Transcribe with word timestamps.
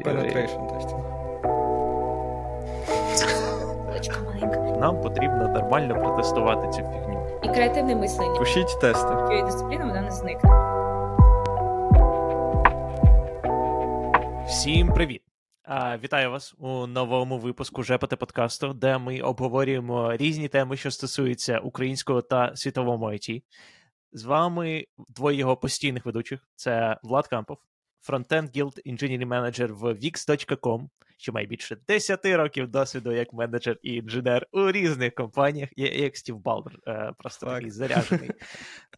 Penetration 0.00 0.72
тестінг. 0.72 1.12
Нам 4.80 5.00
потрібно 5.00 5.48
нормально 5.48 5.94
протестувати 6.02 6.66
цю 6.66 6.78
фігню. 6.78 7.40
І 7.44 7.48
креативне 7.48 7.96
мислення. 7.96 8.38
Пишіть 8.38 8.80
тести. 8.80 9.08
QA 9.08 9.46
дисципліна 9.46 9.84
вона 9.84 10.00
не 10.00 10.10
зникне. 10.10 10.50
Всім 14.46 14.88
привіт! 14.88 15.22
А, 15.64 15.98
Вітаю 15.98 16.30
вас 16.30 16.54
у 16.58 16.86
новому 16.86 17.38
випуску 17.38 17.82
Жепати 17.82 18.16
подкасту, 18.16 18.72
де 18.72 18.98
ми 18.98 19.20
обговорюємо 19.20 20.16
різні 20.16 20.48
теми, 20.48 20.76
що 20.76 20.90
стосуються 20.90 21.58
українського 21.58 22.22
та 22.22 22.56
світового 22.56 23.06
IT. 23.06 23.42
З 24.12 24.24
вами 24.24 24.84
двоє 25.08 25.38
його 25.38 25.56
постійних 25.56 26.06
ведучих: 26.06 26.48
це 26.54 26.98
Влад 27.02 27.26
Кампов, 27.26 27.58
frontend 28.02 28.56
guild 28.56 28.80
інженерний 28.84 29.26
менеджер 29.26 29.74
в 29.74 29.84
Wix.com, 29.84 30.88
що 31.16 31.32
має 31.32 31.46
більше 31.46 31.76
10 31.88 32.26
років 32.26 32.68
досвіду 32.68 33.12
як 33.12 33.32
менеджер 33.32 33.78
і 33.82 33.94
інженер 33.94 34.46
у 34.52 34.72
різних 34.72 35.14
компаніях, 35.14 35.70
і 35.76 35.82
як 35.82 36.16
Стів 36.16 36.38
Балбер, 36.38 36.78
е, 36.86 37.12
просто 37.18 37.46
Так. 37.46 37.54
такий 37.54 37.70
заряджений. 37.70 38.30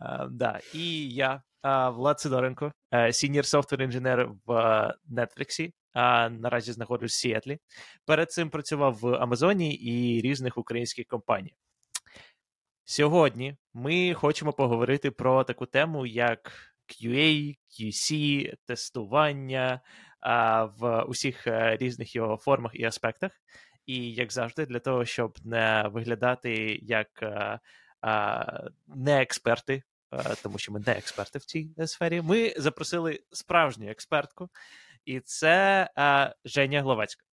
Е, 0.01 0.27
да. 0.31 0.61
І 0.75 1.09
я, 1.09 1.43
е, 1.65 1.89
Влад 1.89 2.21
Сидоренко, 2.21 2.73
senior 3.11 3.47
software 3.47 3.83
engineer 3.83 4.31
в 4.47 4.53
Netflix, 5.13 5.73
а 5.93 6.29
наразі 6.29 6.73
знаходжусь 6.73 7.13
в 7.13 7.19
Сіетлі. 7.19 7.59
Перед 8.07 8.33
цим 8.33 8.51
працював 8.51 8.95
в 8.95 9.15
Амазоні 9.15 9.75
і 9.75 10.21
різних 10.21 10.59
українських 10.59 11.07
компаній. 11.07 11.55
Сьогодні 12.85 13.57
ми 13.75 14.15
хочемо 14.15 14.53
поговорити 14.53 15.11
про 15.11 15.45
таку 15.45 15.67
тему, 15.67 16.07
як 16.07 16.53
QA, 16.89 17.57
QC, 17.71 18.53
тестування 18.67 19.81
а, 20.21 20.65
в 20.65 21.03
усіх 21.03 21.47
е, 21.47 21.77
різних 21.77 22.15
його 22.15 22.37
формах 22.37 22.73
і 22.75 22.85
аспектах. 22.85 23.33
І 23.87 24.13
як 24.13 24.33
завжди, 24.33 24.67
для 24.67 24.79
того, 24.79 25.05
щоб 25.05 25.39
не 25.45 25.85
виглядати 25.93 26.79
як 26.83 27.09
е, 27.23 27.61
а, 28.01 28.45
не 28.87 29.23
експерти, 29.23 29.83
е, 30.13 30.35
тому 30.43 30.59
що 30.59 30.73
ми 30.73 30.81
не 30.87 30.93
експерти 30.93 31.39
в 31.39 31.45
цій 31.45 31.71
сфері, 31.87 32.23
ми 32.23 32.55
запросили 32.57 33.21
справжню 33.33 33.91
експертку, 33.91 34.49
і 35.05 35.21
це 35.21 35.89
Женя 36.45 36.83
Гловацька. 36.83 37.25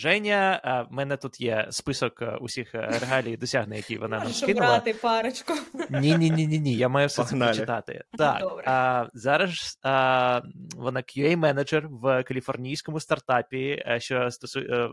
Женя, 0.00 0.86
в 0.90 0.92
мене 0.92 1.16
тут 1.16 1.40
є 1.40 1.66
список 1.70 2.22
е, 2.22 2.36
усіх 2.40 2.74
е, 2.74 2.78
регалій 3.00 3.36
досягнень, 3.36 3.76
які 3.76 3.98
вона 3.98 4.16
нам 4.16 4.26
Можеш 4.26 4.42
скинула. 4.42 4.66
обрати 4.66 4.94
парочку. 4.94 5.52
Ні, 5.90 6.16
ні, 6.16 6.30
ні, 6.30 6.46
ні, 6.46 6.58
ні. 6.58 6.76
Я 6.76 6.88
маю 6.88 7.08
все 7.08 7.22
Погнали. 7.22 7.52
це 7.52 7.56
прочитати. 7.56 8.04
Так, 8.18 8.40
Добре. 8.40 8.64
а, 8.66 9.06
зараз 9.14 9.78
а, 9.82 10.40
вона 10.76 11.00
QA-менеджер 11.00 11.88
в 11.88 12.22
каліфорнійському 12.22 13.00
стартапі, 13.00 13.82
е, 13.86 14.00
що 14.00 14.30
стосу, 14.30 14.60
е, 14.60 14.90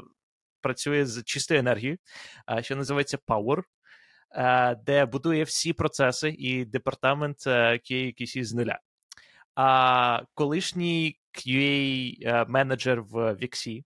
працює 0.61 1.05
з 1.05 1.23
чистою 1.23 1.59
енергією, 1.59 1.97
що 2.61 2.75
називається 2.75 3.17
Power, 3.27 3.61
де 4.85 5.05
будує 5.05 5.43
всі 5.43 5.73
процеси 5.73 6.29
і 6.29 6.65
департамент 6.65 7.37
QA 7.47 8.43
з 8.43 8.53
нуля. 8.53 8.79
А 9.55 10.21
колишній 10.33 11.19
QA-менеджер 11.33 13.01
в 13.01 13.33
VXC, 13.33 13.83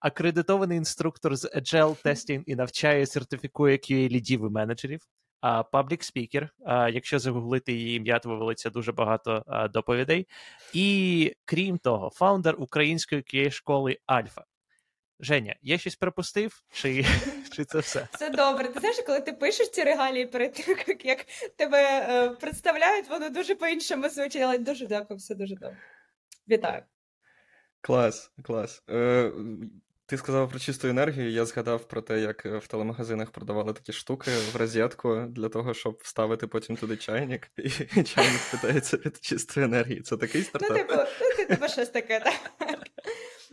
акредитований 0.00 0.78
інструктор 0.78 1.36
з 1.36 1.44
Agile 1.44 2.02
Testing 2.04 2.42
і 2.46 2.56
навчає, 2.56 3.06
сертифікує 3.06 3.76
QA-лідів 3.76 4.46
і 4.46 4.50
менеджерів. 4.50 5.00
А 5.40 5.62
public 5.62 6.04
speaker. 6.04 6.48
Якщо 6.92 7.18
загуглити 7.18 7.72
її 7.72 7.96
ім'я, 7.96 8.18
то 8.18 8.28
вивелиться 8.28 8.70
дуже 8.70 8.92
багато 8.92 9.44
а, 9.46 9.68
доповідей. 9.68 10.28
І 10.72 11.34
крім 11.44 11.78
того, 11.78 12.10
founder 12.10 12.54
української 12.58 13.22
QA 13.22 13.50
школи 13.50 13.98
Альфа. 14.06 14.44
Женя, 15.20 15.56
я 15.62 15.78
щось 15.78 15.96
пропустив, 15.96 16.62
чи, 16.72 17.04
чи 17.52 17.64
це 17.64 17.78
все? 17.78 18.08
Це 18.18 18.30
добре. 18.30 18.68
Ти 18.68 18.80
знаєш, 18.80 19.02
коли 19.06 19.20
ти 19.20 19.32
пишеш 19.32 19.70
ці 19.70 19.82
регалії 19.84 20.26
перед 20.26 20.52
тим, 20.52 20.76
як, 20.88 21.04
як 21.04 21.26
тебе 21.56 22.06
е, 22.10 22.30
представляють, 22.30 23.08
воно 23.08 23.30
дуже 23.30 23.54
по-іншому 23.54 24.08
звучить, 24.08 24.42
але 24.42 24.58
дуже 24.58 24.86
дякую, 24.86 25.18
все 25.18 25.34
дуже 25.34 25.54
добре. 25.54 25.78
Вітаю. 26.48 26.82
Клас, 27.80 28.32
клас. 28.42 28.82
Е, 28.90 29.32
ти 30.10 30.16
сказав 30.16 30.50
про 30.50 30.58
чисту 30.58 30.88
енергію. 30.88 31.30
Я 31.30 31.44
згадав 31.44 31.84
про 31.88 32.02
те, 32.02 32.20
як 32.20 32.44
в 32.44 32.66
телемагазинах 32.66 33.30
продавали 33.30 33.72
такі 33.72 33.92
штуки 33.92 34.30
в 34.52 34.56
розетку 34.56 35.24
для 35.28 35.48
того, 35.48 35.74
щоб 35.74 35.98
вставити 36.02 36.46
потім 36.46 36.76
туди 36.76 36.96
чайник, 36.96 37.50
і 37.56 37.68
чайник 38.02 38.40
питається 38.50 38.96
від 38.96 39.18
чистої 39.24 39.66
енергії. 39.66 40.00
Це 40.00 40.16
такий 40.16 40.40
Ну, 40.40 40.44
стартап? 40.46 40.76
типу, 40.78 40.94
ну, 41.20 41.36
ти- 41.36 41.44
типу, 41.46 41.68
щось 41.68 41.88
таке, 41.88 42.20
так. 42.20 42.34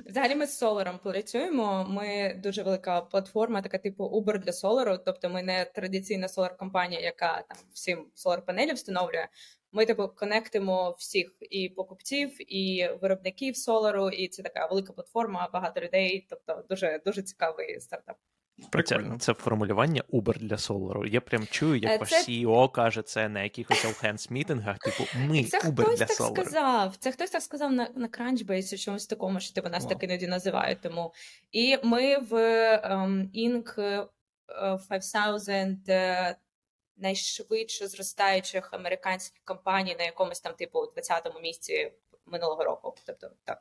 Взагалі 0.10 0.36
ми 0.36 0.48
з 0.48 0.58
Соларом 0.58 1.00
працюємо. 1.04 1.86
Ми 1.90 2.40
дуже 2.44 2.64
велика 2.64 3.02
платформа, 3.02 3.62
така 3.62 3.78
типу 3.78 4.04
Uber 4.04 4.40
для 4.40 4.54
Солару. 4.54 4.98
Тобто 5.06 5.30
ми 5.30 5.44
не 5.44 5.66
традиційна 5.66 6.28
солар-компанія, 6.28 7.02
яка 7.02 7.44
там 7.50 7.58
всім 7.74 8.06
солар-панелі 8.16 8.74
встановлює. 8.74 9.28
Ми 9.78 9.86
типу 9.86 10.08
конектимо 10.08 10.96
всіх 10.98 11.32
і 11.50 11.70
покупців, 11.70 12.54
і 12.56 12.90
виробників 13.02 13.58
солару, 13.58 14.10
і 14.10 14.28
це 14.28 14.44
така 14.44 14.66
велика 14.66 14.94
платформа, 14.94 15.50
багато 15.54 15.82
людей. 15.82 16.28
Тобто 16.30 16.64
дуже 16.70 17.02
дуже 17.06 17.22
цікавий 17.22 17.80
стартап. 17.80 18.16
Прикольно. 18.72 19.14
Це, 19.14 19.20
це 19.20 19.34
формулювання 19.34 20.04
Uber 20.14 20.38
для 20.40 20.58
Солару. 20.58 21.06
Я 21.06 21.22
прям 21.22 21.48
чую, 21.52 21.80
як 21.80 21.92
Е, 21.92 21.98
ваш 21.98 22.10
це- 22.10 22.32
CEO 22.32 22.72
каже 22.72 23.02
це 23.02 23.30
на 23.30 23.44
якихось 23.44 23.86
all-hands 23.86 24.32
мітингах, 24.32 24.78
типу, 24.78 25.04
ми 25.28 25.44
Це 25.44 25.60
Uber 25.60 25.84
хтось 25.84 26.00
для 26.00 26.06
так 26.06 26.18
сказав. 26.18 26.96
Це 26.96 27.12
хтось 27.12 27.30
так 27.30 27.42
сказав 27.42 27.72
на, 27.72 27.90
на 27.96 28.08
Crunchbase, 28.08 28.78
чомусь 28.78 29.08
такому, 29.08 29.40
що 29.40 29.54
типу 29.54 29.70
нас 29.70 29.84
Вау. 29.84 29.94
так 29.94 30.04
іноді 30.04 30.28
називають. 30.28 30.82
Тому 30.82 31.14
і 31.52 31.78
ми 31.84 32.18
в 32.18 32.36
ем, 32.84 33.32
Inc. 33.36 33.82
е, 33.82 34.08
5000 34.90 35.90
е, 35.90 36.36
найшвидше 36.98 37.88
зростаючих 37.88 38.74
американських 38.74 39.42
компаній 39.44 39.96
на 40.00 40.04
якомусь 40.04 40.40
там, 40.40 40.54
типу, 40.54 40.80
20-му 40.80 41.40
місці 41.40 41.92
минулого 42.26 42.64
року. 42.64 42.96
Тобто, 43.06 43.32
так. 43.44 43.60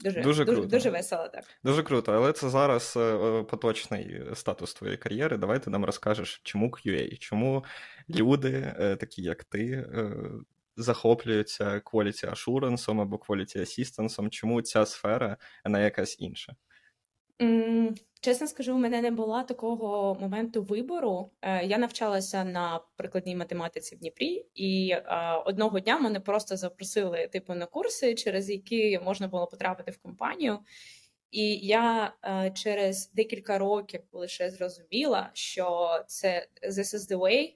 Дуже, 0.00 0.20
Дуже 0.22 0.44
дуже, 0.44 0.58
круто. 0.60 0.76
дуже 0.76 0.90
весело, 0.90 1.28
так. 1.28 1.44
Дуже 1.64 1.82
круто, 1.82 2.12
але 2.12 2.32
це 2.32 2.48
зараз 2.48 2.94
е, 2.96 3.00
е, 3.00 3.42
поточний 3.42 4.22
статус 4.34 4.74
твоєї 4.74 4.98
кар'єри. 4.98 5.36
Давай 5.36 5.62
ти 5.62 5.70
нам 5.70 5.84
розкажеш, 5.84 6.40
чому 6.44 6.70
QA, 6.70 7.18
чому 7.18 7.64
люди, 8.08 8.74
е, 8.78 8.96
такі 8.96 9.22
як 9.22 9.44
ти, 9.44 9.64
е, 9.64 10.12
захоплюються 10.76 11.80
quality 11.84 12.30
assurance 12.30 13.00
або 13.00 13.16
quality 13.16 13.58
assistance, 13.58 14.28
чому 14.28 14.62
ця 14.62 14.86
сфера, 14.86 15.36
а 15.64 15.68
не 15.68 15.82
якась 15.82 16.16
інша. 16.20 16.56
Чесно 18.20 18.46
скажу, 18.46 18.74
у 18.74 18.78
мене 18.78 19.02
не 19.02 19.10
було 19.10 19.42
такого 19.42 20.14
моменту 20.20 20.62
вибору. 20.62 21.30
Е, 21.42 21.66
Я 21.66 21.78
навчалася 21.78 22.44
на 22.44 22.80
прикладній 22.96 23.36
математиці 23.36 23.96
в 23.96 23.98
Дніпрі, 23.98 24.46
і 24.54 24.90
е, 24.90 25.02
одного 25.46 25.80
дня 25.80 25.98
мене 25.98 26.20
просто 26.20 26.56
запросили 26.56 27.28
типу 27.28 27.54
на 27.54 27.66
курси, 27.66 28.14
через 28.14 28.50
які 28.50 28.98
можна 28.98 29.28
було 29.28 29.46
потрапити 29.46 29.90
в 29.90 29.98
компанію. 29.98 30.58
І 31.30 31.56
я 31.56 32.14
е, 32.24 32.50
через 32.50 33.12
декілька 33.12 33.58
років 33.58 34.00
лише 34.12 34.50
зрозуміла, 34.50 35.30
що 35.32 35.90
це 36.06 36.48
this 36.62 36.94
is 36.94 37.12
the 37.12 37.18
way. 37.18 37.54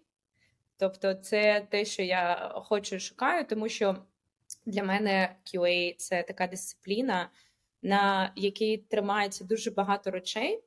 Тобто, 0.77 1.15
це 1.15 1.67
те, 1.71 1.85
що 1.85 2.03
я 2.03 2.53
хочу 2.55 2.97
і 2.97 3.01
шукаю, 3.01 3.45
тому 3.45 3.69
що 3.69 3.97
для 4.67 4.83
мене 4.83 5.37
QA 5.45 5.95
це 5.99 6.23
така 6.23 6.47
дисципліна, 6.47 7.31
на 7.83 8.33
якій 8.37 8.77
тримається 8.77 9.45
дуже 9.45 9.71
багато 9.71 10.11
речей. 10.11 10.61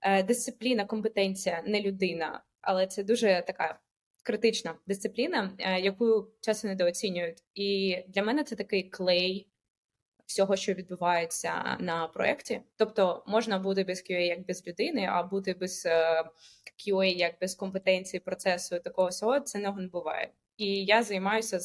Е, 0.00 0.22
Дисципліна, 0.22 0.84
компетенція, 0.84 1.62
не 1.66 1.80
людина, 1.80 2.42
але 2.60 2.86
це 2.86 3.04
дуже 3.04 3.44
така 3.46 3.78
критична 4.22 4.74
дисципліна, 4.86 5.52
е, 5.58 5.80
яку 5.80 6.28
часто 6.40 6.68
недооцінюють. 6.68 7.42
І 7.54 7.98
для 8.08 8.22
мене 8.22 8.44
це 8.44 8.56
такий 8.56 8.82
клей 8.82 9.48
всього, 10.26 10.56
що 10.56 10.74
відбувається 10.74 11.76
на 11.80 12.08
проєкті. 12.08 12.60
Тобто 12.76 13.24
можна 13.26 13.58
бути 13.58 13.84
без 13.84 13.98
QA 14.10 14.20
як 14.20 14.46
без 14.46 14.66
людини, 14.66 15.08
а 15.10 15.22
бути 15.22 15.54
без 15.54 15.86
е, 15.86 16.24
QA 16.78 17.04
як 17.04 17.34
без 17.40 17.54
компетенції, 17.54 18.20
процесу 18.20 18.78
такого 18.78 19.08
всього, 19.08 19.40
це 19.40 19.58
не 19.58 19.70
буває. 19.70 20.32
І 20.56 20.84
я 20.84 21.02
займаюся 21.02 21.58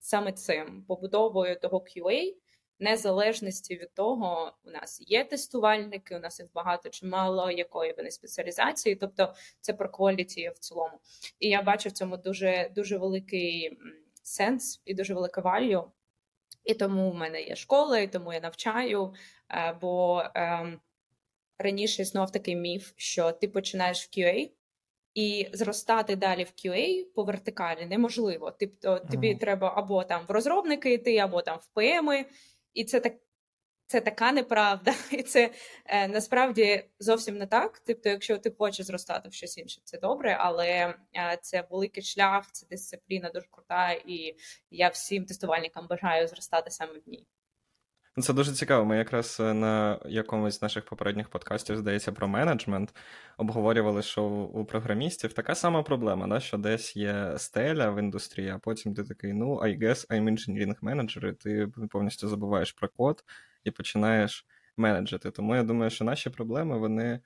саме 0.00 0.32
цим 0.32 0.84
побудовою 0.88 1.60
того 1.60 1.78
QA, 1.78 2.34
незалежності 2.78 3.76
від 3.76 3.94
того, 3.94 4.52
у 4.64 4.70
нас 4.70 5.00
є 5.06 5.24
тестувальники, 5.24 6.16
у 6.16 6.18
нас 6.18 6.40
їх 6.40 6.48
багато 6.54 6.88
чи 6.88 7.06
мало, 7.06 7.50
якої 7.50 7.94
вони 7.96 8.10
спеціалізації, 8.10 8.94
тобто 8.96 9.34
це 9.60 9.72
про 9.72 9.88
quality 9.88 10.54
в 10.54 10.58
цілому. 10.58 10.98
І 11.38 11.48
я 11.48 11.62
бачу 11.62 11.88
в 11.88 11.92
цьому 11.92 12.16
дуже 12.16 12.70
дуже 12.74 12.98
великий 12.98 13.78
сенс 14.22 14.82
і 14.84 14.94
дуже 14.94 15.14
велике 15.14 15.40
value. 15.40 15.84
І 16.64 16.74
тому 16.74 17.10
в 17.10 17.14
мене 17.14 17.42
є 17.42 17.56
школа, 17.56 17.98
і 17.98 18.08
тому 18.12 18.32
я 18.32 18.40
навчаю. 18.40 19.14
е, 19.50 19.78
Бо 19.80 20.22
ем, 20.34 20.80
раніше 21.58 22.02
існував 22.02 22.32
такий 22.32 22.56
міф, 22.56 22.92
що 22.96 23.32
ти 23.32 23.48
починаєш 23.48 24.04
в 24.06 24.18
QA, 24.18 24.50
і 25.14 25.48
зростати 25.52 26.16
далі 26.16 26.44
в 26.44 26.52
QA 26.64 27.04
по 27.14 27.24
вертикалі 27.24 27.86
неможливо. 27.86 28.50
Тобто 28.60 28.98
тобі 28.98 29.30
Мгм. 29.30 29.38
треба 29.38 29.72
або 29.76 30.04
там 30.04 30.24
в 30.28 30.30
розробники 30.30 30.92
йти, 30.92 31.16
або 31.18 31.42
там 31.42 31.58
в 31.58 31.66
ПМи, 31.66 32.24
і 32.78 32.84
це 32.84 33.00
так 33.00 33.12
це 33.86 34.00
така 34.00 34.32
неправда, 34.32 34.94
і 35.12 35.22
це 35.22 35.50
е, 35.86 36.08
насправді 36.08 36.84
зовсім 36.98 37.38
не 37.38 37.46
так. 37.46 37.82
Тобто, 37.86 38.08
якщо 38.08 38.38
ти 38.38 38.50
хочеш 38.58 38.86
зростати 38.86 39.28
в 39.28 39.32
щось 39.32 39.58
інше, 39.58 39.80
це 39.84 39.98
добре, 39.98 40.36
але 40.40 40.94
е, 41.16 41.38
це 41.42 41.64
великий 41.70 42.02
шлях, 42.02 42.52
це 42.52 42.66
дисципліна 42.66 43.30
дуже 43.30 43.46
крута, 43.50 43.92
і 43.92 44.36
я 44.70 44.88
всім 44.88 45.24
тестувальникам 45.24 45.86
бажаю 45.86 46.28
зростати 46.28 46.70
саме 46.70 46.92
в 46.92 47.08
ній. 47.08 47.26
Ну, 48.18 48.22
це 48.22 48.32
дуже 48.32 48.52
цікаво. 48.52 48.84
Ми 48.84 48.96
якраз 48.96 49.36
е, 49.40 49.54
на 49.54 49.98
якомусь 50.06 50.58
з 50.58 50.62
наших 50.62 50.84
попередніх 50.84 51.28
подкастів, 51.28 51.76
здається, 51.76 52.12
про 52.12 52.28
менеджмент 52.28 52.94
обговорювали, 53.36 54.02
що 54.02 54.24
у 54.24 54.64
програмістів 54.64 55.32
така 55.32 55.54
сама 55.54 55.82
проблема, 55.82 56.26
да? 56.26 56.40
що 56.40 56.58
десь 56.58 56.96
є 56.96 57.34
стеля 57.36 57.90
в 57.90 57.98
індустрії, 57.98 58.48
а 58.48 58.58
потім 58.58 58.94
ти 58.94 59.04
такий, 59.04 59.32
ну, 59.32 59.54
I 59.54 59.78
guess 59.82 60.08
I'm 60.08 60.24
engineering 60.24 60.80
manager, 60.80 61.28
і 61.28 61.32
ти 61.32 61.68
повністю 61.88 62.28
забуваєш 62.28 62.72
про 62.72 62.88
код 62.88 63.24
і 63.64 63.70
починаєш 63.70 64.46
менеджити. 64.76 65.30
Тому 65.30 65.56
я 65.56 65.62
думаю, 65.62 65.90
що 65.90 66.04
наші 66.04 66.30
проблеми 66.30 66.78
вони 66.78 67.20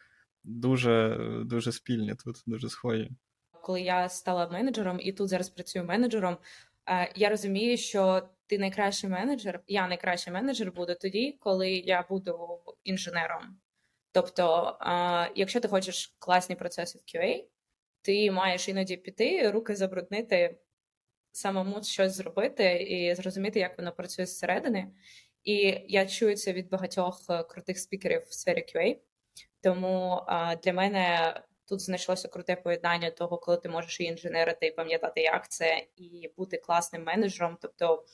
дуже 0.45 1.19
дуже 1.45 1.73
спільні 1.73 2.15
тут, 2.25 2.43
дуже 2.47 2.69
схожі. 2.69 3.11
Коли 3.63 3.81
я 3.81 4.09
стала 4.09 4.49
менеджером 4.49 4.99
і 5.01 5.13
тут 5.13 5.29
зараз 5.29 5.49
працюю 5.49 5.85
менеджером, 5.85 6.37
е, 6.89 7.13
я 7.17 7.29
розумію, 7.29 7.77
що 7.77 8.23
ти 8.53 8.59
найкращий 8.59 9.11
менеджер, 9.11 9.61
я 9.67 9.89
найкращий 9.89 10.33
менеджер 10.33 10.73
буду 10.73 10.95
тоді, 10.95 11.39
коли 11.41 11.71
я 11.71 12.07
буду 12.09 12.61
інженером. 12.85 13.61
Тобто, 14.11 14.77
якщо 15.35 15.61
ти 15.61 15.69
хочеш 15.69 16.17
класні 16.19 16.57
процеси 16.57 16.99
в 16.99 17.03
QA, 17.17 17.45
ти 18.03 18.31
маєш 18.31 18.69
іноді 18.69 18.97
піти, 18.97 19.51
руки 19.51 19.77
забруднити, 19.77 20.59
самому 21.31 21.83
щось 21.83 22.13
зробити 22.13 22.83
і 22.83 23.15
зрозуміти, 23.15 23.61
як 23.61 23.79
воно 23.79 23.93
працює 23.93 24.27
зсередини. 24.27 24.93
І 25.45 25.57
я 25.89 26.07
чую 26.07 26.37
це 26.37 26.53
від 26.53 26.69
багатьох 26.69 27.23
е, 27.31 27.43
крутих 27.43 27.79
спікерів 27.79 28.23
в 28.23 28.33
сфері 28.33 28.65
QA. 28.75 28.97
Тому 29.63 30.23
для 30.65 30.73
мене 30.73 31.35
тут 31.69 31.81
знайшлося 31.81 32.29
круте 32.29 32.57
поєднання 32.57 33.11
того, 33.11 33.39
коли 33.39 33.57
ти 33.57 33.69
можеш 33.69 34.01
і 34.01 34.05
інженерити, 34.05 34.67
і 34.67 34.73
пам'ятати, 34.73 35.21
як 35.21 35.51
це, 35.51 35.87
і 35.97 36.31
бути 36.37 36.57
класним 36.57 37.05
менеджером, 37.05 37.59
тобто 37.61 38.05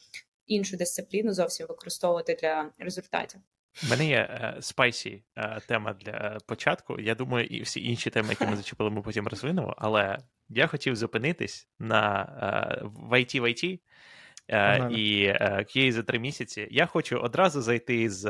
іншу 0.48 0.76
дисципліну 0.76 1.32
зовсім 1.32 1.66
використовувати 1.66 2.34
для 2.34 2.70
результатів. 2.78 3.40
У 3.86 3.90
мене 3.90 4.06
є 4.06 4.54
spicy 4.60 5.24
uh, 5.36 5.54
uh, 5.54 5.66
тема 5.66 5.92
для 5.92 6.38
початку. 6.46 7.00
Я 7.00 7.14
думаю, 7.14 7.46
і 7.46 7.62
всі 7.62 7.84
інші 7.84 8.10
теми, 8.10 8.28
які 8.28 8.46
ми 8.46 8.56
зачепили, 8.62 8.90
ми 8.90 9.02
потім 9.02 9.28
розвинемо. 9.28 9.74
Але 9.78 10.18
я 10.48 10.66
хотів 10.66 10.96
зупинитись 10.96 11.68
на 11.78 12.24
uh, 12.82 13.08
в 13.08 13.12
IT 13.12 13.40
в 13.40 13.44
IT 13.44 13.78
і 14.90 15.28
QA 15.42 15.92
за 15.92 16.02
три 16.02 16.18
місяці. 16.18 16.68
Я 16.70 16.86
хочу 16.86 17.18
одразу 17.18 17.62
зайти 17.62 18.10
з 18.10 18.24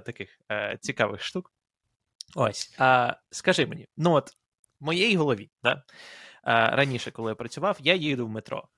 таких 0.00 0.40
цікавих 0.80 1.22
штук. 1.22 1.52
Ось, 2.34 2.78
скажи 3.30 3.66
мені, 3.66 3.86
ну 3.96 4.12
от 4.12 4.30
в 4.80 4.84
моїй 4.84 5.16
голові, 5.16 5.50
да, 5.62 5.82
раніше, 6.72 7.10
коли 7.10 7.30
я 7.30 7.34
працював, 7.34 7.76
я 7.80 7.94
їду 7.94 8.26
в 8.26 8.30
метро 8.30 8.68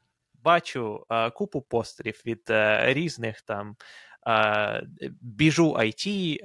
бачу 0.44 1.06
а, 1.08 1.30
купу 1.30 1.60
постерів 1.60 2.22
від 2.26 2.50
а, 2.50 2.92
різних 2.92 3.42
там 3.42 3.76
біжу 5.20 5.72
IT 5.72 6.36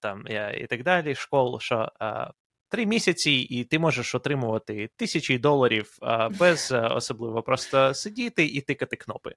там 0.00 0.26
і 0.58 0.66
так 0.66 0.82
далі, 0.82 1.14
школ, 1.14 1.60
що 1.60 1.92
три 2.68 2.86
місяці, 2.86 3.30
і 3.30 3.64
ти 3.64 3.78
можеш 3.78 4.14
отримувати 4.14 4.90
тисячі 4.96 5.38
доларів 5.38 5.98
без 6.30 6.72
особливо 6.72 7.42
просто 7.42 7.94
сидіти 7.94 8.44
і 8.44 8.60
тикати 8.60 8.96
кнопи. 8.96 9.34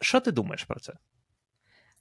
Що 0.00 0.20
ти 0.20 0.32
думаєш 0.32 0.64
про 0.64 0.80
це? 0.80 0.92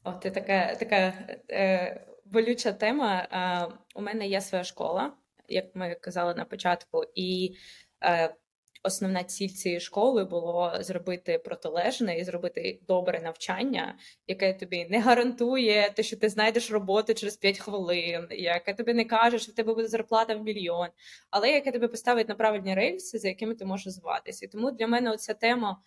О, 0.04 0.14
це 0.24 0.32
така 0.32 0.76
така 0.76 1.14
е, 1.52 2.06
болюча 2.26 2.74
тема. 2.74 3.28
Е, 3.32 3.68
у 3.96 4.02
мене 4.02 4.28
є 4.28 4.42
своя 4.42 4.64
школа, 4.64 5.14
як 5.48 5.76
ми 5.76 5.96
казали 5.96 6.36
на 6.36 6.46
початку, 6.46 7.04
і 7.16 7.56
е, 8.04 8.36
основна 8.84 9.24
ціль 9.24 9.48
цієї 9.48 9.80
школи 9.80 10.24
було 10.24 10.74
зробити 10.80 11.38
протилежне 11.38 12.18
і 12.18 12.24
зробити 12.24 12.80
добре 12.88 13.22
навчання, 13.22 13.98
яке 14.28 14.54
тобі 14.54 14.86
не 14.90 15.00
гарантує 15.00 15.94
те, 15.96 16.04
що 16.04 16.18
ти 16.18 16.30
знайдеш 16.30 16.72
роботу 16.72 17.14
через 17.14 17.38
5 17.38 17.60
хвилин, 17.60 18.28
яке 18.32 18.74
тобі 18.74 18.94
не 18.94 19.06
каже, 19.06 19.40
що 19.40 19.52
в 19.52 19.56
тебе 19.56 19.74
буде 19.74 19.88
зарплата 19.88 20.36
в 20.36 20.44
мільйон, 20.44 20.88
але 21.30 21.52
яке 21.52 21.72
тебе 21.72 21.88
поставить 21.88 22.30
на 22.30 22.36
правильні 22.36 22.76
рельси, 22.76 23.20
за 23.20 23.28
якими 23.28 23.56
ти 23.56 23.66
можеш 23.66 23.94
зватися. 23.94 24.46
І 24.46 24.50
тому 24.50 24.72
для 24.72 24.88
мене 24.88 25.12
оця 25.12 25.34
тема. 25.34 25.82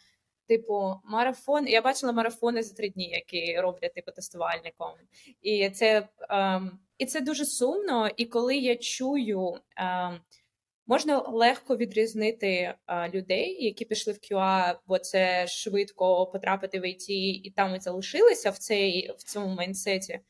Типу, 0.49 0.94
марафон. 1.04 1.66
Я 1.66 1.82
бачила 1.82 2.12
марафони 2.12 2.62
за 2.62 2.75
три 2.75 2.88
дні, 2.88 3.08
які 3.08 3.60
роблять 3.60 3.94
типу 3.94 4.12
тестувальником. 4.12 4.90
І 5.42 5.70
це 5.70 6.08
ем, 6.28 6.78
і 6.99 7.06
це 7.06 7.20
дуже 7.20 7.44
сумно. 7.44 8.10
І 8.16 8.25
коли 8.25 8.56
я 8.56 8.76
чую 8.76 9.54
ем, 9.76 10.20
Можна 10.87 11.19
легко 11.19 11.77
відрізнити 11.77 12.75
а, 12.87 13.09
людей, 13.09 13.65
які 13.65 13.85
пішли 13.85 14.12
в 14.12 14.17
QA, 14.17 14.79
бо 14.87 14.99
це 14.99 15.47
швидко 15.47 16.27
потрапити 16.27 16.81
в 16.81 16.85
IT 16.85 17.11
і 17.44 17.53
там 17.56 17.75
і 17.75 17.81
залишилися 17.81 18.50
в 18.50 18.59
цей 18.59 19.11
в 19.19 19.23
цьому 19.23 19.55
майнсеті, 19.55 20.21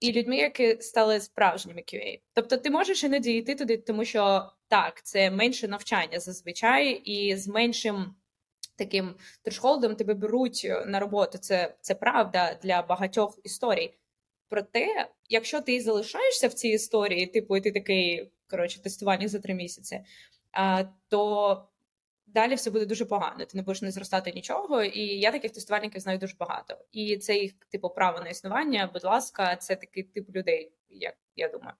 і 0.00 0.12
людьми, 0.12 0.36
які 0.36 0.76
стали 0.80 1.20
справжніми 1.20 1.80
QA. 1.80 2.20
Тобто, 2.32 2.56
ти 2.56 2.70
можеш 2.70 3.04
іноді 3.04 3.32
йти 3.32 3.54
туди, 3.54 3.76
тому 3.76 4.04
що 4.04 4.50
так, 4.68 5.02
це 5.02 5.30
менше 5.30 5.68
навчання 5.68 6.20
зазвичай, 6.20 6.90
і 6.90 7.36
з 7.36 7.48
меншим 7.48 8.14
таким 8.76 9.14
трешхолдом 9.42 9.96
тебе 9.96 10.14
беруть 10.14 10.66
на 10.86 11.00
роботу. 11.00 11.38
Це 11.38 11.74
це 11.80 11.94
правда 11.94 12.58
для 12.62 12.82
багатьох 12.82 13.38
історій. 13.44 13.94
Проте, 14.48 15.08
якщо 15.28 15.60
ти 15.60 15.80
залишаєшся 15.80 16.48
в 16.48 16.52
цій 16.52 16.68
історії, 16.68 17.26
типу, 17.26 17.56
і 17.56 17.60
ти 17.60 17.72
такий 17.72 18.30
коротше 18.50 18.82
тестування 18.82 19.28
за 19.28 19.38
три 19.38 19.54
місяці, 19.54 20.00
то 21.08 21.68
далі 22.34 22.54
все 22.54 22.70
буде 22.70 22.86
дуже 22.86 23.04
погано. 23.04 23.44
Ти 23.44 23.56
не 23.56 23.62
будеш 23.62 23.82
не 23.82 23.90
зростати 23.90 24.32
нічого. 24.32 24.82
І 24.82 25.00
я 25.00 25.32
таких 25.32 25.52
тестувальників 25.52 26.00
знаю 26.00 26.18
дуже 26.18 26.36
багато. 26.38 26.78
І 26.92 27.16
це 27.16 27.36
їх 27.36 27.52
типу 27.70 27.90
право 27.90 28.20
на 28.20 28.28
існування. 28.28 28.90
Будь 28.92 29.04
ласка, 29.04 29.56
це 29.56 29.76
такий 29.76 30.02
тип 30.02 30.36
людей, 30.36 30.72
як 30.88 31.14
я 31.36 31.48
думаю. 31.48 31.72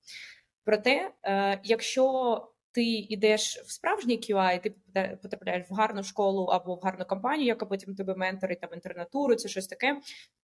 Проте, 0.64 1.10
е, 1.22 1.60
якщо 1.64 2.48
ти 2.72 2.84
йдеш 2.84 3.56
в 3.56 3.70
справжній 3.70 4.18
QA, 4.18 4.62
ти 4.62 4.74
потрапляєш 5.22 5.70
в 5.70 5.74
гарну 5.74 6.02
школу 6.02 6.44
або 6.44 6.74
в 6.74 6.80
гарну 6.80 7.04
компанію, 7.04 7.46
яка 7.46 7.66
потім 7.66 7.94
тебе 7.94 8.14
менторить 8.14 8.60
там 8.60 8.70
інтернатуру, 8.74 9.34
це 9.34 9.48
щось 9.48 9.66
таке. 9.66 10.00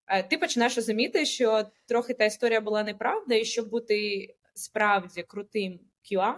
Е, 0.06 0.22
ти 0.22 0.38
починаєш 0.38 0.76
розуміти, 0.76 1.26
що 1.26 1.64
трохи 1.86 2.14
та 2.14 2.24
історія 2.24 2.60
була 2.60 2.82
неправда, 2.82 3.34
і 3.34 3.44
щоб 3.44 3.70
бути 3.70 4.28
справді 4.54 5.22
крутим 5.22 5.80
QA, 6.12 6.34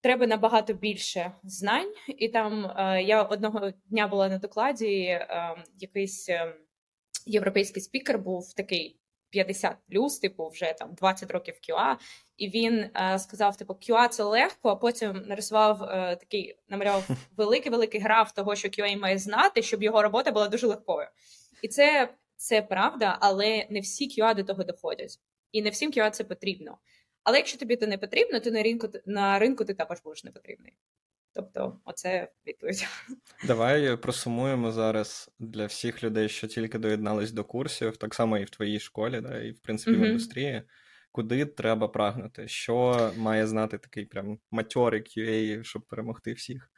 треба 0.00 0.26
набагато 0.26 0.72
більше 0.74 1.32
знань. 1.44 1.94
І 2.08 2.28
там 2.28 2.64
е, 2.64 3.02
я 3.02 3.22
одного 3.22 3.70
дня 3.70 4.08
була 4.08 4.28
на 4.28 4.38
докладі, 4.38 4.96
е, 5.04 5.56
якийсь 5.78 6.28
е, 6.28 6.54
європейський 7.26 7.82
спікер 7.82 8.18
був 8.18 8.54
такий 8.54 8.98
50 9.32 9.76
плюс, 9.90 10.18
типу, 10.18 10.48
вже 10.48 10.74
там 10.78 10.94
20 10.94 11.30
років 11.30 11.54
QA, 11.54 11.96
і 12.36 12.48
він 12.48 12.90
е, 12.96 13.18
сказав: 13.18 13.56
типу, 13.56 13.72
QA 13.72 14.08
це 14.08 14.22
легко, 14.22 14.68
а 14.68 14.76
потім 14.76 15.22
нарисував 15.26 15.82
е, 15.82 16.16
такий, 16.16 16.56
намалював 16.68 17.08
великий-великий 17.36 18.00
граф 18.00 18.32
того, 18.32 18.56
що 18.56 18.68
QA 18.68 18.98
має 18.98 19.18
знати, 19.18 19.62
щоб 19.62 19.82
його 19.82 20.02
робота 20.02 20.32
була 20.32 20.48
дуже 20.48 20.66
легкою. 20.66 21.06
І 21.62 21.68
це 21.68 22.14
це 22.36 22.62
правда, 22.62 23.18
але 23.20 23.66
не 23.70 23.80
всі 23.80 24.08
QA 24.08 24.34
до 24.34 24.44
того 24.44 24.64
доходять. 24.64 25.18
І 25.52 25.62
не 25.62 25.70
всім 25.70 25.90
QA 25.90 26.10
це 26.10 26.24
потрібно. 26.24 26.78
Але 27.24 27.36
якщо 27.36 27.58
тобі 27.58 27.76
це 27.76 27.86
не 27.86 27.98
потрібно, 27.98 28.40
то 28.40 28.50
на 28.50 28.62
ринку 28.62 28.88
на 29.06 29.38
ринку 29.38 29.64
ти 29.64 29.74
також 29.74 29.98
будеш 30.04 30.24
не 30.24 30.30
потрібний. 30.30 30.72
Тобто, 31.34 31.80
оце 31.84 32.28
відповідь. 32.46 32.86
Давай 33.46 33.96
просумуємо 33.96 34.72
зараз 34.72 35.30
для 35.38 35.66
всіх 35.66 36.04
людей, 36.04 36.28
що 36.28 36.46
тільки 36.46 36.78
доєднались 36.78 37.32
до 37.32 37.44
курсів, 37.44 37.96
так 37.96 38.14
само 38.14 38.38
і 38.38 38.44
в 38.44 38.50
твоїй 38.50 38.80
школі, 38.80 39.20
да, 39.20 39.40
і 39.40 39.50
в 39.50 39.60
принципі 39.60 39.96
mm-hmm. 39.96 40.02
в 40.02 40.06
індустрії. 40.06 40.62
Куди 41.12 41.46
треба 41.46 41.88
прагнути? 41.88 42.48
Що 42.48 43.10
має 43.16 43.46
знати 43.46 43.78
такий 43.78 44.04
прям 44.04 44.38
матьорий 44.50 45.02
QA, 45.02 45.64
щоб 45.64 45.82
перемогти 45.82 46.32
всіх? 46.32 46.70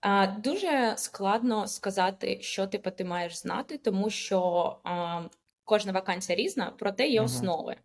А, 0.00 0.26
Дуже 0.26 0.94
складно 0.96 1.66
сказати, 1.66 2.38
що 2.40 2.66
типу, 2.66 2.90
ти 2.90 3.04
маєш 3.04 3.38
знати, 3.38 3.78
тому 3.78 4.10
що 4.10 4.40
а, 4.84 5.22
кожна 5.64 5.92
вакансія 5.92 6.38
різна, 6.38 6.74
проте 6.78 7.08
є 7.08 7.20
основи. 7.20 7.76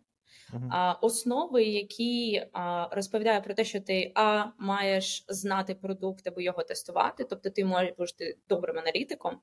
Uh-huh. 0.52 0.96
Основи, 1.00 1.64
які 1.64 2.46
розповідають 2.90 3.44
про 3.44 3.54
те, 3.54 3.64
що 3.64 3.80
ти 3.80 4.12
а 4.14 4.44
маєш 4.58 5.24
знати 5.28 5.74
продукт 5.74 6.26
або 6.26 6.40
його 6.40 6.62
тестувати, 6.62 7.24
тобто 7.24 7.50
ти 7.50 7.64
можеш 7.64 7.92
бути 7.98 8.38
добрим 8.48 8.78
аналітиком. 8.78 9.40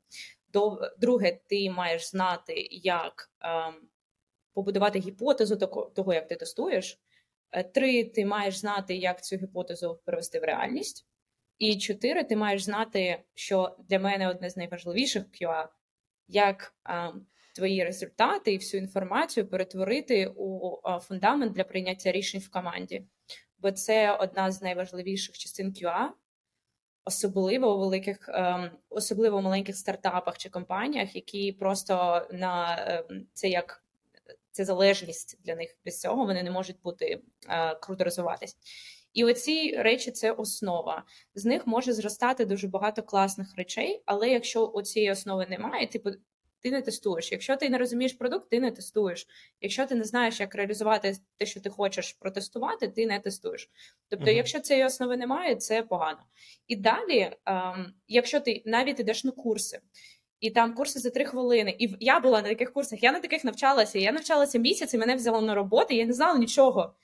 Друге, 1.00 1.40
ти 1.50 1.70
маєш 1.70 2.10
знати, 2.10 2.68
як 2.72 3.32
побудувати 4.54 5.00
гіпотезу 5.00 5.56
того, 5.96 6.14
як 6.14 6.28
ти 6.28 6.36
тестуєш. 6.36 7.00
Е, 7.52 7.64
три, 7.64 8.04
ти 8.04 8.26
маєш 8.26 8.58
знати, 8.58 8.96
як 8.96 9.24
цю 9.24 9.36
гіпотезу 9.36 10.00
перевести 10.06 10.40
в 10.40 10.44
реальність. 10.44 11.08
І 11.58 11.78
чотири, 11.78 12.24
ти 12.24 12.36
маєш 12.36 12.64
знати, 12.64 13.24
що 13.34 13.76
для 13.90 14.00
мене 14.00 14.30
одне 14.30 14.50
з 14.50 14.58
найважливіших 14.58 15.24
QA, 15.24 15.68
як 16.28 16.76
твої 17.56 17.84
результати 17.84 18.54
і 18.54 18.58
всю 18.58 18.84
інформацію 18.84 19.48
перетворити 19.48 20.28
у 20.36 20.78
фундамент 21.02 21.54
для 21.54 21.64
прийняття 21.64 22.12
рішень 22.12 22.42
в 22.42 22.50
команді. 22.50 23.06
Бо 23.60 23.72
це 23.72 24.16
одна 24.16 24.52
з 24.52 24.62
найважливіших 24.62 25.38
частин 25.38 25.68
QA, 25.68 26.08
особливо 27.06 27.76
у 27.76 27.80
великих, 27.80 28.30
ем, 28.30 28.72
особливо 28.90 29.38
у 29.38 29.42
маленьких 29.42 29.78
стартапах 29.78 30.38
чи 30.38 30.50
компаніях, 30.50 31.16
які 31.16 31.52
просто 31.52 32.28
на 32.32 32.86
ем, 32.88 33.28
це 33.34 33.50
як 33.50 33.84
це 34.52 34.66
залежність 34.66 35.40
для 35.44 35.56
них 35.56 35.78
без 35.86 36.00
цього, 36.00 36.26
вони 36.26 36.44
не 36.44 36.52
можуть 36.52 36.82
бути 36.82 37.22
е, 37.50 37.76
круто 37.76 38.04
розвиватись. 38.04 38.58
І 39.14 39.24
оці 39.24 39.76
речі 39.78 40.12
це 40.12 40.32
основа. 40.32 41.04
З 41.36 41.46
них 41.46 41.68
може 41.68 41.94
зростати 41.94 42.46
дуже 42.46 42.68
багато 42.68 43.04
класних 43.04 43.56
речей, 43.58 44.04
але 44.06 44.30
якщо 44.30 44.82
цієї 44.82 45.12
основи 45.12 45.46
немає, 45.50 45.88
типу 45.88 46.10
ти 46.66 46.72
не 46.72 46.82
тестуєш. 46.82 47.32
Якщо 47.32 47.58
ти 47.58 47.70
не 47.70 47.78
розумієш 47.78 48.14
продукт, 48.14 48.50
ти 48.50 48.60
не 48.60 48.72
тестуєш. 48.72 49.28
Якщо 49.62 49.86
ти 49.86 49.96
не 49.96 50.04
знаєш, 50.04 50.40
як 50.40 50.56
реалізувати 50.56 51.18
те, 51.38 51.46
що 51.46 51.60
ти 51.60 51.70
хочеш 51.70 52.14
протестувати, 52.14 52.88
ти 52.88 53.06
не 53.06 53.20
тестуєш. 53.20 53.70
Тобто, 54.10 54.26
uh-huh. 54.26 54.36
якщо 54.36 54.60
цієї 54.60 54.86
основи 54.86 55.18
немає, 55.18 55.56
це 55.56 55.84
погано. 55.84 56.20
І 56.68 56.76
далі, 56.76 57.32
ем, 57.46 57.94
якщо 58.08 58.40
ти 58.40 58.64
навіть 58.66 59.00
ідеш 59.00 59.24
на 59.24 59.32
курси. 59.32 59.80
І 60.40 60.50
там 60.50 60.74
курси 60.76 61.00
за 61.00 61.10
три 61.10 61.26
хвилини. 61.26 61.76
І 61.80 61.96
я 62.00 62.20
була 62.20 62.42
на 62.42 62.50
таких 62.50 62.74
курсах, 62.74 63.04
я 63.04 63.12
на 63.12 63.20
таких 63.20 63.44
навчалася. 63.44 64.00
Я 64.00 64.12
навчалася 64.12 64.60
місяць, 64.60 64.94
і 64.94 64.98
мене 64.98 65.16
взяло 65.16 65.42
на 65.42 65.56
роботу, 65.56 65.94
я 65.94 66.06
не 66.06 66.14
знала 66.14 66.40
нічого. 66.40 66.96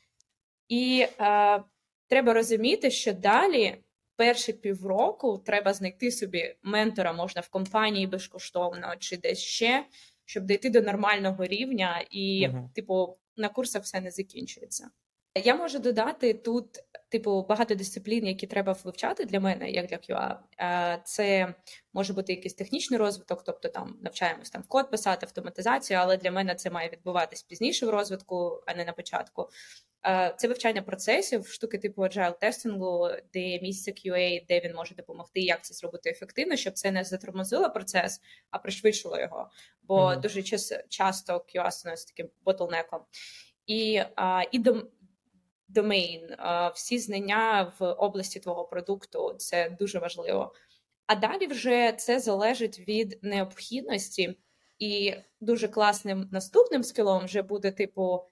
І 0.67 1.07
е, 1.19 1.63
треба 2.07 2.33
розуміти, 2.33 2.91
що 2.91 3.13
далі 3.13 3.77
перші 4.21 4.53
півроку 4.53 5.37
треба 5.37 5.73
знайти 5.73 6.11
собі 6.11 6.55
ментора, 6.63 7.13
можна 7.13 7.41
в 7.41 7.49
компанії 7.49 8.07
безкоштовно 8.07 8.95
чи 8.99 9.17
десь 9.17 9.39
ще, 9.39 9.85
щоб 10.25 10.45
дійти 10.45 10.69
до 10.69 10.81
нормального 10.81 11.45
рівня, 11.45 12.05
і, 12.11 12.47
uh 12.47 12.73
типу, 12.73 13.17
на 13.37 13.49
курсах 13.49 13.83
все 13.83 14.01
не 14.01 14.11
закінчується. 14.11 14.89
Я 15.35 15.55
можу 15.55 15.79
додати 15.79 16.33
тут, 16.33 16.65
типу, 17.09 17.45
багато 17.49 17.75
дисциплін, 17.75 18.27
які 18.27 18.47
треба 18.47 18.75
вивчати 18.83 19.25
для 19.25 19.39
мене, 19.39 19.71
як 19.71 19.87
для 19.87 19.97
QA. 19.97 20.37
Це 21.03 21.55
може 21.93 22.13
бути 22.13 22.33
якийсь 22.33 22.53
технічний 22.53 22.99
розвиток, 22.99 23.43
тобто 23.43 23.69
там 23.69 23.97
навчаємось 24.01 24.49
там 24.49 24.63
код 24.67 24.91
писати, 24.91 25.25
автоматизацію, 25.25 25.99
але 25.99 26.17
для 26.17 26.31
мене 26.31 26.55
це 26.55 26.69
має 26.69 26.89
відбуватись 26.89 27.43
пізніше 27.43 27.85
в 27.85 27.89
розвитку, 27.89 28.63
а 28.67 28.73
не 28.73 28.85
на 28.85 28.93
початку. 28.93 29.49
Це 30.37 30.47
вивчання 30.47 30.81
процесів, 30.81 31.47
штуки 31.47 31.77
типу 31.77 32.01
agile 32.01 32.39
тестингу, 32.39 33.09
де 33.33 33.59
місце 33.61 33.91
QA, 33.91 34.45
де 34.47 34.59
він 34.59 34.75
може 34.75 34.95
допомогти, 34.95 35.39
як 35.39 35.63
це 35.63 35.73
зробити 35.73 36.09
ефективно, 36.09 36.55
щоб 36.55 36.73
це 36.73 36.91
не 36.91 37.03
затормозило 37.03 37.69
процес, 37.69 38.21
а 38.49 38.57
пришвидшило 38.57 39.19
його. 39.19 39.49
Бо 39.83 39.99
mm-hmm. 39.99 40.19
дуже 40.19 40.43
часто 40.89 41.33
QA 41.33 41.71
становиться 41.71 42.07
таким 42.07 42.29
ботлнеком. 42.45 43.01
І 43.65 44.01
і 44.51 44.63
домейн, 45.67 46.35
всі 46.75 46.99
знання 46.99 47.73
в 47.79 47.85
області 47.85 48.39
твого 48.39 48.65
продукту 48.65 49.35
це 49.37 49.69
дуже 49.79 49.99
важливо. 49.99 50.53
А 51.07 51.15
далі 51.15 51.47
вже 51.47 51.93
це 51.97 52.19
залежить 52.19 52.79
від 52.79 53.19
необхідності, 53.21 54.37
і 54.79 55.13
дуже 55.41 55.67
класним 55.67 56.29
наступним 56.31 56.83
скілом 56.83 57.25
вже 57.25 57.41
буде 57.41 57.71
типу. 57.71 58.25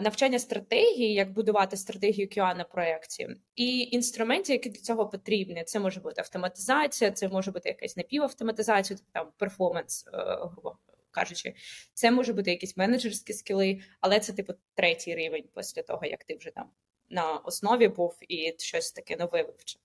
Навчання 0.00 0.38
стратегії, 0.38 1.14
як 1.14 1.32
будувати 1.32 1.76
стратегію 1.76 2.28
QA 2.28 2.56
на 2.56 2.64
проєкті, 2.64 3.28
і 3.54 3.78
інструменти, 3.80 4.52
які 4.52 4.70
для 4.70 4.80
цього 4.80 5.08
потрібні. 5.08 5.64
Це 5.64 5.80
може 5.80 6.00
бути 6.00 6.20
автоматизація, 6.20 7.10
це 7.10 7.28
може 7.28 7.50
бути 7.50 7.68
якась 7.68 7.96
напівавтоматизація, 7.96 8.98
тобто 8.98 9.12
там 9.12 9.32
перформанс, 9.38 10.04
грубо 10.52 10.78
кажучи, 11.10 11.54
це 11.94 12.10
може 12.10 12.32
бути 12.32 12.50
якісь 12.50 12.76
менеджерські 12.76 13.32
скіли, 13.32 13.80
але 14.00 14.20
це 14.20 14.32
типу 14.32 14.52
третій 14.74 15.14
рівень 15.14 15.44
після 15.56 15.82
того, 15.82 16.06
як 16.06 16.24
ти 16.24 16.36
вже 16.36 16.50
там 16.50 16.66
на 17.10 17.32
основі 17.32 17.88
був 17.88 18.18
і 18.28 18.54
щось 18.58 18.92
таке 18.92 19.16
нове 19.16 19.42
вивчив. 19.42 19.80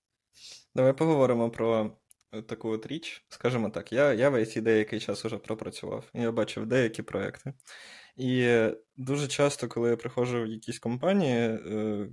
Давай 0.74 0.92
поговоримо 0.92 1.50
про 1.50 1.90
е, 2.32 2.42
таку 2.42 2.68
от 2.68 2.86
річ. 2.86 3.24
Скажімо 3.28 3.70
так, 3.70 3.92
я 3.92 4.12
я 4.12 4.30
в 4.30 4.34
IT 4.34 4.60
деякий 4.60 5.00
час 5.00 5.24
уже 5.24 5.38
пропрацював, 5.38 6.04
я 6.14 6.32
бачив 6.32 6.66
деякі 6.66 7.02
проекти. 7.02 7.54
І 8.16 8.58
дуже 8.96 9.28
часто, 9.28 9.68
коли 9.68 9.90
я 9.90 9.96
приходжу 9.96 10.42
в 10.42 10.46
якісь 10.46 10.78
компанії, 10.78 11.38
е, 11.38 12.08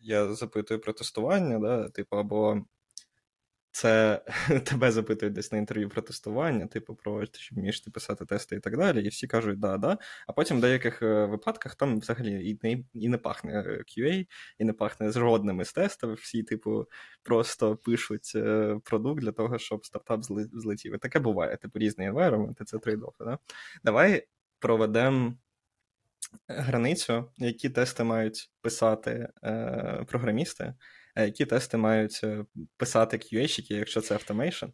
я 0.00 0.34
запитую 0.34 0.80
про 0.80 0.92
тестування, 0.92 1.58
да, 1.58 1.88
типу, 1.88 2.16
або 2.16 2.64
це 3.70 4.22
тебе 4.64 4.92
запитують 4.92 5.34
десь 5.34 5.52
на 5.52 5.58
інтерв'ю 5.58 5.88
про 5.88 6.02
тестування, 6.02 6.66
типу, 6.66 6.94
про 6.94 7.26
чи 7.26 7.54
вмієш 7.54 7.80
ти 7.80 7.90
писати 7.90 8.24
тести 8.24 8.56
і 8.56 8.60
так 8.60 8.76
далі, 8.76 9.04
і 9.04 9.08
всі 9.08 9.26
кажуть, 9.26 9.58
да, 9.58 9.78
да. 9.78 9.98
А 10.26 10.32
потім 10.32 10.58
в 10.58 10.60
деяких 10.60 11.02
е, 11.02 11.26
випадках 11.26 11.74
там 11.74 12.00
взагалі 12.00 12.50
і 12.50 12.58
не 12.62 12.84
і 12.94 13.08
не 13.08 13.18
пахне 13.18 13.64
е, 13.66 13.84
QA, 13.86 14.26
і 14.58 14.64
не 14.64 14.72
пахне 14.72 15.10
жодними 15.10 15.64
з 15.64 15.72
тестами. 15.72 16.14
Всі, 16.14 16.42
типу, 16.42 16.86
просто 17.22 17.76
пишуть 17.76 18.32
продукт 18.84 19.20
для 19.20 19.32
того, 19.32 19.58
щоб 19.58 19.86
стартап 19.86 20.20
злетів. 20.52 20.94
І 20.94 20.98
таке 20.98 21.18
буває, 21.18 21.56
типу, 21.56 21.78
різні 21.78 22.10
environment, 22.10 22.64
це 22.64 22.78
trade-off 22.78 23.16
и. 23.16 23.24
Да? 23.24 23.38
Давай 23.84 24.26
проведемо. 24.58 25.34
Границю, 26.48 27.30
які 27.36 27.70
тести 27.70 28.04
мають 28.04 28.50
писати 28.60 29.28
е, 29.44 30.04
програмісти, 30.08 30.74
які 31.16 31.46
тести 31.46 31.76
мають 31.76 32.20
е, 32.24 32.44
писати 32.76 33.16
QA 33.16 33.26
-щики, 33.26 33.74
якщо 33.74 34.00
це 34.00 34.14
автомейшн. 34.14 34.66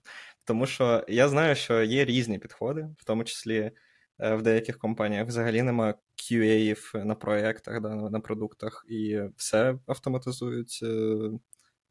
Тому 0.44 0.66
що 0.66 1.04
я 1.08 1.28
знаю, 1.28 1.54
що 1.54 1.82
є 1.82 2.04
різні 2.04 2.38
підходи, 2.38 2.88
в 2.98 3.04
тому 3.04 3.24
числі 3.24 3.72
е, 4.18 4.34
в 4.34 4.42
деяких 4.42 4.78
компаніях 4.78 5.26
взагалі 5.28 5.62
немає 5.62 5.94
QA 6.16 7.04
на 7.04 7.14
проєктах, 7.14 7.80
да, 7.80 7.94
на 7.94 8.20
продуктах, 8.20 8.84
і 8.88 9.20
все 9.36 9.78
автоматизують 9.86 10.80
е, 10.82 11.16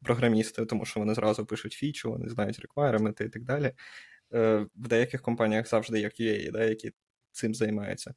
програмісти, 0.02 0.66
тому 0.66 0.84
що 0.84 1.00
вони 1.00 1.14
зразу 1.14 1.46
пишуть 1.46 1.72
фічу, 1.72 2.10
вони 2.10 2.28
знають 2.28 2.58
реквайременти 2.58 3.24
і 3.24 3.28
так 3.28 3.44
далі. 3.44 3.72
В 4.32 4.88
деяких 4.88 5.22
компаніях 5.22 5.68
завжди 5.68 6.00
є 6.00 6.08
QA, 6.08 6.52
да, 6.52 6.64
які 6.64 6.92
цим 7.32 7.54
займаються. 7.54 8.14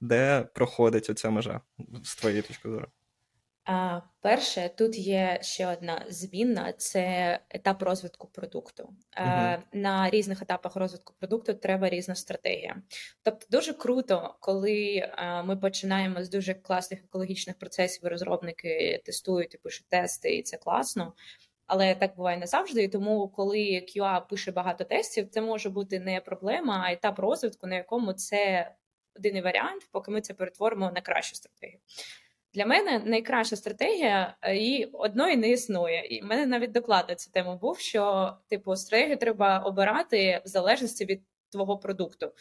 Де 0.00 0.48
проходить 0.54 1.10
оця 1.10 1.30
межа 1.30 1.60
з 2.04 2.16
твоєї 2.16 2.42
точки 2.42 2.68
зору? 2.68 2.86
А, 3.64 4.00
Перше, 4.20 4.70
тут 4.76 4.98
є 4.98 5.38
ще 5.42 5.66
одна 5.66 6.04
змінна 6.08 6.72
це 6.72 7.38
етап 7.50 7.82
розвитку 7.82 8.28
продукту. 8.28 8.94
Uh-huh. 9.22 9.58
На 9.72 10.10
різних 10.10 10.42
етапах 10.42 10.76
розвитку 10.76 11.14
продукту 11.18 11.54
треба 11.54 11.88
різна 11.88 12.14
стратегія. 12.14 12.82
Тобто, 13.22 13.46
дуже 13.50 13.72
круто, 13.72 14.36
коли 14.40 15.10
ми 15.44 15.56
починаємо 15.56 16.24
з 16.24 16.30
дуже 16.30 16.54
класних 16.54 17.04
екологічних 17.04 17.58
процесів, 17.58 18.04
розробники 18.04 19.02
тестують 19.04 19.54
і 19.54 19.58
пишуть 19.58 19.88
тести, 19.88 20.36
і 20.36 20.42
це 20.42 20.56
класно. 20.56 21.12
Але 21.66 21.94
так 21.94 22.16
буває 22.16 22.38
не 22.38 22.46
завжди. 22.46 22.82
І 22.82 22.88
тому, 22.88 23.28
коли 23.28 23.58
QA 23.58 24.28
пише 24.28 24.52
багато 24.52 24.84
тестів, 24.84 25.28
це 25.28 25.40
може 25.40 25.70
бути 25.70 26.00
не 26.00 26.20
проблема, 26.20 26.82
а 26.86 26.92
етап 26.92 27.18
розвитку, 27.18 27.66
на 27.66 27.74
якому 27.74 28.12
це 28.12 28.70
один 29.16 29.42
варіант, 29.42 29.88
поки 29.92 30.10
ми 30.10 30.20
це 30.20 30.34
перетворимо 30.34 30.90
на 30.94 31.00
кращу 31.00 31.34
стратегію. 31.34 31.78
Для 32.54 32.66
мене 32.66 32.98
найкраща 32.98 33.56
стратегія 33.56 34.36
е, 34.42 34.56
і 34.56 34.84
одної 34.84 35.36
не 35.36 35.50
існує. 35.50 36.06
І 36.06 36.22
в 36.22 36.24
мене 36.24 36.46
навіть 36.46 36.72
доклад 36.72 37.04
на 37.08 37.14
цю 37.14 37.30
тему 37.30 37.58
був, 37.58 37.78
що 37.78 38.32
типу 38.48 38.76
стратегію 38.76 39.16
треба 39.16 39.58
обирати 39.58 40.42
в 40.44 40.48
залежності 40.48 41.04
від 41.04 41.22
твого 41.52 41.78
продукту. 41.78 42.32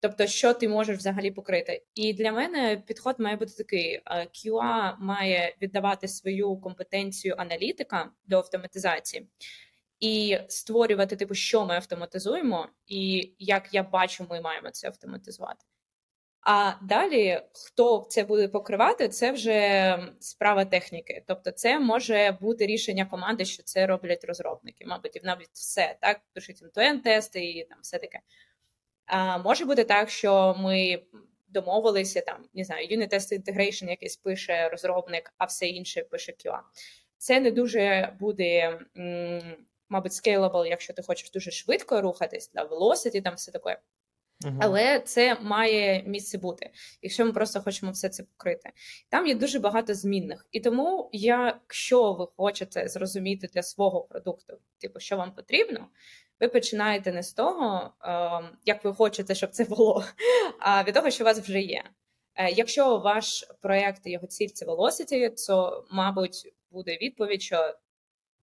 Тобто, 0.00 0.26
що 0.26 0.54
ти 0.54 0.68
можеш 0.68 0.98
взагалі 0.98 1.30
покрити. 1.30 1.82
І 1.94 2.12
для 2.12 2.32
мене 2.32 2.82
підход 2.86 3.20
має 3.20 3.36
бути 3.36 3.52
такий: 3.52 4.02
е, 4.06 4.26
QA 4.34 4.96
має 4.98 5.56
віддавати 5.62 6.08
свою 6.08 6.56
компетенцію 6.56 7.34
аналітика 7.38 8.10
до 8.26 8.36
автоматизації. 8.36 9.28
І 10.00 10.38
створювати, 10.48 11.16
типу, 11.16 11.34
що 11.34 11.66
ми 11.66 11.74
автоматизуємо, 11.74 12.68
і 12.86 13.32
як 13.38 13.74
я 13.74 13.82
бачу, 13.82 14.26
ми 14.30 14.40
маємо 14.40 14.70
це 14.70 14.88
автоматизувати. 14.88 15.64
А 16.48 16.72
далі, 16.82 17.40
хто 17.52 18.06
це 18.10 18.24
буде 18.24 18.48
покривати, 18.48 19.08
це 19.08 19.32
вже 19.32 19.98
справа 20.20 20.64
техніки. 20.64 21.24
Тобто, 21.26 21.50
це 21.50 21.78
може 21.78 22.38
бути 22.40 22.66
рішення 22.66 23.06
команди, 23.06 23.44
що 23.44 23.62
це 23.62 23.86
роблять 23.86 24.24
розробники. 24.24 24.86
Мабуть, 24.86 25.16
і 25.16 25.20
навіть 25.24 25.50
все 25.52 25.96
так, 26.00 26.20
пишуть 26.32 26.62
end 26.76 27.02
тести 27.02 27.44
і 27.44 27.64
там 27.64 27.78
все 27.82 27.98
таке. 27.98 28.20
А 29.06 29.38
може 29.38 29.64
бути 29.64 29.84
так, 29.84 30.10
що 30.10 30.56
ми 30.58 31.02
домовилися 31.48 32.20
там, 32.20 32.44
не 32.54 32.64
знаю, 32.64 32.88
unit 32.88 33.14
test 33.14 33.40
integration 33.40 33.90
якийсь 33.90 34.16
пише 34.16 34.68
розробник, 34.68 35.34
а 35.38 35.44
все 35.44 35.66
інше 35.66 36.02
пише 36.02 36.32
QA. 36.32 36.58
Це 37.18 37.40
не 37.40 37.50
дуже 37.50 38.12
буде, 38.20 38.80
мабуть, 39.88 40.12
scalable, 40.12 40.66
якщо 40.66 40.92
ти 40.92 41.02
хочеш 41.02 41.30
дуже 41.30 41.50
швидко 41.50 42.00
рухатись, 42.00 42.50
да, 42.54 42.64
velocity, 42.64 43.22
там 43.22 43.34
все 43.34 43.52
таке. 43.52 43.80
Uh-huh. 44.44 44.58
Але 44.60 45.00
це 45.00 45.40
має 45.40 46.02
місце 46.02 46.38
бути, 46.38 46.70
якщо 47.02 47.26
ми 47.26 47.32
просто 47.32 47.60
хочемо 47.60 47.92
все 47.92 48.08
це 48.08 48.22
покрити. 48.22 48.70
Там 49.08 49.26
є 49.26 49.34
дуже 49.34 49.58
багато 49.58 49.94
змінних. 49.94 50.46
І 50.52 50.60
тому, 50.60 51.10
якщо 51.12 52.12
ви 52.12 52.26
хочете 52.36 52.88
зрозуміти 52.88 53.46
для 53.46 53.62
свого 53.62 54.00
продукту, 54.00 54.58
типу, 54.78 55.00
що 55.00 55.16
вам 55.16 55.34
потрібно, 55.34 55.88
ви 56.40 56.48
починаєте 56.48 57.12
не 57.12 57.22
з 57.22 57.32
того, 57.32 57.92
ем, 58.02 58.48
як 58.64 58.84
ви 58.84 58.94
хочете, 58.94 59.34
щоб 59.34 59.50
це 59.50 59.64
було, 59.64 60.04
а 60.58 60.84
від 60.84 60.94
того, 60.94 61.10
що 61.10 61.24
у 61.24 61.26
вас 61.26 61.38
вже 61.38 61.60
є. 61.60 61.84
Е, 62.34 62.50
якщо 62.50 62.98
ваш 62.98 63.44
проєкт 63.62 64.06
і 64.06 64.10
його 64.10 64.26
ціль 64.26 64.48
це 64.48 64.66
Velocity, 64.66 65.46
то, 65.46 65.86
мабуть, 65.90 66.54
буде 66.70 66.96
відповідь, 66.96 67.42
що 67.42 67.74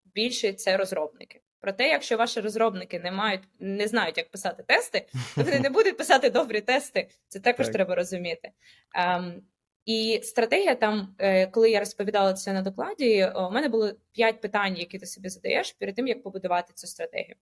більше 0.06 0.54
це 0.54 0.78
розробники. 0.78 1.42
Проте, 1.62 1.88
якщо 1.88 2.18
ваші 2.18 2.40
розробники 2.40 3.00
не 3.00 3.12
мають, 3.12 3.42
не 3.60 3.88
знають, 3.88 4.18
як 4.18 4.32
писати 4.32 4.64
тести, 4.64 5.06
то 5.36 5.44
вони 5.44 5.60
не 5.60 5.70
будуть 5.70 5.98
писати 5.98 6.30
добрі 6.30 6.62
тести. 6.62 7.10
Це 7.28 7.40
також 7.40 7.66
так. 7.66 7.76
треба 7.76 7.96
розуміти. 7.96 8.52
Um, 9.00 9.42
і 9.86 10.20
стратегія 10.24 10.76
там, 10.76 11.16
е, 11.18 11.48
коли 11.48 11.72
я 11.72 11.80
розповідала 11.80 12.34
це 12.34 12.54
на 12.54 12.62
докладі, 12.62 13.32
у 13.36 13.52
мене 13.52 13.68
було 13.70 13.92
п'ять 14.12 14.42
питань, 14.42 14.78
які 14.78 15.00
ти 15.00 15.06
собі 15.06 15.30
задаєш 15.30 15.72
перед 15.72 15.96
тим, 15.96 16.08
як 16.08 16.24
побудувати 16.24 16.74
цю 16.74 16.88
стратегію. 16.88 17.36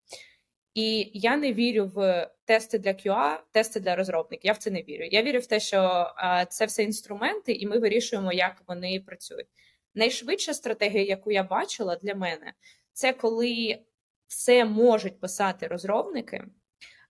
І 0.73 1.11
я 1.13 1.37
не 1.37 1.53
вірю 1.53 1.85
в 1.95 2.29
тести 2.45 2.77
для 2.79 2.91
QA, 2.91 3.37
тести 3.51 3.79
для 3.79 3.95
розробників. 3.95 4.45
Я 4.45 4.53
в 4.53 4.57
це 4.57 4.71
не 4.71 4.81
вірю. 4.81 5.05
Я 5.11 5.23
вірю 5.23 5.39
в 5.39 5.45
те, 5.45 5.59
що 5.59 6.11
це 6.49 6.65
все 6.65 6.83
інструменти, 6.83 7.51
і 7.51 7.67
ми 7.67 7.79
вирішуємо, 7.79 8.33
як 8.33 8.63
вони 8.67 9.03
працюють. 9.05 9.47
Найшвидша 9.95 10.53
стратегія, 10.53 11.03
яку 11.03 11.31
я 11.31 11.43
бачила 11.43 11.95
для 11.95 12.15
мене, 12.15 12.53
це 12.93 13.13
коли 13.13 13.79
все 14.27 14.65
можуть 14.65 15.19
писати 15.19 15.67
розробники, 15.67 16.43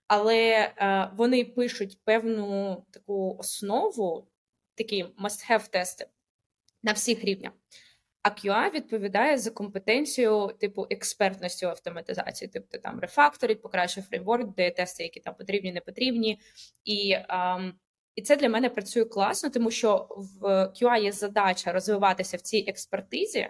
але 0.08 0.72
вони 1.18 1.46
пишуть 1.46 1.98
певну 2.04 2.86
таку 2.92 3.38
основу, 3.40 4.28
такі 4.76 5.04
must-have 5.04 5.70
тести 5.70 6.08
на 6.84 6.92
всіх 6.92 7.24
рівнях. 7.24 7.52
А 8.24 8.30
QA 8.30 8.74
відповідає 8.74 9.38
за 9.38 9.52
компетенцію 9.52 10.52
типу 10.60 10.88
експертності 10.90 11.66
автоматизації, 11.66 12.52
тобто 12.54 12.78
там 12.78 13.00
рефакторить, 13.00 13.62
покращує 13.62 14.06
фреймворк, 14.10 14.56
де 14.56 14.72
тести, 14.72 15.04
які 15.04 15.20
там 15.20 15.36
потрібні, 15.36 15.72
не 15.72 15.82
потрібні. 15.82 16.40
І 16.84 17.16
um, 17.30 17.72
і 18.16 18.22
це 18.22 18.36
для 18.36 18.50
мене 18.50 18.70
працює 18.70 19.06
класно, 19.06 19.50
тому 19.50 19.72
що 19.72 20.08
в 20.42 20.46
QA 20.48 21.02
є 21.04 21.12
задача 21.12 21.72
розвиватися 21.72 22.38
в 22.38 22.42
цій 22.42 22.66
експертизі 22.68 23.50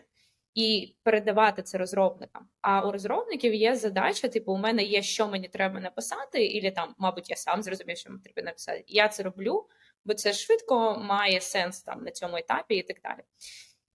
і 0.53 0.95
передавати 1.03 1.63
це 1.63 1.77
розробникам. 1.77 2.47
А 2.61 2.87
у 2.87 2.91
розробників 2.91 3.53
є 3.53 3.75
задача: 3.75 4.27
типу, 4.27 4.53
у 4.53 4.57
мене 4.57 4.83
є, 4.83 5.01
що 5.01 5.27
мені 5.27 5.47
треба 5.47 5.79
написати, 5.79 6.45
і 6.45 6.71
там, 6.71 6.95
мабуть, 6.97 7.29
я 7.29 7.35
сам 7.35 7.63
зрозумів, 7.63 7.97
що 7.97 8.09
мені 8.09 8.23
треба 8.23 8.45
написати. 8.45 8.83
Я 8.87 9.07
це 9.07 9.23
роблю, 9.23 9.67
бо 10.05 10.13
це 10.13 10.33
швидко 10.33 10.99
має 11.03 11.41
сенс 11.41 11.81
там 11.81 12.03
на 12.03 12.11
цьому 12.11 12.37
етапі 12.37 12.75
і 12.75 12.83
так 12.83 12.97
далі. 13.03 13.19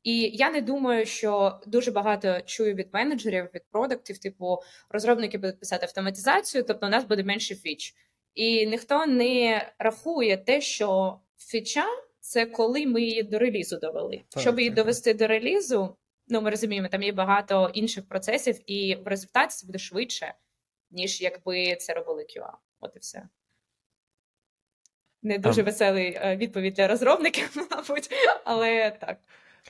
І 0.06 0.30
я 0.34 0.50
не 0.50 0.60
думаю, 0.60 1.06
що 1.06 1.60
дуже 1.66 1.90
багато 1.90 2.40
чую 2.40 2.74
від 2.74 2.88
менеджерів, 2.92 3.48
від 3.54 3.62
продуктів, 3.70 4.18
типу 4.18 4.58
розробники 4.88 5.38
будуть 5.38 5.60
писати 5.60 5.86
автоматизацію, 5.86 6.64
тобто 6.64 6.86
у 6.86 6.88
нас 6.88 7.04
буде 7.04 7.24
менше 7.24 7.54
фіч. 7.54 7.94
І 8.34 8.66
ніхто 8.66 9.06
не 9.06 9.66
рахує 9.78 10.36
те, 10.36 10.60
що 10.60 11.20
фіча 11.38 11.86
це 12.20 12.46
коли 12.46 12.86
ми 12.86 13.02
її 13.02 13.22
до 13.22 13.38
релізу 13.38 13.78
довели. 13.78 14.22
Так, 14.28 14.40
Щоб 14.40 14.58
її 14.58 14.70
так. 14.70 14.76
довести 14.76 15.14
до 15.14 15.26
релізу, 15.26 15.96
ну 16.28 16.40
ми 16.40 16.50
розуміємо, 16.50 16.88
там 16.88 17.02
є 17.02 17.12
багато 17.12 17.70
інших 17.74 18.08
процесів, 18.08 18.70
і 18.70 18.94
в 18.94 19.06
результаті 19.06 19.56
це 19.56 19.66
буде 19.66 19.78
швидше, 19.78 20.34
ніж 20.90 21.20
якби 21.20 21.76
це 21.76 21.94
робили 21.94 22.22
QA. 22.22 22.52
От 22.80 22.96
і 22.96 22.98
все. 22.98 23.28
Не 25.22 25.38
дуже 25.38 25.62
веселий 25.62 26.18
е, 26.20 26.36
відповідь 26.36 26.74
для 26.74 26.88
розробників, 26.88 27.56
мабуть, 27.70 28.10
але 28.44 28.90
так. 28.90 29.18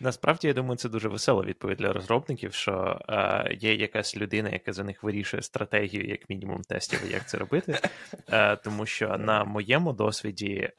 Насправді 0.01 0.49
я 0.49 0.55
думаю, 0.55 0.77
це 0.77 0.89
дуже 0.89 1.09
весела 1.09 1.43
відповідь 1.43 1.79
для 1.79 1.93
розробників, 1.93 2.55
що 2.55 3.01
е, 3.09 3.57
є 3.61 3.75
якась 3.75 4.17
людина, 4.17 4.49
яка 4.49 4.73
за 4.73 4.85
них 4.85 5.03
вирішує 5.03 5.43
стратегію, 5.43 6.09
як 6.09 6.31
мінімум, 6.31 6.63
тестів, 6.63 7.11
як 7.11 7.29
це 7.29 7.39
робити. 7.39 7.79
Е, 8.33 8.57
Тому 8.57 8.87
що 8.87 9.19
на 9.19 9.45
моєму 9.45 9.93
досвіді 9.93 10.55
е, 10.55 10.73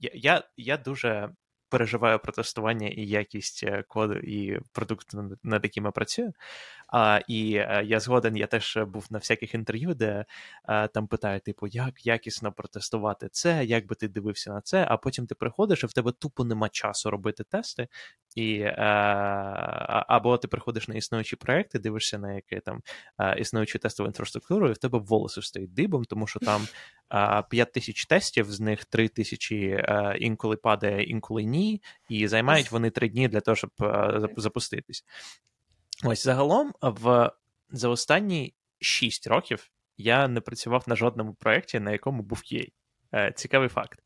я, 0.00 0.42
я 0.56 0.76
дуже 0.76 1.30
переживаю 1.74 2.18
про 2.18 2.32
тестування 2.32 2.88
і 2.88 3.06
якість 3.06 3.64
е, 3.64 3.84
коду 3.88 4.14
і 4.14 4.60
продукту, 4.72 5.38
над 5.42 5.64
якими 5.64 5.90
працюю. 5.90 6.32
А, 6.96 7.20
І 7.28 7.56
а, 7.56 7.80
е, 7.80 7.84
я 7.84 8.00
згоден, 8.00 8.36
я 8.36 8.46
теж 8.46 8.78
був 8.86 9.06
на 9.10 9.18
всяких 9.18 9.54
інтерв'ю, 9.54 9.94
де 9.94 10.24
а, 10.64 10.84
е, 10.84 10.88
там 10.88 11.06
питають, 11.06 11.44
типу, 11.44 11.66
як 11.66 12.06
якісно 12.06 12.52
протестувати 12.52 13.28
це, 13.32 13.64
як 13.64 13.86
би 13.86 13.94
ти 13.94 14.08
дивився 14.08 14.52
на 14.52 14.60
це, 14.60 14.86
а 14.90 14.96
потім 14.96 15.26
ти 15.26 15.34
приходиш, 15.34 15.82
і 15.82 15.86
в 15.86 15.92
тебе 15.92 16.12
тупо 16.12 16.44
нема 16.44 16.68
часу 16.68 17.10
робити 17.10 17.44
тести, 17.44 17.88
і 18.36 18.62
а, 18.62 20.04
або 20.08 20.38
ти 20.38 20.48
приходиш 20.48 20.88
на 20.88 20.94
існуючі 20.94 21.36
проекти, 21.36 21.78
дивишся 21.78 22.18
на 22.18 22.32
яке 22.32 22.60
там 22.60 22.80
існуючу 23.38 23.78
тестову 23.78 24.06
інфраструктуру, 24.06 24.68
і 24.68 24.72
в 24.72 24.78
тебе 24.78 24.98
волоси 24.98 25.42
стоїть 25.42 25.74
дибом, 25.74 26.04
тому 26.04 26.26
що 26.26 26.40
там 26.40 26.66
5 27.50 27.72
тисяч 27.72 28.06
тестів, 28.06 28.52
з 28.52 28.60
них 28.60 28.84
3 28.84 29.08
тисячі 29.08 29.84
інколи 30.18 30.56
падає, 30.56 31.02
інколи 31.02 31.44
ні, 31.44 31.82
і 32.08 32.28
займають 32.28 32.70
вони 32.70 32.90
3 32.90 33.08
дні 33.08 33.28
для 33.28 33.40
того, 33.40 33.56
щоб 33.56 33.70
запуститись. 34.36 35.04
Ось 36.06 36.24
загалом 36.24 36.72
в 36.82 37.32
за 37.70 37.88
останні 37.88 38.54
6 38.80 39.26
років 39.26 39.70
я 39.96 40.28
не 40.28 40.40
працював 40.40 40.84
на 40.86 40.96
жодному 40.96 41.34
проєкті, 41.34 41.80
на 41.80 41.90
якому 41.90 42.22
був 42.22 42.38
QA. 42.38 42.72
Е, 43.14 43.32
цікавий 43.36 43.68
факт. 43.68 44.00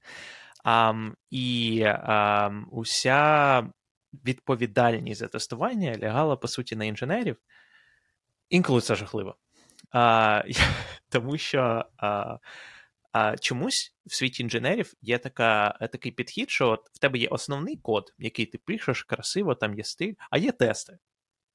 Um, 0.65 1.13
і 1.31 1.81
um, 1.85 2.65
уся 2.71 3.71
відповідальність 4.13 5.21
за 5.21 5.29
тестування 5.29 5.99
лягала, 5.99 6.37
по 6.37 6.49
суті, 6.49 6.77
на 6.77 6.85
інженерів. 6.85 7.37
Інколи 8.49 8.81
це 8.81 8.95
жахливо. 8.95 9.37
Uh, 9.93 10.69
тому 11.09 11.39
що 11.39 11.85
uh, 12.03 12.39
uh, 13.15 13.39
чомусь 13.41 13.97
в 14.07 14.15
світі 14.15 14.43
інженерів 14.43 14.93
є 15.03 15.19
така, 15.19 15.71
такий 15.93 16.13
підхід, 16.13 16.51
що 16.51 16.69
от 16.69 16.91
в 16.93 16.99
тебе 16.99 17.19
є 17.19 17.29
основний 17.29 17.77
код, 17.77 18.15
який 18.19 18.47
ти 18.47 18.59
пишеш 18.59 19.03
красиво, 19.03 19.55
там 19.55 19.75
є 19.75 19.85
стиль, 19.85 20.15
а 20.31 20.39
є 20.39 20.53
тести. 20.53 20.99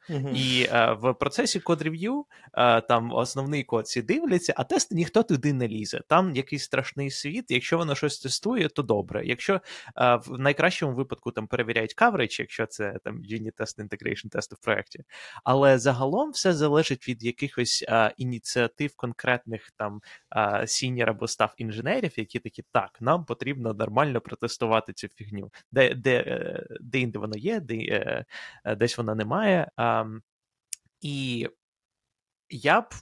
Uh-huh. 0.09 0.35
І 0.35 0.69
е, 0.71 0.93
в 0.93 1.13
процесі 1.13 1.59
код-рев'ю 1.59 2.25
е, 2.53 2.81
там 2.81 3.13
основний 3.13 3.63
код 3.63 3.85
всі 3.85 4.01
дивляться, 4.01 4.53
а 4.57 4.63
тести 4.63 4.95
ніхто 4.95 5.23
туди 5.23 5.53
не 5.53 5.67
лізе. 5.67 6.01
Там 6.07 6.35
якийсь 6.35 6.63
страшний 6.63 7.11
світ. 7.11 7.45
Якщо 7.49 7.77
воно 7.77 7.95
щось 7.95 8.19
тестує, 8.19 8.69
то 8.69 8.83
добре. 8.83 9.25
Якщо 9.25 9.53
е, 9.53 10.15
в 10.15 10.39
найкращому 10.39 10.95
випадку 10.95 11.31
там 11.31 11.47
перевіряють 11.47 11.95
coverage, 11.95 12.39
якщо 12.39 12.65
це 12.65 12.99
там 13.03 13.15
unit 13.17 13.53
test, 13.57 13.87
integration 13.87 14.29
тест 14.29 14.53
в 14.53 14.57
проєкті. 14.57 15.03
Але 15.43 15.79
загалом 15.79 16.31
все 16.31 16.53
залежить 16.53 17.09
від 17.09 17.23
якихось 17.23 17.85
е, 17.87 18.13
ініціатив 18.17 18.95
конкретних 18.95 19.71
там 19.77 20.01
senior 20.65 21.09
або 21.09 21.27
staff 21.27 21.53
інженерів, 21.57 22.11
які 22.15 22.39
такі 22.39 22.63
так, 22.71 22.97
нам 23.01 23.25
потрібно 23.25 23.73
нормально 23.73 24.21
протестувати 24.21 24.93
цю 24.93 25.07
фігню, 25.07 25.51
де 25.71 25.93
де, 25.95 26.15
е, 26.17 26.67
де 26.81 26.99
інде 26.99 27.19
воно 27.19 27.37
є, 27.37 27.59
де 27.59 27.75
е, 27.75 28.75
десь 28.75 28.97
вона 28.97 29.15
немає. 29.15 29.67
І 31.01 31.47
я 32.49 32.81
б 32.81 32.93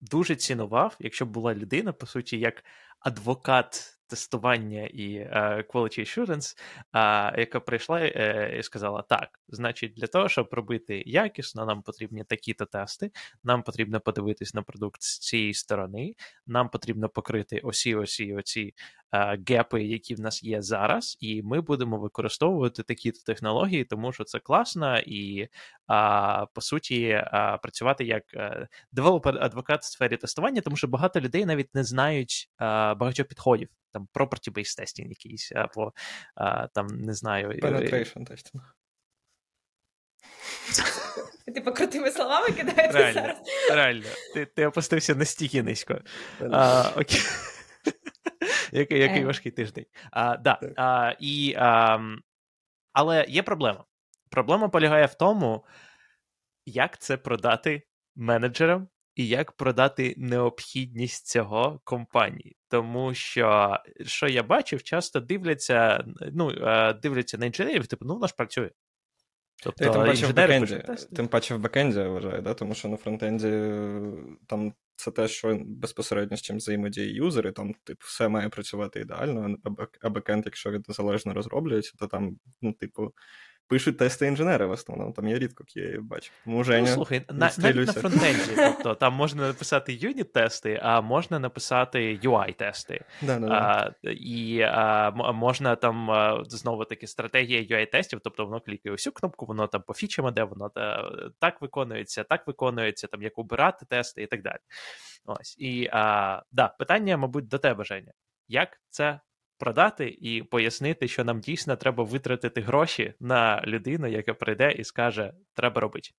дуже 0.00 0.36
цінував, 0.36 0.96
якщо 1.00 1.26
б 1.26 1.28
була 1.28 1.54
людина, 1.54 1.92
по 1.92 2.06
суті, 2.06 2.38
як 2.38 2.64
адвокат 3.00 3.95
тестування 4.06 4.88
і 4.92 5.18
uh, 5.18 5.66
quality 5.66 6.00
assurance, 6.00 6.58
яка 7.38 7.60
прийшла 7.60 8.00
uh, 8.00 8.58
і 8.58 8.62
сказала: 8.62 9.02
так, 9.02 9.40
значить, 9.48 9.94
для 9.94 10.06
того, 10.06 10.28
щоб 10.28 10.48
робити 10.52 11.02
якісно, 11.06 11.66
нам 11.66 11.82
потрібні 11.82 12.24
такі-то 12.24 12.64
тести, 12.66 13.10
нам 13.44 13.62
потрібно 13.62 14.00
подивитись 14.00 14.54
на 14.54 14.62
продукт 14.62 15.02
з 15.02 15.18
цієї 15.18 15.54
сторони, 15.54 16.14
нам 16.46 16.68
потрібно 16.68 17.08
покрити 17.08 17.58
осі, 17.58 17.94
осі, 17.94 18.34
оці 18.34 18.74
gap 19.48 19.70
и, 19.70 19.84
які 19.84 20.14
в 20.14 20.20
нас 20.20 20.44
є 20.44 20.62
зараз, 20.62 21.16
і 21.20 21.42
ми 21.42 21.60
будемо 21.60 21.98
використовувати 21.98 22.82
такі-то 22.82 23.18
технології, 23.26 23.84
тому 23.84 24.12
що 24.12 24.24
це 24.24 24.38
класно, 24.38 24.98
і 24.98 25.48
по 26.54 26.60
суті 26.60 27.22
працювати 27.62 28.04
як 28.04 28.22
developer-адвокат 28.92 29.80
в 29.80 29.84
сфері 29.84 30.16
тестування, 30.16 30.60
тому 30.60 30.76
що 30.76 30.88
багато 30.88 31.20
людей 31.20 31.46
навіть 31.46 31.74
не 31.74 31.84
знають 31.84 32.50
багатьох 32.60 33.26
підходів 33.26 33.68
там 33.96 34.08
property-based 34.14 34.80
testing 34.80 35.08
якийсь, 35.08 35.52
або 35.52 35.92
а, 36.34 36.66
там 36.66 36.86
не 36.86 37.14
знаю. 37.14 37.48
Penetration 37.48 38.30
testing. 38.30 38.60
Типу 41.54 41.72
крутими 41.72 42.10
словами 42.10 42.46
кидаєте 42.46 42.98
реально, 42.98 43.20
зараз. 43.20 43.36
Реально, 43.70 44.04
ти 44.34 44.46
ти 44.46 44.66
опустився 44.66 45.14
настільки 45.14 45.62
низько. 45.62 46.00
А, 46.52 46.90
окей. 46.96 47.20
Який 48.72 48.98
який 48.98 49.22
е. 49.22 49.26
важкий 49.26 49.52
тиждень. 49.52 49.86
А, 50.10 50.36
да, 50.36 50.60
а, 50.76 51.14
і, 51.20 51.54
а, 51.58 51.98
Але 52.92 53.24
є 53.28 53.42
проблема. 53.42 53.84
Проблема 54.30 54.68
полягає 54.68 55.06
в 55.06 55.14
тому, 55.14 55.64
як 56.66 56.98
це 56.98 57.16
продати 57.16 57.82
менеджерам 58.16 58.88
і 59.16 59.28
як 59.28 59.52
продати 59.52 60.14
необхідність 60.16 61.26
цього 61.26 61.80
компанії. 61.84 62.56
Тому 62.68 63.14
що, 63.14 63.76
що 64.06 64.28
я 64.28 64.42
бачив, 64.42 64.82
часто 64.82 65.20
дивляться 65.20 66.04
ну, 66.32 66.50
е, 66.50 66.92
дивляться 66.92 67.38
на 67.38 67.46
інженерів, 67.46 67.86
типу, 67.86 68.04
ну 68.04 68.14
воно 68.14 68.26
ж 68.26 68.34
працює. 68.36 68.70
Тобто, 69.62 69.84
тим 69.84 70.04
паче 70.04 70.26
в 70.26 70.34
бекенді, 70.34 70.82
тим 71.16 71.28
паче 71.28 71.54
в 71.54 71.58
бекенді, 71.58 71.98
я 71.98 72.08
вважаю, 72.08 72.42
да? 72.42 72.54
тому 72.54 72.74
що 72.74 72.88
на 72.88 72.96
фронтенді 72.96 73.48
там 74.46 74.72
це 74.96 75.10
те, 75.10 75.28
що 75.28 75.58
безпосередньо 75.66 76.36
з 76.36 76.42
чим 76.42 76.56
взаємодіє 76.56 77.14
юзери, 77.14 77.52
там 77.52 77.74
типу, 77.84 78.04
все 78.04 78.28
має 78.28 78.48
працювати 78.48 79.00
ідеально, 79.00 79.56
а 80.00 80.08
бекенд, 80.08 80.42
якщо 80.46 80.70
він 80.70 80.84
незалежно 80.88 81.34
розроблюється, 81.34 81.92
то 81.98 82.06
там, 82.06 82.38
ну, 82.62 82.72
типу, 82.72 83.12
пишуть 83.68 83.98
тести 83.98 84.26
інженери 84.26 84.66
в 84.66 84.70
основному, 84.70 85.12
там 85.12 85.28
я 85.28 85.38
рідко 85.38 85.64
QA 85.64 86.00
бачу. 86.00 86.30
Тому 86.44 86.64
Женя, 86.64 86.88
ну, 86.88 86.94
слухай, 86.94 87.22
на, 87.30 87.50
навіть 87.58 87.86
на 87.86 87.92
фронтенді, 87.92 88.52
тобто 88.56 88.94
там 88.94 89.14
можна 89.14 89.46
написати 89.46 89.92
юніт-тести, 89.92 90.80
а 90.82 91.00
можна 91.00 91.38
написати 91.38 92.18
UI-тести. 92.22 93.00
Да, 93.22 93.38
да, 93.38 93.48
да. 93.48 94.10
І 94.10 94.60
а, 94.60 95.10
можна 95.32 95.76
там 95.76 96.10
знову 96.46 96.84
таки 96.84 97.06
стратегія 97.06 97.62
UI-тестів, 97.62 98.20
тобто 98.24 98.44
воно 98.44 98.60
клікає 98.60 98.94
усю 98.94 99.12
кнопку, 99.12 99.46
воно 99.46 99.66
там 99.66 99.82
по 99.82 99.94
фічам 99.94 100.28
іде, 100.28 100.44
воно 100.44 100.68
та, 100.68 101.12
так 101.40 101.62
виконується, 101.62 102.24
так 102.24 102.46
виконується, 102.46 103.06
там 103.06 103.22
як 103.22 103.38
убирати 103.38 103.86
тести 103.86 104.22
і 104.22 104.26
так 104.26 104.42
далі. 104.42 104.58
Ось. 105.24 105.56
І 105.58 105.88
а, 105.92 106.42
да, 106.52 106.68
питання, 106.68 107.16
мабуть, 107.16 107.48
до 107.48 107.58
тебе, 107.58 107.84
Женя. 107.84 108.12
Як 108.48 108.80
це 108.90 109.20
продати 109.58 110.16
і 110.20 110.42
пояснити, 110.42 111.08
що 111.08 111.24
нам 111.24 111.40
дійсно 111.40 111.76
треба 111.76 112.04
витратити 112.04 112.60
гроші 112.60 113.14
на 113.20 113.62
людину, 113.66 114.06
яка 114.06 114.34
прийде 114.34 114.72
і 114.72 114.84
скаже, 114.84 115.32
треба 115.54 115.80
робити. 115.80 116.10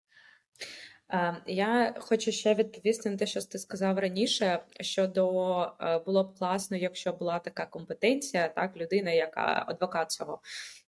Я 1.45 1.95
хочу 2.00 2.32
ще 2.32 2.54
відповісти 2.54 3.10
на 3.10 3.17
те, 3.17 3.26
що 3.26 3.41
ти 3.41 3.58
сказав 3.58 4.00
раніше. 4.00 4.60
Щодо 4.82 5.62
е, 5.82 6.00
було 6.00 6.23
б 6.23 6.38
класно, 6.38 6.78
якщо 6.78 7.13
була 7.13 7.39
така 7.39 7.65
компетенція, 7.65 8.47
так, 8.47 8.78
людина, 8.78 9.12
яка 9.12 9.65
адвокат 9.67 10.12
цього. 10.12 10.41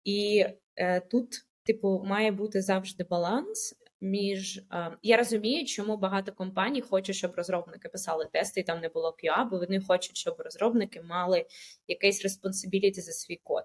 І 0.03 0.45
е, 0.75 0.99
тут, 0.99 1.27
типу, 1.63 2.03
має 2.05 2.31
бути 2.31 2.61
завжди 2.61 3.03
баланс 3.03 3.75
між 4.03 4.61
я 5.03 5.17
розумію, 5.17 5.65
чому 5.65 5.97
багато 5.97 6.31
компаній 6.31 6.81
хочуть, 6.81 7.15
щоб 7.15 7.35
розробники 7.35 7.89
писали 7.89 8.29
тести, 8.33 8.59
і 8.59 8.63
там 8.63 8.79
не 8.79 8.89
було 8.89 9.15
QA, 9.23 9.49
бо 9.49 9.57
вони 9.57 9.81
хочуть, 9.81 10.17
щоб 10.17 10.35
розробники 10.39 11.01
мали 11.01 11.45
якийсь 11.87 12.25
responsibility 12.25 13.01
за 13.01 13.11
свій 13.11 13.39
код. 13.43 13.63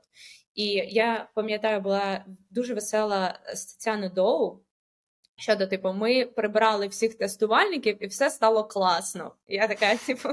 І 0.55 0.66
я 0.74 1.29
пам'ятаю, 1.35 1.81
була 1.81 2.24
дуже 2.51 2.74
весела 2.74 3.38
стаття 3.55 4.09
Доу. 4.09 4.61
Щодо, 5.37 5.66
типу, 5.66 5.92
ми 5.92 6.27
прибрали 6.27 6.87
всіх 6.87 7.14
тестувальників, 7.14 8.05
і 8.05 8.07
все 8.07 8.31
стало 8.31 8.64
класно. 8.64 9.35
Я 9.48 9.68
така, 9.68 9.96
типу, 9.96 10.29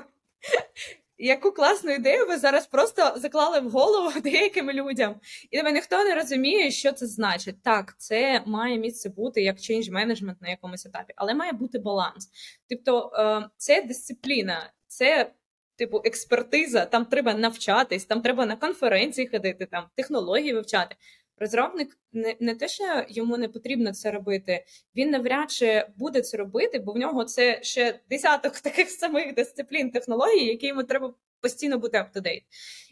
Яку 1.17 1.51
класну 1.51 1.91
ідею 1.91 2.25
ви 2.27 2.37
зараз 2.37 2.67
просто 2.67 3.13
заклали 3.15 3.59
в 3.59 3.69
голову 3.69 4.19
деяким 4.23 4.71
людям, 4.71 5.15
і 5.51 5.57
тебе 5.57 5.71
ніхто 5.71 6.03
не 6.03 6.15
розуміє, 6.15 6.71
що 6.71 6.91
це 6.91 7.07
значить. 7.07 7.63
Так, 7.63 7.95
це 7.97 8.41
має 8.45 8.77
місце 8.77 9.09
бути 9.09 9.41
як 9.41 9.57
change 9.57 9.91
management 9.91 10.35
на 10.41 10.49
якомусь 10.49 10.85
етапі, 10.85 11.13
але 11.15 11.33
має 11.33 11.51
бути 11.51 11.79
баланс. 11.79 12.29
Тобто, 12.69 13.11
е, 13.15 13.49
це 13.57 13.81
дисципліна, 13.81 14.71
це 14.87 15.31
типу 15.75 16.01
експертиза. 16.05 16.85
Там 16.85 17.05
треба 17.05 17.33
навчатись, 17.33 18.05
там 18.05 18.21
треба 18.21 18.45
на 18.45 18.55
конференції 18.55 19.27
ходити, 19.27 19.65
там 19.65 19.85
технології 19.95 20.53
вивчати. 20.53 20.95
Розробник 21.37 21.97
не 22.11 22.35
не 22.39 22.55
те, 22.55 22.67
що 22.67 23.05
йому 23.09 23.37
не 23.37 23.47
потрібно 23.49 23.93
це 23.93 24.11
робити, 24.11 24.65
він 24.95 25.09
навряд 25.09 25.51
чи 25.51 25.87
буде 25.97 26.21
це 26.21 26.37
робити, 26.37 26.79
бо 26.79 26.91
в 26.91 26.97
нього 26.97 27.25
це 27.25 27.59
ще 27.63 27.99
десяток 28.09 28.59
таких 28.59 28.89
самих 28.89 29.35
дисциплін 29.35 29.91
технологій, 29.91 30.45
які 30.45 30.67
йому 30.67 30.83
треба 30.83 31.13
постійно 31.41 31.77
бути 31.77 31.97
up-to-date. 31.97 32.43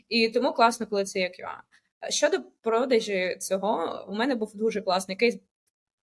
І 0.10 0.29
тому 0.29 0.53
класно, 0.53 0.88
коли 0.88 1.03
це 1.03 1.19
є 1.19 1.27
QA. 1.27 1.58
Щодо 2.10 2.38
продажі 2.62 3.38
цього, 3.39 4.06
у 4.10 4.15
мене 4.15 4.36
був 4.36 4.56
дуже 4.56 4.82
класний 4.82 5.17
кейс. 5.17 5.38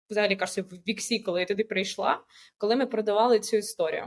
Взагалі 0.10 0.36
кажучи, 0.36 0.62
в 0.62 0.73
Віксі, 0.88 1.19
коли 1.19 1.39
я 1.39 1.45
туди 1.45 1.63
прийшла, 1.63 2.23
коли 2.58 2.75
ми 2.75 2.86
продавали 2.86 3.39
цю 3.39 3.58
історію. 3.58 4.04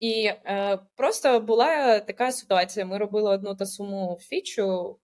І 0.00 0.24
е, 0.24 0.78
просто 0.96 1.40
була 1.40 2.00
така 2.00 2.32
ситуація: 2.32 2.86
ми 2.86 2.98
робили 2.98 3.30
одну 3.30 3.54
та 3.54 3.66
саму 3.66 4.18
фічу 4.20 4.98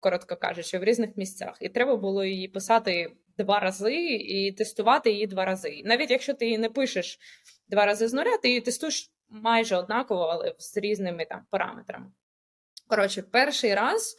коротко 0.00 0.36
кажучи, 0.36 0.78
в 0.78 0.84
різних 0.84 1.16
місцях, 1.16 1.56
і 1.60 1.68
треба 1.68 1.96
було 1.96 2.24
її 2.24 2.48
писати 2.48 3.12
два 3.38 3.60
рази 3.60 3.94
і 4.14 4.52
тестувати 4.52 5.10
її 5.10 5.26
два 5.26 5.44
рази. 5.44 5.82
Навіть 5.84 6.10
якщо 6.10 6.34
ти 6.34 6.44
її 6.44 6.58
не 6.58 6.68
пишеш 6.68 7.18
два 7.68 7.86
рази 7.86 8.08
з 8.08 8.12
нуля, 8.12 8.38
ти 8.42 8.48
її 8.48 8.60
тестуєш 8.60 9.12
майже 9.28 9.76
однаково, 9.76 10.22
але 10.22 10.54
з 10.58 10.76
різними 10.76 11.24
там 11.24 11.46
параметрами. 11.50 12.06
Коротше, 12.88 13.22
перший 13.22 13.74
раз. 13.74 14.16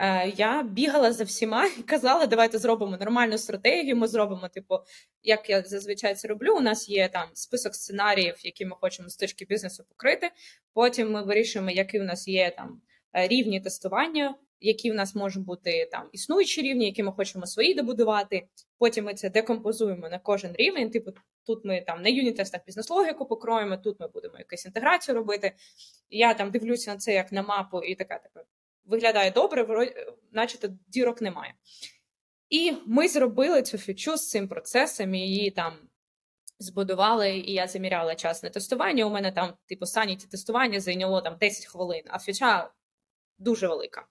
Е, 0.00 0.28
я 0.36 0.62
бігала 0.62 1.12
за 1.12 1.24
всіма 1.24 1.66
і 1.78 1.82
казала, 1.82 2.26
давайте 2.26 2.58
зробимо 2.58 2.96
нормальну 2.96 3.38
стратегію. 3.38 3.96
Ми 3.96 4.08
зробимо, 4.08 4.48
типу, 4.48 4.78
як 5.22 5.50
я 5.50 5.62
зазвичай 5.62 6.14
це 6.14 6.28
роблю. 6.28 6.56
У 6.56 6.60
нас 6.60 6.88
є 6.88 7.08
там 7.08 7.28
список 7.34 7.74
сценаріїв, 7.74 8.34
які 8.42 8.66
ми 8.66 8.76
хочемо 8.80 9.08
з 9.08 9.16
точки 9.16 9.44
бізнесу 9.44 9.84
покрити. 9.88 10.30
Потім 10.72 11.10
ми 11.10 11.22
вирішуємо, 11.22 11.70
які 11.70 12.00
у 12.00 12.04
нас 12.04 12.28
є 12.28 12.50
там 12.50 12.80
е, 13.12 13.28
рівні 13.28 13.60
тестування 13.60 14.34
які 14.60 14.90
в 14.90 14.94
нас 14.94 15.14
можуть 15.14 15.44
бути 15.44 15.88
там 15.92 16.08
існуючі 16.12 16.62
рівні, 16.62 16.86
які 16.86 17.02
ми 17.02 17.12
хочемо 17.12 17.46
свої 17.46 17.74
добудувати. 17.74 18.48
Потім 18.78 19.04
ми 19.04 19.14
це 19.14 19.30
декомпозуємо 19.30 20.08
на 20.08 20.18
кожен 20.18 20.54
рівень. 20.54 20.90
Типу, 20.90 21.10
тут 21.46 21.64
ми 21.64 21.80
там 21.80 22.02
на 22.02 22.08
юніт-тестах 22.08 22.60
бізнес-логіку 22.66 23.26
покроємо, 23.26 23.76
тут 23.76 24.00
ми 24.00 24.08
будемо 24.08 24.38
якусь 24.38 24.66
інтеграцію 24.66 25.14
робити. 25.14 25.52
Я 26.10 26.34
там 26.34 26.50
дивлюся 26.50 26.92
на 26.92 26.96
це 26.96 27.12
як 27.12 27.32
на 27.32 27.42
мапу, 27.42 27.82
і 27.82 27.94
така 27.94 28.18
така 28.18 28.44
виглядає 28.84 29.30
добре, 29.30 29.92
наче 30.32 30.58
дірок 30.88 31.22
немає. 31.22 31.54
І 32.48 32.72
ми 32.86 33.08
зробили 33.08 33.62
цю 33.62 33.78
фічу 33.78 34.16
з 34.16 34.28
цим 34.28 34.48
процесом, 34.48 35.14
і 35.14 35.20
її 35.20 35.50
там 35.50 35.72
збудували, 36.58 37.38
і 37.38 37.52
я 37.52 37.66
заміряла 37.66 38.14
час 38.14 38.42
на 38.42 38.50
тестування. 38.50 39.04
У 39.04 39.10
мене 39.10 39.32
там, 39.32 39.54
типу, 39.66 39.86
саніті 39.86 40.26
тестування 40.26 40.80
зайняло 40.80 41.20
там 41.20 41.36
10 41.40 41.66
хвилин, 41.66 42.02
а 42.06 42.18
фіча 42.18 42.70
дуже 43.38 43.68
велика 43.68 44.06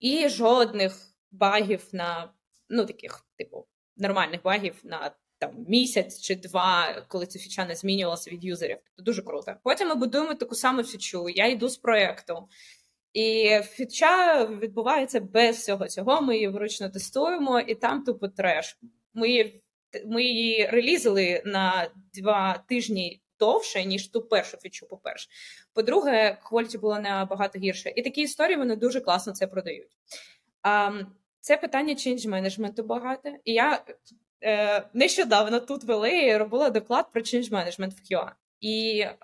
і 0.00 0.28
жодних 0.28 1.14
багів 1.30 1.88
на 1.92 2.32
ну 2.68 2.86
таких, 2.86 3.26
типу, 3.36 3.66
нормальних 3.96 4.42
багів 4.42 4.74
на 4.84 5.10
там 5.38 5.64
місяць 5.68 6.20
чи 6.20 6.34
два, 6.34 7.02
коли 7.08 7.26
ця 7.26 7.38
фіча 7.38 7.64
не 7.64 7.74
змінювалася 7.74 8.30
від 8.30 8.44
юзерів. 8.44 8.78
Тобто 8.84 9.02
дуже 9.02 9.22
круто. 9.22 9.54
Потім 9.62 9.88
ми 9.88 9.94
будуємо 9.94 10.34
таку 10.34 10.54
саму 10.54 10.82
фічу. 10.82 11.28
Я 11.28 11.46
йду 11.46 11.68
з 11.68 11.76
проєкту. 11.76 12.48
І 13.12 13.60
фіча 13.64 14.44
відбувається 14.44 15.20
без 15.20 15.56
всього 15.56 15.88
цього. 15.88 16.22
Ми 16.22 16.34
її 16.34 16.48
вручно 16.48 16.90
тестуємо, 16.90 17.60
і 17.60 17.74
там 17.74 18.04
тупо 18.04 18.28
треш. 18.28 18.78
Ми 19.14 19.52
ми 20.06 20.22
її 20.22 20.66
релізили 20.66 21.42
на 21.44 21.90
два 22.14 22.64
тижні 22.68 23.22
довше, 23.38 23.84
ніж 23.84 24.08
ту 24.08 24.22
першу 24.22 24.56
фічу, 24.56 24.86
по-перше. 24.86 25.28
По-друге, 25.74 26.38
кваліті 26.44 26.78
було 26.78 27.00
набагато 27.00 27.58
гірше. 27.58 27.92
І 27.96 28.02
такі 28.02 28.20
історії 28.20 28.56
вони 28.56 28.76
дуже 28.76 29.00
класно 29.00 29.32
це 29.32 29.46
продають. 29.46 29.96
А, 30.62 30.92
Це 31.40 31.56
питання 31.56 31.94
change 31.94 32.28
менеджменту 32.28 32.82
багато. 32.82 33.28
І 33.44 33.52
я 33.52 33.82
е, 34.42 34.88
нещодавно 34.92 35.60
тут 35.60 35.84
вели 35.84 36.38
робила 36.38 36.70
доклад 36.70 37.12
про 37.12 37.22
change 37.22 37.50
management 37.50 37.90
в 37.90 38.12
QA. 38.12 38.30
І 38.60 38.98
е, 39.00 39.16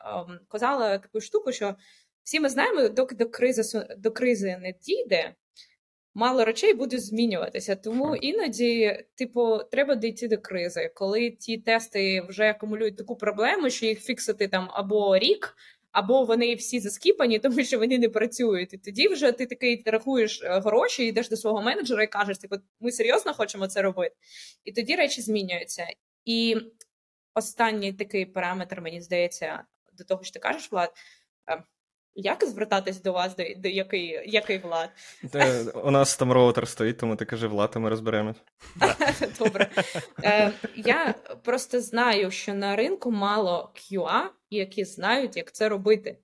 казала 0.49 0.99
таку 0.99 1.21
штуку, 1.21 1.53
що 1.53 1.75
всі 2.23 2.41
ми 2.41 2.49
знаємо, 2.49 2.89
доки 2.89 3.15
до 3.15 3.27
кризи 3.27 3.87
до 3.99 4.11
кризи 4.11 4.57
не 4.57 4.73
дійде, 4.73 5.35
мало 6.15 6.45
речей 6.45 6.75
буде 6.75 6.99
змінюватися. 6.99 7.77
Тому 7.77 8.17
іноді, 8.17 9.05
типу, 9.15 9.59
треба 9.71 9.95
дійти 9.95 10.29
до 10.29 10.39
кризи, 10.39 10.93
коли 10.95 11.31
ті 11.31 11.59
тести 11.59 12.21
вже 12.29 12.51
акумулюють 12.51 12.97
таку 12.97 13.17
проблему, 13.17 13.71
що 13.71 13.87
їх 13.87 14.01
фіксити 14.01 14.49
там 14.49 14.69
або 14.73 15.19
рік. 15.19 15.57
Або 15.93 16.25
вони 16.25 16.55
всі 16.55 16.81
заскіпані, 16.81 17.39
тому 17.43 17.65
що 17.65 17.79
вони 17.79 17.99
не 17.99 18.09
працюють. 18.09 18.75
І 18.75 18.79
тоді 18.79 19.09
вже 19.09 19.33
ти 19.33 19.47
такий 19.47 19.83
рахуєш 19.87 20.43
е, 20.43 20.61
гроші, 20.61 21.07
йдеш 21.07 21.29
до 21.29 21.37
свого 21.37 21.63
менеджера 21.63 22.03
і 22.03 22.07
кажеш, 22.07 22.39
типу, 22.39 22.57
ми 22.81 22.93
серйозно 22.93 23.35
хочемо 23.35 23.67
це 23.67 23.83
робити. 23.83 24.15
І 24.65 24.73
тоді 24.73 24.95
речі 24.95 25.21
змінюються. 25.21 25.87
І 26.25 26.57
останній 27.35 27.93
такий 27.93 28.27
параметр, 28.27 28.81
мені 28.81 29.01
здається, 29.01 29.65
до 29.93 30.05
того, 30.05 30.25
що 30.25 30.33
ти 30.33 30.39
кажеш, 30.39 30.73
Влад, 30.73 30.93
е, 31.51 31.63
як 32.15 32.45
звертатись 32.45 33.03
до 33.03 33.13
вас, 33.13 33.37
до, 33.37 33.45
до 33.57 33.69
який 33.69 34.23
який 34.27 34.59
влад? 34.59 34.91
У 35.75 35.91
нас 35.91 36.17
там 36.17 36.33
роутер 36.33 36.69
стоїть, 36.69 36.99
тому 36.99 37.17
ти 37.17 37.25
кажи 37.25 37.47
влад, 37.47 37.77
ми 37.77 37.91
розберемось. 37.91 38.37
Добре. 39.39 39.71
Е, 40.25 40.53
Я 40.77 41.15
просто 41.45 41.81
знаю, 41.81 42.31
що 42.31 42.55
на 42.55 42.77
ринку 42.77 43.11
мало 43.11 43.73
QA, 43.75 44.23
які 44.51 44.85
знають, 44.85 45.37
як 45.37 45.53
це 45.53 45.69
робити. 45.69 46.19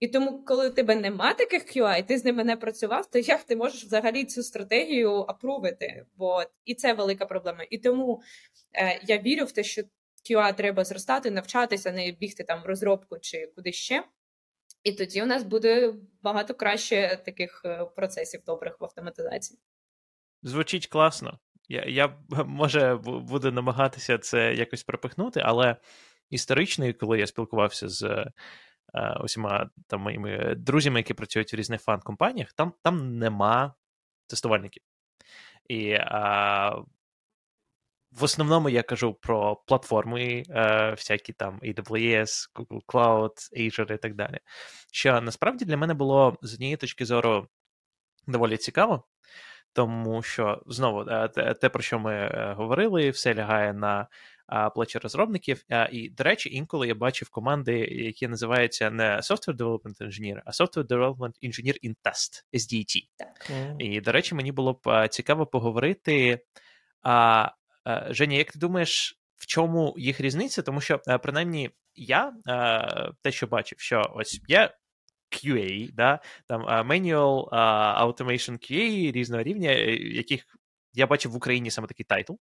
І 0.00 0.08
тому, 0.08 0.44
коли 0.44 0.68
у 0.68 0.72
тебе 0.72 0.94
нема 0.94 1.34
таких 1.34 1.76
QA, 1.76 1.98
і 1.98 2.02
ти 2.02 2.18
з 2.18 2.24
ними 2.24 2.44
не 2.44 2.56
працював, 2.56 3.10
то 3.10 3.18
як 3.18 3.42
ти 3.42 3.56
можеш 3.56 3.84
взагалі 3.84 4.24
цю 4.24 4.42
стратегію 4.42 5.24
апрувити? 5.28 6.06
Бо 6.16 6.42
і 6.64 6.74
це 6.74 6.92
велика 6.92 7.26
проблема. 7.26 7.64
І 7.70 7.78
тому 7.78 8.22
е, 8.74 9.00
я 9.02 9.18
вірю 9.18 9.44
в 9.44 9.52
те, 9.52 9.62
що 9.62 9.82
QA 10.30 10.54
треба 10.56 10.84
зростати, 10.84 11.30
навчатися, 11.30 11.92
не 11.92 12.12
бігти 12.12 12.44
там 12.44 12.62
в 12.62 12.66
розробку 12.66 13.18
чи 13.18 13.52
куди 13.56 13.72
ще. 13.72 14.04
І 14.86 14.92
тоді 14.92 15.22
у 15.22 15.26
нас 15.26 15.42
буде 15.42 15.94
багато 16.22 16.54
краще 16.54 17.22
таких 17.24 17.62
е, 17.64 17.84
процесів 17.96 18.40
добрих 18.46 18.80
в 18.80 18.84
автоматизації. 18.84 19.60
Звучить 20.42 20.86
класно. 20.86 21.38
Я, 21.68 21.84
я 21.84 22.18
може 22.46 22.94
буду 23.04 23.52
намагатися 23.52 24.18
це 24.18 24.54
якось 24.54 24.82
пропихнути, 24.82 25.42
але 25.44 25.76
історично, 26.30 26.94
коли 26.94 27.18
я 27.18 27.26
спілкувався 27.26 27.88
з 27.88 28.26
усіма 29.20 29.70
там 29.86 30.00
моїми 30.00 30.54
друзями, 30.54 31.00
які 31.00 31.14
працюють 31.14 31.52
в 31.52 31.56
різних 31.56 31.82
фан-компаніях, 31.82 32.52
там 32.52 32.72
там 32.82 33.18
нема 33.18 33.74
тестувальників. 34.26 34.82
І 35.68 35.92
а, 35.92 36.82
в 38.12 38.24
основному 38.24 38.68
я 38.68 38.82
кажу 38.82 39.14
про 39.14 39.56
платформи, 39.56 40.42
е, 40.50 40.90
всякі 40.90 41.32
там 41.32 41.60
AWS, 41.62 42.50
Google 42.54 42.80
Cloud, 42.86 43.32
Azure 43.56 43.94
і 43.94 43.98
так 43.98 44.14
далі. 44.14 44.38
Що 44.92 45.20
насправді 45.20 45.64
для 45.64 45.76
мене 45.76 45.94
було 45.94 46.36
з 46.42 46.54
однієї 46.54 46.76
точки 46.76 47.04
зору 47.04 47.48
доволі 48.26 48.56
цікаво, 48.56 49.04
тому 49.72 50.22
що 50.22 50.62
знову 50.66 51.04
те, 51.60 51.68
про 51.68 51.82
що 51.82 51.98
ми 51.98 52.30
говорили, 52.56 53.10
все 53.10 53.34
лягає 53.34 53.72
на 53.72 54.08
плечі 54.74 54.98
розробників. 54.98 55.64
І, 55.90 56.10
до 56.10 56.24
речі, 56.24 56.54
інколи 56.54 56.88
я 56.88 56.94
бачив 56.94 57.30
команди, 57.30 57.78
які 57.78 58.28
називаються 58.28 58.90
не 58.90 59.16
Software 59.16 59.56
Development 59.56 60.02
Engineer, 60.02 60.40
а 60.44 60.50
Software 60.50 60.86
Development 60.86 61.32
Engineer 61.42 61.74
in 61.84 61.94
Test, 62.04 62.44
SDT. 62.54 63.02
Так. 63.16 63.50
І, 63.78 64.00
до 64.00 64.12
речі, 64.12 64.34
мені 64.34 64.52
було 64.52 64.80
б 64.84 65.08
цікаво 65.08 65.46
поговорити. 65.46 66.40
А, 67.02 67.48
Женя, 68.10 68.36
як 68.36 68.52
ти 68.52 68.58
думаєш, 68.58 69.20
в 69.36 69.46
чому 69.46 69.94
їх 69.96 70.20
різниця? 70.20 70.62
Тому 70.62 70.80
що, 70.80 70.98
принаймні, 71.22 71.70
я 71.94 72.32
те, 73.22 73.32
що 73.32 73.46
бачив, 73.46 73.80
що 73.80 74.12
ось 74.14 74.40
є 74.48 74.70
QA, 75.30 75.92
да, 75.92 76.20
там 76.46 76.62
Manual 76.62 77.48
Automation 78.02 78.52
QA 78.52 79.12
різного 79.12 79.42
рівня, 79.42 79.70
е, 79.70 79.96
яких 79.96 80.44
я 80.94 81.06
бачив 81.06 81.32
в 81.32 81.36
Україні 81.36 81.70
саме 81.70 81.88
такий 81.88 82.06
title. 82.08 82.32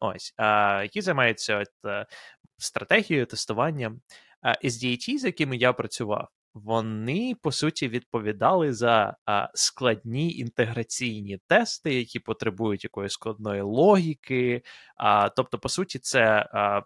Ось, 0.00 0.34
які 0.82 1.00
займаються 1.00 1.58
от, 1.58 1.90
е, 1.90 2.06
стратегією, 2.58 3.26
тестуванням. 3.26 4.00
SDET, 4.64 5.18
з 5.18 5.24
якими 5.24 5.56
я 5.56 5.72
працював, 5.72 6.28
вони 6.64 7.34
по 7.42 7.52
суті 7.52 7.88
відповідали 7.88 8.72
за 8.72 9.16
а, 9.26 9.48
складні 9.54 10.32
інтеграційні 10.32 11.38
тести, 11.48 11.94
які 11.94 12.18
потребують 12.20 12.84
якоїсь 12.84 13.12
складної 13.12 13.62
логіки. 13.62 14.62
А, 14.96 15.28
Тобто, 15.28 15.58
по 15.58 15.68
суті, 15.68 15.98
це 15.98 16.48
а, 16.52 16.82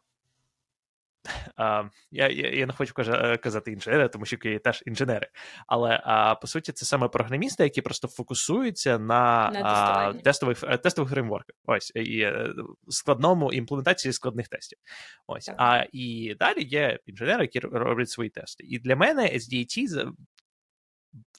а, 1.56 1.84
Я 2.10 2.28
я, 2.28 2.50
я 2.50 2.66
не 2.66 2.72
хочу 2.72 2.94
казати 3.40 3.72
інженери, 3.72 4.08
тому 4.08 4.24
що 4.24 4.36
є 4.44 4.58
теж 4.58 4.82
інженери. 4.86 5.28
Але 5.66 6.02
а, 6.04 6.34
по 6.34 6.46
суті, 6.46 6.72
це 6.72 6.86
саме 6.86 7.08
програмісти, 7.08 7.62
які 7.62 7.82
просто 7.82 8.08
фокусуються 8.08 8.98
на, 8.98 9.50
на 9.50 9.62
а, 9.64 10.12
тестових 10.12 10.64
е, 10.64 10.78
тестових 10.78 11.10
фреймворках. 11.10 11.56
Ось 11.64 11.92
і 11.94 12.20
е, 12.20 12.54
складному 12.88 13.52
імплементації 13.52 14.12
складних 14.12 14.48
тестів. 14.48 14.78
Ось 15.26 15.44
так. 15.44 15.56
а 15.58 15.86
і 15.92 16.36
далі 16.38 16.62
є 16.62 16.98
інженери, 17.06 17.44
які 17.44 17.60
роблять 17.60 18.10
свої 18.10 18.30
тести. 18.30 18.64
І 18.64 18.78
для 18.78 18.96
мене 18.96 19.22
SDT 19.22 20.06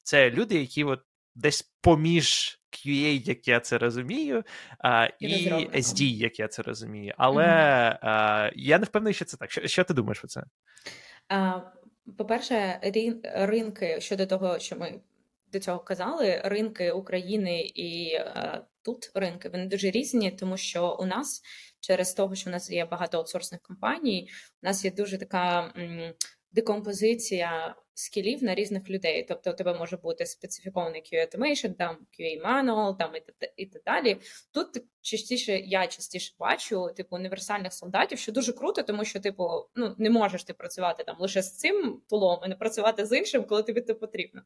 це 0.03 0.31
люди, 0.31 0.59
які 0.59 0.83
от 0.83 0.99
десь 1.35 1.73
поміж 1.81 2.59
QA, 2.71 3.27
як 3.27 3.47
я 3.47 3.59
це 3.59 3.77
розумію, 3.77 4.43
а, 4.79 5.07
і, 5.19 5.27
і 5.27 5.69
SD, 5.69 6.03
як 6.03 6.39
я 6.39 6.47
це 6.47 6.61
розумію. 6.61 7.13
Але 7.17 7.45
mm-hmm. 7.45 7.97
а, 8.01 8.51
я 8.55 8.79
не 8.79 8.85
впевнений, 8.85 9.13
що 9.13 9.25
це 9.25 9.37
так. 9.37 9.51
Що, 9.51 9.67
що 9.67 9.83
ти 9.83 9.93
думаєш 9.93 10.19
про 10.19 10.27
це? 10.27 10.43
А, 11.29 11.59
По-перше, 12.17 12.79
ринки 13.23 14.01
щодо 14.01 14.25
того, 14.25 14.59
що 14.59 14.75
ми 14.75 15.01
до 15.51 15.59
цього 15.59 15.79
казали, 15.79 16.41
ринки 16.45 16.91
України 16.91 17.61
і 17.75 18.15
а, 18.15 18.65
тут 18.81 19.11
ринки 19.15 19.49
вони 19.49 19.65
дуже 19.65 19.91
різні, 19.91 20.31
тому 20.31 20.57
що 20.57 20.97
у 20.99 21.05
нас 21.05 21.41
через 21.79 22.13
того, 22.13 22.35
що 22.35 22.49
у 22.49 22.53
нас 22.53 22.71
є 22.71 22.85
багато 22.85 23.17
аутсорсних 23.17 23.61
компаній, 23.61 24.29
у 24.63 24.67
нас 24.67 24.85
є 24.85 24.91
дуже 24.91 25.17
така. 25.17 25.73
М- 25.77 26.13
декомпозиція 26.51 27.75
скілів 28.01 28.43
на 28.43 28.55
різних 28.55 28.89
людей. 28.89 29.25
Тобто, 29.27 29.51
у 29.51 29.53
тебе 29.53 29.73
може 29.73 29.97
бути 29.97 30.25
специфікований 30.25 31.01
QA 31.01 31.25
Automation, 31.25 31.73
там 31.73 31.97
QA 32.19 32.41
Manual, 32.45 32.97
там 32.97 33.11
і 33.57 33.65
так 33.65 33.83
далі. 33.85 34.17
Тут 34.51 34.67
частіше 35.01 35.57
я 35.57 35.87
частіше 35.87 36.35
бачу 36.39 36.89
типу 36.97 37.15
універсальних 37.15 37.73
солдатів, 37.73 38.19
що 38.19 38.31
дуже 38.31 38.53
круто, 38.53 38.83
тому 38.83 39.05
що 39.05 39.19
типу 39.19 39.49
ну 39.75 39.95
не 39.97 40.09
можеш 40.09 40.43
ти 40.43 40.53
працювати 40.53 41.03
там 41.03 41.15
лише 41.19 41.41
з 41.41 41.57
цим 41.57 42.01
полом, 42.09 42.39
і 42.45 42.49
не 42.49 42.55
працювати 42.55 43.05
з 43.05 43.17
іншим, 43.17 43.43
коли 43.43 43.63
тобі 43.63 43.81
це 43.81 43.93
потрібно. 43.93 44.41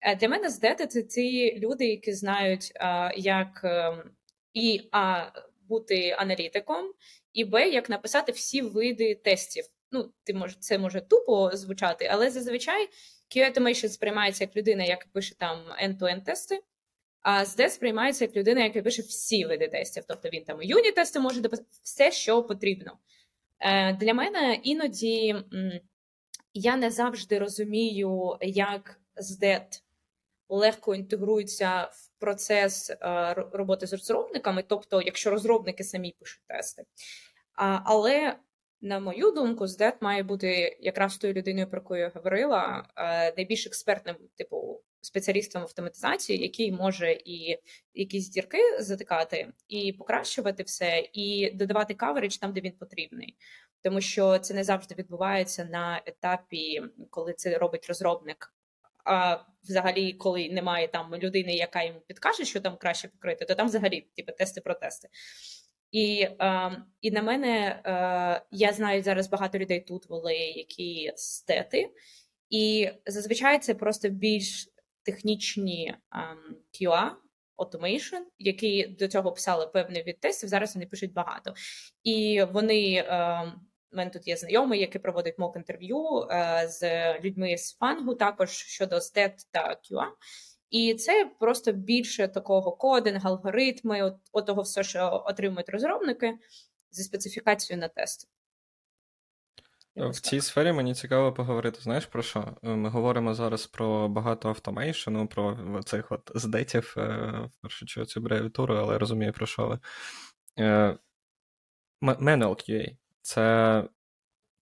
Е, 0.00 0.16
для 0.16 0.28
мене 0.28 0.48
здети 0.48 0.86
це 0.86 1.02
ті 1.02 1.58
люди, 1.58 1.86
які 1.86 2.12
знають, 2.12 2.72
як 3.16 3.60
ем, 3.64 4.10
і 4.54 4.88
а 4.92 5.30
бути 5.68 6.10
аналітиком, 6.18 6.92
і 7.32 7.44
Б, 7.44 7.70
як 7.70 7.90
написати 7.90 8.32
всі 8.32 8.62
види 8.62 9.14
тестів 9.14 9.64
ну, 9.92 10.12
ти 10.24 10.34
може, 10.34 10.56
це 10.60 10.78
може 10.78 11.00
тупо 11.00 11.50
звучати, 11.54 12.08
але 12.10 12.30
зазвичай 12.30 12.88
QA 13.36 13.58
Automation 13.58 13.88
сприймається 13.88 14.44
як 14.44 14.56
людина, 14.56 14.84
яка 14.84 15.06
пише 15.12 15.34
там 15.34 15.58
end-to-end 15.84 16.24
тести, 16.24 16.62
а 17.22 17.42
SD 17.42 17.68
сприймається 17.68 18.24
як 18.24 18.36
людина, 18.36 18.64
яка 18.64 18.82
пише 18.82 19.02
всі 19.02 19.44
види 19.44 19.68
тестів. 19.68 20.04
Тобто 20.08 20.28
він 20.28 20.44
там 20.44 20.62
юні 20.62 20.92
тести 20.92 21.20
може 21.20 21.40
дописати 21.40 21.68
все, 21.82 22.12
що 22.12 22.42
потрібно. 22.42 22.98
Е, 23.58 23.92
Для 23.92 24.14
мене 24.14 24.60
іноді 24.62 25.36
я 26.54 26.76
не 26.76 26.90
завжди 26.90 27.38
розумію, 27.38 28.36
як 28.40 29.00
ZDET 29.16 29.82
легко 30.48 30.94
інтегрується 30.94 31.82
в 31.82 32.08
процес 32.18 32.90
е, 32.90 32.96
роботи 33.52 33.86
з 33.86 33.92
розробниками, 33.92 34.64
тобто, 34.68 35.02
якщо 35.02 35.30
розробники 35.30 35.84
самі 35.84 36.14
пишуть 36.18 36.42
тести. 36.46 36.84
Але 37.84 38.36
на 38.80 39.00
мою 39.00 39.30
думку, 39.30 39.66
ЗДЕТ 39.66 40.02
має 40.02 40.22
бути 40.22 40.78
якраз 40.80 41.16
тою 41.18 41.32
людиною, 41.32 41.70
про 41.70 41.78
яку 41.78 41.96
я 41.96 42.12
говорила, 42.14 42.88
е, 42.96 43.34
найбільш 43.36 43.66
експертним, 43.66 44.16
типу, 44.36 44.82
спеціалістом 45.00 45.62
автоматизації, 45.62 46.42
який 46.42 46.72
може 46.72 47.12
і 47.12 47.58
якісь 47.94 48.28
дірки 48.28 48.58
затикати, 48.78 49.52
і 49.68 49.92
покращувати 49.92 50.62
все, 50.62 51.08
і 51.12 51.50
додавати 51.54 51.94
каверидж 51.94 52.36
там, 52.36 52.52
де 52.52 52.60
він 52.60 52.72
потрібний. 52.72 53.36
Тому 53.82 54.00
що 54.00 54.38
це 54.38 54.54
не 54.54 54.64
завжди 54.64 54.94
відбувається 54.94 55.64
на 55.64 56.02
етапі, 56.06 56.82
коли 57.10 57.32
це 57.32 57.58
робить 57.58 57.86
розробник. 57.88 58.54
А 59.04 59.38
взагалі, 59.64 60.12
коли 60.12 60.50
немає 60.50 60.88
там 60.88 61.14
людини, 61.14 61.54
яка 61.54 61.82
йому 61.82 62.00
підкаже, 62.00 62.44
що 62.44 62.60
там 62.60 62.76
краще 62.76 63.08
покрити, 63.08 63.44
то 63.44 63.54
там 63.54 63.66
взагалі 63.66 64.00
типу, 64.16 64.32
тести 64.32 64.60
про 64.60 64.74
тести. 64.74 65.08
І 65.90 66.28
е, 66.40 66.82
і 67.00 67.10
на 67.10 67.22
мене 67.22 67.82
е, 67.86 68.42
я 68.50 68.72
знаю 68.72 69.02
зараз 69.02 69.28
багато 69.28 69.58
людей 69.58 69.80
тут 69.80 70.08
були, 70.08 70.34
які 70.34 71.12
стети, 71.16 71.90
і 72.50 72.90
зазвичай 73.06 73.58
це 73.58 73.74
просто 73.74 74.08
більш 74.08 74.68
технічні 75.02 75.94
е, 76.14 76.18
QA, 76.80 77.10
automation, 77.58 78.20
які 78.38 78.86
до 78.86 79.08
цього 79.08 79.32
писали 79.32 79.66
певний 79.66 80.02
від 80.02 80.20
тестів. 80.20 80.48
Зараз 80.48 80.74
вони 80.74 80.86
пишуть 80.86 81.12
багато. 81.12 81.54
І 82.04 82.44
вони. 82.52 82.94
Е, 82.94 83.52
у 83.92 83.96
мене 83.96 84.10
тут 84.10 84.28
є 84.28 84.36
знайомий, 84.36 84.80
який 84.80 85.00
проводить 85.00 85.38
мок 85.38 85.56
інтерв'ю 85.56 86.26
е, 86.30 86.68
з 86.68 87.14
людьми 87.20 87.56
з 87.56 87.76
фангу, 87.76 88.14
також 88.14 88.50
щодо 88.50 89.00
стет 89.00 89.46
та 89.50 89.76
QA. 89.90 90.04
І 90.70 90.94
це 90.94 91.30
просто 91.40 91.72
більше 91.72 92.28
такого 92.28 92.72
кодинг, 92.72 93.26
алгоритми, 93.26 94.02
от, 94.02 94.14
от 94.32 94.46
того 94.46 94.62
все, 94.62 94.84
що 94.84 95.24
отримують 95.26 95.68
розробники 95.68 96.38
зі 96.90 97.02
специфікацією 97.02 97.80
на 97.80 97.88
тест. 97.88 98.28
В 99.96 100.20
цій 100.20 100.40
сфері 100.40 100.72
мені 100.72 100.94
цікаво 100.94 101.32
поговорити. 101.32 101.80
Знаєш 101.80 102.06
про 102.06 102.22
що? 102.22 102.56
Ми 102.62 102.88
говоримо 102.88 103.34
зараз 103.34 103.66
про 103.66 104.08
багато 104.08 104.48
автомейшену, 104.48 105.26
про 105.26 105.80
цих 105.84 106.12
от 106.12 106.32
здетів, 106.34 106.94
е, 106.96 107.02
в 107.52 107.62
першу 107.62 107.86
чергу 107.86 108.06
цю 108.06 108.20
абревіатуру, 108.20 108.76
але 108.76 108.98
розумію, 108.98 109.32
про 109.32 109.46
що 109.46 109.66
ви. 109.66 109.78
Е, 110.58 110.98
Manual 112.02 112.70
QA– 112.70 112.96
це 113.22 113.84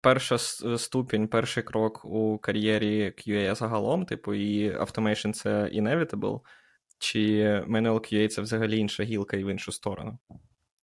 перша 0.07 0.37
ступінь, 0.77 1.27
перший 1.27 1.63
крок 1.63 2.05
у 2.05 2.37
кар'єрі 2.37 3.13
QA 3.17 3.55
загалом, 3.55 4.05
типу, 4.05 4.33
і 4.33 4.71
automation 4.71 5.33
це 5.33 5.49
inevitable, 5.49 6.41
чи 6.99 7.19
manual 7.69 7.99
QA 7.99 8.27
це 8.27 8.41
взагалі 8.41 8.77
інша 8.77 9.03
гілка 9.03 9.37
і 9.37 9.43
в 9.43 9.47
іншу 9.47 9.71
сторону? 9.71 10.19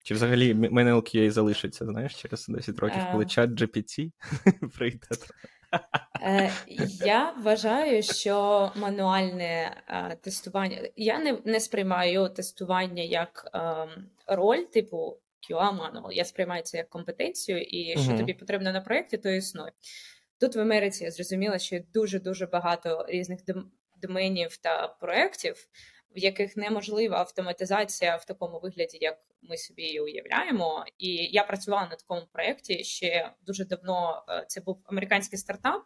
Чи 0.02 0.14
взагалі 0.14 0.54
manual 0.54 0.96
QA 0.96 1.30
залишиться, 1.30 1.84
знаєш, 1.84 2.14
через 2.14 2.46
10 2.48 2.78
років, 2.78 3.02
коли 3.12 3.24
е. 3.24 3.26
чат 3.26 3.50
GPT 3.50 4.10
прийде? 4.78 5.06
Е, 6.22 6.50
я 7.04 7.34
вважаю, 7.42 8.02
що 8.02 8.70
мануальне 8.76 9.82
е, 9.88 10.16
тестування. 10.22 10.78
Я 10.96 11.18
не 11.18 11.38
не 11.44 11.60
сприймаю 11.60 12.28
тестування 12.28 13.02
як 13.02 13.50
е, 13.54 13.88
роль, 14.26 14.62
типу 14.62 15.18
QA 15.50 15.78
Manual. 15.80 16.12
Я 16.12 16.24
сприймаю 16.24 16.62
це 16.62 16.76
як 16.76 16.88
компетенцію, 16.88 17.62
і 17.62 17.90
що 17.90 18.00
uh-huh. 18.00 18.18
тобі 18.18 18.34
потрібно 18.34 18.72
на 18.72 18.80
проєкті, 18.80 19.18
то 19.18 19.28
існує. 19.28 19.72
Тут 20.40 20.56
в 20.56 20.60
Америці 20.60 21.04
я 21.04 21.10
зрозуміла, 21.10 21.58
що 21.58 21.74
є 21.74 21.84
дуже 21.94 22.20
дуже 22.20 22.46
багато 22.46 23.06
різних 23.08 23.40
доменів 24.02 24.56
та 24.56 24.88
проєктів, 24.88 25.68
в 26.16 26.18
яких 26.18 26.56
неможлива 26.56 27.18
автоматизація 27.18 28.16
в 28.16 28.24
такому 28.24 28.60
вигляді, 28.60 28.98
як 29.00 29.18
ми 29.42 29.56
собі 29.56 29.82
її 29.82 30.00
уявляємо. 30.00 30.84
І 30.98 31.08
я 31.14 31.44
працювала 31.44 31.88
на 31.88 31.96
такому 31.96 32.22
проєкті 32.32 32.84
ще 32.84 33.30
дуже 33.46 33.64
давно. 33.64 34.24
Е, 34.28 34.44
це 34.48 34.60
був 34.60 34.82
американський 34.84 35.38
стартап. 35.38 35.82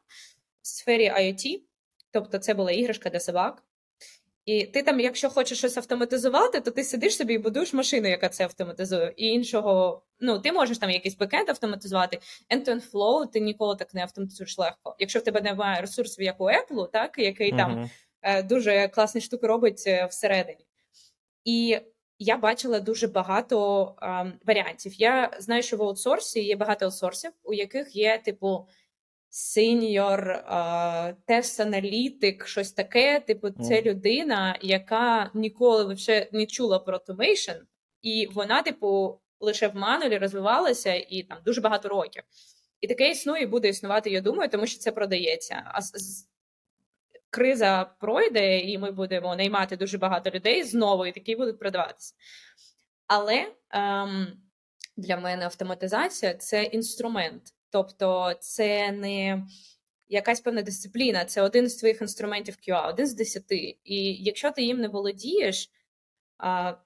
в 0.62 0.66
сфері 0.66 1.10
IoT, 1.10 1.62
тобто 2.10 2.38
це 2.38 2.54
була 2.54 2.72
іграшка 2.72 3.10
для 3.10 3.20
собак. 3.20 3.64
І 4.48 4.66
ти 4.66 4.82
там, 4.82 5.00
якщо 5.00 5.30
хочеш 5.30 5.58
щось 5.58 5.76
автоматизувати, 5.76 6.60
то 6.60 6.70
ти 6.70 6.84
сидиш 6.84 7.16
собі 7.16 7.34
і 7.34 7.38
будуєш 7.38 7.72
машину, 7.72 8.08
яка 8.08 8.28
це 8.28 8.44
автоматизує. 8.44 9.14
І 9.16 9.26
іншого, 9.26 10.02
ну 10.20 10.38
ти 10.38 10.52
можеш 10.52 10.78
там 10.78 10.90
якийсь 10.90 11.16
бекенд 11.16 11.48
автоматизувати, 11.48 12.18
end-to-end 12.54 12.90
flow 12.90 13.26
ти 13.32 13.40
ніколи 13.40 13.76
так 13.76 13.94
не 13.94 14.02
автоматизуєш 14.02 14.58
легко. 14.58 14.96
Якщо 14.98 15.18
в 15.18 15.22
тебе 15.22 15.40
немає 15.40 15.80
ресурсів, 15.80 16.24
як 16.24 16.40
у 16.40 16.44
Apple, 16.44 16.90
так 16.90 17.18
який 17.18 17.52
uh-huh. 17.52 17.56
там 17.56 17.90
е, 18.22 18.42
дуже 18.42 18.88
класні 18.88 19.20
штуки 19.20 19.46
робить 19.46 19.84
е, 19.86 20.06
всередині. 20.06 20.66
І 21.44 21.78
я 22.18 22.36
бачила 22.36 22.80
дуже 22.80 23.08
багато 23.08 23.96
е, 24.02 24.32
варіантів. 24.46 24.94
Я 24.94 25.30
знаю, 25.38 25.62
що 25.62 25.76
в 25.76 25.82
аутсорсі 25.82 26.42
є 26.42 26.56
багато 26.56 26.84
аутсорсів, 26.84 27.30
у 27.42 27.54
яких 27.54 27.96
є, 27.96 28.18
типу, 28.24 28.66
сеньор, 29.30 30.44
тест-аналітик, 31.26 32.46
щось 32.46 32.72
таке. 32.72 33.20
Типу, 33.20 33.50
це 33.50 33.82
людина, 33.82 34.58
яка 34.62 35.30
ніколи 35.34 35.94
вже 35.94 36.28
не 36.32 36.46
чула 36.46 36.78
про 36.78 36.98
automation, 36.98 37.60
і 38.02 38.28
вона, 38.32 38.62
типу, 38.62 39.20
лише 39.40 39.68
в 39.68 39.76
манулі 39.76 40.18
розвивалася 40.18 40.94
і 40.94 41.22
там 41.22 41.38
дуже 41.44 41.60
багато 41.60 41.88
років. 41.88 42.22
І 42.80 42.86
таке 42.86 43.10
існує 43.10 43.42
і 43.42 43.46
буде 43.46 43.68
існувати, 43.68 44.10
я 44.10 44.20
думаю, 44.20 44.50
тому 44.50 44.66
що 44.66 44.78
це 44.78 44.92
продається. 44.92 45.62
А 45.66 45.80
криза 47.30 47.84
пройде, 48.00 48.58
і 48.58 48.78
ми 48.78 48.90
будемо 48.90 49.36
наймати 49.36 49.76
дуже 49.76 49.98
багато 49.98 50.30
людей 50.30 50.64
знову, 50.64 51.06
і 51.06 51.12
такі 51.12 51.36
будуть 51.36 51.58
продаватися. 51.58 52.14
Але 53.06 53.52
ем, 53.70 54.26
для 54.96 55.16
мене 55.16 55.44
автоматизація 55.44 56.34
це 56.34 56.62
інструмент. 56.62 57.42
Тобто, 57.70 58.34
це 58.40 58.92
не 58.92 59.46
якась 60.08 60.40
певна 60.40 60.62
дисципліна, 60.62 61.24
це 61.24 61.42
один 61.42 61.68
з 61.68 61.76
твоїх 61.76 62.00
інструментів 62.00 62.56
QA, 62.68 62.88
один 62.88 63.06
з 63.06 63.14
десяти. 63.14 63.78
І 63.84 64.14
якщо 64.14 64.50
ти 64.50 64.62
їм 64.62 64.80
не 64.80 64.88
володієш, 64.88 65.70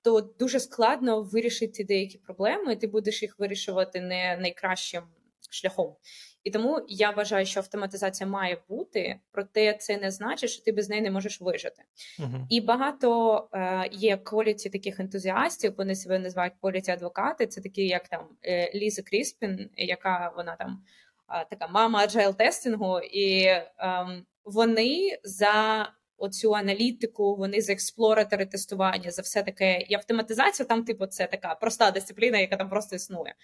то 0.02 0.20
дуже 0.20 0.60
складно 0.60 1.22
вирішити 1.22 1.84
деякі 1.84 2.18
проблеми, 2.18 2.72
і 2.72 2.76
ти 2.76 2.86
будеш 2.86 3.22
їх 3.22 3.38
вирішувати 3.38 4.00
не 4.00 4.36
найкращим 4.36 5.02
шляхом. 5.50 5.96
І 6.44 6.50
тому 6.50 6.80
я 6.88 7.10
вважаю, 7.10 7.46
що 7.46 7.60
автоматизація 7.60 8.30
має 8.30 8.58
бути, 8.68 9.20
проте 9.32 9.74
це 9.74 9.96
не 9.96 10.10
значить, 10.10 10.50
що 10.50 10.64
ти 10.64 10.72
без 10.72 10.88
неї 10.88 11.02
не 11.02 11.10
можеш 11.10 11.40
вижити. 11.40 11.82
Uh-huh. 12.20 12.46
І 12.48 12.60
багато 12.60 13.48
е, 13.54 13.88
є 13.92 14.16
коліті 14.16 14.70
таких 14.70 15.00
ентузіастів, 15.00 15.74
вони 15.78 15.94
себе 15.94 16.18
називають 16.18 16.54
кваліті 16.60 16.90
адвокати. 16.90 17.46
Це 17.46 17.60
такі, 17.60 17.86
як 17.86 18.08
там 18.08 18.28
е, 18.44 18.72
Ліза 18.74 19.02
Кріспін, 19.02 19.70
яка 19.76 20.32
вона 20.36 20.56
там 20.56 20.82
е, 21.30 21.46
така 21.50 21.66
мама 21.66 22.06
agile 22.06 22.34
тестингу, 22.34 23.00
і 23.00 23.44
ем, 23.78 24.26
вони 24.44 25.18
за 25.24 25.88
оцю 26.22 26.54
аналітику, 26.54 27.36
вони 27.36 27.60
за 27.60 27.72
експлоратори 27.72 28.46
тестування, 28.46 29.10
за 29.10 29.22
все 29.22 29.42
таке 29.42 29.80
і 29.88 29.94
автоматизація. 29.94 30.66
Там, 30.66 30.84
типу, 30.84 31.06
це 31.06 31.26
така 31.26 31.54
проста 31.54 31.90
дисципліна, 31.90 32.38
яка 32.38 32.56
там 32.56 32.68
просто 32.68 32.96
існує. 32.96 33.34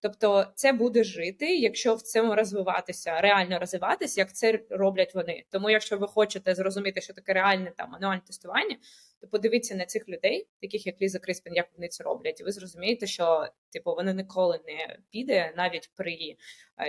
Тобто, 0.00 0.46
це 0.54 0.72
буде 0.72 1.04
жити, 1.04 1.56
якщо 1.56 1.94
в 1.94 2.02
цьому 2.02 2.34
розвиватися, 2.34 3.20
реально 3.20 3.58
розвиватися, 3.58 4.20
як 4.20 4.34
це 4.34 4.60
роблять 4.70 5.14
вони. 5.14 5.44
Тому, 5.50 5.70
якщо 5.70 5.98
ви 5.98 6.06
хочете 6.06 6.54
зрозуміти, 6.54 7.00
що 7.00 7.14
таке 7.14 7.32
реальне 7.32 7.72
там 7.76 7.90
мануальне 7.90 8.22
тестування, 8.26 8.76
то 9.20 9.28
подивіться 9.28 9.74
на 9.74 9.86
цих 9.86 10.08
людей, 10.08 10.48
таких 10.60 10.86
як 10.86 11.02
Ліза 11.02 11.18
Криспін, 11.18 11.54
як 11.54 11.68
вони 11.76 11.88
це 11.88 12.04
роблять, 12.04 12.40
і 12.40 12.44
ви 12.44 12.52
зрозумієте, 12.52 13.06
що 13.06 13.48
типу 13.72 13.94
вони 13.94 14.14
ніколи 14.14 14.60
не 14.66 14.98
піде 15.10 15.52
навіть 15.56 15.90
при 15.94 16.36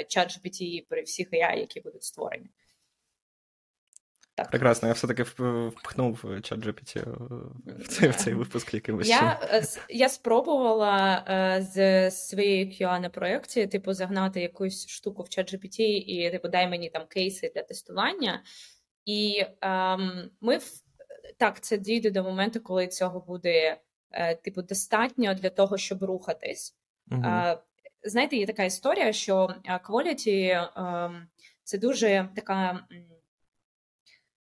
чат 0.08 0.28
е, 0.30 0.50
GPT, 0.50 0.86
при 0.90 1.02
всіх 1.02 1.32
AI, 1.32 1.58
які 1.58 1.80
будуть 1.80 2.04
створені. 2.04 2.50
Так. 4.38 4.50
Прекрасно, 4.52 4.88
я 4.88 4.94
все-таки 4.94 5.24
впхнув 5.24 6.26
чат 6.44 6.60
GPT 6.60 7.04
в 7.66 7.88
цей, 7.88 8.10
в 8.10 8.16
цей 8.16 8.34
випуск 8.34 8.74
якимось. 8.74 9.08
Я 9.08 9.40
е, 9.44 9.64
я 9.90 10.10
спробувала 10.10 11.26
е, 11.28 11.62
з 11.62 12.12
своєю 12.12 12.66
QA 12.66 13.00
на 13.00 13.10
проєкті, 13.10 13.68
типу, 13.68 13.94
загнати 13.94 14.42
якусь 14.42 14.88
штуку 14.88 15.24
в 15.24 15.30
чат 15.30 15.54
GPT 15.54 15.82
і 15.82 16.32
типу, 16.32 16.48
дай 16.48 16.68
мені 16.68 16.90
там 16.90 17.06
кейси 17.08 17.52
для 17.56 17.64
тестування. 17.64 18.44
І 19.06 19.46
ем, 19.62 20.30
ми 20.42 20.60
так, 21.38 21.62
це 21.62 21.78
дійде 21.78 22.12
до 22.12 22.24
моменту, 22.24 22.60
коли 22.60 22.88
цього 22.88 23.20
буде 23.20 23.78
е, 24.12 24.36
типу 24.36 24.62
достатньо 24.62 25.34
для 25.34 25.50
того, 25.50 25.78
щоб 25.78 26.04
рухатись. 26.04 26.76
Угу. 27.12 27.22
Е, 27.26 27.58
знаєте, 28.04 28.38
є 28.38 28.46
така 28.46 28.64
історія, 28.64 29.14
що 29.14 29.56
quality 29.90 30.30
е, 30.32 31.12
це 31.64 31.78
дуже 31.78 32.30
така 32.36 32.88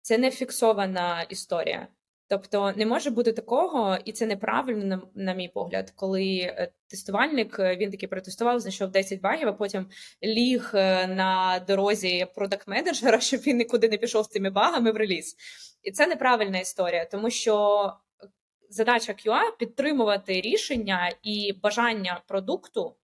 це 0.06 0.18
не 0.18 0.32
фіксована 0.32 1.22
історія. 1.22 1.88
Тобто 2.28 2.74
не 2.76 2.86
може 2.86 3.10
бути 3.10 3.34
такого, 3.34 3.98
і 4.06 4.12
це 4.12 4.26
неправильно, 4.26 4.86
на, 4.86 5.02
на 5.16 5.34
мій 5.34 5.48
погляд, 5.48 5.94
коли 5.96 6.38
е, 6.38 6.72
тестувальник 6.88 7.60
е, 7.60 7.76
він 7.76 7.92
таки 7.92 8.08
протестував, 8.08 8.60
знайшов 8.60 8.92
10 8.92 9.22
багів, 9.22 9.48
а 9.48 9.54
потім 9.54 9.88
ліг 10.24 10.72
е, 10.74 11.08
на 11.08 11.60
дорозі 11.68 12.28
продакт 12.36 12.68
менеджера, 12.68 13.20
щоб 13.20 13.40
він 13.40 13.58
нікуди 13.58 13.90
не 13.90 13.98
пішов 13.98 14.26
з 14.26 14.28
цими 14.28 14.50
багами 14.50 14.92
в 14.92 14.96
реліз. 14.96 15.36
І 15.84 15.92
це 15.92 16.08
неправильна 16.08 16.60
історія, 16.60 17.06
тому 17.06 17.30
що 17.30 17.94
задача 18.70 19.14
QA 19.14 19.58
підтримувати 19.60 20.42
рішення 20.42 21.12
і 21.24 21.54
бажання 21.64 22.22
продукту 22.28 22.96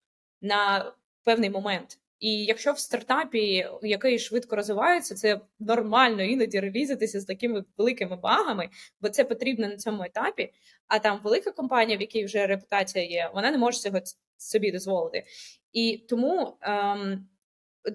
на 0.41 0.93
певний 1.25 1.51
момент. 1.51 1.99
І 2.21 2.45
якщо 2.45 2.73
в 2.73 2.79
стартапі, 2.79 3.67
який 3.83 4.19
швидко 4.19 4.57
розвивається, 4.57 5.15
це 5.15 5.41
нормально 5.59 6.23
іноді 6.23 6.61
релізитися 6.61 7.21
з 7.21 7.25
такими 7.25 7.65
великими 7.79 8.17
багами, 8.17 8.69
бо 9.01 9.09
це 9.09 9.25
потрібно 9.25 9.69
на 9.69 9.77
цьому 9.77 10.03
етапі. 10.03 10.53
А 10.87 10.99
там 10.99 11.21
велика 11.25 11.51
компанія, 11.51 11.99
в 11.99 12.01
якій 12.01 12.25
вже 12.25 12.47
репутація 12.47 13.05
є, 13.05 13.31
вона 13.35 13.51
не 13.51 13.59
може 13.59 13.79
цього 13.79 13.99
собі 14.37 14.71
дозволити. 14.71 15.25
І 15.73 16.05
тому 16.09 16.57
ем, 16.61 17.29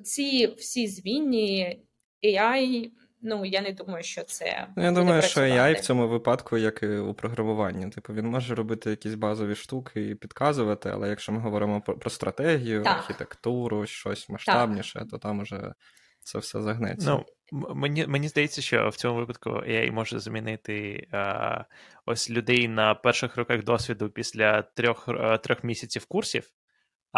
ці 0.04 0.48
всі 0.48 0.88
звінні 0.88 1.80
AI 2.24 2.90
Ну 3.28 3.46
я 3.46 3.62
не 3.62 3.72
думаю, 3.72 4.04
що 4.04 4.24
це. 4.24 4.68
Ну, 4.78 4.84
я 4.84 4.92
думаю, 4.92 5.22
що 5.22 5.42
AI 5.42 5.78
в 5.78 5.80
цьому 5.80 6.08
випадку, 6.08 6.58
як 6.58 6.84
і 6.84 6.88
у 6.88 7.14
програмуванні. 7.14 7.90
Типу, 7.90 8.14
він 8.14 8.28
може 8.28 8.56
робити 8.56 8.90
якісь 8.90 9.14
базові 9.14 9.56
штуки 9.56 10.10
і 10.10 10.16
підказувати, 10.16 10.90
але 10.90 11.10
якщо 11.10 11.32
ми 11.32 11.40
говоримо 11.40 11.82
про, 11.82 11.98
про 11.98 12.10
стратегію, 12.10 12.84
так. 12.84 12.98
архітектуру, 12.98 13.86
щось 13.86 14.30
масштабніше, 14.30 15.00
так. 15.00 15.10
то 15.10 15.18
там 15.18 15.40
уже 15.40 15.74
це 16.20 16.40
все 16.40 16.62
загнеться. 16.62 17.10
Ну, 17.10 17.26
Мені 17.76 18.08
мені 18.08 18.28
здається, 18.28 18.62
що 18.62 18.90
в 18.90 18.96
цьому 18.96 19.20
випадку 19.20 19.50
AI 19.50 19.92
може 19.92 20.20
замінити 20.20 21.08
а, 21.12 21.64
ось 22.06 22.30
людей 22.30 22.68
на 22.68 22.96
перших 22.96 23.38
роках 23.38 23.64
досвіду 23.64 24.10
після 24.10 24.62
трьох 24.62 25.10
трьох 25.44 25.64
місяців 25.64 26.06
курсів. 26.06 26.52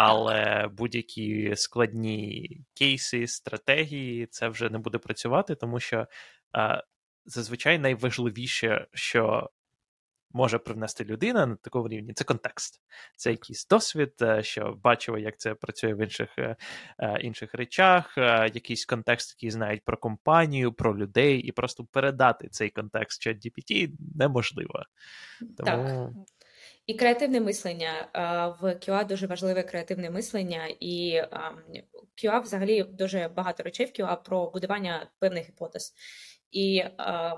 Але 0.00 0.68
будь-які 0.68 1.52
складні 1.56 2.50
кейси, 2.74 3.26
стратегії 3.26 4.26
це 4.26 4.48
вже 4.48 4.70
не 4.70 4.78
буде 4.78 4.98
працювати, 4.98 5.54
тому 5.54 5.80
що 5.80 6.06
а, 6.52 6.82
зазвичай 7.24 7.78
найважливіше, 7.78 8.86
що 8.94 9.50
може 10.32 10.58
привнести 10.58 11.04
людина 11.04 11.46
на 11.46 11.56
такому 11.56 11.88
рівні, 11.88 12.12
це 12.12 12.24
контекст, 12.24 12.82
це 13.16 13.30
якийсь 13.30 13.66
досвід, 13.66 14.12
е, 14.22 14.42
що 14.42 14.78
бачила, 14.82 15.18
як 15.18 15.38
це 15.38 15.54
працює 15.54 15.94
в 15.94 16.04
інших 16.04 16.38
е, 16.38 16.56
е, 16.98 17.20
інших 17.20 17.54
речах, 17.54 18.14
якийсь 18.54 18.84
контекст, 18.84 19.36
який 19.36 19.50
знають 19.50 19.84
про 19.84 19.96
компанію, 19.96 20.72
про 20.72 20.98
людей, 20.98 21.38
і 21.38 21.52
просто 21.52 21.84
передати 21.84 22.48
цей 22.48 22.70
контекст 22.70 23.22
чат 23.22 23.36
GPT 23.36 23.90
неможливо. 24.14 24.82
Тому... 25.56 25.84
Так. 25.84 26.10
І 26.88 26.94
креативне 26.94 27.40
мислення 27.40 28.08
в 28.60 28.74
QA 28.74 29.06
дуже 29.06 29.26
важливе 29.26 29.62
креативне 29.62 30.10
мислення, 30.10 30.66
і 30.80 31.22
QA 32.22 32.42
взагалі 32.42 32.82
дуже 32.82 33.28
багато 33.28 33.62
речей 33.62 33.86
в 33.86 33.88
QA 33.88 34.22
про 34.22 34.50
будування 34.50 35.10
певних 35.18 35.48
гіпотез. 35.48 35.94
І 36.50 36.84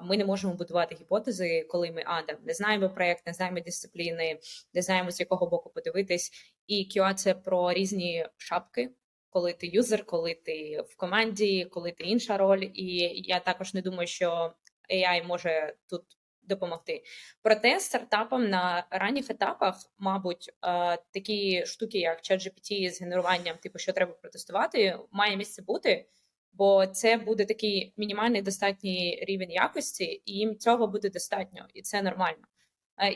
ми 0.03 0.17
не 0.17 0.25
можемо 0.25 0.55
будувати 0.55 0.95
гіпотези, 0.95 1.67
коли 1.69 1.91
ми 1.91 2.03
а, 2.07 2.23
не 2.47 2.55
знаємо 2.55 2.91
проєкт, 2.91 3.27
не 3.27 3.33
знаємо 3.33 3.61
дисципліни, 3.61 4.39
не 4.75 4.83
знаємо 4.83 5.11
з 5.11 5.21
якого 5.21 5.47
боку 5.47 5.71
подивитись. 5.71 6.31
І 6.67 6.89
QA– 6.97 7.15
це 7.15 7.35
про 7.35 7.73
різні 7.73 8.27
шапки. 8.37 8.91
Коли 9.31 9.53
ти 9.53 9.67
юзер, 9.67 10.05
коли 10.07 10.35
ти 10.35 10.85
в 10.89 10.97
команді, 10.97 11.65
коли 11.71 11.93
ти 11.93 12.05
інша 12.05 12.37
роль, 12.37 12.69
і 12.75 13.13
я 13.27 13.41
також 13.41 13.75
не 13.75 13.83
думаю, 13.83 14.07
що 14.07 14.53
AI 14.95 15.27
може 15.27 15.75
тут 15.89 16.03
допомогти. 16.51 17.03
Проте 17.43 17.81
стартапам 17.81 18.51
на 18.51 18.87
ранніх 18.91 19.31
етапах, 19.31 19.77
мабуть, 19.99 20.49
е, 20.49 20.99
такі 21.11 21.67
штуки, 21.67 21.99
як 21.99 22.19
ChatGPT 22.19 22.91
з 22.91 23.01
генеруванням, 23.01 23.57
типу, 23.57 23.79
що 23.79 23.93
треба 23.93 24.13
протестувати, 24.13 24.99
має 25.11 25.37
місце 25.37 25.63
бути, 25.63 26.07
бо 26.53 26.87
це 26.87 27.17
буде 27.17 27.45
такий 27.45 27.93
мінімальний 27.97 28.43
достатній 28.43 29.25
рівень 29.29 29.51
якості, 29.51 30.23
і 30.25 30.33
їм 30.33 30.57
цього 30.59 30.87
буде 30.87 31.11
достатньо, 31.11 31.67
і 31.75 31.83
це 31.83 32.03
нормально. 32.03 32.45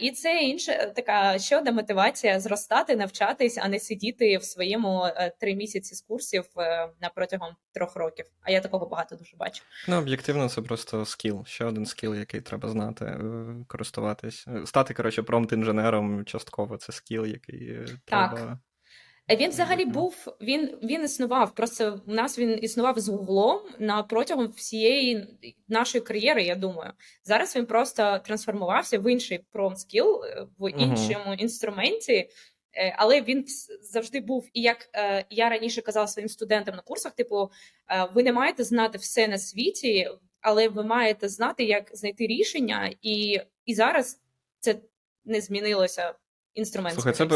І 0.00 0.10
це 0.10 0.42
інша 0.42 0.86
така 0.86 1.38
ще 1.38 1.58
одна 1.58 1.72
мотивація 1.72 2.40
зростати, 2.40 2.96
навчатись, 2.96 3.58
а 3.58 3.68
не 3.68 3.78
сидіти 3.78 4.36
в 4.36 4.44
своєму 4.44 5.04
три 5.40 5.54
місяці 5.54 5.94
з 5.94 6.00
курсів 6.00 6.44
на 7.00 7.08
протягом 7.14 7.48
трьох 7.74 7.96
років. 7.96 8.26
А 8.42 8.50
я 8.50 8.60
такого 8.60 8.86
багато 8.86 9.16
дуже 9.16 9.36
бачу. 9.36 9.62
Ну 9.88 9.98
об'єктивно, 9.98 10.48
це 10.48 10.62
просто 10.62 11.04
скіл. 11.04 11.44
Ще 11.46 11.64
один 11.64 11.86
скіл, 11.86 12.14
який 12.14 12.40
треба 12.40 12.68
знати, 12.68 13.18
користуватись. 13.66 14.46
Стати 14.64 14.94
коротше 14.94 15.22
промпт-інженером 15.22 16.24
частково 16.24 16.76
це 16.76 16.92
скіл, 16.92 17.26
який 17.26 17.78
так. 18.04 18.34
треба. 18.34 18.58
Він 19.30 19.50
взагалі 19.50 19.84
був, 19.84 20.36
він 20.40 20.78
він 20.82 21.04
існував. 21.04 21.54
Просто 21.54 22.00
у 22.06 22.12
нас 22.12 22.38
він 22.38 22.58
існував 22.62 22.98
з 22.98 23.08
гуглом 23.08 23.60
на 23.78 24.02
протягом 24.02 24.48
всієї 24.48 25.26
нашої 25.68 26.04
кар'єри. 26.04 26.42
Я 26.42 26.54
думаю, 26.54 26.92
зараз 27.24 27.56
він 27.56 27.66
просто 27.66 28.20
трансформувався 28.24 28.98
в 28.98 29.12
інший 29.12 29.40
промскіл, 29.52 30.20
в 30.58 30.70
іншому 30.70 31.24
uh-huh. 31.30 31.36
інструменті, 31.36 32.28
е, 32.76 32.94
але 32.98 33.20
він 33.20 33.44
завжди 33.82 34.20
був. 34.20 34.48
І 34.52 34.62
як 34.62 34.88
е, 34.94 35.24
я 35.30 35.48
раніше 35.48 35.82
казала 35.82 36.06
своїм 36.06 36.28
студентам 36.28 36.76
на 36.76 36.82
курсах: 36.82 37.12
типу, 37.12 37.50
е, 37.90 38.08
ви 38.14 38.22
не 38.22 38.32
маєте 38.32 38.64
знати 38.64 38.98
все 38.98 39.28
на 39.28 39.38
світі, 39.38 40.08
але 40.40 40.68
ви 40.68 40.84
маєте 40.84 41.28
знати, 41.28 41.64
як 41.64 41.90
знайти 41.92 42.26
рішення, 42.26 42.94
і, 43.02 43.40
і 43.64 43.74
зараз 43.74 44.20
це 44.60 44.76
не 45.24 45.40
змінилося 45.40 46.14
інструмент. 46.54 46.94
Слухай, 46.94 47.12
це 47.12 47.26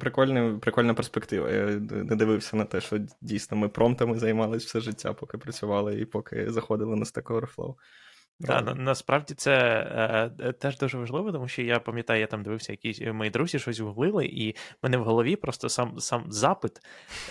прикольна, 0.00 0.58
прикольна 0.58 0.94
перспектива. 0.94 1.50
Я 1.50 1.66
не 1.90 2.16
дивився 2.16 2.56
на 2.56 2.64
те, 2.64 2.80
що 2.80 2.98
дійсно 3.20 3.56
ми 3.56 3.68
промптами 3.68 4.18
займалися 4.18 4.66
все 4.66 4.80
життя, 4.80 5.12
поки 5.12 5.38
працювали 5.38 6.00
і 6.00 6.04
поки 6.04 6.52
заходили 6.52 6.96
на 6.96 7.04
Stack 7.04 7.22
Overflow. 7.22 7.74
Так, 8.40 8.66
на, 8.66 8.74
насправді 8.74 9.34
це 9.34 9.52
е, 10.40 10.52
теж 10.52 10.78
дуже 10.78 10.98
важливо, 10.98 11.32
тому 11.32 11.48
що 11.48 11.62
я 11.62 11.80
пам'ятаю, 11.80 12.20
я 12.20 12.26
там 12.26 12.42
дивився, 12.42 12.72
якісь 12.72 13.00
мої 13.00 13.30
друзі 13.30 13.58
щось 13.58 13.80
гуглили, 13.80 14.26
і 14.26 14.50
в 14.52 14.54
мене 14.82 14.96
в 14.96 15.04
голові 15.04 15.36
просто 15.36 15.68
сам 15.68 16.00
сам 16.00 16.24
запит 16.28 16.72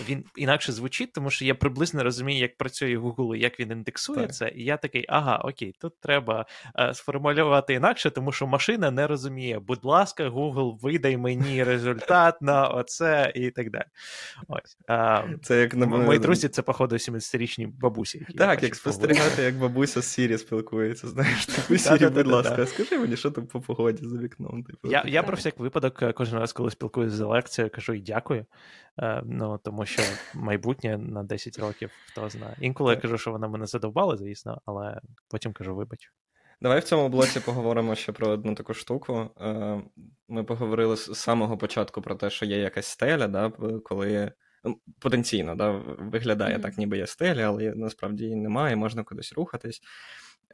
він 0.10 0.24
інакше 0.36 0.72
звучить, 0.72 1.14
тому 1.14 1.30
що 1.30 1.46
я 1.46 1.56
приблизно 1.56 2.04
розумію, 2.04 2.40
як 2.40 2.58
працює 2.58 2.98
Google 2.98 3.36
і 3.36 3.40
як 3.40 3.60
він 3.60 3.72
індексує 3.72 4.28
це. 4.28 4.52
І 4.56 4.64
я 4.64 4.78
такий, 4.78 5.06
ага, 5.10 5.38
окей, 5.38 5.76
тут 5.80 6.00
треба 6.00 6.46
е, 6.80 6.94
сформулювати 6.94 7.74
інакше, 7.74 8.12
тому 8.12 8.32
що 8.32 8.48
машина 8.48 8.92
не 8.92 9.08
розуміє. 9.08 9.60
Будь 9.60 9.86
ласка, 9.86 10.30
Google, 10.30 10.80
видай 10.82 11.18
мені 11.18 11.64
результат 11.64 12.42
на 12.42 12.68
оце 12.68 13.32
і 13.36 13.52
так 13.52 13.72
далі. 13.72 13.86
Ось. 14.48 14.78
Е, 14.90 15.38
це 15.44 15.62
як 15.62 15.76
на 15.76 15.86
Мої 15.86 16.20
друзі, 16.20 16.48
це, 16.48 16.62
походу, 16.62 16.96
70-річні 16.96 17.68
бабусі. 17.68 18.18
Які 18.18 18.34
так, 18.34 18.64
як 18.64 18.76
спостерігати, 18.76 19.42
як 19.42 19.56
бабуся 19.56 20.02
з 20.02 20.06
Сірі 20.06 20.38
спілкується 20.38 20.95
це 20.96 21.08
знаєш, 21.08 21.46
типу, 21.46 21.78
Сірі, 21.78 22.10
будь 22.10 22.28
ласка, 22.28 22.66
скажи 22.66 23.00
мені, 23.00 23.18
що 23.18 23.32
там 23.32 23.48
по 23.48 23.62
погоді 23.62 24.08
за 24.08 24.18
вікном. 24.18 24.64
Типу. 24.64 24.88
Я 24.88 25.04
я 25.08 25.24
про 25.24 25.36
всяк 25.36 25.60
випадок 25.60 26.02
е, 26.02 26.14
кожен 26.14 26.40
раз, 26.40 26.54
коли 26.54 26.72
спілкуюся 26.72 27.16
з 27.16 27.20
лекцією, 27.20 27.72
кажу 27.72 27.94
і 27.94 28.02
дякую. 28.02 28.46
Е, 29.00 29.22
ну, 29.26 29.60
Тому 29.64 29.86
що 29.86 30.04
майбутнє 30.34 30.98
на 30.98 31.24
10 31.24 31.60
років, 31.60 31.92
хто 32.08 32.30
знає. 32.30 32.56
Інколи 32.60 32.94
я 32.94 33.00
кажу, 33.00 33.18
що 33.18 33.32
вона 33.32 33.48
мене 33.48 33.66
задовбала, 33.66 34.18
звісно, 34.18 34.62
але 34.66 35.02
потім 35.30 35.54
кажу, 35.54 35.76
вибач. 35.76 36.12
Давай 36.62 36.80
в 36.80 36.84
цьому 36.84 37.10
блоці 37.10 37.40
поговоримо 37.40 37.96
ще 37.96 38.12
про 38.12 38.28
одну 38.28 38.56
таку 38.56 38.74
штуку. 38.74 39.30
Е, 39.42 39.82
ми 40.30 40.44
поговорили 40.44 40.98
з 40.98 41.16
самого 41.16 41.58
початку 41.58 42.02
про 42.02 42.16
те, 42.16 42.30
що 42.30 42.46
є 42.46 42.58
якась 42.58 42.88
стеля, 42.88 43.28
да, 43.28 43.52
коли. 43.84 44.32
Потенційно 45.00 45.56
да, 45.56 45.72
виглядає 46.00 46.58
mm-hmm. 46.58 46.62
так, 46.62 46.78
ніби 46.78 46.98
є 46.98 47.08
стеля, 47.08 47.42
але 47.42 47.74
насправді 47.76 48.24
її 48.24 48.36
немає, 48.36 48.76
можна 48.76 49.04
кудись 49.04 49.34
рухатись. 49.34 49.82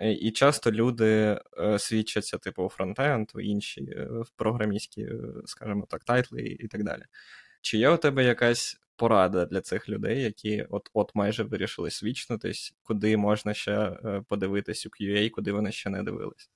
Е, 0.02 0.12
і 0.12 0.32
часто 0.32 0.72
люди 0.72 1.39
е, 1.60 1.80
свідчаться, 1.80 2.38
типу, 2.38 2.70
фронтенд, 2.70 3.30
інші 3.39 3.82
е, 3.82 4.10
програмістські, 4.36 5.08
скажімо 5.45 5.86
так, 5.89 6.04
тайтли 6.04 6.41
і 6.41 6.68
так 6.68 6.84
далі. 6.84 7.04
Чи 7.62 7.78
є 7.78 7.89
у 7.89 7.97
тебе 7.97 8.24
якась 8.24 8.78
порада 8.95 9.45
для 9.45 9.62
цих 9.62 9.89
людей, 9.89 10.22
які 10.22 10.66
от 10.70 10.89
от 10.93 11.16
майже 11.16 11.43
вирішили 11.43 11.91
свідчнутись, 11.91 12.74
куди 12.84 13.18
можна 13.18 13.54
ще 13.54 13.97
подивитись 14.28 14.86
у 14.86 14.89
QA, 14.89 15.30
куди 15.30 15.52
вони 15.52 15.72
ще 15.72 15.89
не 15.89 16.04
дивились? 16.04 16.49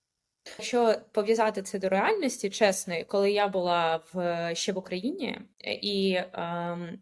Якщо 0.57 0.95
пов'язати 1.11 1.61
це 1.61 1.79
до 1.79 1.89
реальності, 1.89 2.49
чесно, 2.49 2.95
коли 3.07 3.31
я 3.31 3.47
була 3.47 4.01
в 4.13 4.51
ще 4.55 4.73
в 4.73 4.77
Україні, 4.77 5.39
і 5.81 6.11
е, 6.11 6.27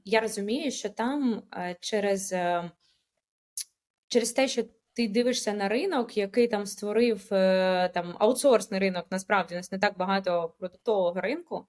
я 0.05 0.21
розумію, 0.21 0.71
що 0.71 0.89
там 0.89 1.43
через, 1.79 2.35
через 4.07 4.31
те, 4.31 4.47
що 4.47 4.63
ти 4.93 5.07
дивишся 5.07 5.53
на 5.53 5.69
ринок, 5.69 6.17
який 6.17 6.47
там 6.47 6.65
створив 6.65 7.33
е, 7.33 7.89
там 7.93 8.15
аутсорсний 8.19 8.79
ринок, 8.79 9.05
насправді 9.11 9.55
у 9.55 9.57
нас 9.57 9.71
не 9.71 9.79
так 9.79 9.97
багато 9.97 10.53
продуктового 10.59 11.21
ринку, 11.21 11.67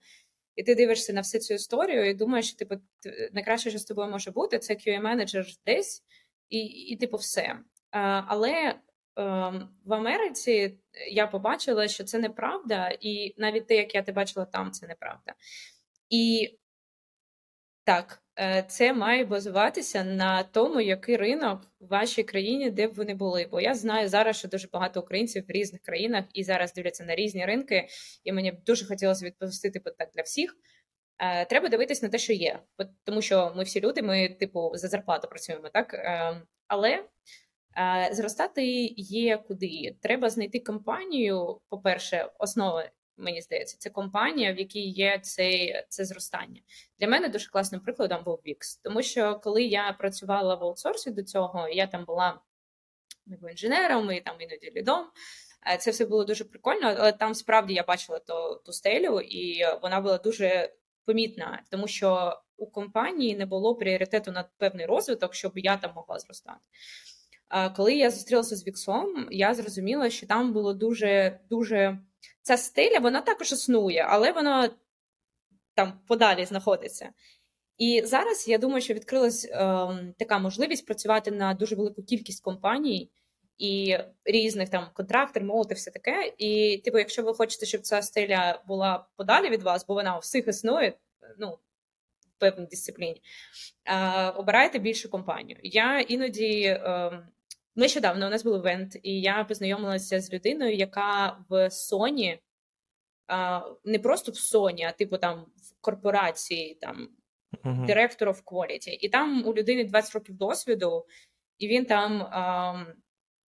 і 0.56 0.62
ти 0.62 0.74
дивишся 0.74 1.12
на 1.12 1.20
всю 1.20 1.40
цю 1.40 1.54
історію 1.54 2.10
і 2.10 2.14
думаєш, 2.14 2.48
що 2.48 2.56
типу, 2.56 2.74
найкраще, 3.32 3.70
що 3.70 3.78
з 3.78 3.84
тобою 3.84 4.10
може 4.10 4.30
бути, 4.30 4.58
це 4.58 4.74
qa 4.74 5.00
менеджер 5.00 5.46
десь, 5.66 6.04
і, 6.48 6.58
і 6.64 6.96
типу, 6.96 7.16
все. 7.16 7.58
Але 8.26 8.74
ем, 9.16 9.68
в 9.84 9.92
Америці 9.92 10.78
я 11.10 11.26
побачила, 11.26 11.88
що 11.88 12.04
це 12.04 12.18
неправда, 12.18 12.96
і 13.00 13.34
навіть 13.38 13.66
те, 13.66 13.76
як 13.76 13.94
я 13.94 14.02
те 14.02 14.12
бачила 14.12 14.46
там, 14.46 14.72
це 14.72 14.86
неправда. 14.86 15.34
І 16.10 16.54
так, 17.84 18.23
Е, 18.23 18.23
це 18.66 18.92
має 18.92 19.24
базуватися 19.24 20.04
на 20.04 20.42
тому, 20.42 20.80
який 20.80 21.16
ринок 21.16 21.62
в 21.80 21.86
вашій 21.86 22.22
країні, 22.22 22.70
де 22.70 22.88
б 22.88 22.94
вони 22.94 23.14
були. 23.14 23.48
Бо 23.50 23.60
я 23.60 23.74
знаю 23.74 24.08
зараз, 24.08 24.36
що 24.36 24.48
дуже 24.48 24.68
багато 24.72 25.00
українців 25.00 25.44
в 25.48 25.50
різних 25.50 25.82
країнах 25.82 26.24
і 26.32 26.44
зараз 26.44 26.72
дивляться 26.72 27.04
на 27.04 27.14
різні 27.14 27.46
ринки, 27.46 27.88
і 28.24 28.32
мені 28.32 28.52
б 28.52 28.62
дуже 28.66 28.86
хотілося 28.86 29.26
відповісти 29.26 29.70
типу, 29.70 29.90
так 29.98 30.10
для 30.14 30.22
всіх. 30.22 30.56
Е, 31.18 31.44
треба 31.44 31.68
дивитись 31.68 32.02
на 32.02 32.08
те, 32.08 32.18
що 32.18 32.32
є, 32.32 32.58
тому 33.04 33.22
що 33.22 33.52
ми 33.56 33.62
всі 33.62 33.80
люди, 33.80 34.02
ми, 34.02 34.28
типу, 34.28 34.70
за 34.74 34.88
зарплату 34.88 35.28
працюємо, 35.28 35.68
так 35.68 35.94
е, 35.94 36.42
але 36.66 37.04
зростати 38.10 38.64
є 38.96 39.36
куди. 39.36 39.96
Треба 40.02 40.30
знайти 40.30 40.60
компанію. 40.60 41.60
По 41.68 41.78
перше, 41.78 42.30
основи 42.38 42.90
мені 43.16 43.40
здається, 43.40 43.76
це 43.78 43.90
компанія, 43.90 44.52
в 44.52 44.58
якій 44.58 44.88
є 44.88 45.18
цей, 45.22 45.84
це 45.88 46.04
зростання. 46.04 46.60
Для 46.98 47.08
мене 47.08 47.28
дуже 47.28 47.50
класним 47.50 47.80
прикладом 47.80 48.24
був 48.24 48.40
Wix. 48.46 48.80
Тому 48.82 49.02
що 49.02 49.40
коли 49.44 49.62
я 49.62 49.92
працювала 49.92 50.54
в 50.54 50.64
аутсорсі 50.64 51.10
до 51.10 51.22
цього, 51.22 51.68
я 51.68 51.86
там 51.86 52.04
була 52.04 52.40
інженером 53.50 54.12
і 54.12 54.20
там 54.20 54.40
іноді 54.40 54.72
лідом. 54.76 55.06
Е, 55.72 55.76
це 55.76 55.90
все 55.90 56.06
було 56.06 56.24
дуже 56.24 56.44
прикольно, 56.44 56.94
але 56.98 57.12
там 57.12 57.34
справді 57.34 57.74
я 57.74 57.82
бачила 57.82 58.18
ту, 58.18 58.62
ту 58.64 58.72
стелю, 58.72 59.20
і 59.20 59.64
вона 59.82 60.00
була 60.00 60.18
дуже 60.18 60.74
помітна, 61.06 61.62
тому 61.70 61.88
що 61.88 62.38
у 62.56 62.66
компанії 62.66 63.36
не 63.36 63.46
було 63.46 63.74
пріоритету 63.74 64.32
на 64.32 64.48
певний 64.58 64.86
розвиток, 64.86 65.34
щоб 65.34 65.52
я 65.54 65.76
там 65.76 65.92
могла 65.94 66.18
зростати. 66.18 66.60
Коли 67.76 67.94
я 67.94 68.10
зустрілася 68.10 68.56
з 68.56 68.66
Віксом, 68.66 69.28
я 69.30 69.54
зрозуміла, 69.54 70.10
що 70.10 70.26
там 70.26 70.52
було 70.52 70.74
дуже 70.74 71.40
дуже 71.50 71.98
ця 72.42 72.56
стиля, 72.56 72.98
вона 72.98 73.20
також 73.20 73.52
існує, 73.52 74.06
але 74.08 74.32
вона 74.32 74.70
там 75.74 76.00
подалі 76.06 76.44
знаходиться. 76.44 77.12
І 77.78 78.02
зараз 78.04 78.48
я 78.48 78.58
думаю, 78.58 78.80
що 78.80 78.94
відкрилась 78.94 79.44
е, 79.44 80.14
така 80.18 80.38
можливість 80.38 80.86
працювати 80.86 81.30
на 81.30 81.54
дуже 81.54 81.76
велику 81.76 82.02
кількість 82.02 82.44
компаній 82.44 83.10
і 83.58 83.98
різних 84.24 84.68
там 84.68 84.86
контрактор, 84.94 85.44
молот 85.44 85.70
і 85.70 85.74
все 85.74 85.90
таке. 85.90 86.32
І, 86.38 86.82
типу, 86.84 86.98
якщо 86.98 87.22
ви 87.22 87.34
хочете, 87.34 87.66
щоб 87.66 87.80
ця 87.80 88.02
стиля 88.02 88.62
була 88.68 89.06
подалі 89.16 89.50
від 89.50 89.62
вас, 89.62 89.86
бо 89.86 89.94
вона 89.94 90.16
у 90.16 90.20
всіх 90.20 90.48
існує, 90.48 90.92
ну, 91.38 91.58
певній 92.38 92.66
дисципліні, 92.66 93.22
е, 93.84 94.28
обирайте 94.30 94.78
більшу 94.78 95.10
компанію. 95.10 95.58
Я 95.62 96.00
іноді. 96.00 96.62
Е, 96.62 97.26
Нещодавно 97.76 98.26
у 98.26 98.30
нас 98.30 98.44
був 98.44 98.56
івент, 98.56 98.96
і 99.02 99.20
я 99.20 99.44
познайомилася 99.44 100.20
з 100.20 100.32
людиною, 100.32 100.74
яка 100.76 101.38
в 101.48 101.68
Sony, 101.68 102.38
не 103.84 103.98
просто 103.98 104.32
в 104.32 104.34
Sony, 104.34 104.84
а 104.88 104.92
типу 104.92 105.18
там 105.18 105.40
в 105.40 105.80
корпорації, 105.80 106.74
там 106.74 107.08
uh-huh. 107.64 107.86
Director 107.86 108.28
of 108.28 108.42
Quality. 108.44 108.98
І 109.00 109.08
там 109.08 109.46
у 109.46 109.54
людини 109.54 109.84
20 109.84 110.14
років 110.14 110.34
досвіду, 110.34 111.06
і 111.58 111.68
він 111.68 111.84
там 111.84 112.18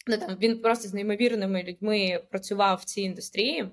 ну 0.06 0.18
там 0.18 0.36
він 0.40 0.62
просто 0.62 0.88
з 0.88 0.94
неймовірними 0.94 1.62
людьми 1.62 2.22
працював 2.30 2.78
в 2.78 2.84
цій 2.84 3.02
індустрії. 3.02 3.70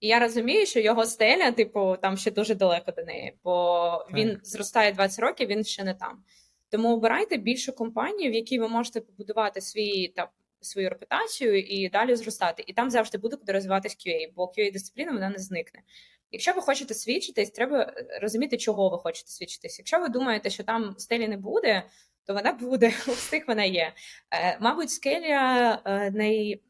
І 0.00 0.08
я 0.08 0.18
розумію, 0.18 0.66
що 0.66 0.80
його 0.80 1.06
стеля, 1.06 1.52
типу, 1.52 1.96
там 2.02 2.16
ще 2.16 2.30
дуже 2.30 2.54
далеко 2.54 2.92
до 2.92 3.04
неї, 3.04 3.38
бо 3.44 4.06
він 4.14 4.40
зростає 4.42 4.92
20 4.92 5.20
років, 5.20 5.48
він 5.48 5.64
ще 5.64 5.84
не 5.84 5.94
там. 5.94 6.24
Тому 6.70 6.94
обирайте 6.94 7.36
більшу 7.36 7.72
компанію, 7.72 8.30
в 8.30 8.34
якій 8.34 8.58
ви 8.58 8.68
можете 8.68 9.00
побудувати 9.00 9.60
свій 9.60 10.08
та 10.08 10.30
свою 10.60 10.88
репутацію 10.88 11.58
і 11.58 11.88
далі 11.88 12.16
зростати. 12.16 12.64
І 12.66 12.72
там 12.72 12.90
завжди 12.90 13.18
буде 13.18 13.36
куди 13.36 13.52
розвиватись 13.52 13.96
QA, 13.96 14.32
бо 14.36 14.44
QA 14.44 14.72
дисципліна 14.72 15.12
вона 15.12 15.28
не 15.28 15.38
зникне. 15.38 15.82
Якщо 16.30 16.52
ви 16.52 16.60
хочете 16.60 16.94
свідчитись, 16.94 17.50
треба 17.50 17.82
е, 17.82 18.18
розуміти, 18.22 18.56
чого 18.56 18.88
ви 18.88 18.98
хочете 18.98 19.30
свідчитись. 19.30 19.78
Якщо 19.78 20.00
ви 20.00 20.08
думаєте, 20.08 20.50
що 20.50 20.64
там 20.64 20.94
стелі 20.98 21.28
не 21.28 21.36
буде, 21.36 21.82
то 22.24 22.34
вона 22.34 22.52
буде, 22.52 22.86
у 23.08 23.10
всіх 23.10 23.48
вона 23.48 23.64
є. 23.64 23.92
Е, 24.30 24.58
мабуть, 24.60 24.90
скеля 24.90 25.82
е, 25.84 26.10
най... 26.10 26.60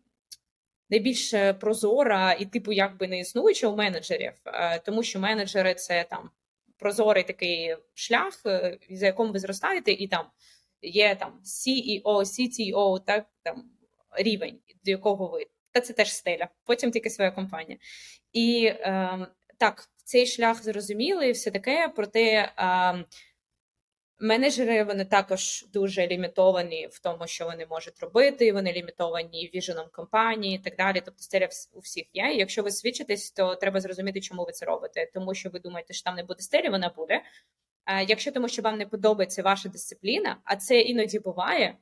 найбільш 0.90 1.34
прозора 1.60 2.32
і, 2.32 2.46
типу, 2.46 2.72
якби 2.72 3.08
не 3.08 3.18
існуюча 3.18 3.68
у 3.68 3.76
менеджерів, 3.76 4.32
тому 4.84 5.02
що 5.02 5.20
менеджери 5.20 5.74
це 5.74 6.06
там 6.10 6.30
прозорий 6.78 7.24
такий 7.24 7.76
шлях, 7.94 8.42
за 8.90 9.06
яким 9.06 9.32
ви 9.32 9.38
зростаєте, 9.38 9.92
і 9.92 10.08
там 10.08 10.26
є 10.82 11.16
там 11.16 11.40
CEO, 11.44 12.02
CTO, 12.04 13.04
так 13.04 13.26
там 13.42 13.70
рівень, 14.18 14.60
до 14.84 14.90
якого 14.90 15.28
ви. 15.28 15.46
Та 15.72 15.80
це 15.80 15.92
теж 15.92 16.12
стеля, 16.12 16.48
потім 16.64 16.90
тільки 16.90 17.10
своя 17.10 17.30
компанія. 17.30 17.78
І 18.32 18.64
е, 18.66 19.26
так, 19.58 19.88
цей 20.04 20.26
шлях 20.26 20.62
зрозумілий, 20.62 21.32
все 21.32 21.50
таке, 21.50 21.92
проте 21.96 22.52
е, 22.58 23.04
менеджери 24.18 24.84
вони 24.84 25.04
також 25.04 25.64
дуже 25.72 26.06
лімітовані 26.06 26.88
в 26.92 26.98
тому, 26.98 27.26
що 27.26 27.44
вони 27.44 27.66
можуть 27.66 28.00
робити. 28.00 28.52
Вони 28.52 28.72
лімітовані 28.72 29.50
віженом 29.54 29.86
компанії 29.92 30.56
і 30.56 30.58
так 30.58 30.76
далі. 30.76 31.02
Тобто 31.04 31.22
стеля 31.22 31.48
у 31.72 31.80
всіх 31.80 32.04
є. 32.12 32.32
І 32.34 32.38
якщо 32.38 32.62
ви 32.62 32.70
свідчитесь, 32.70 33.30
то 33.30 33.54
треба 33.54 33.80
зрозуміти, 33.80 34.20
чому 34.20 34.44
ви 34.44 34.52
це 34.52 34.66
робите. 34.66 35.10
Тому 35.14 35.34
що 35.34 35.50
ви 35.50 35.58
думаєте, 35.58 35.94
що 35.94 36.04
там 36.04 36.16
не 36.16 36.22
буде 36.22 36.42
стелі, 36.42 36.68
вона 36.68 36.88
буде. 36.96 37.22
А 37.84 38.00
якщо 38.02 38.32
тому, 38.32 38.48
що 38.48 38.62
вам 38.62 38.78
не 38.78 38.86
подобається 38.86 39.42
ваша 39.42 39.68
дисципліна, 39.68 40.36
а 40.44 40.56
це 40.56 40.80
іноді 40.80 41.18
буває, 41.18 41.66
е, 41.66 41.76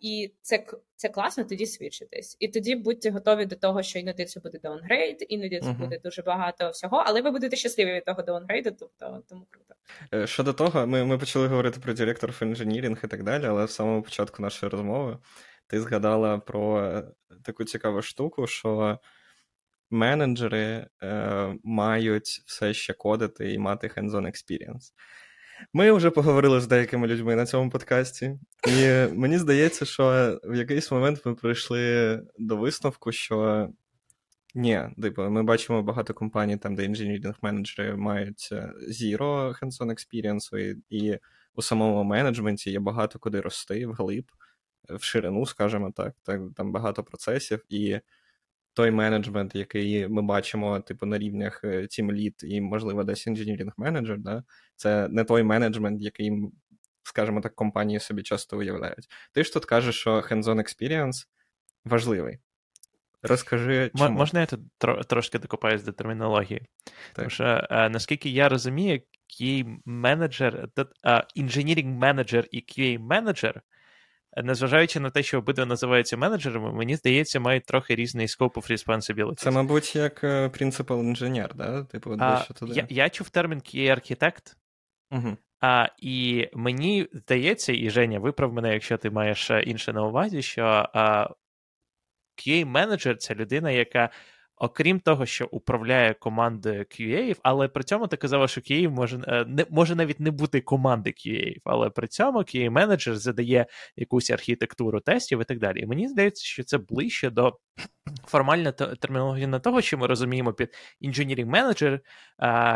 і 0.00 0.32
це 0.42 0.66
це 0.96 1.08
класно, 1.08 1.44
тоді 1.44 1.66
свідчитись. 1.66 2.36
І 2.40 2.48
тоді 2.48 2.74
будьте 2.74 3.10
готові 3.10 3.46
до 3.46 3.56
того, 3.56 3.82
що 3.82 3.98
іноді 3.98 4.24
це 4.24 4.40
буде 4.40 4.58
downgrade, 4.58 5.26
іноді 5.28 5.60
це 5.60 5.66
uh-huh. 5.66 5.78
буде 5.78 5.98
дуже 5.98 6.22
багато 6.22 6.70
всього, 6.70 7.02
але 7.06 7.22
ви 7.22 7.30
будете 7.30 7.56
щасливі 7.56 7.92
від 7.92 8.04
того 8.04 8.22
downgrade 8.22 8.61
у, 8.61 8.70
тобто 8.70 9.22
тому 9.28 9.46
круто. 9.50 9.74
Е, 10.14 10.26
щодо 10.26 10.52
того, 10.52 10.86
ми 10.86 11.04
ми 11.04 11.18
почали 11.18 11.46
говорити 11.46 11.80
про 11.80 11.94
директорів 11.94 12.38
engineering 12.42 13.00
і 13.04 13.06
так 13.06 13.22
далі, 13.22 13.44
але 13.46 13.64
в 13.64 13.70
самому 13.70 14.02
початку 14.02 14.42
нашої 14.42 14.70
розмови 14.70 15.18
ти 15.66 15.80
згадала 15.80 16.38
про 16.38 16.92
таку 17.44 17.64
цікаву 17.64 18.02
штуку, 18.02 18.46
що 18.46 18.98
менеджери 19.90 20.86
е, 21.02 21.54
мають 21.64 22.42
все 22.46 22.74
ще 22.74 22.92
кодити 22.92 23.52
і 23.52 23.58
мати 23.58 23.86
hands-on 23.86 24.26
experience. 24.26 24.92
Ми 25.72 25.92
вже 25.92 26.10
поговорили 26.10 26.60
з 26.60 26.66
деякими 26.66 27.06
людьми 27.06 27.36
на 27.36 27.46
цьому 27.46 27.70
подкасті, 27.70 28.38
і 28.68 29.06
мені 29.14 29.38
здається, 29.38 29.84
що 29.84 30.38
в 30.44 30.54
якийсь 30.54 30.90
момент 30.90 31.22
ми 31.24 31.34
прийшли 31.34 32.22
до 32.38 32.56
висновку, 32.56 33.12
що 33.12 33.68
ні, 34.54 34.80
типу, 35.02 35.22
ми 35.22 35.42
бачимо 35.42 35.82
багато 35.82 36.14
компаній, 36.14 36.56
там, 36.56 36.74
де 36.74 36.84
інженірінг 36.84 37.34
менеджери 37.42 37.96
мають 37.96 38.48
е, 38.52 38.72
zero 38.88 39.60
hands-on 39.60 39.86
experience, 39.86 40.58
і, 40.58 40.76
і 40.90 41.18
у 41.54 41.62
самому 41.62 42.04
менеджменті 42.04 42.70
є 42.70 42.80
багато 42.80 43.18
куди 43.18 43.40
рости 43.40 43.86
вглиб, 43.86 44.24
в 44.88 45.02
ширину, 45.02 45.46
скажімо 45.46 45.92
так, 45.96 46.14
так 46.22 46.40
там 46.56 46.72
багато 46.72 47.04
процесів. 47.04 47.64
і 47.68 48.00
той 48.74 48.90
менеджмент, 48.90 49.54
який 49.54 50.08
ми 50.08 50.22
бачимо, 50.22 50.80
типу, 50.80 51.06
на 51.06 51.18
рівнях 51.18 51.60
е, 51.64 51.68
Team 51.68 52.12
Lead 52.12 52.44
і, 52.44 52.60
можливо, 52.60 53.04
десь 53.04 53.28
engineering 53.28 53.70
менеджер, 53.76 54.18
да? 54.18 54.44
це 54.76 55.08
не 55.08 55.24
той 55.24 55.42
менеджмент, 55.42 56.02
який, 56.02 56.32
скажімо 57.02 57.40
так, 57.40 57.54
компанії 57.54 58.00
собі 58.00 58.22
часто 58.22 58.58
уявляють. 58.58 59.08
Ти 59.32 59.44
ж 59.44 59.52
тут 59.52 59.64
кажеш, 59.64 59.94
що 59.94 60.20
hands-on 60.20 60.56
experience 60.56 61.26
важливий. 61.84 62.38
Розкажи. 63.22 63.90
чому? 63.96 64.18
Можна 64.18 64.40
я 64.40 64.46
тут 64.46 64.60
трошки 65.06 65.38
докопаюсь 65.38 65.82
до 65.82 65.92
термінології? 65.92 66.60
Так. 66.84 66.96
Тому 67.12 67.30
що, 67.30 67.66
е, 67.70 67.88
наскільки 67.88 68.30
я 68.30 68.48
розумію, 68.48 69.00
QA 69.40 69.78
менеджер, 69.84 70.68
інженірінг 71.34 71.98
менеджер 71.98 72.46
і 72.50 72.58
QA 72.58 72.98
менеджер 72.98 73.62
незважаючи 74.36 75.00
на 75.00 75.10
те, 75.10 75.22
що 75.22 75.38
обидва 75.38 75.66
називаються 75.66 76.16
менеджерами, 76.16 76.72
мені 76.72 76.96
здається, 76.96 77.40
мають 77.40 77.64
трохи 77.64 77.94
різний 77.94 78.26
scope 78.26 78.52
of 78.52 78.70
responsibility. 78.70 79.34
Це, 79.34 79.50
мабуть, 79.50 79.96
як 79.96 80.24
е, 80.24 80.46
principal 80.46 81.00
інженер, 81.00 81.54
да? 81.54 81.84
Типу, 81.84 82.16
а, 82.18 82.40
туди. 82.40 82.72
Я 82.74 82.86
я 82.90 83.08
чув 83.08 83.28
термін 83.28 83.58
QA-архітект, 83.58 84.56
угу. 85.10 85.36
а, 85.60 85.88
і 85.98 86.48
мені 86.52 87.08
здається, 87.12 87.72
і 87.72 87.90
Женя, 87.90 88.18
виправ 88.18 88.52
мене, 88.52 88.72
якщо 88.72 88.96
ти 88.96 89.10
маєш 89.10 89.50
е, 89.50 89.62
інше 89.62 89.92
на 89.92 90.06
увазі, 90.06 90.42
що 90.42 90.88
а, 90.94 91.28
QA-менеджер 92.36 93.16
це 93.16 93.34
людина, 93.34 93.70
яка 93.70 94.10
окрім 94.60 95.00
того, 95.00 95.26
що 95.26 95.48
управляє 95.50 96.14
командою 96.14 96.80
QA, 96.80 97.36
але 97.42 97.68
при 97.68 97.84
цьому 97.84 98.06
ти 98.06 98.16
казала, 98.16 98.48
що 98.48 98.60
QA 98.60 98.88
може 98.88 99.20
е, 99.28 99.44
не 99.48 99.66
може 99.70 99.94
навіть 99.94 100.20
не 100.20 100.30
бути 100.30 100.60
команди 100.60 101.10
QA, 101.10 101.56
але 101.64 101.90
при 101.90 102.08
цьому 102.08 102.38
QA 102.38 102.70
менеджер 102.70 103.16
задає 103.16 103.66
якусь 103.96 104.30
архітектуру 104.30 105.00
тестів 105.00 105.40
і 105.40 105.44
так 105.44 105.58
далі. 105.58 105.80
І 105.80 105.86
мені 105.86 106.08
здається, 106.08 106.44
що 106.44 106.64
це 106.64 106.78
ближче 106.78 107.30
до 107.30 107.58
формальної 108.26 108.72
термінології 108.72 109.46
на 109.46 109.58
того, 109.58 109.80
що 109.80 109.98
ми 109.98 110.06
розуміємо 110.06 110.52
під 110.52 110.68
engineering 111.02 111.46
менеджер, 111.46 112.00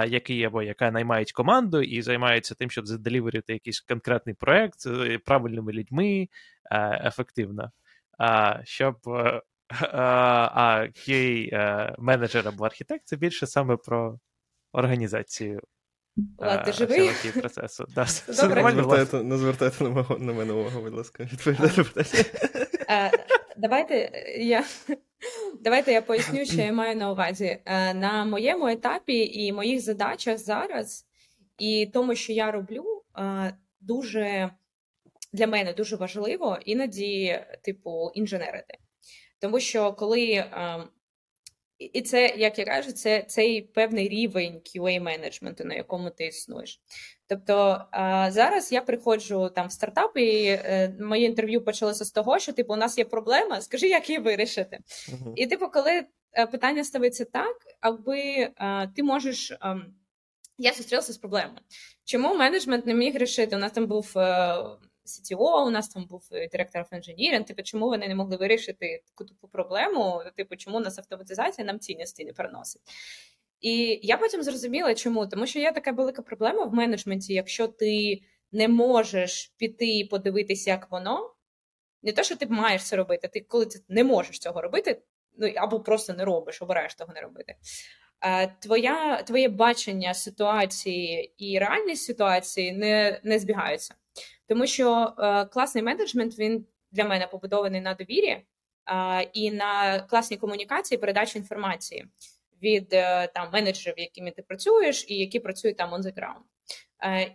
який 0.08 0.44
або 0.44 0.62
яка 0.62 0.90
наймають 0.90 1.32
команду 1.32 1.82
і 1.82 2.02
займається 2.02 2.54
тим, 2.54 2.70
щоб 2.70 2.86
заделіверити 2.86 3.52
якийсь 3.52 3.80
конкретний 3.80 4.34
проект 4.34 4.80
з 4.80 5.18
правильними 5.24 5.72
людьми 5.72 6.28
ефективно. 7.04 7.70
Щоб 8.64 8.96
е, 9.06 9.42
а 9.92 10.86
QA 10.94 11.48
е, 11.52 11.94
менеджер 11.98 12.48
або 12.48 12.64
архітект 12.64 13.02
це 13.06 13.16
більше 13.16 13.46
саме 13.46 13.76
про 13.76 14.18
організацію 14.72 15.60
Ладно, 16.38 16.72
живий? 16.72 17.10
процесу. 17.40 17.86
Да, 17.94 18.06
Добре. 18.42 18.62
Не 18.62 18.70
звертайте, 18.70 19.22
не 19.22 19.36
звертайте 19.36 19.84
на, 19.84 19.90
мого, 19.90 20.18
на 20.18 20.32
мене 20.32 20.52
увагу, 20.52 20.80
будь 20.80 20.94
ласка, 20.94 21.28
відповідайте 21.32 21.84
питання. 21.84 22.24
Е, 22.90 23.10
давайте 23.56 24.10
я 24.38 24.64
давайте 25.60 25.92
я 25.92 26.02
поясню, 26.02 26.44
що 26.44 26.60
я 26.60 26.72
маю 26.72 26.96
на 26.96 27.10
увазі. 27.12 27.58
Е, 27.64 27.94
на 27.94 28.24
моєму 28.24 28.68
етапі 28.68 29.26
і 29.32 29.52
моїх 29.52 29.80
задачах 29.80 30.38
зараз, 30.38 31.06
і 31.58 31.90
тому, 31.92 32.14
що 32.14 32.32
я 32.32 32.50
роблю, 32.50 33.02
дуже 33.80 34.50
для 35.32 35.46
мене 35.46 35.72
дуже 35.72 35.96
важливо 35.96 36.58
іноді, 36.64 37.40
типу, 37.62 38.10
інженерити. 38.14 38.78
Тому 39.44 39.60
що 39.60 39.92
коли. 39.92 40.44
Ем, 40.52 40.88
і 41.78 42.02
це, 42.02 42.34
як 42.36 42.58
я 42.58 42.64
кажу, 42.64 42.92
це 42.92 43.22
цей 43.22 43.62
певний 43.62 44.08
рівень 44.08 44.60
qa 44.64 45.00
менеджменту, 45.00 45.64
на 45.64 45.74
якому 45.74 46.10
ти 46.10 46.26
існуєш. 46.26 46.80
Тобто 47.26 47.84
зараз 48.28 48.72
я 48.72 48.80
приходжу 48.80 49.50
там 49.54 49.68
в 49.68 49.72
стартап, 49.72 50.16
і 50.16 50.46
е, 50.46 50.96
моє 51.00 51.26
інтерв'ю 51.26 51.64
почалося 51.64 52.04
з 52.04 52.10
того, 52.10 52.38
що 52.38 52.52
типу 52.52 52.72
у 52.72 52.76
нас 52.76 52.98
є 52.98 53.04
проблема, 53.04 53.60
скажи, 53.60 53.88
як 53.88 54.08
її 54.08 54.20
вирішити. 54.20 54.78
Uh-huh. 54.88 55.32
І 55.36 55.46
типу, 55.46 55.68
коли 55.68 56.04
е, 56.32 56.46
питання 56.46 56.84
ставиться 56.84 57.24
так, 57.24 57.56
аби 57.80 58.20
е, 58.20 58.52
ти 58.96 59.02
можеш. 59.02 59.52
Ем, 59.60 59.94
я 60.58 60.72
зустрілася 60.72 61.12
з 61.12 61.18
проблемою. 61.18 61.58
Чому 62.04 62.34
менеджмент 62.34 62.86
не 62.86 62.94
міг 62.94 63.16
рішити? 63.16 63.56
У 63.56 63.58
нас 63.58 63.72
там 63.72 63.86
був 63.86 64.14
CTO, 65.06 65.66
у 65.66 65.70
нас 65.70 65.88
там 65.88 66.06
був 66.06 66.28
директор 66.52 66.86
інженірінг, 66.92 67.44
типу, 67.44 67.62
чому 67.62 67.86
вони 67.86 68.08
не 68.08 68.14
могли 68.14 68.36
вирішити 68.36 69.02
таку 69.06 69.24
типу 69.24 69.48
проблему? 69.48 70.22
Типу, 70.36 70.56
чому 70.56 70.76
у 70.76 70.80
нас 70.80 70.98
автоматизація 70.98 71.66
нам 71.66 71.78
цінності 71.78 72.24
не 72.24 72.32
приносить? 72.32 72.82
І 73.60 74.00
я 74.02 74.16
потім 74.16 74.42
зрозуміла, 74.42 74.94
чому, 74.94 75.26
тому 75.26 75.46
що 75.46 75.58
є 75.58 75.72
така 75.72 75.92
велика 75.92 76.22
проблема 76.22 76.64
в 76.64 76.74
менеджменті, 76.74 77.34
якщо 77.34 77.68
ти 77.68 78.20
не 78.52 78.68
можеш 78.68 79.54
піти 79.56 79.98
і 79.98 80.04
подивитися, 80.04 80.70
як 80.70 80.90
воно. 80.90 81.34
Не 82.02 82.12
те, 82.12 82.24
що 82.24 82.36
ти 82.36 82.46
маєш 82.46 82.84
це 82.84 82.96
робити, 82.96 83.28
ти 83.28 83.40
коли 83.40 83.66
ти 83.66 83.78
не 83.88 84.04
можеш 84.04 84.38
цього 84.38 84.62
робити, 84.62 85.02
ну 85.38 85.52
або 85.56 85.80
просто 85.80 86.12
не 86.12 86.24
робиш, 86.24 86.62
обираєш 86.62 86.94
того 86.94 87.12
не 87.12 87.20
робити. 87.20 87.54
Твоя, 88.60 89.22
Твоє 89.22 89.48
бачення 89.48 90.14
ситуації 90.14 91.34
і 91.38 91.58
реальність 91.58 92.04
ситуації 92.04 92.72
не 92.72 93.20
не 93.24 93.38
збігаються. 93.38 93.94
Тому 94.48 94.66
що 94.66 95.14
е, 95.18 95.44
класний 95.44 95.84
менеджмент 95.84 96.38
він 96.38 96.66
для 96.90 97.04
мене 97.04 97.26
побудований 97.26 97.80
на 97.80 97.94
довірі 97.94 98.28
е, 98.28 98.44
і 99.32 99.50
на 99.50 100.00
класній 100.00 100.36
комунікації, 100.36 100.98
передачі 100.98 101.38
інформації 101.38 102.06
від 102.62 102.92
е, 102.92 103.26
там 103.34 103.48
менеджерів, 103.52 103.98
якими 103.98 104.30
ти 104.30 104.42
працюєш, 104.42 105.04
і 105.08 105.16
які 105.16 105.40
працюють 105.40 105.76
там 105.76 105.94
on 105.94 106.00
the 106.00 106.14
ground. 106.14 106.42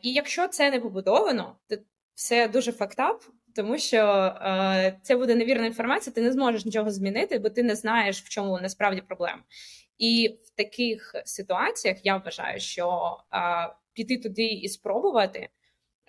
І 0.02 0.14
якщо 0.14 0.48
це 0.48 0.72
не 0.72 0.80
побудовано, 0.80 1.56
то 1.68 1.76
все 2.16 2.48
дуже 2.48 2.72
фактап, 2.72 3.24
тому 3.56 3.78
що 3.78 3.98
е, 3.98 5.00
це 5.04 5.18
буде 5.18 5.36
невірна 5.36 5.66
інформація, 5.66 6.14
ти 6.14 6.22
не 6.22 6.32
зможеш 6.32 6.66
нічого 6.66 6.92
змінити, 6.92 7.40
бо 7.40 7.50
ти 7.50 7.64
не 7.64 7.76
знаєш, 7.76 8.22
в 8.22 8.30
чому 8.30 8.60
насправді 8.60 9.02
проблема. 9.02 9.44
І 9.98 10.38
в 10.44 10.50
таких 10.50 11.16
ситуаціях 11.26 11.98
я 12.06 12.18
вважаю, 12.18 12.60
що 12.60 13.18
е, 13.34 13.40
піти 13.94 14.18
туди 14.18 14.46
і 14.46 14.70
спробувати 14.70 15.50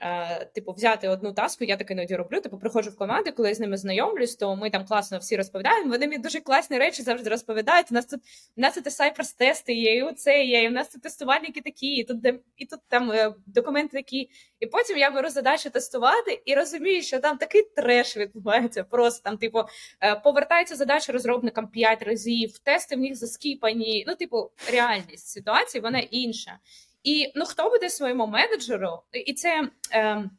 е, 0.00 0.44
типу, 0.44 0.72
взяти 0.72 1.08
одну 1.08 1.32
таску, 1.32 1.64
я 1.64 1.76
таке 1.76 1.94
іноді 1.94 2.16
роблю. 2.16 2.40
Типу, 2.40 2.58
приходжу 2.58 2.90
в 2.90 2.96
команди, 2.96 3.30
коли 3.30 3.48
я 3.48 3.54
з 3.54 3.60
ними 3.60 3.76
знайомлюсь, 3.76 4.36
то 4.36 4.56
ми 4.56 4.70
там 4.70 4.84
класно 4.84 5.18
всі 5.18 5.36
розповідаємо. 5.36 5.90
Вони 5.90 6.08
мені 6.08 6.22
дуже 6.22 6.40
класні 6.40 6.78
речі 6.78 7.02
завжди 7.02 7.30
розповідають. 7.30 7.86
У 7.90 7.94
нас 7.94 8.06
тут 8.06 8.20
у 8.56 8.60
нас 8.60 8.74
тут 8.74 8.86
Cypress 8.86 9.38
тести 9.38 9.74
є, 9.74 9.96
і 9.96 10.02
оце 10.02 10.44
є, 10.44 10.62
і 10.62 10.68
у 10.68 10.70
нас 10.70 10.88
тут 10.88 11.02
тестувальники 11.02 11.60
такі, 11.60 11.86
і 11.86 12.04
тут 12.04 12.16
і 12.56 12.66
тут 12.66 12.80
там 12.88 13.12
е, 13.12 13.34
документи 13.46 13.96
такі. 13.96 14.30
І 14.60 14.66
потім 14.66 14.98
я 14.98 15.10
беру 15.10 15.28
задачу 15.28 15.70
тестувати 15.70 16.42
і 16.44 16.54
розумію, 16.54 17.02
що 17.02 17.18
там 17.18 17.36
такий 17.36 17.62
треш 17.76 18.16
відбувається. 18.16 18.84
Просто 18.84 19.22
там, 19.24 19.38
типу, 19.38 19.62
е, 20.00 20.14
повертається 20.14 20.76
задача 20.76 21.12
розробникам 21.12 21.68
п'ять 21.68 22.02
разів, 22.02 22.58
тести 22.58 22.96
в 22.96 22.98
них 22.98 23.16
заскіпані. 23.16 24.04
Ну, 24.08 24.14
типу, 24.14 24.50
реальність 24.72 25.26
ситуації 25.26 25.82
вона 25.82 25.98
інша. 25.98 26.58
І 27.02 27.32
ну 27.34 27.44
хто 27.44 27.70
буде 27.70 27.90
своєму 27.90 28.26
менеджеру? 28.26 29.02
І 29.26 29.34
це 29.34 29.68
е, 29.92 30.30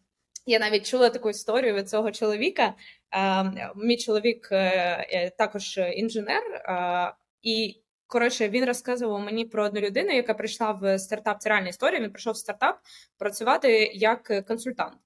я 0.45 0.59
навіть 0.59 0.87
чула 0.89 1.09
таку 1.09 1.29
історію 1.29 1.73
від 1.73 1.89
цього 1.89 2.11
чоловіка. 2.11 2.73
Е, 3.13 3.71
мій 3.75 3.97
чоловік 3.97 4.49
е, 4.51 4.57
е 5.11 5.29
також 5.29 5.79
інженер, 5.95 6.43
е, 6.43 7.13
і 7.41 7.75
коротше 8.07 8.49
він 8.49 8.65
розказував 8.65 9.19
мені 9.19 9.45
про 9.45 9.65
одну 9.65 9.79
людину, 9.79 10.11
яка 10.11 10.33
прийшла 10.33 10.71
в 10.71 10.99
стартап. 10.99 11.41
Це 11.41 11.49
реальна 11.49 11.69
історія. 11.69 12.01
Він 12.01 12.11
прийшов 12.11 12.33
в 12.33 12.37
стартап 12.37 12.79
працювати 13.17 13.91
як 13.93 14.45
консультант. 14.47 14.97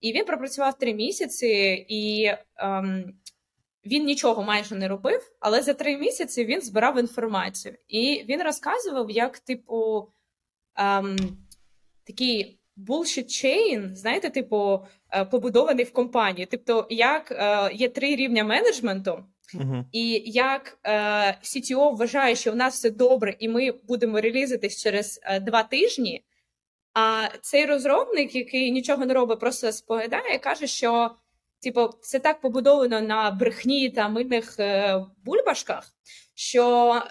І 0.00 0.12
він 0.12 0.24
пропрацював 0.24 0.78
три 0.78 0.94
місяці, 0.94 1.86
і 1.88 2.32
ем, 2.56 3.14
він 3.86 4.04
нічого 4.04 4.42
майже 4.42 4.74
не 4.74 4.88
робив, 4.88 5.32
але 5.40 5.62
за 5.62 5.74
три 5.74 5.96
місяці 5.96 6.44
він 6.44 6.60
збирав 6.60 6.98
інформацію. 6.98 7.74
І 7.88 8.24
він 8.28 8.42
розказував, 8.42 9.10
як, 9.10 9.38
типу, 9.38 10.08
ем, 10.78 11.16
такий 12.06 12.58
bullshit 12.76 13.28
chain, 13.28 13.94
знаєте, 13.94 14.30
типу, 14.30 14.86
е, 15.10 15.24
побудований 15.24 15.84
в 15.84 15.92
компанії. 15.92 16.48
Тобто, 16.50 16.86
як 16.90 17.32
е, 17.32 17.70
є 17.74 17.88
три 17.88 18.16
рівня 18.16 18.44
менеджменту. 18.44 19.24
Uh-huh. 19.54 19.84
І 19.92 20.22
як 20.26 20.78
е, 20.84 20.92
CTO 21.42 21.96
вважає, 21.96 22.36
що 22.36 22.52
в 22.52 22.56
нас 22.56 22.74
все 22.74 22.90
добре, 22.90 23.36
і 23.38 23.48
ми 23.48 23.72
будемо 23.72 24.20
релізитись 24.20 24.82
через 24.82 25.20
е, 25.22 25.40
два 25.40 25.62
тижні. 25.62 26.24
А 26.94 27.28
цей 27.40 27.66
розробник, 27.66 28.34
який 28.34 28.70
нічого 28.70 29.06
не 29.06 29.14
робить, 29.14 29.40
просто 29.40 29.72
споглядає, 29.72 30.38
каже, 30.38 30.66
що 30.66 31.10
типу, 31.62 31.88
це 32.00 32.18
так 32.18 32.40
побудовано 32.40 33.00
на 33.00 33.30
брехні 33.30 33.90
та 33.90 34.08
мильних 34.08 34.56
е, 34.60 35.00
бульбашках, 35.24 35.92
що 36.34 37.02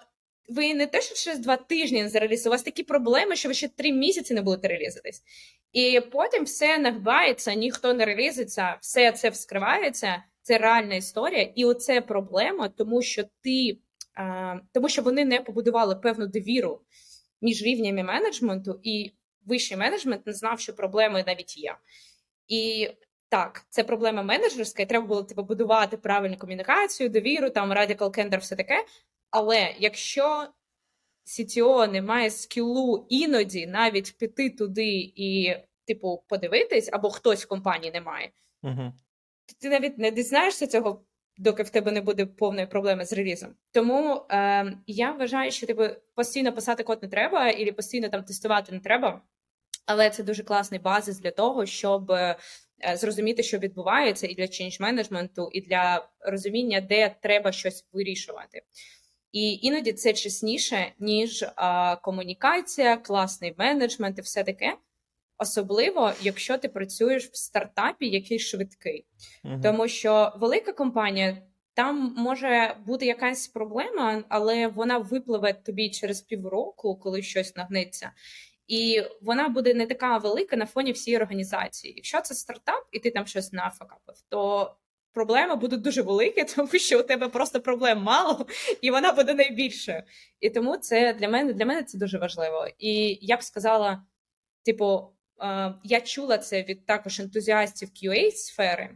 ви 0.47 0.73
не 0.73 0.87
те, 0.87 1.01
що 1.01 1.15
через 1.15 1.39
два 1.39 1.57
тижні 1.57 2.03
не 2.03 2.09
зарелізите, 2.09 2.49
у 2.49 2.51
вас 2.51 2.63
такі 2.63 2.83
проблеми, 2.83 3.35
що 3.35 3.49
ви 3.49 3.53
ще 3.55 3.67
три 3.67 3.91
місяці 3.91 4.33
не 4.33 4.41
будете 4.41 4.67
релізитись. 4.67 5.23
І 5.73 6.01
потім 6.11 6.43
все 6.43 6.77
нагбається, 6.77 7.53
ніхто 7.53 7.93
не 7.93 8.05
релізиться, 8.05 8.77
все 8.81 9.11
це 9.11 9.29
вскривається. 9.29 10.23
Це 10.41 10.57
реальна 10.57 10.95
історія, 10.95 11.51
і 11.55 11.65
оце 11.65 12.01
проблема, 12.01 12.69
тому 12.69 13.01
що 13.01 13.23
ти 13.41 13.77
а, 14.15 14.55
тому, 14.73 14.89
що 14.89 15.01
вони 15.01 15.25
не 15.25 15.41
побудували 15.41 15.95
певну 15.95 16.27
довіру 16.27 16.81
між 17.41 17.63
рівнями 17.63 18.03
менеджменту, 18.03 18.79
і 18.83 19.11
вищий 19.45 19.77
менеджмент 19.77 20.27
не 20.27 20.33
знав, 20.33 20.59
що 20.59 20.75
проблеми 20.75 21.23
навіть 21.27 21.57
є. 21.57 21.75
І 22.47 22.89
так, 23.29 23.65
це 23.69 23.83
проблема 23.83 24.23
менеджерська, 24.23 24.83
і 24.83 24.85
треба 24.85 25.07
було 25.07 25.23
типу, 25.23 25.43
будувати 25.43 25.97
правильну 25.97 26.37
комунікацію, 26.37 27.09
довіру, 27.09 27.49
там 27.49 27.73
Radical 27.73 27.97
Candor, 27.97 28.39
все 28.39 28.55
таке. 28.55 28.85
Але 29.31 29.75
якщо 29.79 30.47
CTO 31.25 31.91
не 31.91 32.01
має 32.01 32.29
скілу 32.29 33.05
іноді 33.09 33.67
навіть 33.67 34.17
піти 34.17 34.49
туди 34.49 35.11
і, 35.15 35.55
типу, 35.85 36.23
подивитись, 36.27 36.89
або 36.93 37.09
хтось 37.09 37.45
в 37.45 37.47
компанії 37.47 37.91
не 37.91 38.01
має, 38.01 38.31
угу. 38.63 38.93
ти 39.61 39.69
навіть 39.69 39.97
не 39.97 40.11
дізнаєшся 40.11 40.67
цього, 40.67 41.05
доки 41.37 41.63
в 41.63 41.69
тебе 41.69 41.91
не 41.91 42.01
буде 42.01 42.25
повної 42.25 42.67
проблеми 42.67 43.05
з 43.05 43.13
релізом. 43.13 43.55
Тому 43.71 44.25
е, 44.31 44.77
я 44.87 45.11
вважаю, 45.11 45.51
що 45.51 45.67
типу, 45.67 45.83
постійно 46.15 46.53
писати 46.53 46.83
код 46.83 46.99
не 47.01 47.09
треба, 47.09 47.49
і 47.49 47.71
постійно 47.71 48.09
там 48.09 48.23
тестувати 48.23 48.71
не 48.71 48.79
треба. 48.79 49.21
Але 49.85 50.09
це 50.09 50.23
дуже 50.23 50.43
класний 50.43 50.79
базис 50.79 51.19
для 51.19 51.31
того, 51.31 51.65
щоб 51.65 52.11
е, 52.11 52.37
зрозуміти, 52.93 53.43
що 53.43 53.57
відбувається, 53.57 54.27
і 54.27 54.35
для 54.35 54.43
change 54.43 54.81
менеджменту, 54.81 55.49
і 55.51 55.61
для 55.61 56.09
розуміння, 56.19 56.81
де 56.81 57.15
треба 57.21 57.51
щось 57.51 57.85
вирішувати. 57.93 58.61
І 59.31 59.59
іноді 59.61 59.93
це 59.93 60.13
чесніше, 60.13 60.93
ніж 60.99 61.45
а, 61.55 61.95
комунікація, 61.95 62.97
класний 62.97 63.55
менеджмент 63.57 64.17
і 64.17 64.21
все 64.21 64.43
таке. 64.43 64.77
Особливо, 65.37 66.11
якщо 66.21 66.57
ти 66.57 66.69
працюєш 66.69 67.29
в 67.29 67.35
стартапі, 67.35 68.09
який 68.09 68.39
швидкий. 68.39 69.05
uh 69.45 69.61
Тому 69.61 69.87
що 69.87 70.33
велика 70.35 70.73
компанія 70.73 71.37
там 71.73 72.13
може 72.17 72.75
бути 72.85 73.05
якась 73.05 73.47
проблема, 73.47 74.23
але 74.29 74.67
вона 74.67 74.97
випливе 74.97 75.53
тобі 75.53 75.89
через 75.89 76.21
півроку, 76.21 76.95
коли 76.95 77.21
щось 77.21 77.55
нагнеться. 77.55 78.11
І 78.67 79.03
вона 79.21 79.49
буде 79.49 79.73
не 79.73 79.85
така 79.87 80.17
велика 80.17 80.55
на 80.55 80.65
фоні 80.65 80.91
всієї 80.91 81.21
організації. 81.21 81.93
Якщо 81.95 82.21
це 82.21 82.35
стартап, 82.35 82.87
і 82.91 82.99
ти 82.99 83.11
там 83.11 83.25
щось 83.25 83.53
нафакапив, 83.53 84.15
то 84.29 84.71
проблеми 85.17 85.55
будуть 85.55 85.81
дуже 85.81 86.01
великі, 86.01 86.43
тому 86.55 86.69
що 86.69 86.99
у 86.99 87.03
тебе 87.03 87.29
просто 87.29 87.61
проблем 87.61 88.01
мало, 88.01 88.45
і 88.81 88.91
вона 88.91 89.11
буде 89.11 89.33
найбільшою. 89.33 90.03
І 90.39 90.49
тому 90.49 90.77
це 90.77 91.13
для 91.13 91.29
мене 91.29 91.53
для 91.53 91.65
мене 91.65 91.83
це 91.83 91.97
дуже 91.97 92.17
важливо. 92.17 92.67
І 92.77 93.17
я 93.21 93.37
б 93.37 93.43
сказала: 93.43 94.03
типу, 94.65 95.11
е, 95.41 95.73
я 95.83 96.01
чула 96.01 96.37
це 96.37 96.63
від 96.63 96.85
також 96.85 97.19
ентузіастів 97.19 97.89
QA 97.89 98.31
сфери, 98.31 98.89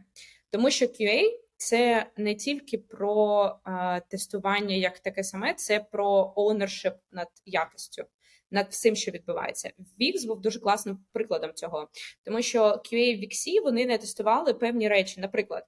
тому 0.50 0.72
що 0.72 0.86
QA 0.86 1.22
це 1.58 2.06
не 2.18 2.36
тільки 2.36 2.78
про 2.78 3.46
е, 3.68 4.02
тестування 4.10 4.76
як 4.76 5.00
таке 5.00 5.24
саме, 5.24 5.54
це 5.54 5.80
про 5.80 6.34
ownership 6.38 6.96
над 7.12 7.28
якістю. 7.46 8.06
Над 8.52 8.68
всім, 8.70 8.96
що 8.96 9.12
відбувається, 9.12 9.72
Вікс 10.02 10.24
був 10.26 10.42
дуже 10.42 10.60
класним 10.60 11.00
прикладом 11.14 11.54
цього, 11.54 11.90
тому 12.24 12.42
що 12.42 12.64
QA 12.64 13.18
в 13.18 13.20
Віксі 13.20 13.60
вони 13.60 13.86
не 13.86 13.98
тестували 13.98 14.54
певні 14.54 14.88
речі. 14.88 15.20
Наприклад, 15.22 15.66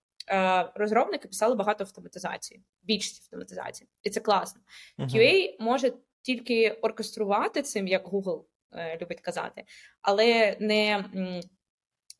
розробники 0.75 1.27
писали 1.27 1.55
багато 1.55 1.83
автоматизації, 1.83 2.63
більшість 2.83 3.23
автоматизації, 3.23 3.89
і 4.03 4.09
це 4.09 4.19
класно. 4.19 4.61
Uh-huh. 4.99 5.15
QA 5.15 5.55
може 5.59 5.93
тільки 6.21 6.71
оркеструвати 6.71 7.61
цим, 7.61 7.87
як 7.87 8.07
Google 8.07 8.43
е, 8.71 8.97
любить 9.01 9.21
казати, 9.21 9.63
але 10.01 10.57
не 10.59 11.05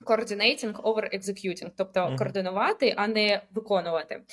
coordinating 0.05 0.81
over 0.81 1.15
executing, 1.17 1.71
тобто 1.77 1.99
uh-huh. 1.99 2.17
координувати, 2.17 2.93
а 2.97 3.07
не 3.07 3.41
виконувати. 3.51 4.23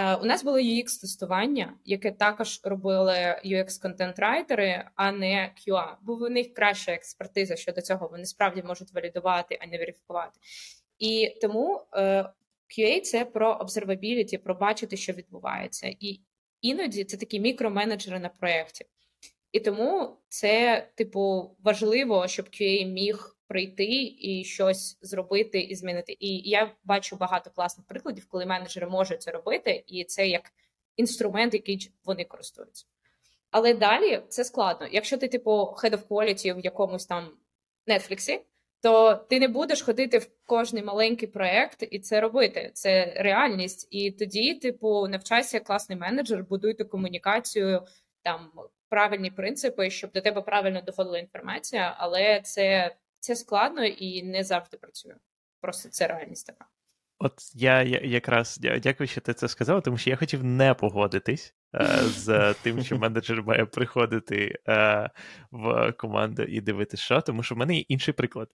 Uh, 0.00 0.22
у 0.22 0.24
нас 0.24 0.44
було 0.44 0.58
UX-тестування, 0.58 1.72
яке 1.84 2.12
також 2.12 2.60
робили 2.64 3.40
UX-контент-райтери, 3.44 4.84
а 4.94 5.12
не 5.12 5.54
QA, 5.56 5.96
бо 6.02 6.14
в 6.14 6.30
них 6.30 6.54
краща 6.54 6.92
експертиза 6.92 7.56
щодо 7.56 7.80
цього. 7.80 8.08
Вони 8.08 8.24
справді 8.24 8.62
можуть 8.62 8.92
валідувати, 8.92 9.58
а 9.62 9.66
не 9.66 9.78
верифікувати. 9.78 10.40
І 10.98 11.38
тому 11.40 11.82
uh, 11.92 12.28
QA– 12.78 13.00
це 13.02 13.24
про 13.24 13.52
обсервабіліті, 13.52 14.38
про 14.38 14.54
бачити, 14.54 14.96
що 14.96 15.12
відбувається, 15.12 15.94
і 16.00 16.20
іноді 16.60 17.04
це 17.04 17.16
такі 17.16 17.40
мікроменеджери 17.40 18.18
на 18.18 18.28
проєкті. 18.28 18.84
І 19.52 19.60
тому 19.60 20.16
це, 20.28 20.86
типу, 20.94 21.56
важливо, 21.58 22.28
щоб 22.28 22.46
QA 22.46 22.86
міг 22.86 23.36
прийти 23.46 24.16
і 24.18 24.44
щось 24.44 24.98
зробити 25.00 25.60
і 25.60 25.74
змінити. 25.74 26.16
І 26.20 26.50
я 26.50 26.74
бачу 26.84 27.16
багато 27.16 27.50
класних 27.50 27.86
прикладів, 27.86 28.26
коли 28.28 28.46
менеджери 28.46 28.86
можуть 28.86 29.22
це 29.22 29.30
робити, 29.30 29.84
і 29.86 30.04
це 30.04 30.28
як 30.28 30.52
інструмент, 30.96 31.54
який 31.54 31.92
вони 32.04 32.24
користуються. 32.24 32.86
Але 33.50 33.74
далі 33.74 34.22
це 34.28 34.44
складно. 34.44 34.88
Якщо 34.92 35.18
ти, 35.18 35.28
типу, 35.28 35.50
head 35.50 35.90
of 35.90 36.08
quality 36.08 36.60
в 36.60 36.64
якомусь 36.64 37.06
там 37.06 37.30
Netflix, 37.86 38.40
то 38.84 39.14
ти 39.14 39.40
не 39.40 39.48
будеш 39.48 39.82
ходити 39.82 40.18
в 40.18 40.28
кожний 40.46 40.82
маленький 40.82 41.28
проект 41.28 41.84
і 41.90 41.98
це 41.98 42.20
робити. 42.20 42.70
Це 42.74 43.14
реальність. 43.16 43.88
І 43.90 44.10
тоді, 44.10 44.54
типу, 44.54 45.08
навчайся 45.08 45.60
класний 45.60 45.98
менеджер, 45.98 46.44
будуйте 46.44 46.84
комунікацію, 46.84 47.82
там 48.22 48.50
правильні 48.88 49.30
принципи, 49.30 49.90
щоб 49.90 50.12
до 50.12 50.20
тебе 50.20 50.42
правильно 50.42 50.82
доходила 50.82 51.18
інформація, 51.18 51.94
але 51.98 52.40
це, 52.40 52.96
це 53.20 53.36
складно 53.36 53.84
і 53.84 54.22
не 54.22 54.44
завжди 54.44 54.76
працює. 54.76 55.14
Просто 55.60 55.88
це 55.88 56.06
реальність 56.06 56.46
така. 56.46 56.66
От 57.18 57.34
я, 57.54 57.82
якраз 57.82 58.58
дякую, 58.82 59.06
що 59.06 59.20
ти 59.20 59.34
це 59.34 59.48
сказав, 59.48 59.82
тому 59.82 59.98
що 59.98 60.10
я 60.10 60.16
хотів 60.16 60.44
не 60.44 60.74
погодитись 60.74 61.54
е, 61.74 61.86
з 62.02 62.54
тим, 62.62 62.82
що 62.82 62.98
менеджер 62.98 63.42
має 63.42 63.66
приходити 63.66 64.58
е, 64.68 65.10
в 65.50 65.92
команду 65.92 66.42
і 66.42 66.60
дивитися, 66.60 67.02
що, 67.02 67.20
тому 67.20 67.42
що 67.42 67.54
в 67.54 67.58
мене 67.58 67.76
є 67.76 67.80
інший 67.80 68.14
приклад. 68.14 68.48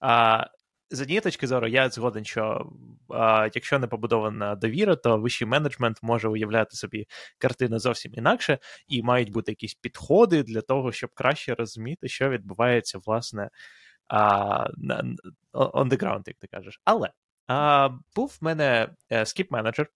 А, 0.00 0.44
З 0.90 1.00
однієї 1.00 1.20
точки 1.20 1.46
зору, 1.46 1.66
я 1.68 1.88
згоден, 1.90 2.24
що 2.24 2.72
а, 3.08 3.48
якщо 3.54 3.78
не 3.78 3.86
побудована 3.86 4.54
довіра, 4.54 4.96
то 4.96 5.18
вищий 5.18 5.48
менеджмент 5.48 5.98
може 6.02 6.28
уявляти 6.28 6.76
собі 6.76 7.06
картину 7.38 7.78
зовсім 7.78 8.12
інакше, 8.14 8.58
і 8.88 9.02
мають 9.02 9.30
бути 9.32 9.52
якісь 9.52 9.74
підходи 9.74 10.42
для 10.42 10.60
того, 10.60 10.92
щоб 10.92 11.10
краще 11.14 11.54
розуміти, 11.54 12.08
що 12.08 12.30
відбувається 12.30 12.98
власне 13.06 13.50
а, 14.08 14.68
on 15.52 15.88
the 15.88 15.98
ground, 16.02 16.22
як 16.26 16.36
ти 16.38 16.46
кажеш. 16.46 16.80
Але 16.84 17.10
а, 17.46 17.88
був 18.16 18.38
в 18.40 18.44
мене 18.44 18.88
skip 19.24 19.50
менеджер 19.50 19.88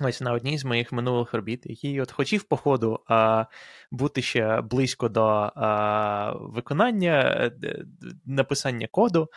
Ось 0.00 0.20
на 0.20 0.32
одній 0.32 0.58
з 0.58 0.64
моїх 0.64 0.92
минулих 0.92 1.34
робіт, 1.34 1.66
який 1.66 2.00
от 2.00 2.12
хотів, 2.12 2.42
по 2.42 2.56
ходу, 2.56 3.00
а, 3.06 3.44
бути 3.90 4.22
ще 4.22 4.60
близько 4.60 5.08
до 5.08 5.52
а, 5.54 6.32
виконання, 6.36 7.20
е, 7.64 7.84
написання 8.24 8.88
коду, 8.90 9.28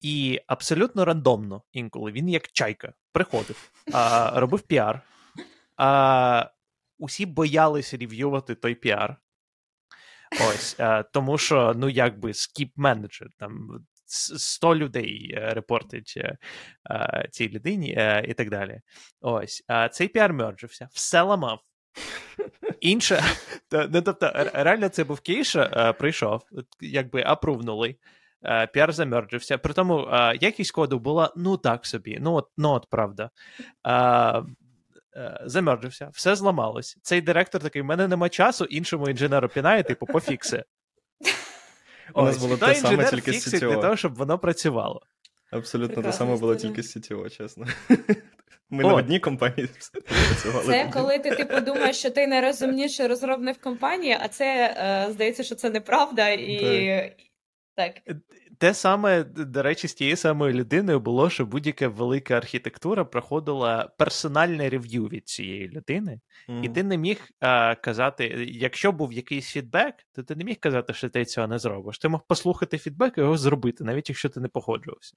і 0.00 0.40
абсолютно 0.46 1.04
рандомно 1.04 1.62
інколи 1.72 2.12
він, 2.12 2.28
як 2.28 2.48
чайка, 2.52 2.92
приходив, 3.12 3.70
а, 3.92 4.32
робив 4.40 4.60
піар. 4.60 5.02
А, 5.76 6.50
Усі 6.98 7.26
боялися 7.26 7.96
рев'ювати 7.96 8.54
той 8.54 8.74
піар. 8.74 9.16
Ось, 10.48 10.80
а, 10.80 11.02
Тому 11.02 11.38
що, 11.38 11.72
ну, 11.76 11.88
якби 11.88 12.34
skip 12.34 12.72
менеджер, 12.76 13.28
там 13.38 13.68
100 14.06 14.76
людей 14.76 15.34
е, 15.36 15.54
report 15.54 15.94
ить 15.94 16.14
е, 16.16 16.36
е, 16.90 17.28
цій 17.30 17.48
людині 17.48 17.88
і 18.28 18.34
так 18.34 18.50
далі. 18.50 18.80
Ось 19.20 19.62
цей 19.92 20.08
піар 20.08 20.32
мерджився, 20.32 20.88
все 20.92 21.22
ламав. 21.22 21.60
Інше, 22.80 23.22
ну, 23.90 24.02
тобто, 24.02 24.32
реально, 24.54 24.88
це 24.88 25.04
був 25.04 25.20
кейша, 25.20 25.92
прийшов, 25.92 26.42
якби 26.80 27.22
approve 27.26 27.67
нули. 27.67 27.96
Піар 28.72 28.92
замерджився. 28.92 29.58
При 29.58 29.74
тому 29.74 30.08
якість 30.40 30.72
коду 30.72 30.98
була 30.98 31.32
ну 31.36 31.56
так 31.56 31.86
собі, 31.86 32.18
ну 32.20 32.34
от 32.34 32.48
ну 32.56 32.70
от 32.70 32.86
правда. 32.90 33.30
Замерджився, 35.44 36.08
все 36.12 36.36
зламалось. 36.36 36.98
Цей 37.02 37.20
директор 37.20 37.62
такий: 37.62 37.82
в 37.82 37.84
мене 37.84 38.08
нема 38.08 38.28
часу, 38.28 38.64
іншому 38.64 39.08
інженеру 39.08 39.48
пінає, 39.48 39.82
типу, 39.82 40.06
пофікси. 40.06 40.64
У 42.14 42.22
нас 42.22 42.38
було 42.38 42.56
те 42.56 42.74
саме 42.74 43.10
тільки 43.10 43.32
з 43.32 43.54
CTO. 43.54 43.58
для 43.58 43.76
того, 43.76 43.96
щоб 43.96 44.14
воно 44.14 44.38
працювало. 44.38 45.02
Абсолютно 45.50 46.02
те 46.02 46.12
саме 46.12 46.36
було 46.36 46.56
тільки 46.56 46.82
з 46.82 46.96
CTO, 46.96 47.36
чесно. 47.36 47.66
Ми 48.70 48.84
О. 48.84 48.88
на 48.88 48.94
одній 48.94 49.20
компанії 49.20 49.68
працювали. 50.28 50.66
Це 50.66 50.90
коли 50.92 51.18
ти 51.18 51.30
типу 51.30 51.60
думаєш, 51.60 51.96
що 51.96 52.10
ти 52.10 52.26
найрозумніший 52.26 53.06
розробник 53.06 53.56
в 53.56 53.60
компанії, 53.60 54.18
а 54.20 54.28
це 54.28 54.76
е, 54.78 55.12
здається, 55.12 55.42
що 55.42 55.54
це 55.54 55.70
неправда 55.70 56.28
і. 56.28 57.14
Так. 57.76 57.94
так. 57.94 58.16
Те 58.58 58.74
саме, 58.74 59.24
до 59.24 59.62
речі, 59.62 59.88
з 59.88 59.94
тією 59.94 60.16
самою 60.16 60.52
людиною 60.52 61.00
було, 61.00 61.30
що 61.30 61.46
будь-яка 61.46 61.88
велика 61.88 62.36
архітектура 62.36 63.04
проходила 63.04 63.92
персональне 63.98 64.70
рев'ю 64.70 65.04
від 65.04 65.28
цієї 65.28 65.68
людини, 65.68 66.20
mm. 66.48 66.64
і 66.64 66.68
ти 66.68 66.82
не 66.82 66.98
міг 66.98 67.28
а, 67.40 67.74
казати, 67.74 68.24
якщо 68.48 68.92
був 68.92 69.12
якийсь 69.12 69.48
фідбек, 69.48 69.94
то 70.12 70.22
ти 70.22 70.36
не 70.36 70.44
міг 70.44 70.60
казати, 70.60 70.92
що 70.92 71.08
ти 71.08 71.24
цього 71.24 71.46
не 71.46 71.58
зробиш. 71.58 71.98
Ти 71.98 72.08
мог 72.08 72.26
послухати 72.28 72.78
фідбек 72.78 73.18
і 73.18 73.20
його 73.20 73.36
зробити, 73.36 73.84
навіть 73.84 74.08
якщо 74.08 74.28
ти 74.28 74.40
не 74.40 74.48
погоджувався. 74.48 75.16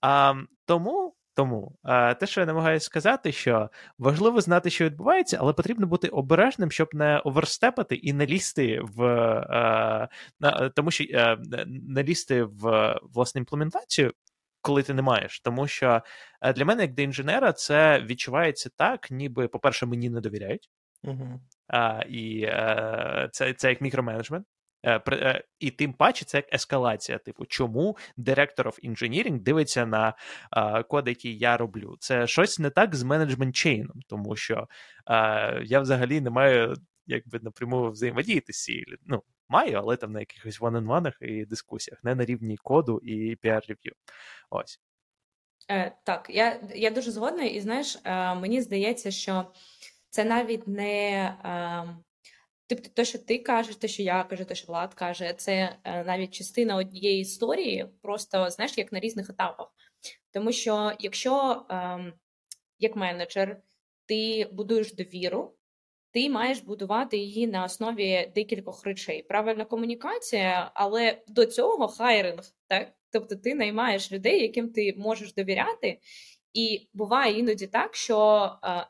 А, 0.00 0.34
Тому 0.64 1.15
тому 1.36 1.78
те, 2.20 2.26
що 2.26 2.40
я 2.40 2.46
намагаюся 2.46 2.86
сказати, 2.86 3.32
що 3.32 3.70
важливо 3.98 4.40
знати, 4.40 4.70
що 4.70 4.84
відбувається, 4.84 5.38
але 5.40 5.52
потрібно 5.52 5.86
бути 5.86 6.08
обережним, 6.08 6.70
щоб 6.70 6.88
не 6.92 7.18
оверстепати 7.18 7.94
і 7.94 8.12
не 8.12 8.26
лізти 8.26 8.80
в 8.82 10.08
тому, 10.74 10.90
що 10.90 11.04
не 11.66 12.02
лізти 12.02 12.42
в 12.42 12.94
власне 13.02 13.38
імплементацію. 13.38 14.12
Коли 14.60 14.82
ти 14.82 14.94
не 14.94 15.02
маєш, 15.02 15.40
тому 15.40 15.66
що 15.66 16.02
для 16.54 16.64
мене, 16.64 16.82
як 16.82 16.94
для 16.94 17.02
інженера, 17.02 17.52
це 17.52 18.00
відчувається 18.00 18.70
так, 18.76 19.10
ніби, 19.10 19.48
по-перше, 19.48 19.86
мені 19.86 20.10
не 20.10 20.20
довіряють, 20.20 20.70
uh-huh. 21.04 21.38
а, 21.68 22.02
і 22.08 22.44
а, 22.44 23.28
це 23.32 23.52
це 23.52 23.68
як 23.68 23.80
мікроменеджмент. 23.80 24.46
Е, 24.86 25.02
е, 25.08 25.44
і 25.58 25.70
тим 25.70 25.92
паче 25.92 26.24
це 26.24 26.38
як 26.38 26.54
ескалація. 26.54 27.18
Типу, 27.18 27.46
чому 27.46 27.96
директор 28.16 28.68
of 28.68 28.90
engineering 28.90 29.38
дивиться 29.40 29.86
на 29.86 30.14
код, 30.82 31.08
який 31.08 31.38
я 31.38 31.56
роблю? 31.56 31.96
Це 32.00 32.26
щось 32.26 32.58
не 32.58 32.70
так 32.70 32.94
з 32.94 33.02
менеджмент 33.02 33.56
чейном, 33.56 34.00
тому 34.08 34.36
що 34.36 34.68
я 35.64 35.80
взагалі 35.80 36.20
не 36.20 36.30
маю 36.30 36.74
якби 37.06 37.40
напряму 37.42 37.90
взаємодіяти 37.90 38.52
з 38.52 38.62
цією. 38.62 38.96
Ну, 39.06 39.22
маю, 39.48 39.78
але 39.78 39.96
там 39.96 40.12
на 40.12 40.20
якихось 40.20 40.60
one-on-one 40.60 41.12
і 41.20 41.44
дискусіях, 41.44 42.04
не 42.04 42.14
на 42.14 42.24
рівні 42.24 42.56
коду 42.56 42.98
і 42.98 43.36
піар-рев'ю. 43.36 43.92
Ось. 44.50 44.80
Е, 45.70 45.96
Так, 46.04 46.26
я 46.30 46.60
я 46.74 46.90
дуже 46.90 47.10
згодна, 47.10 47.44
і 47.44 47.60
знаєш, 47.60 47.98
е, 48.04 48.34
мені 48.34 48.60
здається, 48.60 49.10
що 49.10 49.52
це 50.10 50.24
навіть 50.24 50.68
не. 50.68 51.10
Е, 51.44 52.05
Тобто, 52.68 52.88
те, 52.94 53.04
що 53.04 53.18
ти 53.18 53.38
кажеш, 53.38 53.76
те, 53.76 53.88
що 53.88 54.02
я 54.02 54.24
кажу, 54.24 54.44
те, 54.44 54.54
що 54.54 54.66
Влад 54.66 54.94
каже, 54.94 55.34
це 55.36 55.76
е, 55.84 56.04
навіть 56.04 56.34
частина 56.34 56.76
однієї 56.76 57.20
історії, 57.20 57.86
просто 58.02 58.50
знаєш, 58.50 58.78
як 58.78 58.92
на 58.92 59.00
різних 59.00 59.30
етапах. 59.30 59.68
Тому 60.32 60.52
що 60.52 60.92
якщо 60.98 61.66
ем, 61.70 62.12
як 62.78 62.96
менеджер 62.96 63.62
ти 64.06 64.48
будуєш 64.52 64.94
довіру, 64.94 65.54
ти 66.10 66.30
маєш 66.30 66.60
будувати 66.60 67.16
її 67.16 67.46
на 67.46 67.64
основі 67.64 68.32
декількох 68.34 68.84
речей. 68.84 69.22
Правильна 69.22 69.64
комунікація, 69.64 70.70
але 70.74 71.22
до 71.28 71.46
цього 71.46 71.88
хайринг, 71.88 72.42
так? 72.68 72.92
Тобто 73.10 73.36
ти 73.36 73.54
наймаєш 73.54 74.12
людей, 74.12 74.42
яким 74.42 74.68
ти 74.72 74.94
можеш 74.96 75.34
довіряти. 75.34 76.00
І 76.52 76.88
буває 76.94 77.38
іноді 77.38 77.66
так, 77.66 77.96
що 77.96 78.50
е, 78.64 78.86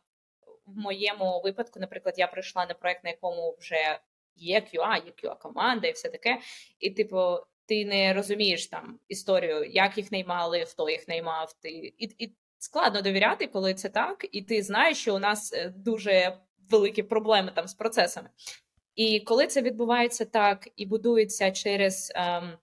в 0.67 0.77
моєму 0.77 1.41
випадку, 1.45 1.81
наприклад, 1.81 2.15
я 2.19 2.27
прийшла 2.27 2.67
на 2.67 2.75
проект, 2.75 3.05
на 3.05 3.11
якому 3.11 3.57
вже 3.61 3.99
є 4.37 4.61
QA, 4.61 5.05
є 5.07 5.13
QA 5.23 5.39
команда 5.39 5.89
і 5.89 5.93
все 5.93 6.09
таке. 6.09 6.39
І, 6.81 6.91
типу, 6.91 7.39
ти 7.67 7.85
не 7.85 8.15
розумієш 8.15 8.67
там 8.67 9.01
історію, 9.09 9.65
як 9.65 9.99
їх 9.99 10.13
наймали, 10.13 10.65
хто 10.65 10.91
їх 10.91 11.09
наймав. 11.09 11.53
Ти 11.53 11.69
і, 11.99 12.25
і 12.25 12.37
складно 12.59 13.03
довіряти, 13.03 13.47
коли 13.47 13.75
це 13.75 13.89
так, 13.89 14.27
і 14.33 14.43
ти 14.43 14.63
знаєш, 14.63 14.99
що 14.99 15.17
у 15.17 15.19
нас 15.19 15.53
е, 15.53 15.73
дуже 15.77 16.39
великі 16.71 17.03
проблеми 17.03 17.53
там 17.55 17.69
з 17.69 17.75
процесами. 17.75 18.31
І 18.95 19.21
коли 19.21 19.47
це 19.47 19.63
відбувається 19.63 20.25
так 20.25 20.69
і 20.77 20.87
будується 20.87 21.51
через 21.51 22.13
ем, 22.15 22.59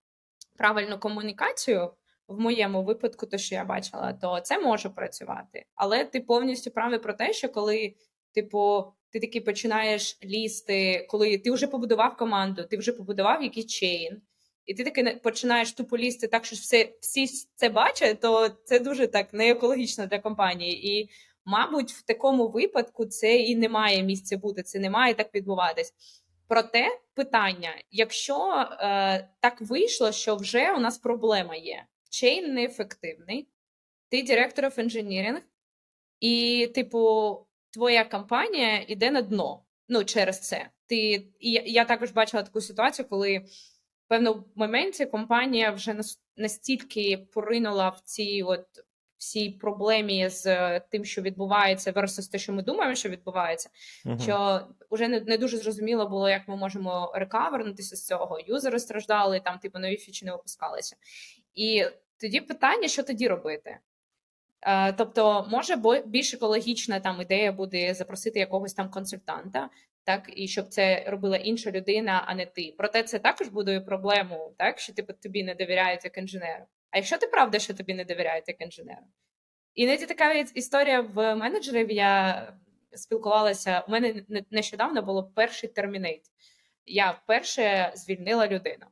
правильну 0.57 0.99
комунікацію, 0.99 1.93
в 2.27 2.39
моєму 2.39 2.83
випадку, 2.83 3.25
то 3.25 3.37
що 3.37 3.55
я 3.55 3.65
бачила, 3.65 4.13
то 4.13 4.39
це 4.39 4.59
може 4.59 4.89
працювати. 4.89 5.65
Але 5.75 6.05
ти 6.05 6.19
повністю 6.19 6.71
правий 6.71 6.99
про 6.99 7.13
те, 7.13 7.33
що 7.33 7.49
коли, 7.49 7.95
типу, 8.33 8.83
ти 9.09 9.19
таки 9.19 9.41
починаєш 9.41 10.19
лізти, 10.23 11.05
коли 11.09 11.37
ти 11.37 11.51
вже 11.51 11.67
побудував 11.67 12.17
команду, 12.17 12.63
ти 12.69 12.77
вже 12.77 12.91
побудував 12.91 13.43
якийсь 13.43 13.67
чейн, 13.67 14.21
і 14.65 14.73
ти 14.73 14.83
таки 14.83 15.19
починаєш 15.23 15.71
тупо 15.71 15.97
лізти 15.97 16.27
так, 16.27 16.45
що 16.45 16.55
все, 16.55 16.89
всі 17.01 17.27
це 17.55 17.69
бачать, 17.69 18.19
то 18.19 18.49
це 18.49 18.79
дуже 18.79 19.07
так 19.07 19.33
не 19.33 19.49
екологічно 19.49 20.07
для 20.07 20.19
компанії. 20.19 20.99
І, 20.99 21.09
мабуть, 21.45 21.91
в 21.91 22.01
такому 22.01 22.47
випадку 22.47 23.05
це 23.05 23.35
і 23.35 23.55
не 23.55 23.69
має 23.69 24.03
місця 24.03 24.37
бути, 24.37 24.63
це 24.63 24.79
не 24.79 24.89
має 24.89 25.13
так 25.13 25.35
відбуватись. 25.35 25.93
Проте 26.47 26.99
питання: 27.13 27.69
якщо 27.91 28.67
е, 28.79 29.29
так 29.39 29.61
вийшло, 29.61 30.11
що 30.11 30.35
вже 30.35 30.71
у 30.71 30.79
нас 30.79 30.97
проблема 30.97 31.55
є, 31.55 31.85
чейн 32.13 32.53
неефективний, 32.53 33.47
ти 34.09 34.23
директор 34.23 34.65
of 34.65 34.79
engineering, 34.79 35.41
і, 36.19 36.67
типу, 36.75 37.37
твоя 37.69 38.05
компанія 38.05 38.85
йде 38.87 39.11
на 39.11 39.21
дно. 39.21 39.63
Ну, 39.89 40.03
через 40.03 40.39
це. 40.39 40.69
Ти, 40.85 40.95
І 41.39 41.51
я 41.65 41.85
також 41.85 42.11
бачила 42.11 42.43
таку 42.43 42.61
ситуацію, 42.61 43.07
коли 43.09 43.37
в 43.37 44.07
певному 44.07 44.43
моменті 44.55 45.05
компанія 45.05 45.71
вже 45.71 45.99
настільки 46.37 47.17
поринула 47.17 47.89
в 47.89 47.99
ці 47.99 48.43
от 48.43 48.65
всі 49.17 49.49
проблемі 49.49 50.29
з 50.29 50.79
тим, 50.79 51.05
що 51.05 51.21
відбувається, 51.21 51.91
versus 51.91 52.31
те, 52.31 52.39
що 52.39 52.53
ми 52.53 52.63
думаємо, 52.63 52.95
що 52.95 53.09
відбувається, 53.09 53.69
uh-huh. 54.05 54.23
що 54.23 54.67
вже 54.91 55.07
не 55.07 55.19
не 55.19 55.37
дуже 55.37 55.57
зрозуміло 55.57 56.09
було, 56.09 56.29
як 56.29 56.47
ми 56.47 56.55
можемо 56.55 57.11
рекавернутися 57.15 57.95
з 57.95 58.05
цього. 58.05 58.39
Юзери 58.47 58.79
страждали, 58.79 59.39
там 59.39 59.59
типу 59.59 59.79
нові 59.79 59.97
фічі 59.97 60.25
не 60.25 60.31
випускалися. 60.31 60.95
І 61.55 61.85
тоді 62.19 62.41
питання, 62.41 62.87
що 62.87 63.03
тоді 63.03 63.27
робити? 63.27 63.79
Е, 64.61 64.93
тобто, 64.93 65.47
може, 65.51 65.75
більш 66.05 66.33
екологічна 66.33 66.99
там 66.99 67.21
ідея 67.21 67.51
буде 67.51 67.93
запросити 67.93 68.39
якогось 68.39 68.73
там 68.73 68.89
консультанта, 68.89 69.69
так 70.03 70.31
і 70.35 70.47
щоб 70.47 70.67
це 70.67 71.03
робила 71.07 71.37
інша 71.37 71.71
людина, 71.71 72.23
а 72.27 72.35
не 72.35 72.45
ти. 72.45 72.75
Проте 72.77 73.03
це 73.03 73.19
також 73.19 73.47
будує 73.47 73.81
проблему, 73.81 74.53
так 74.57 74.79
що 74.79 74.93
типу, 74.93 75.13
тобі 75.13 75.43
не 75.43 75.55
довіряють 75.55 76.03
як 76.03 76.17
інженеру. 76.17 76.65
А 76.91 76.97
якщо 76.97 77.17
ти 77.17 77.27
правда, 77.27 77.59
що 77.59 77.73
тобі 77.73 77.93
не 77.93 78.05
довіряють 78.05 78.47
як 78.47 78.61
інженеру? 78.61 79.05
Іноді 79.73 80.05
така 80.05 80.33
історія 80.33 81.01
в 81.01 81.35
менеджерів. 81.35 81.91
Я 81.91 82.53
спілкувалася. 82.95 83.83
У 83.87 83.91
мене 83.91 84.23
нещодавно 84.51 85.01
було 85.01 85.23
перший 85.23 85.69
термінейт. 85.69 86.21
Я 86.85 87.11
вперше 87.11 87.91
звільнила 87.95 88.47
людину. 88.47 88.85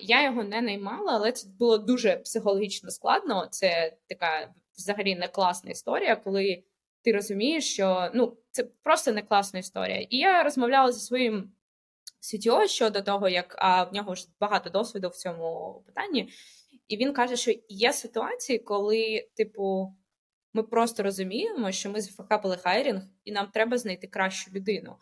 Я 0.00 0.24
його 0.24 0.44
не 0.44 0.62
наймала, 0.62 1.12
але 1.12 1.32
це 1.32 1.48
було 1.58 1.78
дуже 1.78 2.16
психологічно 2.16 2.90
складно. 2.90 3.48
Це 3.50 3.96
така 4.08 4.54
взагалі 4.76 5.14
не 5.14 5.28
класна 5.28 5.70
історія, 5.70 6.16
коли 6.16 6.64
ти 7.02 7.12
розумієш, 7.12 7.72
що 7.72 8.10
ну 8.14 8.36
це 8.50 8.64
просто 8.64 9.12
не 9.12 9.22
класна 9.22 9.60
історія. 9.60 10.06
І 10.10 10.16
я 10.16 10.42
розмовляла 10.42 10.92
зі 10.92 11.00
своїм 11.00 11.52
CTO 12.22 12.68
щодо 12.68 13.02
того, 13.02 13.28
як 13.28 13.56
а 13.58 13.84
в 13.84 13.94
нього 13.94 14.14
ж 14.14 14.28
багато 14.40 14.70
досвіду 14.70 15.08
в 15.08 15.16
цьому 15.16 15.82
питанні, 15.86 16.28
і 16.88 16.96
він 16.96 17.12
каже, 17.12 17.36
що 17.36 17.52
є 17.68 17.92
ситуації, 17.92 18.58
коли, 18.58 19.28
типу, 19.36 19.94
ми 20.52 20.62
просто 20.62 21.02
розуміємо, 21.02 21.72
що 21.72 21.90
ми 21.90 22.00
зафакапили 22.00 22.56
хайрінг, 22.56 23.02
і 23.24 23.32
нам 23.32 23.46
треба 23.46 23.78
знайти 23.78 24.06
кращу 24.06 24.50
людину. 24.50 24.96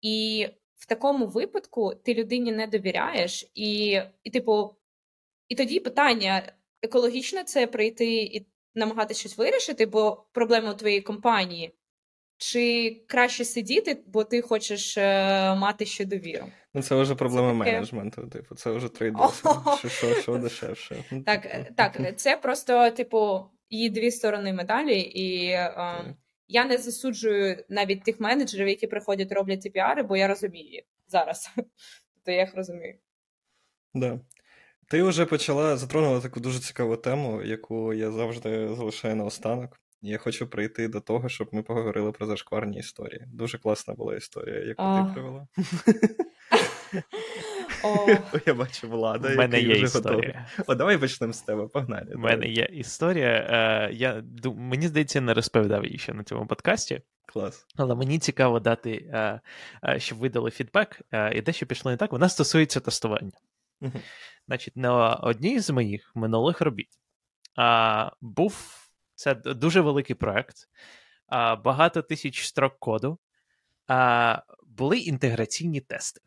І 0.00 0.48
в 0.78 0.86
такому 0.86 1.26
випадку 1.26 1.94
ти 2.04 2.14
людині 2.14 2.52
не 2.52 2.66
довіряєш, 2.66 3.50
і, 3.54 4.00
і 4.24 4.30
типу, 4.30 4.76
і 5.48 5.54
тоді 5.54 5.80
питання 5.80 6.52
екологічно 6.82 7.44
це 7.44 7.66
прийти 7.66 8.06
і 8.06 8.46
намагатися 8.74 9.20
щось 9.20 9.38
вирішити, 9.38 9.86
бо 9.86 10.26
проблема 10.32 10.70
у 10.70 10.74
твоєї 10.74 11.00
компанії. 11.00 11.74
Чи 12.40 12.96
краще 13.06 13.44
сидіти, 13.44 14.02
бо 14.06 14.24
ти 14.24 14.42
хочеш 14.42 14.98
е, 14.98 15.54
мати 15.54 15.86
ще 15.86 16.04
довіру? 16.04 16.46
Ну, 16.74 16.82
це 16.82 16.94
вже 16.94 17.14
проблема 17.14 17.52
це 17.52 17.58
таке... 17.58 17.72
менеджменту, 17.72 18.28
типу, 18.28 18.54
це 18.54 18.70
вже 18.70 18.88
трейдоф. 18.88 19.38
Що, 19.78 19.88
що, 19.88 20.14
що 20.14 20.36
дешевше. 20.36 21.04
Так, 21.26 21.48
так, 21.76 22.18
це 22.18 22.36
просто, 22.36 22.90
типу, 22.90 23.44
її 23.70 23.90
дві 23.90 24.10
сторони 24.10 24.52
медалі, 24.52 25.00
і 25.00 25.46
е, 25.46 26.14
я 26.48 26.64
не 26.64 26.78
засуджую 26.78 27.64
навіть 27.68 28.04
тих 28.04 28.20
менеджерів, 28.20 28.68
які 28.68 28.86
приходять 28.86 29.32
роблять 29.32 29.62
ці 29.62 29.70
піари, 29.70 30.02
бо 30.02 30.16
я 30.16 30.28
розумію 30.28 30.72
їх 30.72 30.84
зараз. 31.08 31.50
То 32.24 32.32
я 32.32 32.40
їх 32.40 32.54
розумію. 32.54 32.94
Да. 33.94 34.20
Ти 34.90 35.02
вже 35.02 35.26
почала 35.26 35.76
затронула 35.76 36.20
таку 36.20 36.40
дуже 36.40 36.58
цікаву 36.58 36.96
тему, 36.96 37.42
яку 37.42 37.94
я 37.94 38.10
завжди 38.10 38.74
залишаю 38.74 39.16
на 39.16 39.24
останок. 39.24 39.80
Я 40.02 40.18
хочу 40.18 40.46
прийти 40.46 40.88
до 40.88 41.00
того, 41.00 41.28
щоб 41.28 41.48
ми 41.52 41.62
поговорили 41.62 42.12
про 42.12 42.26
зашкварні 42.26 42.78
історії. 42.78 43.24
Дуже 43.26 43.58
класна 43.58 43.94
була 43.94 44.16
історія, 44.16 44.64
яку 44.64 44.82
а... 44.82 45.04
ти 45.04 45.12
привела. 45.12 45.48
О. 47.84 48.06
Я 48.46 48.54
бачу 48.54 48.88
влада. 48.88 49.32
У 49.32 49.36
мене 49.36 49.60
є 49.60 49.74
історія. 49.74 50.46
О, 50.66 50.74
давай 50.74 50.98
почнемо 50.98 51.32
з 51.32 51.42
тебе, 51.42 51.68
погнали. 51.68 52.12
У 52.14 52.18
мене 52.18 52.48
є 52.48 52.68
історія. 52.72 53.28
Е, 53.28 53.92
я, 53.92 54.24
Мені 54.56 54.88
здається, 54.88 55.20
не 55.20 55.34
розповідав 55.34 55.84
її 55.84 55.98
ще 55.98 56.14
на 56.14 56.24
цьому 56.24 56.46
подкасті. 56.46 57.02
Клас. 57.26 57.66
Але 57.76 57.94
мені 57.94 58.18
цікаво 58.18 58.60
дати, 58.60 59.10
е, 59.12 59.40
е, 59.84 60.00
щоб 60.00 60.18
ви 60.18 60.28
дали 60.28 60.50
фідбек, 60.50 61.00
і 61.32 61.40
дещо 61.40 61.66
пішло 61.66 61.90
не 61.90 61.96
так. 61.96 62.12
Вона 62.12 62.28
стосується 62.28 62.80
тестування. 62.80 63.32
Значить, 64.46 64.76
на 64.76 65.14
одній 65.14 65.60
з 65.60 65.70
моїх 65.70 66.12
минулих 66.14 66.60
робіт 66.60 66.88
був 68.20 68.74
це 69.14 69.34
дуже 69.34 69.80
великий 69.80 70.16
проект, 70.16 70.56
багато 71.64 72.02
тисяч 72.02 72.42
строк 72.46 72.78
коду. 72.78 73.18
Були 74.66 74.98
інтеграційні 74.98 75.80
тести. 75.80 76.20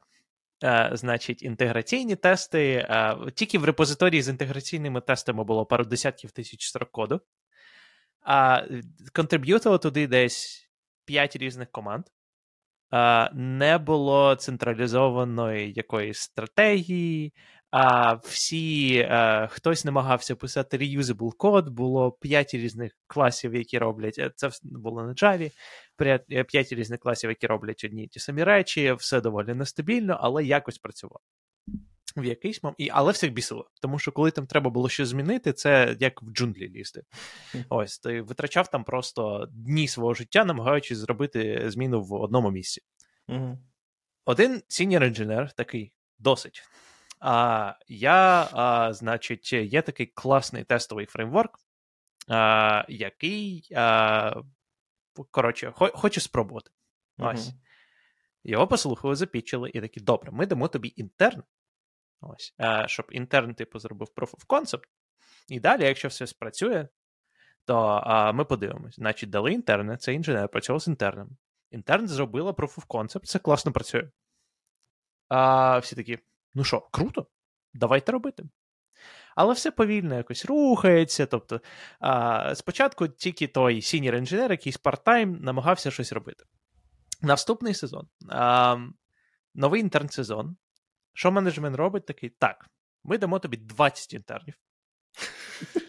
Uh, 0.64 0.96
значить, 0.98 1.44
інтеграційні 1.44 2.16
тести. 2.16 2.88
Uh, 2.90 3.32
тільки 3.32 3.58
в 3.58 3.66
репозиторії 3.66 4.22
з 4.22 4.30
інтеграційними 4.30 5.02
тестами 5.02 5.44
було 5.44 5.66
пару 5.66 5.86
десятків 5.86 6.32
тисяч 6.32 6.66
строк 6.66 6.92
коду. 6.92 7.22
А 8.22 8.62
uh, 8.72 8.82
контриб'ютило 9.14 9.78
туди 9.78 10.08
десь 10.08 10.70
5 11.06 11.36
різних 11.36 11.72
команд. 11.72 12.06
Не 13.34 13.78
було 13.78 14.36
централізованої 14.36 15.74
якоїсь 15.74 16.20
стратегії. 16.20 17.34
А 17.72 18.14
всі 18.14 19.00
а, 19.10 19.48
хтось 19.48 19.86
намагався 19.86 20.36
писати 20.36 20.78
reusable 20.78 21.32
код, 21.38 21.70
було 21.70 22.12
5 22.12 22.54
різних 22.54 22.98
класів, 23.08 23.56
які 23.56 23.78
роблять. 23.78 24.32
Це 24.36 24.50
було 24.64 25.04
на 25.04 25.14
Java, 25.14 25.52
5 26.44 26.74
різних 26.74 27.00
класів, 27.00 27.30
які 27.30 27.48
роблять 27.48 27.84
одні 27.84 28.04
й 28.04 28.08
ті 28.08 28.20
самі 28.20 28.44
речі, 28.44 28.94
все 28.94 29.22
доволі 29.22 29.54
нестабільно, 29.54 30.18
але 30.22 30.44
якось 30.44 30.78
працювало. 30.78 31.20
В 32.18 32.26
якийсь 32.26 32.64
момент, 32.64 32.78
але 32.92 33.12
всіх 33.12 33.34
бісило. 33.34 33.70
Тому 33.82 34.00
що 34.00 34.12
коли 34.12 34.32
там 34.32 34.48
треба 34.48 34.70
було 34.70 34.90
щось 34.90 35.10
змінити, 35.10 35.54
це 35.54 35.98
як 36.00 36.22
в 36.22 36.32
джунглі 36.32 36.70
лізти. 36.70 37.04
Ось 37.70 38.00
ти 38.00 38.22
витрачав 38.22 38.68
там 38.68 38.84
просто 38.84 39.48
дні 39.52 39.88
свого 39.88 40.14
життя, 40.14 40.46
намагаючись 40.46 40.98
зробити 40.98 41.64
зміну 41.66 42.02
в 42.02 42.14
одному 42.14 42.52
місці. 42.52 42.82
Mm-hmm. 43.30 43.58
Один 44.26 44.62
сіньор 44.68 45.04
інженер 45.04 45.52
такий 45.52 45.94
досить. 46.20 46.64
А, 47.22 47.74
Я, 47.88 48.50
а, 48.54 48.94
значить, 48.94 49.54
є 49.54 49.82
такий 49.82 50.06
класний 50.06 50.64
тестовий 50.64 51.06
фреймворк, 51.06 51.60
а, 52.28 52.86
який 52.90 53.68
а, 53.76 54.42
коротше, 55.32 55.74
хочу 55.76 56.22
спробувати. 56.22 56.72
Ось. 57.18 57.48
Uh-huh. 57.48 57.54
Його 58.44 58.68
послухали, 58.68 59.16
запічили, 59.16 59.72
і 59.74 59.82
такі, 59.82 60.00
добре, 60.00 60.32
ми 60.32 60.46
дамо 60.46 60.68
тобі 60.68 60.94
інтерн. 60.96 61.44
Ось, 62.22 62.54
а, 62.58 62.88
щоб 62.88 63.06
інтерн, 63.12 63.54
типу, 63.54 63.80
зробив 63.80 64.08
proof 64.16 64.32
of 64.32 64.46
concept. 64.48 64.84
І 65.48 65.60
далі, 65.60 65.84
якщо 65.84 66.08
все 66.08 66.28
спрацює, 66.28 66.88
то 67.66 67.78
а, 68.04 68.32
ми 68.32 68.46
подивимось. 68.46 68.96
Значить, 68.96 69.30
дали 69.30 69.54
інтерни, 69.54 69.98
це 69.98 70.14
інженер 70.14 70.50
працював 70.50 70.82
з 70.82 70.88
інтерном. 70.88 71.38
Інтерн 71.72 72.08
зробила 72.08 72.52
proof 72.52 72.78
of 72.78 72.88
concept, 72.88 73.26
це 73.26 73.40
класно 73.40 73.72
працює. 73.72 74.10
А, 75.30 75.78
Всі 75.78 75.96
такі. 75.96 76.20
Ну 76.54 76.64
що, 76.64 76.88
круто? 76.92 77.28
Давайте 77.74 78.12
робити. 78.12 78.44
Але 79.36 79.54
все 79.54 79.72
повільно 79.72 80.16
якось 80.16 80.46
рухається. 80.46 81.26
Тобто, 81.26 81.62
а, 82.00 82.56
спочатку 82.56 83.08
тільки 83.08 83.48
той 83.48 83.82
сінір 83.82 84.16
інженер, 84.16 84.52
якийсь 84.52 84.80
парт-тайм, 84.80 85.40
намагався 85.42 85.92
щось 85.92 86.12
робити. 86.14 86.44
Наступний 87.22 87.74
сезон. 87.74 88.08
А, 88.30 88.78
Новий 89.56 89.82
інтерн-сезон. 89.82 90.56
Що 91.14 91.32
менеджмент 91.32 91.76
робить? 91.76 92.06
Такий: 92.06 92.30
так, 92.30 92.70
ми 93.04 93.18
дамо 93.18 93.40
тобі 93.40 93.58
20 93.58 94.14
інтернів. 94.14 94.56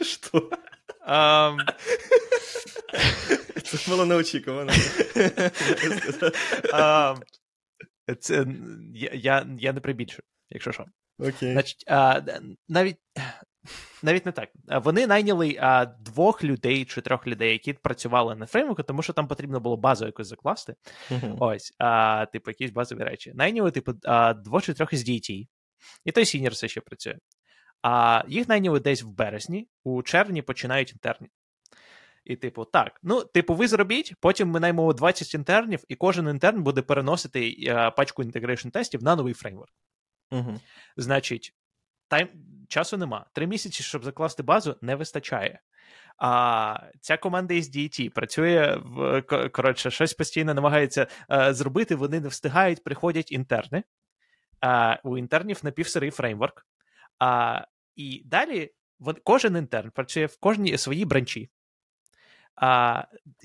Що? 0.01 0.51
Це 3.65 3.91
було 3.91 4.07
неочікувано. 4.07 4.73
Це, 8.21 8.47
Я 8.95 9.47
я 9.59 9.73
не 9.73 9.81
прибільшую 9.81 10.23
якщо 10.53 10.73
що. 10.73 10.85
Окей. 11.19 11.53
Значить, 11.53 11.85
а, 11.87 12.21
навіть 12.69 12.97
навіть 14.03 14.27
не 14.27 14.33
так. 14.33 14.49
Вони 14.69 15.07
найняли 15.07 15.57
а, 15.61 15.85
двох 15.85 16.45
людей 16.45 16.85
чи 16.85 17.01
трьох 17.01 17.27
людей, 17.27 17.53
які 17.53 17.73
працювали 17.73 18.35
на 18.37 18.47
фреймворку, 18.47 18.83
тому 18.83 19.03
що 19.03 19.13
там 19.13 19.29
потрібно 19.29 19.61
було 19.61 19.77
базу 19.77 20.07
якось 20.07 20.27
закласти. 20.27 20.75
Uh-huh. 21.11 21.37
Ось, 21.41 21.75
а, 21.79 22.27
типу, 22.33 22.51
якісь 22.51 22.71
базові 22.71 23.05
речі. 23.05 23.33
Найняли, 23.35 23.71
типу, 23.71 23.93
а, 24.05 24.35
двох 24.35 24.63
чи 24.63 24.75
трьох 24.75 24.93
із 24.93 25.09
DT. 25.09 25.47
І 26.05 26.13
той 26.13 26.25
сінір 26.25 26.53
все 26.53 26.69
ще 26.69 26.81
працює. 26.81 27.17
А 27.83 28.23
їх 28.29 28.49
найняли 28.49 28.81
десь 28.81 29.03
в 29.03 29.09
березні, 29.09 29.69
у 29.85 30.03
червні 30.03 30.43
починають 30.43 30.93
інтерні. 30.93 31.29
І, 32.25 32.37
типу, 32.37 32.65
так. 32.65 33.01
Ну, 33.03 33.25
типу, 33.25 33.55
ви 33.55 33.69
зробіть, 33.69 34.15
потім 34.21 34.49
ми 34.49 34.61
наймемо 34.61 34.93
20 34.93 35.35
інтернів, 35.35 35.85
і 35.89 35.95
кожен 35.95 36.29
інтерн 36.29 36.63
буде 36.63 36.83
переносити 36.83 37.57
пачку 37.97 38.23
інтегрейшн 38.23 38.69
тестів 38.69 39.03
на 39.03 39.17
новий 39.17 39.35
фреймворк. 39.35 39.73
Значить, 40.97 41.55
тайм... 42.09 42.29
часу 42.69 42.97
нема. 42.97 43.27
Три 43.33 43.47
місяці, 43.47 43.83
щоб 43.83 44.05
закласти 44.05 44.43
базу, 44.43 44.77
не 44.81 44.95
вистачає. 44.95 45.61
А 46.19 46.81
ця 47.01 47.17
команда 47.17 47.55
SDET 47.55 48.09
працює 48.09 48.79
в 48.85 49.23
коротше, 49.53 49.91
щось 49.91 50.15
постійно 50.15 50.55
намагається 50.55 51.07
а, 51.29 51.53
зробити. 51.55 51.95
Вони 51.95 52.21
не 52.21 52.29
встигають, 52.29 52.85
приходять 52.85 53.33
інтерни. 53.33 53.83
А, 54.61 54.97
У 55.05 55.19
інтернів 55.19 55.61
напівсирий 55.63 56.11
фреймворк. 56.11 56.67
А, 57.19 57.61
І 57.97 58.23
далі 58.25 58.71
вон, 58.99 59.17
кожен 59.25 59.57
інтерн 59.57 59.91
працює 59.91 60.27
в 60.27 60.37
кожній 60.39 60.79
своїй 60.79 61.05
бранчі. 61.05 61.51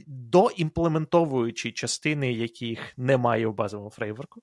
Доімплементовуючи 0.07 1.71
частини, 1.71 2.33
яких 2.33 2.97
немає 2.97 3.47
в 3.47 3.53
базовому 3.53 3.89
фреймворку. 3.89 4.41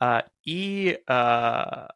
А, 0.00 0.22
І 0.44 0.98
а, 1.06 1.88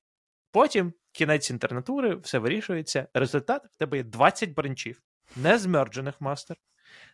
потім 0.53 0.93
кінець 1.13 1.51
інтернатури, 1.51 2.15
все 2.15 2.39
вирішується. 2.39 3.09
Результат 3.15 3.65
в 3.65 3.79
тебе 3.79 3.97
є 3.97 4.03
20 4.03 4.55
бранчів, 4.55 5.03
не 5.37 5.59
змерджених 5.59 6.21
мастер, 6.21 6.57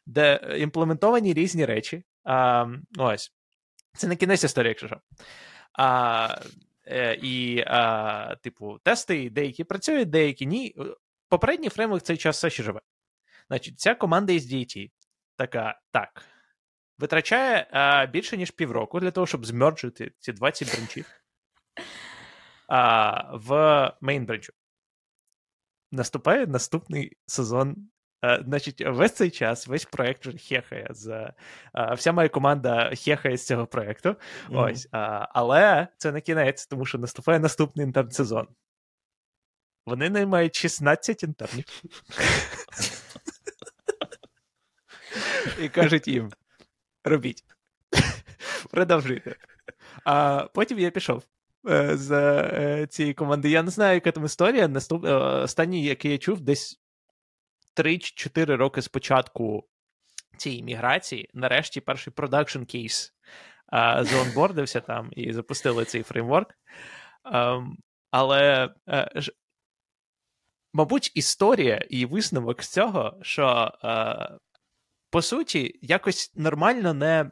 де 0.06 0.56
імплементовані 0.58 1.32
різні 1.34 1.64
речі. 1.64 2.04
А, 2.24 2.66
Ось. 2.98 3.32
Це 3.92 4.08
не 4.08 4.16
кінець 4.16 4.44
історії, 4.44 4.68
якщо 4.68 4.86
що. 4.86 5.00
А, 5.72 6.40
е, 6.86 7.18
І, 7.22 7.64
а, 7.66 8.36
типу, 8.42 8.78
тести 8.82 9.30
деякі 9.30 9.64
працюють, 9.64 10.10
деякі 10.10 10.46
ні. 10.46 10.74
Попередній 11.28 11.68
фреймворк 11.68 12.02
цей 12.02 12.16
час 12.16 12.36
все 12.36 12.50
ще 12.50 12.62
живе. 12.62 12.80
Значить, 13.48 13.80
ця 13.80 13.94
команда 13.94 14.32
SDET 14.32 14.90
така, 15.36 15.80
так 15.90 16.24
витрачає 17.00 17.66
а, 17.70 18.06
більше 18.06 18.36
ніж 18.36 18.50
півроку 18.50 19.00
для 19.00 19.10
того, 19.10 19.26
щоб 19.26 19.46
змерджити 19.46 20.12
ці 20.18 20.32
20 20.32 20.74
бренчів 20.74 21.06
а, 22.68 23.36
в 23.36 23.92
мейн 24.00 24.26
бренчу. 24.26 24.52
Наступає 25.92 26.46
наступний 26.46 27.16
сезон 27.26 27.90
Значить, 28.44 28.80
весь 28.86 29.12
цей 29.12 29.30
час, 29.30 29.66
весь 29.66 29.84
проект 29.84 30.26
вже 30.26 30.38
хехає 30.38 30.86
з... 30.90 31.32
Вся 31.92 32.12
моя 32.12 32.28
команда 32.28 32.94
хехає 32.94 33.36
з 33.36 33.46
цього 33.46 33.66
проекту. 33.66 34.08
Mm-hmm. 34.08 34.70
Ось, 34.70 34.88
Але 35.34 35.88
це 35.96 36.12
не 36.12 36.20
кінець, 36.20 36.66
тому 36.66 36.86
що 36.86 36.98
наступає 36.98 37.38
наступний 37.38 37.86
інтерн-сезон. 37.86 38.48
Вони 39.86 40.10
наймають 40.10 40.54
16 40.54 41.22
інтернів. 41.22 41.64
І 45.60 45.68
кажуть 45.68 46.08
їм: 46.08 46.32
робіть. 47.04 47.44
Продовжуйте. 48.70 49.36
А 50.04 50.46
потім 50.54 50.78
я 50.78 50.90
пішов 50.90 51.22
е, 51.68 51.96
з 51.96 52.10
е, 52.12 52.86
цієї 52.86 53.14
команди. 53.14 53.50
Я 53.50 53.62
не 53.62 53.70
знаю, 53.70 53.94
яка 53.94 54.12
там 54.12 54.24
історія. 54.24 54.68
Наступ... 54.68 55.04
Е, 55.04 55.14
останній, 55.14 55.84
який 55.84 56.12
я 56.12 56.18
чув, 56.18 56.40
десь 56.40 56.80
3-4 57.76 58.56
роки 58.56 58.82
спочатку 58.82 59.68
цієї 60.36 60.62
міграції, 60.62 61.30
нарешті 61.34 61.80
перший 61.80 62.12
продакшн 62.12 62.62
кейс 62.62 63.14
заонбордився 64.00 64.80
там 64.80 65.08
і 65.12 65.32
запустили 65.32 65.84
цей 65.84 66.02
фреймворк. 66.02 66.54
Ем, 67.24 67.78
але, 68.10 68.70
мабуть, 70.72 71.12
історія 71.14 71.76
і 71.90 72.06
висновок 72.06 72.62
з 72.62 72.68
цього, 72.68 73.18
що 73.22 73.72
по 75.10 75.22
суті, 75.22 75.78
якось 75.82 76.32
нормально 76.36 76.94
не 76.94 77.30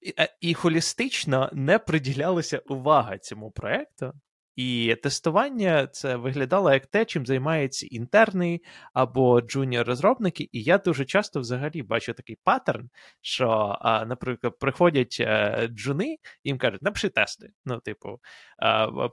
і, 0.00 0.14
е, 0.18 0.36
і 0.40 0.54
холістично 0.54 1.50
не 1.52 1.78
приділялася 1.78 2.58
увага 2.58 3.18
цьому 3.18 3.50
проекту. 3.50 4.12
І 4.56 4.96
тестування 5.02 5.86
це 5.86 6.16
виглядало 6.16 6.72
як 6.72 6.86
те, 6.86 7.04
чим 7.04 7.26
займаються 7.26 7.86
інтерни 7.90 8.60
або 8.92 9.40
джуніор-розробники. 9.40 10.48
І 10.52 10.62
я 10.62 10.78
дуже 10.78 11.04
часто 11.04 11.40
взагалі 11.40 11.82
бачу 11.82 12.12
такий 12.12 12.38
паттерн, 12.44 12.90
що, 13.20 13.78
наприклад, 14.06 14.58
приходять 14.58 15.16
е, 15.20 15.68
джуни, 15.72 16.16
їм 16.44 16.58
кажуть, 16.58 16.82
напиши 16.82 17.08
тести, 17.08 17.50
ну, 17.64 17.80
типу, 17.80 18.18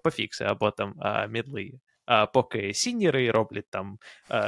пофікси 0.04 0.44
або 0.44 0.72
там 0.72 0.96
мідли 1.30 1.72
поки 2.34 2.74
сіньори 2.74 3.32
роблять 3.32 3.70
там 3.70 3.98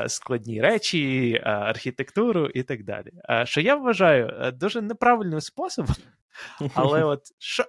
складні 0.07 0.61
речі, 0.61 1.41
архітектуру 1.43 2.45
і 2.47 2.63
так 2.63 2.83
далі. 2.83 3.11
Що 3.43 3.61
я 3.61 3.75
вважаю 3.75 4.27
е, 4.27 4.51
дуже 4.51 4.81
неправильним 4.81 5.41
способом, 5.41 5.95
але 6.73 7.03
от 7.03 7.21
що. 7.37 7.65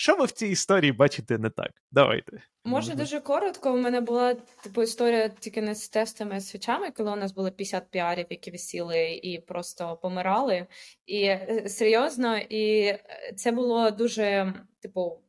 Що 0.00 0.16
ви 0.16 0.24
в 0.24 0.30
цій 0.30 0.46
історії 0.46 0.92
бачите 0.92 1.38
не 1.38 1.50
так? 1.50 1.70
Давайте. 1.90 2.42
Може, 2.64 2.94
дуже 2.94 3.20
коротко. 3.20 3.72
У 3.72 3.76
мене 3.76 4.00
була 4.00 4.34
типу 4.34 4.82
історія 4.82 5.28
тільки 5.28 5.62
не 5.62 5.74
з 5.74 5.88
тестами, 5.88 6.40
з 6.40 6.48
свічами, 6.48 6.90
коли 6.90 7.12
у 7.12 7.16
нас 7.16 7.32
було 7.32 7.50
50 7.50 7.90
піарів, 7.90 8.26
які 8.30 8.50
висіли 8.50 9.20
і 9.22 9.40
просто 9.40 9.96
помирали. 10.02 10.66
І 11.06 11.22
е, 11.22 11.64
серйозно, 11.68 12.38
і 12.38 12.80
е, 12.80 13.32
це 13.36 13.52
було 13.52 13.90
дуже, 13.90 14.54
типу, 14.82 15.20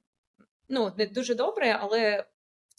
ну, 0.70 0.92
не 0.98 1.06
дуже 1.06 1.36
добре, 1.36 1.78
але 1.82 2.26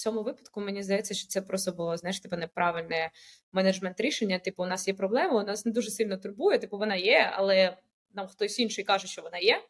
цьому 0.00 0.22
випадку 0.22 0.60
мені 0.60 0.82
здається, 0.82 1.14
що 1.14 1.28
це 1.28 1.42
просто 1.42 1.72
було 1.72 1.96
знаєш, 1.96 2.20
типу, 2.20 2.36
неправильне 2.36 3.10
менеджмент 3.52 4.00
рішення. 4.00 4.38
Типу, 4.38 4.62
у 4.62 4.66
нас 4.66 4.88
є 4.88 4.94
проблема, 4.94 5.42
у 5.42 5.46
нас 5.46 5.66
не 5.66 5.72
дуже 5.72 5.90
сильно 5.90 6.16
турбує. 6.16 6.58
Типу, 6.58 6.78
вона 6.78 6.96
є, 6.96 7.30
але 7.32 7.76
нам 8.14 8.26
хтось 8.26 8.58
інший 8.58 8.84
каже, 8.84 9.06
що 9.06 9.22
вона 9.22 9.38
є. 9.38 9.62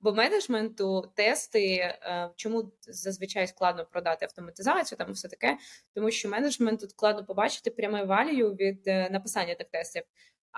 Бо 0.00 0.12
менеджменту 0.12 1.12
тести, 1.14 1.64
е, 1.76 2.30
чому 2.36 2.72
зазвичай 2.80 3.46
складно 3.46 3.86
продати 3.86 4.24
автоматизацію, 4.24 4.98
там 4.98 5.12
все 5.12 5.28
таке, 5.28 5.58
тому 5.94 6.10
що 6.10 6.28
менеджменту 6.28 6.88
складно 6.88 7.24
побачити 7.24 7.70
пряме 7.70 8.04
валію 8.04 8.54
від 8.54 8.82
е, 8.86 9.10
написання 9.10 9.54
тих 9.54 9.68
тестів. 9.68 10.02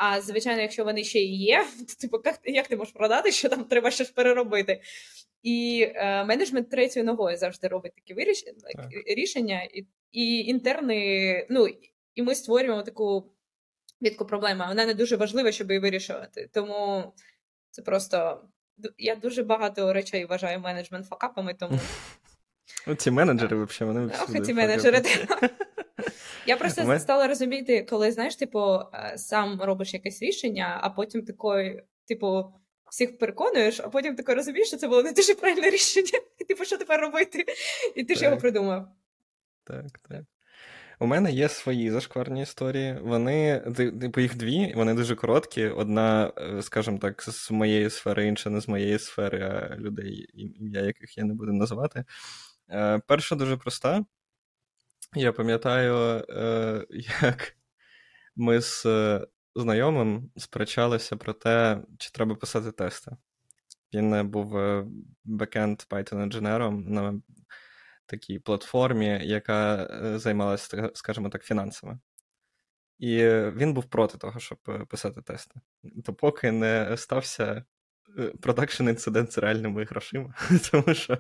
А 0.01 0.21
звичайно, 0.21 0.63
якщо 0.63 0.85
вони 0.85 1.05
ще 1.05 1.19
і 1.19 1.37
є, 1.37 1.67
то 1.89 1.95
типу, 1.95 2.23
як, 2.25 2.41
як 2.45 2.69
ти 2.69 2.77
можеш 2.77 2.95
продати, 2.95 3.33
що 3.33 3.49
там 3.49 3.65
треба 3.65 3.91
щось 3.91 4.11
переробити? 4.11 4.81
І 5.43 5.89
е, 5.95 6.25
менеджмент 6.25 6.71
третьою 6.71 7.07
ногою 7.07 7.37
завжди 7.37 7.69
робить 7.69 7.95
такі 7.95 8.15
вирішення 8.15 8.55
рішення, 9.07 9.63
і 9.63 9.87
і 10.13 10.39
інтерни, 10.39 11.47
ну 11.51 11.69
і 12.15 12.23
ми 12.23 12.35
створюємо 12.35 12.83
таку 12.83 13.33
відку 14.03 14.27
проблему. 14.27 14.65
Вона 14.69 14.87
не 14.87 14.95
дуже 14.95 15.17
важлива, 15.17 15.53
щоб 15.53 15.71
її 15.71 15.81
вирішувати. 15.81 16.51
Тому 16.53 17.13
це 17.71 17.83
просто 17.83 18.45
я 18.99 19.17
дуже 19.17 19.43
багато 19.43 19.93
речей 19.93 20.25
вважаю 20.25 20.61
менеджмент 20.61 21.07
факапами, 21.07 21.55
тому. 21.55 21.79
Ці 22.99 23.11
менеджери 23.11 23.65
взагалі, 23.65 23.95
вони 23.99 24.13
Ох, 24.23 24.47
ці 24.47 24.55
менеджери. 24.55 25.03
Я 26.49 26.57
просто 26.57 26.99
стала 26.99 27.29
розуміти, 27.29 27.87
коли 27.91 28.13
знаєш, 28.13 28.37
типу, 28.37 28.61
е, 28.61 29.13
сам 29.17 29.63
робиш 29.63 29.95
якесь 29.95 30.23
рішення, 30.23 30.79
а 30.83 30.91
потім 30.91 31.23
такий, 31.23 31.83
типу 32.09 32.45
всіх 32.91 33.19
переконуєш, 33.19 33.81
а 33.81 33.89
потім 33.89 34.17
таке 34.17 34.35
розумієш, 34.35 34.69
що 34.69 34.77
це 34.77 34.89
було 34.89 35.03
не 35.03 35.13
дуже 35.13 35.35
правильне 35.35 35.71
рішення. 35.71 36.21
І 36.39 36.45
типу, 36.45 36.65
що 36.65 36.79
тепер 36.79 37.01
робити? 37.01 37.45
І 37.97 38.05
ти 38.05 38.15
так. 38.15 38.17
ж 38.17 38.25
його 38.25 38.37
придумав. 38.37 38.89
Так, 39.65 39.99
так. 40.09 40.23
У 41.01 41.07
мене 41.07 41.33
є 41.33 41.49
свої 41.49 41.91
зашкварні 41.91 42.43
історії. 42.43 42.99
Вони, 43.03 43.61
типу, 44.01 44.21
їх 44.21 44.37
дві, 44.37 44.73
вони 44.77 44.95
дуже 44.95 45.15
короткі. 45.15 45.67
Одна, 45.67 46.33
е, 46.39 46.63
скажімо 46.63 46.99
так, 46.99 47.23
з 47.23 47.51
моєї 47.51 47.91
сфери, 47.91 48.27
інша 48.27 48.51
не 48.51 48.61
з 48.61 48.69
моєї 48.69 48.99
сфери, 48.99 49.43
а 49.43 49.77
людей, 49.77 50.29
ім'я 50.35 50.81
яких 50.81 51.19
я 51.19 51.25
не 51.25 51.35
буду 51.35 51.53
називати. 51.53 52.05
Е, 52.71 53.01
перша 53.07 53.37
дуже 53.37 53.57
проста. 53.57 54.05
Я 55.15 55.33
пам'ятаю, 55.33 56.25
е, 56.29 56.87
як 57.23 57.57
ми 58.37 58.61
з 58.61 58.87
знайомим 59.55 60.31
сперечалися 60.37 61.17
про 61.17 61.33
те, 61.33 61.83
чи 61.99 62.11
треба 62.11 62.35
писати 62.35 62.73
тести. 62.73 63.17
Він 63.95 64.15
е, 64.15 64.23
був 64.23 64.57
е, 64.57 64.87
бекенд 65.25 65.83
Python 65.91 66.23
інженером 66.23 66.85
на 66.89 67.21
такій 68.07 68.39
платформі, 68.39 69.21
яка 69.23 69.89
е, 70.05 70.19
займалася, 70.19 70.91
скажімо 70.95 71.29
так, 71.29 71.45
фінансами. 71.45 71.99
І 72.99 73.17
він 73.29 73.75
був 73.75 73.85
проти 73.85 74.19
того, 74.19 74.41
щоб 74.41 74.59
писати 74.89 75.23
тести. 75.23 75.61
То 76.05 76.15
поки 76.15 76.53
не 76.53 76.97
стався 76.97 77.65
продакшн 78.41 78.89
інцидент 78.89 79.33
з 79.33 79.39
реальними 79.39 79.85
грошима, 79.85 80.35
тому 80.71 80.95
що 80.95 81.19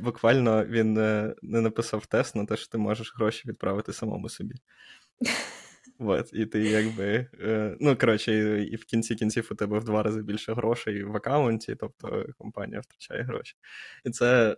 буквально 0.00 0.64
він 0.64 0.94
не 1.42 1.60
написав 1.60 2.06
тест 2.06 2.36
на 2.36 2.46
те, 2.46 2.56
що 2.56 2.68
ти 2.68 2.78
можеш 2.78 3.14
гроші 3.16 3.48
відправити 3.48 3.92
самому 3.92 4.28
собі. 4.28 4.54
От, 5.98 6.30
І 6.32 6.46
ти 6.46 6.60
якби. 6.60 7.26
Е, 7.40 7.76
ну, 7.80 7.96
коротше, 7.96 8.62
і 8.62 8.76
в 8.76 8.84
кінці 8.84 9.14
кінців 9.14 9.48
у 9.50 9.54
тебе 9.54 9.78
в 9.78 9.84
два 9.84 10.02
рази 10.02 10.22
більше 10.22 10.52
грошей 10.54 11.04
в 11.04 11.16
аккаунті, 11.16 11.74
тобто 11.74 12.26
компанія 12.38 12.80
втрачає 12.80 13.22
гроші. 13.22 13.54
І 14.04 14.10
це. 14.10 14.56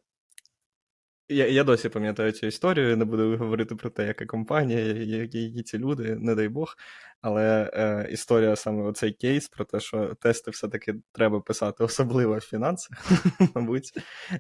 Я 1.31 1.47
я 1.47 1.65
досі 1.65 1.89
пам'ятаю 1.89 2.33
цю 2.33 2.47
історію, 2.47 2.97
не 2.97 3.05
буду 3.05 3.37
говорити 3.37 3.75
про 3.75 3.91
те, 3.91 4.07
яка 4.07 4.27
компанія, 4.27 4.81
які, 4.81 5.43
які 5.43 5.63
ці 5.63 5.79
люди, 5.79 6.17
не 6.17 6.35
дай 6.35 6.49
Бог. 6.49 6.77
Але 7.21 7.71
е, 7.75 8.09
історія 8.13 8.57
саме 8.57 8.83
оцей 8.83 9.13
кейс 9.13 9.49
про 9.49 9.65
те, 9.65 9.81
що 9.81 10.15
тести 10.15 10.51
все-таки 10.51 10.95
треба 11.13 11.41
писати, 11.41 11.85
особливо 11.85 12.37
в 12.37 12.41
фінансах, 12.41 12.99
мабуть, 13.55 13.93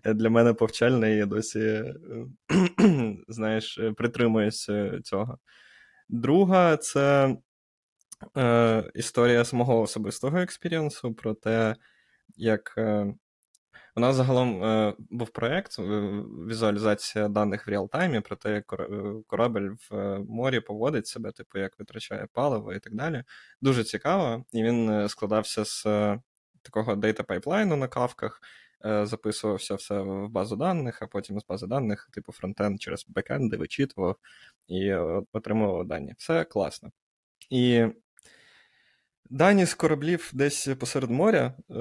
для 0.05 0.30
мене 0.30 0.55
повчальна, 0.55 1.09
і 1.09 1.16
я 1.16 1.26
досі, 1.26 1.61
е, 1.61 1.95
знаєш, 3.28 3.80
притримуюсь 3.97 4.70
цього. 5.05 5.38
Друга 6.09 6.76
це 6.76 7.36
е, 8.36 8.91
історія 8.95 9.45
з 9.45 9.53
мого 9.53 9.80
особистого 9.80 10.38
експірієнсу 10.38 11.14
про 11.14 11.34
те, 11.34 11.76
як 12.36 12.74
е, 12.78 13.14
у 13.97 14.01
нас 14.01 14.16
загалом 14.16 14.64
е, 14.64 14.95
був 14.99 15.30
проєкт 15.30 15.78
е, 15.78 15.82
візуалізація 16.49 17.28
даних 17.28 17.66
в 17.66 17.70
реалтаймі 17.70 18.20
про 18.20 18.36
те, 18.36 18.53
як 18.53 18.72
е, 18.72 18.86
корабель 19.26 19.70
в 19.70 19.97
е, 19.97 20.18
морі 20.28 20.61
поводить 20.61 21.07
себе, 21.07 21.32
типу, 21.32 21.59
як 21.59 21.78
витрачає 21.78 22.26
паливо 22.32 22.72
і 22.72 22.78
так 22.78 22.95
далі. 22.95 23.24
Дуже 23.61 23.84
цікаво, 23.84 24.45
і 24.53 24.62
він 24.62 25.09
складався 25.09 25.64
з 25.64 25.84
такого 26.62 26.97
дейта 26.97 27.22
пайплайну 27.22 27.76
на 27.76 27.88
кавках. 27.88 28.41
Записувався 29.03 29.74
все 29.74 30.01
в 30.01 30.28
базу 30.28 30.57
даних, 30.57 31.03
а 31.03 31.07
потім 31.07 31.41
з 31.41 31.47
бази 31.47 31.66
даних, 31.66 32.09
типу 32.12 32.32
фронтенд 32.32 32.80
через 32.80 33.07
бекенди 33.09 33.57
вичитував 33.57 34.16
і 34.68 34.95
отримував 35.32 35.86
дані. 35.86 36.14
Все 36.18 36.45
класно. 36.45 36.91
І 37.51 37.86
дані 39.30 39.64
з 39.64 39.74
кораблів 39.74 40.30
десь 40.34 40.68
посеред 40.78 41.10
моря, 41.10 41.54
е, 41.70 41.74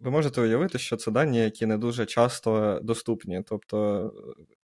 ви 0.00 0.10
можете 0.10 0.40
уявити, 0.40 0.78
що 0.78 0.96
це 0.96 1.10
дані, 1.10 1.38
які 1.38 1.66
не 1.66 1.78
дуже 1.78 2.06
часто 2.06 2.80
доступні. 2.82 3.42
Тобто 3.46 4.12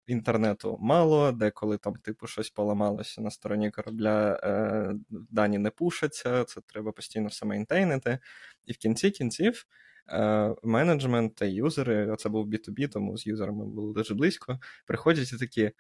інтернету 0.07 0.79
мало, 0.81 1.33
деколи 1.33 1.79
там, 1.79 1.95
типу, 1.95 2.27
щось 2.27 2.51
поламалося 2.51 3.21
на 3.21 3.31
стороні 3.31 3.71
корабля, 3.71 4.41
е, 4.43 4.95
дані 5.11 5.59
не 5.59 5.71
пушаться, 5.71 6.45
це 6.45 6.61
треба 6.67 6.93
постійно 6.93 7.29
все 7.29 7.47
мейнтейнити. 7.47 8.19
І 8.65 8.73
в 8.73 8.77
кінці 8.77 9.11
кінців. 9.11 9.67
Е, 10.09 10.55
менеджмент 10.63 11.35
та 11.35 11.45
юзери, 11.45 12.17
це 12.19 12.29
був 12.29 12.47
B2B, 12.47 12.89
тому 12.89 13.19
з 13.19 13.27
юзерами 13.27 13.65
було 13.65 13.93
дуже 13.93 14.15
близько. 14.15 14.59
Приходять 14.87 15.33
і 15.33 15.37
такі, 15.37 15.71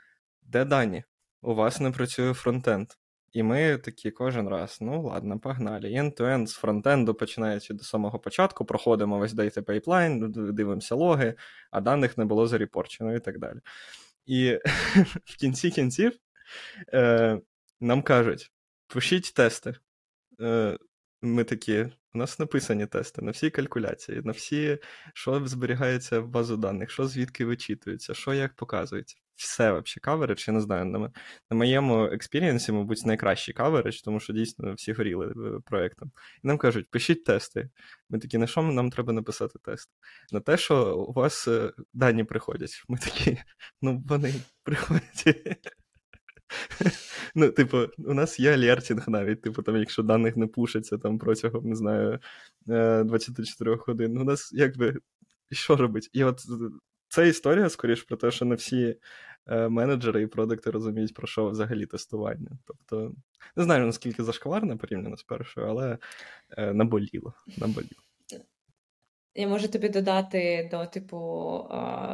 де 0.42 0.64
дані? 0.64 1.04
у 1.46 1.54
вас 1.54 1.80
не 1.80 1.90
працює 1.90 2.34
фронтенд. 2.34 2.88
І 3.36 3.42
ми 3.42 3.78
такі 3.78 4.10
кожен 4.10 4.48
раз: 4.48 4.78
ну 4.80 5.02
ладно, 5.02 5.38
погнали. 5.38 5.88
End-to-end 5.88 6.46
з 6.46 6.52
фронтенду 6.52 7.14
починаючи 7.14 7.74
до 7.74 7.84
самого 7.84 8.18
початку, 8.18 8.64
проходимо 8.64 9.18
весь 9.18 9.32
data 9.32 9.60
pipeline, 9.60 10.52
дивимося 10.52 10.94
логи, 10.94 11.34
а 11.70 11.80
даних 11.80 12.18
не 12.18 12.24
було 12.24 12.46
зарепорчено 12.46 13.14
і 13.14 13.20
так 13.20 13.38
далі. 13.38 13.58
І 14.26 14.58
в 15.24 15.36
кінці 15.36 15.70
кінців 15.70 16.12
е, 16.94 17.40
нам 17.80 18.02
кажуть: 18.02 18.52
пишіть 18.86 19.34
тести. 19.34 19.74
Е, 20.40 20.78
Ми 21.22 21.44
такі, 21.44 21.82
у 22.14 22.18
нас 22.18 22.38
написані 22.38 22.86
тести 22.86 23.22
на 23.22 23.30
всі 23.30 23.50
калькуляції, 23.50 24.22
на 24.24 24.32
всі, 24.32 24.78
що 25.14 25.46
зберігається 25.46 26.20
в 26.20 26.28
базу 26.28 26.56
даних, 26.56 26.90
що 26.90 27.06
звідки 27.06 27.44
вичитується, 27.44 28.14
що 28.14 28.34
як 28.34 28.54
показується. 28.54 29.16
Все 29.36 29.64
взагалі 29.64 30.00
coverage, 30.00 30.44
я 30.48 30.54
не 30.54 30.60
знаю. 30.60 30.84
На 31.50 31.56
моєму 31.56 32.04
експірієнсі, 32.04 32.72
мабуть, 32.72 33.06
найкращий 33.06 33.54
coverage, 33.54 34.00
тому 34.00 34.20
що 34.20 34.32
дійсно 34.32 34.74
всі 34.74 34.92
горіли 34.92 35.26
е, 35.26 35.60
проєктом. 35.64 36.12
І 36.44 36.46
нам 36.46 36.58
кажуть, 36.58 36.90
пишіть 36.90 37.24
тести. 37.24 37.70
Ми 38.10 38.18
такі, 38.18 38.38
на 38.38 38.46
що 38.46 38.62
нам 38.62 38.90
треба 38.90 39.12
написати 39.12 39.58
тест? 39.64 39.90
На 40.32 40.40
те, 40.40 40.56
що 40.56 40.96
у 40.96 41.12
вас 41.12 41.48
е, 41.48 41.72
дані 41.92 42.24
приходять. 42.24 42.84
Ми 42.88 42.98
такі, 42.98 43.38
ну 43.82 44.02
вони 44.06 44.34
приходять. 44.62 45.46
Ну, 47.34 47.50
типу, 47.50 47.78
у 47.98 48.14
нас 48.14 48.40
є 48.40 48.54
алертінг 48.54 49.08
навіть, 49.08 49.42
типу, 49.42 49.62
там, 49.62 49.76
якщо 49.76 50.02
даних 50.02 50.36
не 50.36 50.46
пушаться 50.46 50.98
там 50.98 51.18
протягом, 51.18 51.68
не 51.68 51.76
знаю, 51.76 52.18
24 52.66 53.72
е, 53.72 53.76
годин. 53.86 54.18
У 54.18 54.24
нас 54.24 54.52
якби 54.52 55.00
що 55.52 55.76
робить? 55.76 56.10
І 56.12 56.24
от 56.24 56.40
це 57.16 57.28
історія, 57.28 57.68
скоріш, 57.68 58.02
про 58.02 58.16
те, 58.16 58.30
що 58.30 58.44
не 58.44 58.54
всі 58.54 58.96
е, 59.46 59.68
менеджери 59.68 60.22
і 60.22 60.26
продукти 60.26 60.70
розуміють, 60.70 61.14
про 61.14 61.26
що 61.26 61.48
взагалі 61.48 61.86
тестування. 61.86 62.50
Тобто, 62.66 63.12
не 63.56 63.64
знаю, 63.64 63.86
наскільки 63.86 64.24
зашкварне 64.24 64.76
порівняно 64.76 65.16
з 65.16 65.22
першою, 65.22 65.66
але 65.66 65.98
е, 66.50 66.72
наболіло. 66.72 67.34
наболіло. 67.56 68.02
Я 69.34 69.48
можу 69.48 69.68
тобі 69.68 69.88
додати 69.88 70.68
до 70.70 70.86
типу 70.86 71.18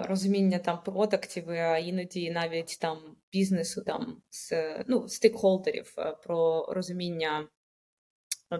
розуміння 0.08 0.58
там 0.58 0.78
продуктів, 0.84 1.50
а 1.50 1.78
іноді 1.78 2.30
навіть 2.30 2.78
там 2.80 2.98
бізнесу, 3.32 3.82
там 3.86 4.22
з 4.30 4.52
ну, 4.86 5.08
стейкхолдерів 5.08 5.94
е, 5.98 6.16
про 6.24 6.66
розуміння 6.68 7.48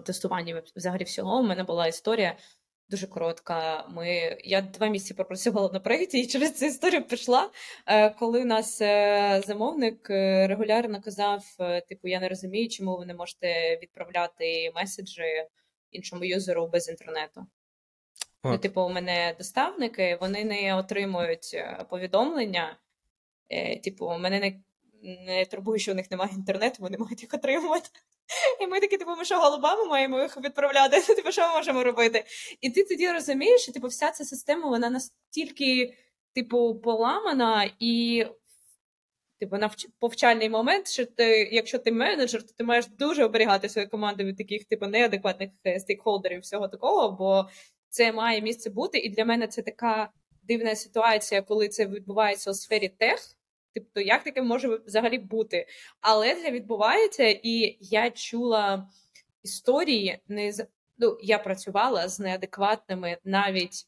тестування 0.05 0.63
взагалі 0.75 1.03
всього. 1.03 1.39
У 1.39 1.43
мене 1.43 1.63
була 1.63 1.87
історія 1.87 2.37
дуже 2.89 3.07
коротка. 3.07 3.87
Ми 3.89 4.37
я 4.43 4.61
два 4.61 4.87
місяці 4.87 5.13
пропрацювала 5.13 5.69
на 5.73 5.79
проєкті 5.79 6.19
і 6.19 6.27
через 6.27 6.59
цю 6.59 6.65
історію 6.65 7.03
пішла. 7.03 7.49
Е, 7.87 8.09
коли 8.09 8.41
у 8.41 8.45
нас 8.45 8.77
замовник 9.47 10.09
регулярно 10.49 11.01
казав: 11.01 11.43
типу, 11.89 12.07
я 12.07 12.19
не 12.19 12.29
розумію, 12.29 12.69
чому 12.69 12.97
ви 12.97 13.05
не 13.05 13.13
можете 13.13 13.79
відправляти 13.81 14.71
меседжі 14.75 15.47
іншому 15.91 16.25
юзеру 16.25 16.67
без 16.67 16.89
інтернету. 16.89 17.45
Ну, 18.43 18.57
типу, 18.57 18.81
у 18.81 18.89
мене 18.89 19.35
доставники, 19.37 20.17
вони 20.21 20.43
не 20.43 20.75
отримують 20.75 21.51
е, 21.53 21.85
повідомлення. 21.89 22.79
Е, 23.49 23.79
типу, 23.79 24.17
мене 24.17 24.39
не 24.39 24.59
не 25.25 25.45
турбує, 25.45 25.79
що 25.79 25.91
у 25.91 25.95
них 25.95 26.11
немає 26.11 26.31
інтернету, 26.33 26.75
вони 26.79 26.97
мають 26.97 27.21
їх 27.21 27.33
отримувати. 27.33 27.89
І 28.61 28.67
ми 28.67 28.79
такі, 28.79 28.97
типу, 28.97 29.11
ми 29.15 29.25
що 29.25 29.39
голубами 29.39 29.85
маємо 29.85 30.21
їх 30.21 30.37
відправляти? 30.37 31.01
Типу, 31.15 31.31
що 31.31 31.41
ми 31.41 31.53
можемо 31.53 31.83
робити? 31.83 32.25
І 32.61 32.69
ти 32.69 32.83
тоді 32.83 33.11
розумієш, 33.11 33.61
що 33.61 33.71
типу, 33.71 33.87
вся 33.87 34.11
ця 34.11 34.23
система 34.23 34.69
вона 34.69 34.89
настільки, 34.89 35.97
типу, 36.35 36.75
поламана 36.75 37.71
і. 37.79 38.25
Типу, 39.39 39.57
навч... 39.57 39.87
повчальний 39.99 40.49
момент, 40.49 40.87
що 40.87 41.05
ти, 41.05 41.49
якщо 41.51 41.79
ти 41.79 41.91
менеджер, 41.91 42.43
то 42.43 42.53
ти 42.57 42.63
маєш 42.63 42.87
дуже 42.87 43.25
оберігати 43.25 43.69
свою 43.69 43.89
команду 43.89 44.23
від 44.23 44.37
таких 44.37 44.65
типу 44.65 44.87
неадекватних 44.87 45.49
е, 45.65 45.79
стейкхолдерів, 45.79 46.41
всього 46.41 46.67
такого, 46.67 47.11
бо 47.11 47.49
це 47.89 48.11
має 48.11 48.41
місце 48.41 48.69
бути. 48.69 48.97
І 48.97 49.09
для 49.09 49.25
мене 49.25 49.47
це 49.47 49.61
така 49.61 50.09
дивна 50.43 50.75
ситуація, 50.75 51.41
коли 51.41 51.69
це 51.69 51.85
відбувається 51.85 52.51
у 52.51 52.53
сфері 52.53 52.89
тех. 52.89 53.35
Тобто, 53.73 54.01
як 54.01 54.23
таке 54.23 54.41
може 54.41 54.67
взагалі 54.85 55.17
бути? 55.17 55.67
Але 56.01 56.35
це 56.35 56.51
відбувається, 56.51 57.23
і 57.43 57.77
я 57.81 58.11
чула 58.11 58.89
історії, 59.43 60.19
не 60.27 60.51
з 60.51 60.67
ну, 60.97 61.17
я 61.21 61.39
працювала 61.39 62.07
з 62.07 62.19
неадекватними 62.19 63.17
навіть 63.23 63.87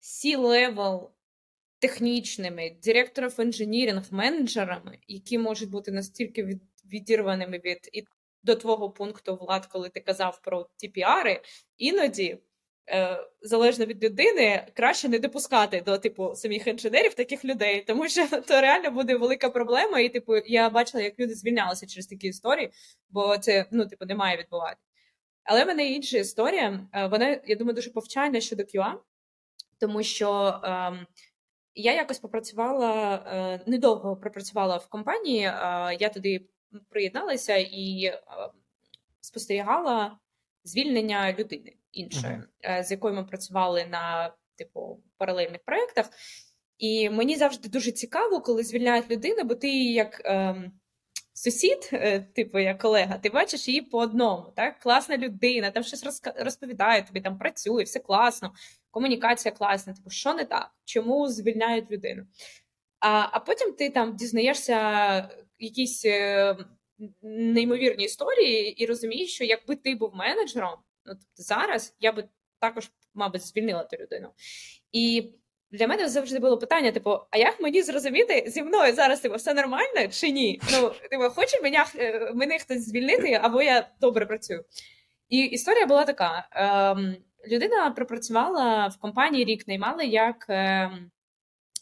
C-level 0.00 1.08
технічними 1.78 2.76
директорів 2.82 3.40
інженіринг 3.40 4.02
менеджерами, 4.10 4.98
які 5.08 5.38
можуть 5.38 5.70
бути 5.70 5.92
настільки 5.92 6.44
від, 6.44 6.62
відірваними 6.84 7.58
від 7.58 7.88
і 7.92 8.04
до 8.42 8.54
твого 8.54 8.90
пункту 8.90 9.36
влад, 9.36 9.66
коли 9.66 9.88
ти 9.88 10.00
казав 10.00 10.40
про 10.42 10.68
TPR, 10.82 11.40
іноді 11.76 12.32
Е, 12.32 12.45
залежно 13.40 13.84
від 13.84 14.04
людини, 14.04 14.66
краще 14.74 15.08
не 15.08 15.18
допускати 15.18 15.80
до 15.80 15.98
типу 15.98 16.34
самих 16.34 16.66
інженерів 16.66 17.14
таких 17.14 17.44
людей, 17.44 17.84
тому 17.86 18.08
що 18.08 18.28
то 18.48 18.60
реально 18.60 18.90
буде 18.90 19.16
велика 19.16 19.50
проблема. 19.50 20.00
І, 20.00 20.08
типу, 20.08 20.36
я 20.36 20.70
бачила, 20.70 21.02
як 21.02 21.18
люди 21.18 21.34
звільнялися 21.34 21.86
через 21.86 22.06
такі 22.06 22.26
історії, 22.26 22.70
бо 23.08 23.38
це 23.38 23.66
ну, 23.70 23.86
типу, 23.86 24.06
не 24.06 24.14
має 24.14 24.36
відбувати. 24.36 24.76
Але 25.44 25.64
в 25.64 25.66
мене 25.66 25.86
інша 25.86 26.18
історія. 26.18 26.88
Е, 26.92 27.06
вона, 27.06 27.40
я 27.46 27.56
думаю, 27.56 27.74
дуже 27.74 27.90
повчальна 27.90 28.40
щодо 28.40 28.62
QA, 28.62 28.92
тому 29.80 30.02
що 30.02 30.60
ем, 30.64 31.06
я 31.74 31.94
якось 31.94 32.18
попрацювала 32.18 33.14
е, 33.16 33.60
недовго 33.66 34.16
пропрацювала 34.16 34.76
в 34.76 34.86
компанії. 34.86 35.44
Е, 35.44 35.52
я 36.00 36.08
туди 36.08 36.48
приєдналася 36.88 37.56
і 37.56 38.04
е, 38.04 38.20
спостерігала 39.20 40.18
звільнення 40.64 41.32
людини 41.38 41.76
іншої, 41.96 42.42
uh-huh. 42.64 42.82
з 42.82 42.90
якою 42.90 43.14
ми 43.14 43.24
працювали 43.24 43.86
на 43.86 44.34
типу 44.56 45.02
паралельних 45.18 45.64
проєктах. 45.64 46.10
І 46.78 47.10
мені 47.10 47.36
завжди 47.36 47.68
дуже 47.68 47.92
цікаво, 47.92 48.40
коли 48.40 48.62
звільняють 48.62 49.10
людину, 49.10 49.44
бо 49.44 49.54
ти 49.54 49.68
як 49.84 50.22
ем, 50.24 50.72
сусід, 51.34 51.90
е, 51.92 52.20
типу 52.20 52.58
як 52.58 52.78
колега, 52.78 53.18
ти 53.18 53.30
бачиш 53.30 53.68
її 53.68 53.82
по 53.82 53.98
одному. 53.98 54.52
Так, 54.56 54.78
класна 54.80 55.16
людина, 55.16 55.70
там 55.70 55.82
щось 55.82 56.22
розповідає, 56.36 57.02
тобі 57.02 57.20
там 57.20 57.38
працює, 57.38 57.82
все 57.82 58.00
класно, 58.00 58.52
комунікація 58.90 59.54
класна. 59.54 59.94
Типу, 59.94 60.10
що 60.10 60.34
не 60.34 60.44
так? 60.44 60.70
Чому 60.84 61.28
звільняють 61.28 61.90
людину? 61.90 62.26
А 63.00 63.28
а 63.32 63.40
потім 63.40 63.72
ти 63.72 63.90
там 63.90 64.16
дізнаєшся 64.16 64.78
якісь 65.58 66.04
е, 66.04 66.56
неймовірні 67.22 68.04
історії 68.04 68.82
і 68.82 68.86
розумієш, 68.86 69.34
що 69.34 69.44
якби 69.44 69.76
ти 69.76 69.94
був 69.94 70.14
менеджером, 70.14 70.78
ну 71.06 71.14
тобто 71.14 71.42
зараз 71.42 71.96
я 72.00 72.12
би 72.12 72.28
також, 72.60 72.90
мабуть, 73.14 73.42
звільнила 73.42 73.84
ту 73.84 73.96
людину. 73.96 74.28
І 74.92 75.32
для 75.70 75.86
мене 75.86 76.08
завжди 76.08 76.38
було 76.38 76.58
питання: 76.58 76.92
типу, 76.92 77.18
а 77.30 77.38
як 77.38 77.60
мені 77.60 77.82
зрозуміти 77.82 78.44
зі 78.46 78.62
мною 78.62 78.94
зараз 78.94 79.20
типу, 79.20 79.36
все 79.36 79.54
нормально 79.54 80.08
чи 80.10 80.30
ні? 80.30 80.60
Ну, 80.72 80.92
типу, 81.10 81.24
хоче 81.30 81.60
мене, 81.62 81.84
мене 82.34 82.58
хтось 82.58 82.88
звільнити, 82.88 83.40
або 83.42 83.62
я 83.62 83.88
добре 84.00 84.26
працюю. 84.26 84.64
І 85.28 85.38
історія 85.38 85.86
була 85.86 86.04
така: 86.04 86.48
Ем, 86.52 87.16
людина 87.48 87.90
пропрацювала 87.90 88.88
в 88.88 88.96
компанії 88.98 89.44
рік, 89.44 89.68
наймали 89.68 90.06
як 90.06 90.46
ем, 90.48 91.10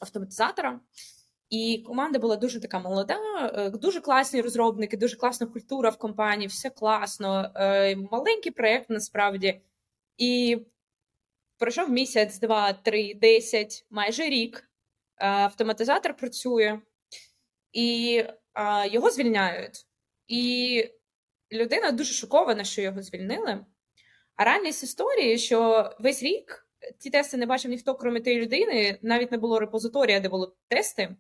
автоматизатора. 0.01 0.81
І 1.55 1.78
команда 1.86 2.18
була 2.18 2.36
дуже 2.36 2.61
така 2.61 2.78
молода, 2.78 3.18
е, 3.55 3.70
дуже 3.70 4.00
класні 4.00 4.40
розробники, 4.40 4.96
дуже 4.96 5.16
класна 5.16 5.46
культура 5.46 5.90
в 5.90 5.98
компанії, 5.98 6.46
все 6.48 6.70
класно, 6.70 7.52
е, 7.57 7.96
маленький 7.96 8.52
проєкт 8.52 8.90
насправді. 8.90 9.61
І 10.18 10.59
пройшов 11.59 11.90
місяць, 11.90 12.38
два, 12.38 12.72
три, 12.72 13.14
десять, 13.14 13.86
майже 13.90 14.22
рік. 14.22 14.70
Е, 15.18 15.26
автоматизатор 15.26 16.16
працює, 16.16 16.80
і 17.72 18.14
його 18.90 19.11
звільняють. 19.11 19.86
І 20.26 20.84
людина 21.52 21.93
дуже 21.93 22.14
шокована, 22.14 22.64
що 22.64 22.82
його 22.82 23.02
звільнили. 23.02 23.66
А 24.36 24.44
реальність 24.44 24.82
історії, 24.82 25.39
що 25.39 25.90
весь 25.98 26.22
рік 26.22 26.64
ті 26.98 27.11
тести 27.11 27.36
не 27.36 27.47
бачив 27.47 27.70
ніхто, 27.70 27.94
крім 27.94 28.23
тієї 28.23 28.43
людини, 28.43 28.98
навіть 29.02 29.32
не 29.32 29.39
було 29.39 29.61
репозиторія, 29.61 30.20
де 30.20 30.28
були 30.28 30.52
тести. 30.69 31.16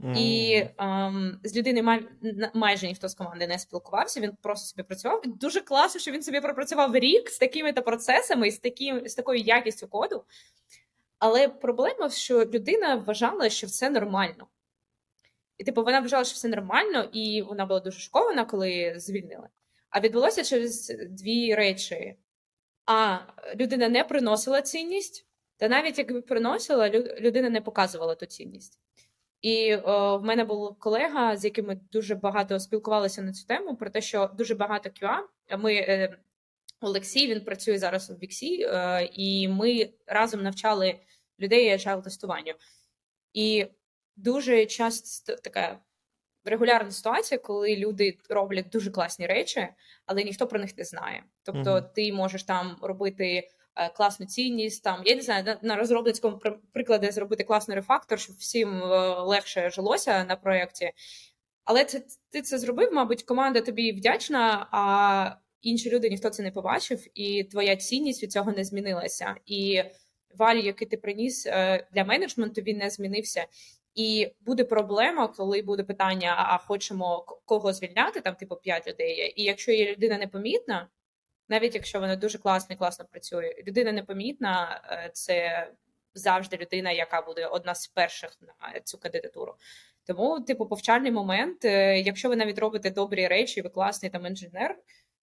Mm. 0.00 0.18
І 0.18 0.66
ем, 0.78 1.40
з 1.44 1.56
людиною 1.56 1.84
май, 1.84 2.08
майже 2.54 2.86
ніхто 2.86 3.08
з 3.08 3.14
команди 3.14 3.46
не 3.46 3.58
спілкувався. 3.58 4.20
Він 4.20 4.32
просто 4.42 4.66
собі 4.66 4.82
працював. 4.82 5.26
І 5.26 5.28
дуже 5.28 5.60
класно, 5.60 6.00
що 6.00 6.10
він 6.10 6.22
собі 6.22 6.40
пропрацював 6.40 6.96
рік 6.96 7.30
з 7.30 7.38
такими 7.38 7.72
то 7.72 7.82
процесами, 7.82 8.50
з 8.50 8.58
таким, 8.58 9.08
з 9.08 9.14
такою 9.14 9.40
якістю 9.40 9.88
коду. 9.88 10.24
Але 11.18 11.48
проблема, 11.48 12.10
що 12.10 12.44
людина 12.44 12.96
вважала, 12.96 13.48
що 13.48 13.66
все 13.66 13.90
нормально. 13.90 14.46
І, 15.58 15.64
типу, 15.64 15.84
вона 15.84 16.00
вважала, 16.00 16.24
що 16.24 16.34
все 16.34 16.48
нормально, 16.48 17.08
і 17.12 17.42
вона 17.42 17.66
була 17.66 17.80
дуже 17.80 18.00
шокована, 18.00 18.44
коли 18.44 18.94
звільнили. 18.96 19.48
А 19.90 20.00
відбулося 20.00 20.44
через 20.44 20.88
дві 21.10 21.54
речі: 21.54 22.16
а 22.86 23.18
людина 23.54 23.88
не 23.88 24.04
приносила 24.04 24.62
цінність, 24.62 25.26
та 25.56 25.68
навіть 25.68 25.98
якби 25.98 26.22
приносила, 26.22 26.88
людина 27.20 27.50
не 27.50 27.60
показувала 27.60 28.14
ту 28.14 28.26
цінність. 28.26 28.80
І 29.40 29.76
о, 29.76 30.18
в 30.18 30.24
мене 30.24 30.44
був 30.44 30.78
колега, 30.78 31.36
з 31.36 31.44
яким 31.44 31.66
ми 31.66 31.80
дуже 31.92 32.14
багато 32.14 32.60
спілкувалися 32.60 33.22
на 33.22 33.32
цю 33.32 33.46
тему, 33.46 33.76
про 33.76 33.90
те, 33.90 34.00
що 34.00 34.30
дуже 34.34 34.54
багато 34.54 34.90
QA, 34.90 35.18
Ми 35.58 35.74
е, 35.74 36.18
Олексій 36.80 37.28
він 37.28 37.40
працює 37.40 37.78
зараз 37.78 38.10
у 38.10 38.14
Віксі, 38.14 38.62
е, 38.62 39.08
і 39.12 39.48
ми 39.48 39.90
разом 40.06 40.42
навчали 40.42 41.00
людей 41.40 41.72
agile 41.72 42.02
тестуванню. 42.02 42.54
І 43.32 43.66
дуже 44.16 44.66
часто 44.66 45.36
така 45.36 45.78
регулярна 46.44 46.90
ситуація, 46.90 47.38
коли 47.38 47.76
люди 47.76 48.18
роблять 48.28 48.68
дуже 48.68 48.90
класні 48.90 49.26
речі, 49.26 49.68
але 50.06 50.24
ніхто 50.24 50.46
про 50.46 50.60
них 50.60 50.78
не 50.78 50.84
знає. 50.84 51.24
Тобто, 51.42 51.70
uh-huh. 51.70 51.92
ти 51.94 52.12
можеш 52.12 52.42
там 52.42 52.76
робити. 52.82 53.48
Е, 53.76 53.88
класну 53.88 54.26
цінність, 54.26 54.84
там 54.84 55.02
я 55.04 55.16
не 55.16 55.22
знаю, 55.22 55.44
на, 55.44 55.58
на 55.62 55.76
розробницькому 55.76 56.40
прикладі 56.72 57.10
зробити 57.10 57.44
класний 57.44 57.74
рефактор, 57.74 58.20
щоб 58.20 58.36
всім 58.36 58.82
е, 58.82 59.20
легше 59.20 59.70
жилося 59.70 60.24
на 60.24 60.36
проєкті. 60.36 60.92
Але 61.64 61.84
це, 61.84 62.02
ти 62.30 62.42
це 62.42 62.58
зробив, 62.58 62.92
мабуть, 62.92 63.22
команда 63.22 63.60
тобі 63.60 63.92
вдячна, 63.92 64.66
а 64.70 65.36
інші 65.62 65.90
люди 65.90 66.10
ніхто 66.10 66.30
це 66.30 66.42
не 66.42 66.50
побачив, 66.50 67.06
і 67.14 67.44
твоя 67.44 67.76
цінність 67.76 68.22
від 68.22 68.32
цього 68.32 68.52
не 68.52 68.64
змінилася. 68.64 69.34
І 69.46 69.82
валю, 70.34 70.58
який 70.58 70.88
ти 70.88 70.96
приніс 70.96 71.46
е, 71.46 71.86
для 71.92 72.04
менеджменту, 72.04 72.60
він 72.60 72.78
не 72.78 72.90
змінився. 72.90 73.46
І 73.94 74.32
буде 74.40 74.64
проблема, 74.64 75.28
коли 75.28 75.62
буде 75.62 75.82
питання: 75.82 76.34
а 76.38 76.58
хочемо 76.58 77.20
кого 77.44 77.72
звільняти, 77.72 78.20
там 78.20 78.34
типу 78.34 78.56
5 78.56 78.88
людей. 78.88 79.34
І 79.36 79.42
якщо 79.42 79.72
є 79.72 79.92
людина 79.92 80.18
непомітна, 80.18 80.88
навіть 81.48 81.74
якщо 81.74 82.00
вона 82.00 82.16
дуже 82.16 82.38
класно 82.38 82.74
і 82.74 82.78
класно 82.78 83.04
працює, 83.10 83.54
людина 83.66 83.92
непомітна, 83.92 84.82
е, 84.90 85.10
це 85.12 85.68
завжди 86.14 86.56
людина, 86.56 86.90
яка 86.90 87.22
буде 87.22 87.46
одна 87.46 87.74
з 87.74 87.86
перших 87.86 88.30
на 88.40 88.80
цю 88.80 88.98
кандидатуру. 88.98 89.54
Тому, 90.06 90.40
типу, 90.40 90.66
повчальний 90.66 91.12
момент, 91.12 91.64
е, 91.64 92.00
якщо 92.00 92.28
ви 92.28 92.36
навіть 92.36 92.58
робите 92.58 92.90
добрі 92.90 93.26
речі, 93.26 93.62
ви 93.62 93.68
класний 93.68 94.10
там 94.10 94.26
інженер. 94.26 94.76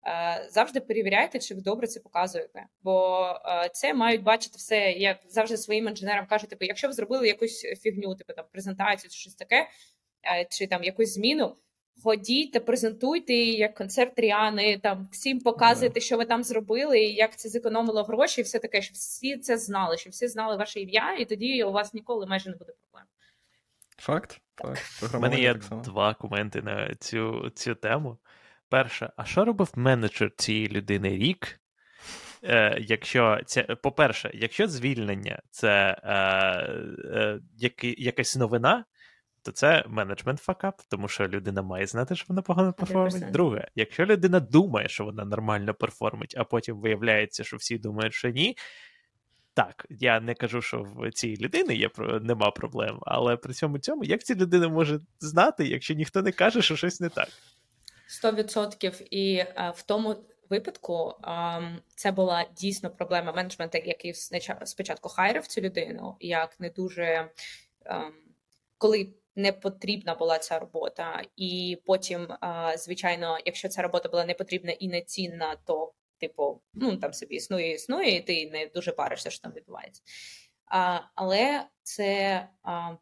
Е, 0.07 0.47
завжди 0.49 0.79
перевіряйте, 0.79 1.39
чи 1.39 1.55
ви 1.55 1.61
добре 1.61 1.87
це 1.87 1.99
показуєте, 1.99 2.65
бо 2.83 3.25
це 3.73 3.93
мають 3.93 4.23
бачити 4.23 4.55
все. 4.57 4.91
Я 4.91 5.19
завжди 5.27 5.57
своїм 5.57 5.87
інженерам 5.87 6.27
кажу, 6.27 6.47
типу, 6.47 6.65
якщо 6.65 6.87
ви 6.87 6.93
зробили 6.93 7.27
якусь 7.27 7.61
фігню, 7.61 8.15
типу 8.15 8.33
там 8.33 8.45
презентацію, 8.51 9.09
чи 9.11 9.17
щось 9.17 9.35
таке, 9.35 9.67
чи 10.49 10.67
там 10.67 10.83
якусь 10.83 11.13
зміну, 11.13 11.55
ходіть 12.03 12.51
та 12.51 12.59
презентуйте 12.59 13.33
як 13.33 13.73
концерт 13.73 14.19
Ріани, 14.19 14.77
там 14.77 15.09
всім 15.11 15.39
показуйте, 15.39 15.99
що 15.99 16.17
ви 16.17 16.25
там 16.25 16.43
зробили, 16.43 16.99
і 16.99 17.13
як 17.13 17.35
це 17.35 17.49
зекономило 17.49 18.03
гроші, 18.03 18.41
і 18.41 18.43
все 18.43 18.59
таке, 18.59 18.81
щоб 18.81 18.95
всі 18.95 19.37
це 19.37 19.57
знали, 19.57 19.97
щоб 19.97 20.11
всі 20.11 20.27
знали 20.27 20.57
ваше 20.57 20.79
ім'я, 20.79 21.15
і 21.19 21.25
тоді 21.25 21.63
у 21.63 21.71
вас 21.71 21.93
ніколи 21.93 22.25
майже 22.25 22.49
не 22.49 22.55
буде 22.55 22.73
проблем. 22.81 23.07
Факт. 23.97 24.41
факт. 24.55 25.15
У 25.15 25.19
мене 25.19 25.39
є 25.39 25.53
два 25.71 26.13
коменти 26.13 26.61
на 26.61 26.95
цю 26.95 27.49
цю 27.55 27.75
тему. 27.75 28.17
Перше, 28.69 29.11
а 29.15 29.25
що 29.25 29.45
робив 29.45 29.71
менеджер 29.75 30.31
цієї 30.37 30.69
людини 30.69 31.09
рік? 31.09 31.59
Е, 32.43 32.77
Якщо 32.81 33.39
це, 33.45 33.63
по-перше, 33.63 34.31
якщо 34.33 34.67
звільнення 34.67 35.41
це 35.51 36.01
е, 36.03 36.15
е, 37.15 37.39
який, 37.57 38.03
якась 38.03 38.35
новина, 38.35 38.85
то 39.41 39.51
це 39.51 39.83
менеджмент 39.87 40.39
факап, 40.39 40.81
тому 40.89 41.07
що 41.07 41.27
людина 41.27 41.61
має 41.61 41.87
знати, 41.87 42.15
що 42.15 42.25
вона 42.29 42.41
погано 42.41 42.73
перформить. 42.73 43.31
Друге, 43.31 43.67
якщо 43.75 44.05
людина 44.05 44.39
думає, 44.39 44.89
що 44.89 45.05
вона 45.05 45.25
нормально 45.25 45.73
перформить, 45.73 46.35
а 46.37 46.43
потім 46.43 46.79
виявляється, 46.79 47.43
що 47.43 47.57
всі 47.57 47.77
думають, 47.77 48.13
що 48.13 48.29
ні. 48.29 48.57
Так, 49.53 49.85
я 49.89 50.19
не 50.19 50.33
кажу, 50.33 50.61
що 50.61 50.81
в 50.95 51.11
цій 51.11 51.37
людини 51.37 51.75
є 51.75 51.89
нема 52.21 52.51
проблем, 52.51 52.99
але 53.01 53.37
при 53.37 53.53
цьому 53.53 53.79
цьому, 53.79 54.03
як 54.03 54.23
ця 54.23 54.35
людина 54.35 54.67
може 54.67 54.99
знати, 55.19 55.67
якщо 55.67 55.93
ніхто 55.93 56.21
не 56.21 56.31
каже, 56.31 56.61
що 56.61 56.75
щось 56.75 56.99
не 56.99 57.09
так? 57.09 57.27
Сто 58.11 58.31
відсотків. 58.31 59.01
І 59.13 59.45
а, 59.55 59.67
е, 59.67 59.71
в 59.75 59.81
тому 59.81 60.15
випадку 60.49 61.13
це 61.95 62.11
була 62.11 62.45
дійсно 62.55 62.89
проблема 62.89 63.31
менеджменту, 63.31 63.77
який 63.77 64.13
спочатку 64.63 65.09
хайрив 65.09 65.47
цю 65.47 65.61
людину, 65.61 66.15
як 66.19 66.59
не 66.59 66.69
дуже. 66.69 67.31
Ем, 67.85 68.13
коли 68.77 69.13
не 69.35 69.51
потрібна 69.51 70.15
була 70.15 70.39
ця 70.39 70.59
робота, 70.59 71.23
і 71.35 71.81
потім, 71.85 72.27
звичайно, 72.77 73.37
якщо 73.45 73.69
ця 73.69 73.81
робота 73.81 74.09
була 74.09 74.25
не 74.25 74.33
потрібна 74.33 74.71
і 74.71 74.87
не 74.87 75.01
цінна, 75.01 75.55
то 75.65 75.93
типу, 76.17 76.61
ну 76.73 76.97
там 76.97 77.13
собі 77.13 77.35
існує, 77.35 77.73
існує, 77.73 78.15
і 78.15 78.21
ти 78.21 78.49
не 78.49 78.67
дуже 78.67 78.91
паришся, 78.91 79.29
що 79.29 79.41
там 79.41 79.51
відбувається. 79.51 80.01
А, 80.65 80.99
Але 81.15 81.65
це 81.83 82.47
а, 82.63 82.95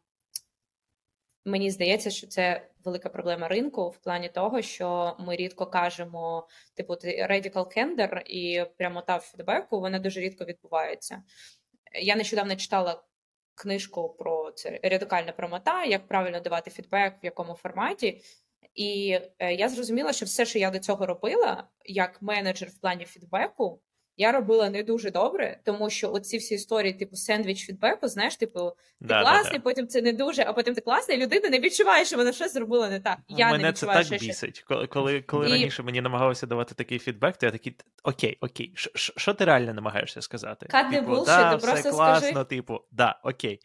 мені 1.48 1.70
здається, 1.70 2.10
що 2.10 2.26
це 2.26 2.68
велика 2.84 3.08
проблема 3.08 3.48
ринку 3.48 3.88
в 3.88 3.98
плані 3.98 4.28
того, 4.28 4.62
що 4.62 5.16
ми 5.18 5.36
рідко 5.36 5.66
кажемо, 5.66 6.48
типу, 6.74 6.92
radical 6.92 7.76
candor 7.76 8.20
і 8.26 8.64
прямота 8.78 9.16
в 9.16 9.20
фідбеку, 9.20 9.80
вона 9.80 9.98
дуже 9.98 10.20
рідко 10.20 10.44
відбувається. 10.44 11.22
Я 12.02 12.16
нещодавно 12.16 12.56
читала 12.56 13.04
книжку 13.54 14.08
про 14.18 14.50
це 14.50 14.80
радикальна 14.82 15.32
промота, 15.32 15.84
як 15.84 16.08
правильно 16.08 16.40
давати 16.40 16.70
фідбек, 16.70 17.14
в 17.22 17.24
якому 17.24 17.54
форматі. 17.54 18.22
І 18.74 19.18
е, 19.38 19.54
я 19.54 19.68
зрозуміла, 19.68 20.12
що 20.12 20.26
все, 20.26 20.46
що 20.46 20.58
я 20.58 20.70
до 20.70 20.78
цього 20.78 21.06
робила, 21.06 21.68
як 21.84 22.22
менеджер 22.22 22.68
в 22.68 22.80
плані 22.80 23.04
фідбеку, 23.04 23.80
я 24.18 24.32
робила 24.32 24.70
не 24.70 24.82
дуже 24.82 25.10
добре, 25.10 25.60
тому 25.64 25.90
що 25.90 26.12
оці 26.12 26.38
всі 26.38 26.54
історії, 26.54 26.92
типу 26.92 27.16
сендвіч 27.16 27.66
фідбеку, 27.66 28.08
знаєш, 28.08 28.36
типу, 28.36 28.70
ти 29.00 29.06
да, 29.06 29.22
класний, 29.22 29.58
да, 29.58 29.60
потім 29.60 29.88
це 29.88 30.02
не 30.02 30.12
дуже, 30.12 30.42
а 30.42 30.52
потім 30.52 30.74
ти 30.74 30.80
класний, 30.80 31.16
людина 31.16 31.48
не 31.48 31.60
відчуває, 31.60 32.04
що 32.04 32.16
вона 32.16 32.32
щось 32.32 32.52
зробила 32.52 32.88
не 32.88 33.00
так. 33.00 33.18
Я 33.28 33.50
Мене 33.50 33.64
не 33.64 33.70
відчуваю, 33.70 34.04
це 34.04 34.10
так 34.10 34.20
бісить. 34.20 34.64
Коли 34.68 34.86
коли, 34.86 35.22
коли 35.22 35.48
і... 35.48 35.52
раніше 35.52 35.82
мені 35.82 36.00
намагалося 36.00 36.46
давати 36.46 36.74
такий 36.74 36.98
фідбек, 36.98 37.36
то 37.36 37.46
я 37.46 37.52
такий, 37.52 37.76
окей, 38.02 38.38
окей, 38.40 38.72
що 38.94 39.34
ти 39.34 39.44
реально 39.44 39.74
намагаєшся 39.74 40.22
сказати? 40.22 40.66
Cut 40.66 40.90
типу, 40.90 41.10
bullshit, 41.10 41.26
да, 41.26 41.56
все 41.56 41.66
просто 41.66 41.90
класно, 41.90 42.28
скажи. 42.28 42.44
типу, 42.44 42.80
да, 42.92 43.20
окей. 43.24 43.60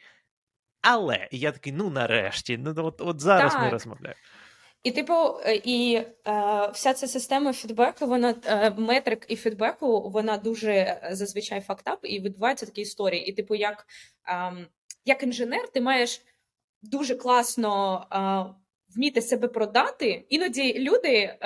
Але 0.82 1.28
я 1.32 1.52
такий, 1.52 1.74
ну 1.74 1.90
нарешті, 1.90 2.58
ну 2.58 2.74
от, 2.78 3.02
от 3.02 3.20
зараз 3.20 3.54
так. 3.54 3.62
ми 3.62 3.70
розмовляємо. 3.70 4.20
І, 4.84 4.92
типу, 4.92 5.14
е, 5.46 5.56
і 5.64 5.96
е, 5.96 6.08
вся 6.74 6.94
ця 6.94 7.08
система 7.08 7.54
фідбеку, 7.54 8.06
вона 8.06 8.36
е, 8.46 8.70
метрик 8.70 9.26
і 9.28 9.36
фідбеку, 9.36 10.10
вона 10.10 10.38
дуже 10.38 10.72
е, 10.72 11.10
зазвичай 11.12 11.62
фактап, 11.62 12.00
і 12.04 12.20
відбуваються 12.20 12.66
такі 12.66 12.82
історії. 12.82 13.26
І, 13.26 13.34
типу, 13.34 13.56
як 13.56 13.88
е, 14.30 14.68
як 15.06 15.24
інженер, 15.24 15.68
ти 15.68 15.82
маєш 15.82 16.22
дуже 16.82 17.16
класно 17.16 18.06
е, 18.12 18.64
вміти 18.96 19.22
себе 19.22 19.48
продати. 19.48 20.26
Іноді 20.30 20.80
люди, 20.80 21.10
е, 21.10 21.38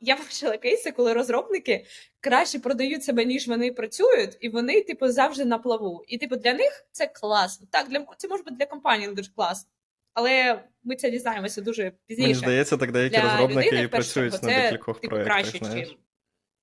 я 0.00 0.16
бачила 0.16 0.56
кейси, 0.56 0.92
коли 0.92 1.12
розробники 1.12 1.86
краще 2.20 2.58
продають 2.58 3.04
себе, 3.04 3.24
ніж 3.24 3.48
вони 3.48 3.72
працюють, 3.72 4.36
і 4.40 4.48
вони, 4.48 4.82
типу, 4.82 5.08
завжди 5.08 5.44
на 5.44 5.58
плаву. 5.58 6.04
І, 6.08 6.18
типу, 6.18 6.36
для 6.36 6.52
них 6.54 6.86
це 6.92 7.06
класно. 7.06 7.66
Так, 7.70 7.88
для 7.88 8.06
це 8.16 8.28
може 8.28 8.42
бути 8.42 8.56
для 8.56 8.66
компанії 8.66 9.14
дуже 9.14 9.30
класно. 9.32 9.70
Але 10.14 10.64
ми 10.84 10.96
це 10.96 11.10
дізнаємося 11.10 11.60
дуже 11.60 11.92
пізніше. 12.06 12.28
Мені 12.28 12.34
здається, 12.34 12.76
так 12.76 12.92
деякі 12.92 13.16
Для 13.16 13.22
розробники 13.22 13.70
людини, 13.70 13.88
працюють 13.88 14.42
на 14.42 14.48
декількох 14.48 15.00
типу, 15.00 15.10
проєктах. 15.10 15.36
краще. 15.36 15.58
Чим, 15.58 15.96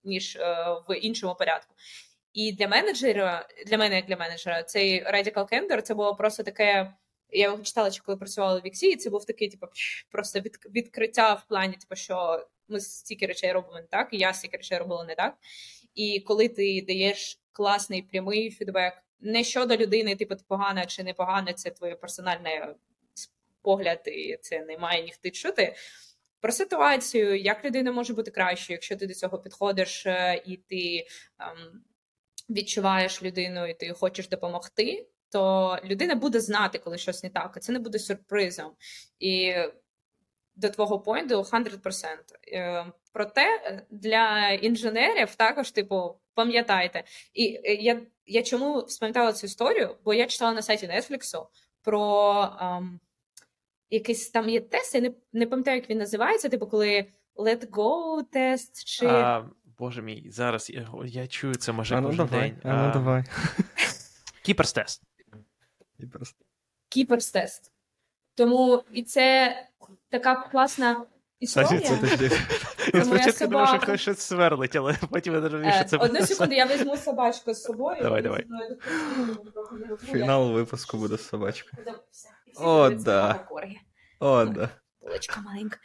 ніж 0.03 0.35
е, 0.35 0.65
в 0.87 0.95
іншому 0.95 1.35
порядку. 1.35 1.75
І 2.33 2.51
для 2.51 2.67
менеджера, 2.67 3.47
для 3.67 3.77
мене, 3.77 3.95
як 3.95 4.05
для 4.05 4.15
менеджера, 4.15 4.63
цей 4.63 5.03
Radical 5.03 5.53
Candor 5.53 5.81
це 5.81 5.93
було 5.93 6.15
просто 6.15 6.43
таке. 6.43 6.93
Я 7.33 7.43
його 7.43 7.63
читала, 7.63 7.91
коли 8.05 8.17
працювала 8.17 8.59
в 8.59 8.63
Віксі, 8.65 8.91
і 8.91 8.95
це 8.95 9.09
був 9.09 9.25
такий, 9.25 9.49
типу, 9.49 9.67
просто 10.11 10.39
від, 10.39 10.57
відкриття 10.75 11.33
в 11.33 11.47
плані, 11.47 11.73
типу, 11.73 11.95
що 11.95 12.47
ми 12.67 12.79
стільки 12.79 13.25
речей 13.25 13.51
робимо 13.51 13.75
не 13.75 13.87
так, 13.87 14.09
і 14.11 14.17
я 14.17 14.33
стільки 14.33 14.57
речей 14.57 14.77
робила 14.77 15.03
не 15.03 15.15
так. 15.15 15.37
І 15.95 16.19
коли 16.19 16.49
ти 16.49 16.83
даєш 16.87 17.39
класний 17.51 18.01
прямий 18.01 18.51
фідбек, 18.51 18.93
не 19.19 19.43
щодо 19.43 19.77
людини, 19.77 20.15
типу, 20.15 20.35
погана 20.47 20.85
чи 20.85 21.03
не 21.03 21.13
погана, 21.13 21.53
це 21.53 21.69
твоє 21.69 21.95
персональне 21.95 22.75
погляд, 23.61 24.01
і 24.05 24.37
це 24.41 24.59
не 24.59 24.77
має 24.77 25.03
ніхто 25.03 25.29
чути. 25.29 25.75
Про 26.41 26.51
ситуацію, 26.51 27.39
як 27.39 27.65
людина 27.65 27.91
може 27.91 28.13
бути 28.13 28.31
кращою, 28.31 28.75
якщо 28.75 28.95
ти 28.95 29.07
до 29.07 29.13
цього 29.13 29.39
підходиш 29.39 30.05
е, 30.05 30.41
і 30.45 30.57
ти 30.57 31.07
ем, 31.39 31.83
відчуваєш 32.49 33.23
людину, 33.23 33.67
і 33.67 33.73
ти 33.73 33.93
хочеш 33.93 34.29
допомогти, 34.29 35.07
то 35.29 35.77
людина 35.83 36.15
буде 36.15 36.39
знати, 36.39 36.79
коли 36.79 36.97
щось 36.97 37.23
не 37.23 37.29
так, 37.29 37.53
а 37.57 37.59
це 37.59 37.71
не 37.71 37.79
буде 37.79 37.99
сюрпризом. 37.99 38.71
І 39.19 39.53
до 40.55 40.69
твого 40.69 40.99
поінту 40.99 41.35
100%. 41.35 42.07
Е, 42.53 42.85
проте 43.13 43.45
для 43.89 44.49
інженерів 44.49 45.35
також, 45.35 45.71
типу, 45.71 46.19
пам'ятайте. 46.33 47.03
І 47.33 47.59
е, 47.63 47.73
я 47.73 48.01
я 48.25 48.43
чому 48.43 48.87
спам'ятала 48.87 49.33
цю 49.33 49.45
історію? 49.45 49.97
Бо 50.03 50.13
я 50.13 50.25
читала 50.25 50.53
на 50.53 50.61
сайті 50.61 50.87
Netflix 50.87 51.45
про. 51.81 52.57
Ем, 52.61 52.99
якийсь 53.91 54.29
там 54.29 54.49
є 54.49 54.61
тест, 54.61 54.95
я 54.95 55.01
не 55.01 55.11
не 55.33 55.47
пам'ятаю, 55.47 55.77
як 55.77 55.89
він 55.89 55.97
називається, 55.97 56.49
типу, 56.49 56.67
коли 56.67 57.05
let 57.35 57.69
go 57.69 58.23
тест 58.31 58.85
чи. 58.85 59.05
А, 59.05 59.49
Боже 59.79 60.01
мій, 60.01 60.25
зараз 60.29 60.69
я 60.69 60.87
я 61.05 61.27
чую 61.27 61.55
це 61.55 61.71
може 61.71 61.95
а, 61.95 62.01
ну, 62.01 62.07
кожен 62.07 62.27
давай, 62.27 62.49
день. 62.49 62.59
А, 62.63 62.87
ну, 62.87 62.93
давай. 62.93 63.23
Кіперс 64.43 64.73
тест. 64.73 65.03
Кіперс 66.89 67.31
тест. 67.31 67.71
Тому 68.35 68.83
і 68.91 69.03
це 69.03 69.55
така 70.09 70.35
класна 70.35 71.05
історія. 71.39 71.81
Це 72.91 73.05
Спочатку 73.05 73.47
думав, 73.47 73.67
що 73.67 73.79
хтось 73.79 74.01
щось 74.01 74.19
сверлить, 74.19 74.75
але 74.75 74.97
потім 75.09 75.33
я 75.33 75.39
розумію, 75.39 75.73
що 75.73 75.83
це 75.83 75.97
буде. 75.97 76.09
Одну 76.09 76.25
секунду, 76.25 76.55
я 76.55 76.65
візьму 76.65 76.97
собачку 76.97 77.53
з 77.53 77.63
собою. 77.63 77.97
Давай, 78.01 78.21
давай. 78.21 78.45
Фінал 80.05 80.51
випуску 80.51 80.97
буде 80.97 81.17
з 81.17 81.27
собачкою. 81.27 81.83
О, 82.57 82.89
да. 82.89 83.47
О, 84.19 84.45
да. 84.45 84.69
Булочка 85.01 85.41
маленька. 85.41 85.77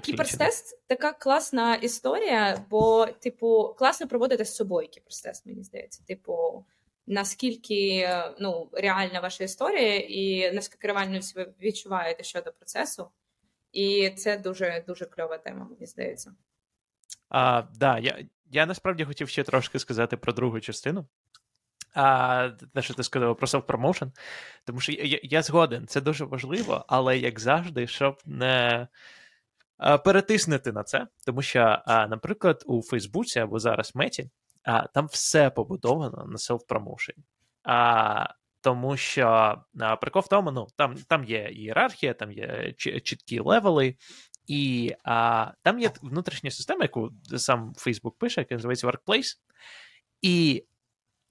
Keeper's 0.00 0.52
test 0.52 0.78
така 0.86 1.12
класна 1.12 1.74
історія, 1.74 2.64
бо, 2.70 3.06
типу, 3.06 3.74
класно 3.78 4.08
проводити 4.08 4.44
з 4.44 4.56
собою 4.56 4.88
keeper's 4.88 5.24
test, 5.24 5.46
мені 5.46 5.62
здається. 5.62 6.04
Типу, 6.04 6.66
наскільки 7.06 8.10
ну, 8.40 8.70
реальна 8.72 9.20
ваша 9.20 9.44
історія, 9.44 9.96
і 9.96 10.52
наскільки 10.52 10.88
реально 10.88 11.20
ви 11.36 11.54
відчуваєте 11.62 12.22
щодо 12.22 12.52
процесу. 12.52 13.10
І 13.72 14.10
це 14.10 14.36
дуже 14.36 14.84
дуже 14.86 15.04
кльова 15.04 15.38
тема, 15.38 15.66
мені 15.70 15.86
здається. 15.86 16.34
А, 17.28 17.62
да, 17.74 17.98
я 17.98 18.26
я 18.50 18.66
насправді 18.66 19.04
хотів 19.04 19.28
ще 19.28 19.42
трошки 19.44 19.78
сказати 19.78 20.16
про 20.16 20.32
другу 20.32 20.60
частину. 20.60 21.06
А, 21.94 22.50
Те, 22.74 22.82
що 22.82 22.94
ти 22.94 23.02
сказав 23.02 23.36
про 23.36 23.46
self-promotion, 23.46 24.10
тому 24.64 24.80
що 24.80 24.92
я, 24.92 25.20
я 25.22 25.42
згоден, 25.42 25.86
це 25.86 26.00
дуже 26.00 26.24
важливо, 26.24 26.84
але 26.88 27.18
як 27.18 27.40
завжди, 27.40 27.86
щоб 27.86 28.18
не 28.24 28.88
а, 29.78 29.98
перетиснути 29.98 30.72
на 30.72 30.82
це, 30.82 31.06
тому 31.26 31.42
що, 31.42 31.78
а, 31.86 32.06
наприклад, 32.06 32.62
у 32.66 32.82
Фейсбуці 32.82 33.38
або 33.38 33.58
зараз 33.58 33.94
Меті, 33.94 34.30
а, 34.64 34.86
там 34.86 35.06
все 35.06 35.50
побудовано 35.50 36.26
на 36.26 36.36
self-promotion. 36.36 37.14
А, 37.64 38.26
тому 38.60 38.96
що 38.96 39.26
а, 39.80 39.96
прикол 39.96 40.22
в 40.22 40.28
тому, 40.28 40.50
ну 40.50 40.66
там 40.76 40.94
там 41.08 41.24
є 41.24 41.48
ієрархія, 41.52 42.14
там 42.14 42.32
є 42.32 42.74
чіткі 42.76 43.40
левели, 43.40 43.96
і 44.46 44.92
а, 45.04 45.46
там 45.62 45.80
є 45.80 45.90
внутрішня 46.02 46.50
система, 46.50 46.82
яку 46.82 47.10
сам 47.36 47.72
Facebook 47.76 48.12
пише, 48.18 48.40
яка 48.40 48.54
називається 48.54 48.86
Workplace. 48.86 49.36
І 50.22 50.64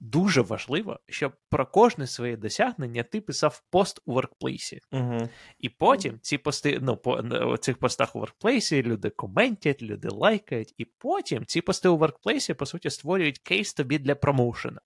дуже 0.00 0.40
важливо, 0.40 1.00
щоб 1.08 1.32
про 1.48 1.66
кожне 1.66 2.06
своє 2.06 2.36
досягнення 2.36 3.02
ти 3.02 3.20
писав 3.20 3.62
пост 3.70 4.00
у 4.04 4.14
Workplace. 4.14 4.78
Угу. 4.92 5.28
І 5.58 5.68
потім 5.68 6.18
ці 6.22 6.38
пости, 6.38 6.78
ну, 6.82 6.96
по 6.96 7.12
у 7.52 7.56
цих 7.56 7.78
постах 7.78 8.16
у 8.16 8.20
Workplace 8.20 8.82
люди 8.82 9.10
коментять, 9.10 9.82
люди 9.82 10.08
лайкають, 10.08 10.74
і 10.78 10.84
потім 10.84 11.46
ці 11.46 11.60
пости 11.60 11.88
у 11.88 11.98
Workplace, 11.98 12.54
по 12.54 12.66
суті, 12.66 12.90
створюють 12.90 13.38
кейс 13.38 13.74
тобі 13.74 13.98
для 13.98 14.14
промоушена. 14.14 14.80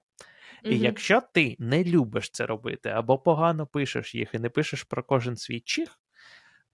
І 0.63 0.69
mm-hmm. 0.69 0.77
якщо 0.77 1.23
ти 1.35 1.57
не 1.59 1.85
любиш 1.85 2.31
це 2.31 2.47
робити, 2.47 2.89
або 2.89 3.19
погано 3.19 3.67
пишеш 3.67 4.15
їх 4.15 4.35
і 4.35 4.39
не 4.39 4.51
пишеш 4.51 4.83
про 4.83 5.03
кожен 5.03 5.37
свій 5.37 5.61
чих, 5.61 6.01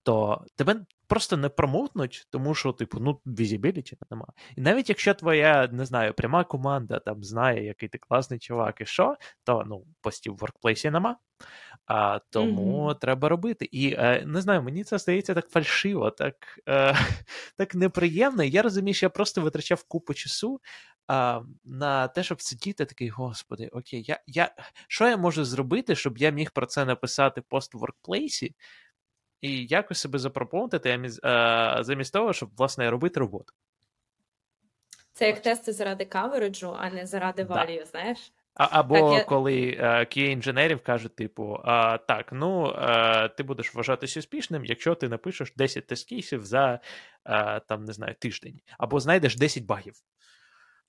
то 0.02 0.44
тебе 0.56 0.86
просто 1.08 1.36
не 1.36 1.48
промовтнуть, 1.48 2.26
тому 2.30 2.54
що, 2.54 2.72
типу, 2.72 3.00
ну, 3.00 3.20
візібіліті 3.26 3.96
нема. 4.10 4.26
І 4.56 4.60
навіть 4.60 4.88
якщо 4.88 5.14
твоя, 5.14 5.68
не 5.72 5.86
знаю, 5.86 6.14
пряма 6.14 6.44
команда 6.44 6.98
там 6.98 7.24
знає, 7.24 7.64
який 7.64 7.88
ти 7.88 7.98
класний 7.98 8.38
чувак 8.38 8.80
і 8.80 8.86
що, 8.86 9.16
то 9.44 9.64
ну, 9.66 9.84
постів 10.00 10.32
в 10.32 10.36
воркплейсі 10.36 10.90
нема. 10.90 11.16
А, 11.86 12.18
Тому 12.30 12.88
mm-hmm. 12.88 12.98
треба 12.98 13.28
робити. 13.28 13.64
І 13.64 13.94
е, 13.98 14.24
не 14.26 14.40
знаю, 14.40 14.62
мені 14.62 14.84
це 14.84 14.98
здається 14.98 15.34
так 15.34 15.48
фальшиво, 15.48 16.10
так 16.10 16.34
е, 16.68 16.96
так 17.56 17.74
неприємно. 17.74 18.44
Я 18.44 18.62
розумію, 18.62 18.94
що 18.94 19.06
я 19.06 19.10
просто 19.10 19.40
витрачав 19.40 19.84
купу 19.84 20.14
часу 20.14 20.60
а, 21.06 21.40
на 21.64 22.08
те, 22.08 22.22
щоб 22.22 22.42
сидіти, 22.42 22.84
такий, 22.84 23.08
господи, 23.08 23.68
окей, 23.72 24.04
я, 24.06 24.20
я, 24.26 24.54
що 24.88 25.08
я 25.08 25.16
можу 25.16 25.44
зробити, 25.44 25.94
щоб 25.96 26.18
я 26.18 26.30
міг 26.30 26.50
про 26.50 26.66
це 26.66 26.84
написати 26.84 27.40
пост 27.40 27.74
в 27.74 27.78
воркплейсі, 27.78 28.54
і 29.40 29.66
якось 29.66 29.98
себе 29.98 30.18
запропонувати 30.18 31.08
замість 31.80 32.12
того, 32.12 32.32
щоб 32.32 32.50
власне 32.56 32.90
робити 32.90 33.20
роботу. 33.20 33.52
Це 35.12 35.26
як 35.26 35.42
тести 35.42 35.72
заради 35.72 36.04
кавереджу, 36.04 36.76
а 36.78 36.90
не 36.90 37.06
заради 37.06 37.44
value, 37.44 37.86
знаєш? 37.86 38.32
А, 38.54 38.68
Або 38.70 38.94
так, 38.94 39.18
я... 39.18 39.24
коли 39.24 39.52
QA 39.80 40.18
інженерів 40.18 40.82
кажуть, 40.82 41.16
типу, 41.16 41.60
а, 41.64 41.98
так, 41.98 42.28
ну 42.32 42.74
а, 42.76 43.28
ти 43.28 43.42
будеш 43.42 43.74
вважатися 43.74 44.20
успішним, 44.20 44.64
якщо 44.64 44.94
ти 44.94 45.08
напишеш 45.08 45.52
10 45.56 45.92
тест-кейсів 45.92 46.42
за 46.42 46.80
а, 47.24 47.60
там, 47.60 47.84
не 47.84 47.92
знаю, 47.92 48.14
тиждень, 48.18 48.60
або 48.78 49.00
знайдеш 49.00 49.36
10 49.36 49.64
багів. 49.64 49.94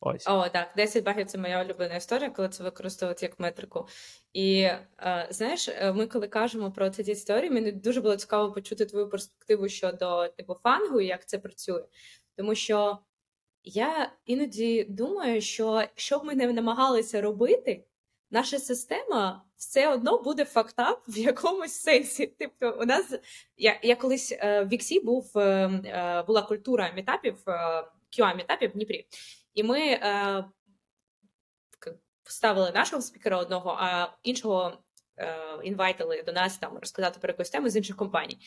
Ось. 0.02 0.28
О, 0.28 0.50
так, 0.50 0.68
10 0.76 1.04
багів 1.04 1.26
це 1.26 1.38
моя 1.38 1.64
улюблена 1.64 1.96
історія, 1.96 2.30
коли 2.30 2.50
це 2.50 2.64
використовують 2.64 3.24
як 3.24 3.40
метрику. 3.40 3.88
І 4.34 4.62
е, 4.62 5.28
знаєш, 5.30 5.70
е, 5.70 5.94
ми 5.94 6.08
коли 6.08 6.28
кажемо 6.28 6.72
про 6.72 6.90
ці 6.90 7.12
історії, 7.12 7.52
мені 7.52 7.72
дуже 7.72 8.02
було 8.02 8.16
цікаво 8.16 8.52
почути 8.52 8.86
твою 8.86 9.10
перспективу 9.10 9.70
щодо 9.70 10.28
типу 10.28 10.54
фангу 10.54 11.02
як 11.02 11.26
це 11.26 11.38
працює. 11.38 11.84
Тому 12.36 12.56
що 12.56 12.98
я 13.64 14.12
іноді 14.26 14.84
думаю, 14.84 15.42
що 15.42 15.84
що 15.96 16.20
б 16.20 16.24
ми 16.24 16.36
не 16.36 16.54
намагалися 16.54 17.22
робити, 17.22 17.86
наша 18.32 18.60
система 18.60 19.46
все 19.58 19.94
одно 19.94 20.22
буде 20.22 20.46
фактап 20.46 21.02
в 21.08 21.18
якомусь 21.18 21.74
сенсі. 21.74 22.28
Типу, 22.28 22.68
у 22.82 22.86
нас 22.86 23.16
я 23.58 23.80
я 23.84 23.96
колись 23.96 24.32
е, 24.40 24.64
в 24.64 24.68
Віксі 24.68 25.00
був 25.00 25.38
е, 25.38 26.24
була 26.28 26.42
культура 26.42 26.92
мітапів, 26.96 27.38
QA 28.18 28.36
мітапів 28.36 28.70
в 28.70 28.74
Дніпрі. 28.74 29.08
І 29.54 29.64
ми 29.64 29.80
е, 29.80 30.46
поставили 32.24 32.72
нашого 32.72 33.02
спікера 33.02 33.38
одного, 33.38 33.76
а 33.80 34.08
іншого 34.24 34.78
е, 35.18 35.36
інвайтили 35.64 36.24
до 36.24 36.34
нас 36.34 36.58
там 36.58 36.78
розказати 36.78 37.20
про 37.20 37.30
якусь 37.30 37.50
тему 37.50 37.70
з 37.70 37.76
інших 37.76 37.96
компаній. 37.96 38.38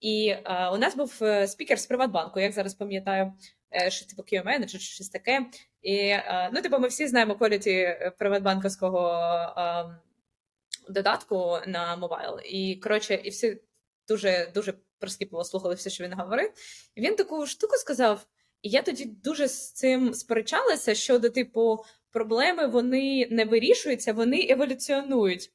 І 0.00 0.28
е, 0.28 0.68
у 0.68 0.76
нас 0.76 0.96
був 0.96 1.18
е, 1.22 1.46
спікер 1.46 1.80
з 1.80 1.86
Приватбанку, 1.86 2.40
як 2.40 2.52
зараз 2.52 2.74
пам'ятаю, 2.74 3.32
е, 3.74 3.90
що 3.90 4.06
типу 4.06 4.22
QA-менеджер 4.22 4.78
чи 4.78 4.78
щось 4.78 5.08
таке. 5.08 5.46
І 5.82 5.96
е, 5.96 6.50
ну, 6.52 6.62
типу, 6.62 6.78
ми 6.78 6.88
всі 6.88 7.06
знаємо 7.06 7.36
кваліті 7.36 7.96
приватбанковського 8.18 9.24
додатку 10.88 11.58
на 11.66 11.96
мобайл. 11.96 12.40
І 12.44 12.80
коротше, 12.82 13.14
і 13.14 13.30
всі 13.30 13.60
дуже 14.08 14.50
дуже 14.54 14.74
прискіпливо 14.98 15.44
слухали 15.44 15.74
все, 15.74 15.90
що 15.90 16.04
він 16.04 16.14
говорив. 16.14 16.52
І 16.94 17.00
він 17.00 17.16
таку 17.16 17.46
штуку 17.46 17.76
сказав. 17.76 18.26
І 18.62 18.68
я 18.68 18.82
тоді 18.82 19.04
дуже 19.04 19.48
з 19.48 19.72
цим 19.72 20.14
сперечалася 20.14 20.94
щодо, 20.94 21.30
типу, 21.30 21.84
проблеми 22.10 22.66
вони 22.66 23.28
не 23.30 23.44
вирішуються, 23.44 24.12
вони 24.12 24.46
еволюціонують. 24.50 25.52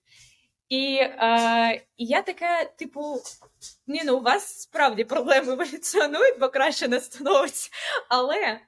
І 0.69 0.95
е, 0.95 1.81
я 1.97 2.21
така, 2.21 2.65
типу, 2.65 3.15
ні, 3.87 4.01
ну 4.05 4.17
у 4.17 4.21
вас 4.21 4.61
справді 4.61 5.03
проблеми 5.03 5.53
еволюціонують, 5.53 6.39
бо 6.39 6.49
краще 6.49 6.87
не 6.87 6.99
становиться. 6.99 7.69
Але 8.09 8.59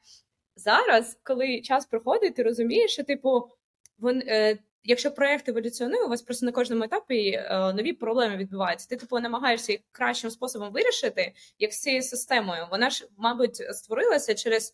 зараз, 0.55 1.17
коли 1.23 1.61
час 1.61 1.85
проходить, 1.85 2.35
ти 2.35 2.43
розумієш, 2.43 2.91
що, 2.91 3.03
типу, 3.03 3.49
вон, 3.97 4.21
е, 4.27 4.57
якщо 4.85 5.11
проєкт 5.11 5.49
еволюціонує, 5.49 6.03
у 6.03 6.09
вас 6.09 6.21
просто 6.21 6.45
на 6.45 6.51
кожному 6.51 6.83
етапі 6.83 7.29
е, 7.29 7.73
нові 7.73 7.93
проблеми 7.93 8.37
відбуваються. 8.37 8.89
Ти 8.89 8.95
типу 8.95 9.19
намагаєшся 9.19 9.71
їх 9.71 9.81
кращим 9.91 10.31
способом 10.31 10.71
вирішити, 10.71 11.33
як 11.59 11.73
з 11.73 11.81
цією 11.81 12.01
системою. 12.01 12.67
Вона 12.71 12.89
ж, 12.89 13.07
мабуть, 13.17 13.55
створилася 13.55 14.35
через. 14.35 14.73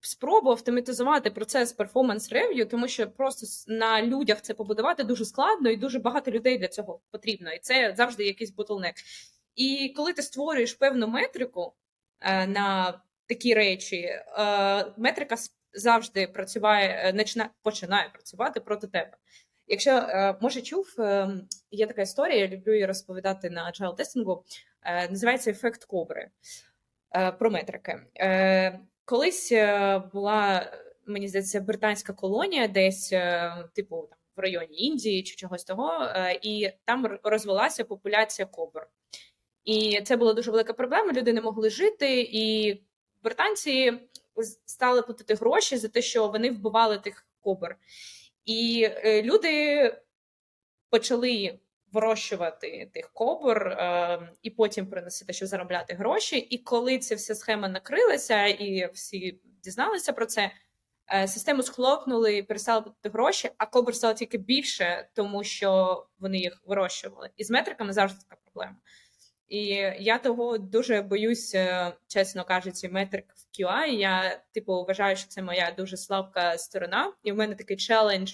Спробу 0.00 0.50
автоматизувати 0.50 1.30
процес 1.30 1.72
перформанс 1.72 2.32
рев'ю, 2.32 2.66
тому 2.66 2.88
що 2.88 3.10
просто 3.10 3.46
на 3.72 4.02
людях 4.02 4.42
це 4.42 4.54
побудувати 4.54 5.04
дуже 5.04 5.24
складно 5.24 5.70
і 5.70 5.76
дуже 5.76 5.98
багато 5.98 6.30
людей 6.30 6.58
для 6.58 6.68
цього 6.68 7.00
потрібно. 7.10 7.52
І 7.52 7.58
це 7.58 7.94
завжди 7.96 8.24
якийсь 8.24 8.50
ботлнек. 8.50 8.94
І 9.54 9.92
коли 9.96 10.12
ти 10.12 10.22
створюєш 10.22 10.74
певну 10.74 11.08
метрику 11.08 11.74
е, 12.20 12.46
на 12.46 13.00
такі 13.26 13.54
речі, 13.54 13.96
е, 13.96 14.22
метрика 14.96 15.36
завжди 15.72 16.26
працює, 16.26 17.12
починає, 17.14 17.50
починає 17.62 18.08
працювати 18.12 18.60
проти 18.60 18.86
тебе. 18.86 19.16
Якщо 19.66 19.90
е, 19.90 20.36
може 20.40 20.62
чув, 20.62 20.94
е, 20.98 21.28
є 21.70 21.86
така 21.86 22.02
історія, 22.02 22.38
я 22.38 22.48
люблю 22.48 22.72
її 22.72 22.86
розповідати 22.86 23.50
на 23.50 23.72
agile 23.72 23.96
тестингу, 23.96 24.44
е, 24.82 25.08
називається 25.08 25.50
ефект 25.50 25.84
кобри 25.84 26.30
про 27.38 27.50
метрики. 27.50 28.00
Колись 29.04 29.52
була, 30.12 30.72
мені 31.06 31.28
здається, 31.28 31.60
британська 31.60 32.12
колонія, 32.12 32.68
десь, 32.68 33.08
типу, 33.74 34.08
там 34.10 34.18
в 34.36 34.40
районі 34.40 34.78
Індії 34.78 35.22
чи 35.22 35.36
чогось 35.36 35.64
того, 35.64 36.08
і 36.42 36.70
там 36.84 37.18
розвелася 37.22 37.84
популяція 37.84 38.46
кобр. 38.46 38.86
І 39.64 40.00
це 40.04 40.16
була 40.16 40.32
дуже 40.32 40.50
велика 40.50 40.72
проблема. 40.72 41.12
Люди 41.12 41.32
не 41.32 41.40
могли 41.40 41.70
жити, 41.70 42.20
і 42.20 42.74
британці 43.22 43.92
стали 44.44 45.02
платити 45.02 45.34
гроші 45.34 45.76
за 45.76 45.88
те, 45.88 46.02
що 46.02 46.28
вони 46.28 46.50
вбивали 46.50 46.98
тих 46.98 47.26
кобр. 47.40 47.76
І 48.44 48.88
е, 48.90 49.22
люди 49.22 49.92
почали 50.90 51.58
вирощувати 51.92 52.90
тих 52.94 53.10
кобр 53.12 53.68
е, 53.68 54.28
і 54.42 54.50
потім 54.50 54.86
приносити, 54.86 55.32
щоб 55.32 55.48
заробляти 55.48 55.94
гроші. 55.94 56.36
І 56.36 56.58
коли 56.58 56.98
ця 56.98 57.14
вся 57.14 57.34
схема 57.34 57.68
накрилася, 57.68 58.46
і 58.46 58.92
всі 58.92 59.40
дізналися 59.62 60.12
про 60.12 60.26
це, 60.26 60.50
е, 61.14 61.28
систему 61.28 61.62
схлопнули, 61.62 62.42
перестали 62.42 62.82
платити 62.82 63.08
гроші, 63.08 63.50
а 63.58 63.66
кобр 63.66 63.94
стало 63.94 64.14
тільки 64.14 64.38
більше, 64.38 65.08
тому 65.14 65.44
що 65.44 66.02
вони 66.18 66.38
їх 66.38 66.62
вирощували. 66.66 67.30
І 67.36 67.44
з 67.44 67.50
метриками 67.50 67.92
завжди 67.92 68.18
така 68.28 68.40
проблема. 68.44 68.76
І 69.48 69.66
я 69.98 70.18
того 70.18 70.58
дуже 70.58 71.02
боюся, 71.02 71.92
чесно 72.06 72.44
кажучи, 72.44 72.88
метрик 72.88 73.34
в 73.36 73.60
QI. 73.60 73.86
Я 73.86 74.42
типу 74.54 74.84
вважаю, 74.84 75.16
що 75.16 75.28
це 75.28 75.42
моя 75.42 75.74
дуже 75.76 75.96
слабка 75.96 76.58
сторона, 76.58 77.12
і 77.22 77.32
в 77.32 77.36
мене 77.36 77.54
такий 77.54 77.76
челендж 77.76 78.32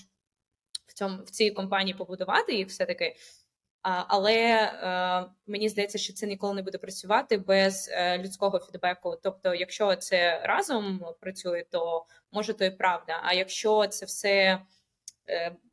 в 0.86 0.94
цьому 0.94 1.22
в 1.22 1.30
цій 1.30 1.50
компанії 1.50 1.94
побудувати 1.94 2.54
їх 2.54 2.68
все 2.68 2.86
таки. 2.86 3.16
Але 3.82 4.34
е, 4.34 5.30
мені 5.46 5.68
здається, 5.68 5.98
що 5.98 6.12
це 6.12 6.26
ніколи 6.26 6.54
не 6.54 6.62
буде 6.62 6.78
працювати 6.78 7.36
без 7.36 7.90
е, 7.92 8.18
людського 8.18 8.58
фідбеку. 8.58 9.18
Тобто, 9.22 9.54
якщо 9.54 9.96
це 9.96 10.40
разом 10.44 11.04
працює, 11.20 11.64
то 11.70 12.06
може 12.32 12.52
то 12.52 12.64
і 12.64 12.70
правда. 12.70 13.20
А 13.22 13.32
якщо 13.32 13.86
це 13.86 14.06
все 14.06 14.30
е, 14.30 14.60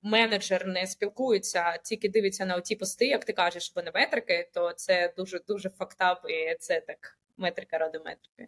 менеджер 0.02 0.68
не 0.68 0.88
спілкується, 0.88 1.78
тільки 1.78 2.10
дивиться 2.10 2.46
на 2.46 2.56
оті 2.56 2.76
пости, 2.76 3.08
як 3.08 3.26
ти 3.26 3.34
кажеш, 3.34 3.72
вони 3.76 3.92
метрики, 3.96 4.50
то 4.54 4.74
це 4.74 5.14
дуже 5.18 5.40
дуже 5.48 5.70
фактап, 5.70 6.26
і 6.30 6.56
це 6.60 6.82
так 6.82 7.20
метрика 7.38 7.78
ради 7.78 8.00
метрики. 8.00 8.48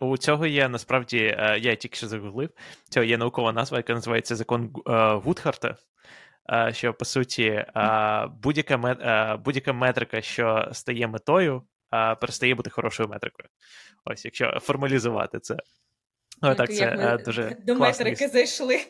У 0.00 0.16
цього 0.16 0.46
є 0.46 0.68
насправді, 0.68 1.18
я 1.60 1.76
тільки 1.76 1.96
що 1.96 2.08
загуглив, 2.08 2.50
цього 2.88 3.04
є 3.04 3.18
наукова 3.18 3.52
назва, 3.52 3.76
яка 3.76 3.94
називається 3.94 4.36
закон 4.36 4.72
Гудхарта. 5.24 5.76
Е, 6.52 6.72
що 6.72 6.94
по 6.94 7.04
суті 7.04 7.44
е, 7.44 7.64
будь-яка 8.42 8.74
е, 8.74 9.36
будь-яка 9.36 9.72
метрика, 9.72 10.20
що 10.20 10.68
стає 10.72 11.08
метою, 11.08 11.62
перестає 11.90 12.54
бути 12.54 12.70
хорошою 12.70 13.08
метрикою. 13.08 13.48
Ось, 14.04 14.24
якщо 14.24 14.58
формалізувати 14.62 15.38
це. 15.40 15.56
Ну, 16.42 16.54
так, 16.54 16.74
це 16.74 16.96
ми 16.96 17.22
дуже 17.24 17.56
До 17.66 17.76
класний... 17.76 18.10
метрики 18.10 18.28
зайшли. 18.28 18.80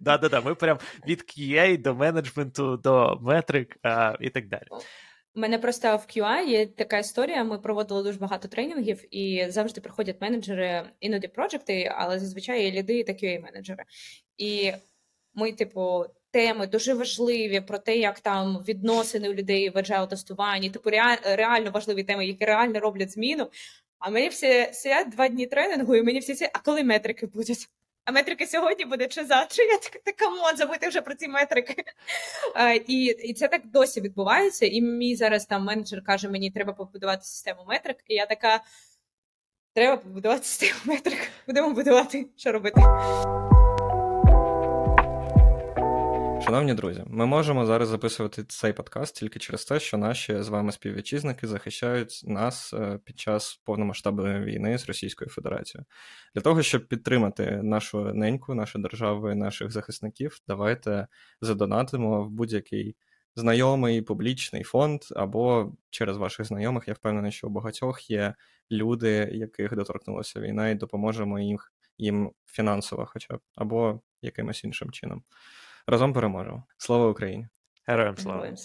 Да, 0.00 0.18
да, 0.18 0.28
да. 0.28 0.40
Ми 0.40 0.54
прям 0.54 0.78
від 1.08 1.20
QA 1.20 1.82
до 1.82 1.94
менеджменту, 1.94 2.76
до 2.76 3.18
метрик 3.22 3.76
а, 3.82 4.16
і 4.20 4.30
так 4.30 4.48
далі. 4.48 4.66
У 5.34 5.40
мене 5.40 5.58
просто 5.58 5.96
в 5.96 6.00
QA 6.00 6.46
є 6.46 6.66
така 6.66 6.98
історія. 6.98 7.44
Ми 7.44 7.58
проводили 7.58 8.02
дуже 8.02 8.18
багато 8.18 8.48
тренінгів, 8.48 9.14
і 9.16 9.46
завжди 9.48 9.80
приходять 9.80 10.20
менеджери, 10.20 10.82
іноді 11.00 11.28
проджекти, 11.28 11.92
але 11.96 12.18
зазвичай 12.18 12.64
є 12.64 12.70
ліди 12.70 13.04
та 13.04 13.12
QA 13.12 13.42
менеджери. 13.42 13.84
І 14.36 14.72
ми, 15.34 15.52
типу, 15.52 16.04
теми 16.30 16.66
дуже 16.66 16.94
важливі 16.94 17.60
про 17.60 17.78
те, 17.78 17.96
як 17.96 18.20
там 18.20 18.64
відносини 18.68 19.28
у 19.28 19.34
людей 19.34 19.70
в 19.70 19.76
agile 19.76 20.08
тестуванні, 20.08 20.70
типу 20.70 20.90
реально 21.24 21.70
важливі 21.70 22.04
теми, 22.04 22.26
які 22.26 22.44
реально 22.44 22.80
роблять 22.80 23.10
зміну. 23.10 23.50
А 23.98 24.10
мені 24.10 24.28
всі 24.28 24.68
сидять 24.72 25.08
два 25.08 25.28
дні 25.28 25.46
тренінгу, 25.46 25.96
і 25.96 26.02
мені 26.02 26.18
всі 26.18 26.34
сидять, 26.34 26.50
а 26.54 26.58
коли 26.58 26.84
метрики 26.84 27.26
будуть? 27.26 27.68
А 28.04 28.12
метрики 28.12 28.46
сьогодні 28.46 28.84
буде 28.84 29.08
чи 29.08 29.24
завтра? 29.24 29.64
Я 29.64 29.78
така, 29.78 29.98
так, 30.04 30.16
come 30.16 30.39
on, 30.39 30.56
забути 30.56 30.88
вже 30.88 31.00
про 31.00 31.14
ці 31.14 31.28
метрики. 31.28 31.84
А, 32.54 32.72
і 32.72 33.04
і 33.04 33.34
це 33.34 33.48
так 33.48 33.66
досі 33.66 34.00
відбувається. 34.00 34.66
І 34.66 34.80
мій 34.80 35.16
зараз 35.16 35.46
там 35.46 35.64
менеджер 35.64 36.04
каже: 36.04 36.28
мені 36.28 36.50
треба 36.50 36.72
побудувати 36.72 37.24
систему 37.24 37.64
метрик. 37.68 37.96
І 38.06 38.14
я 38.14 38.26
така: 38.26 38.60
треба 39.74 39.96
побудувати 39.96 40.42
систему 40.44 40.80
метрик. 40.84 41.30
Будемо 41.46 41.70
будувати, 41.70 42.26
що 42.36 42.52
робити. 42.52 42.80
Шановні 46.48 46.74
друзі, 46.74 47.04
ми 47.06 47.26
можемо 47.26 47.66
зараз 47.66 47.88
записувати 47.88 48.44
цей 48.44 48.72
подкаст 48.72 49.16
тільки 49.16 49.38
через 49.38 49.64
те, 49.64 49.80
що 49.80 49.98
наші 49.98 50.42
з 50.42 50.48
вами 50.48 50.72
співвітчизники 50.72 51.46
захищають 51.46 52.22
нас 52.24 52.74
е, 52.74 52.98
під 53.04 53.20
час 53.20 53.60
повномасштабної 53.64 54.44
війни 54.44 54.78
з 54.78 54.86
Російською 54.86 55.30
Федерацією. 55.30 55.86
Для 56.34 56.42
того, 56.42 56.62
щоб 56.62 56.88
підтримати 56.88 57.50
нашу 57.62 58.14
неньку, 58.14 58.54
нашу 58.54 58.78
державу 58.78 59.30
і 59.30 59.34
наших 59.34 59.70
захисників, 59.70 60.38
давайте 60.46 61.06
задонатимо 61.40 62.24
в 62.24 62.30
будь-який 62.30 62.96
знайомий 63.36 64.02
публічний 64.02 64.62
фонд, 64.62 65.00
або 65.16 65.72
через 65.90 66.16
ваших 66.16 66.46
знайомих. 66.46 66.88
Я 66.88 66.94
впевнений, 66.94 67.32
що 67.32 67.46
у 67.46 67.50
багатьох 67.50 68.10
є 68.10 68.34
люди, 68.70 69.30
яких 69.32 69.76
доторкнулася 69.76 70.40
війна, 70.40 70.68
і 70.68 70.74
допоможемо 70.74 71.38
їм, 71.38 71.58
їм 71.98 72.30
фінансово, 72.46 73.06
хоча 73.06 73.36
б 73.36 73.40
або 73.56 74.00
якимось 74.22 74.64
іншим 74.64 74.90
чином. 74.90 75.22
Разом 75.90 76.12
переможемо. 76.12 76.62
Слава 76.78 77.08
Україні! 77.08 77.46
Героям 77.86 78.16
слава! 78.16 78.56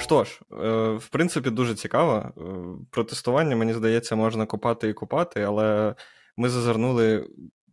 Що 0.00 0.24
ж, 0.24 0.40
е, 0.52 0.96
в 0.96 1.08
принципі, 1.08 1.50
дуже 1.50 1.74
цікаво. 1.74 2.32
Е, 2.36 2.42
протестування, 2.90 3.56
мені 3.56 3.74
здається, 3.74 4.16
можна 4.16 4.46
купати 4.46 4.88
і 4.88 4.92
купати, 4.92 5.42
але 5.42 5.94
ми 6.36 6.48
зазирнули 6.48 7.28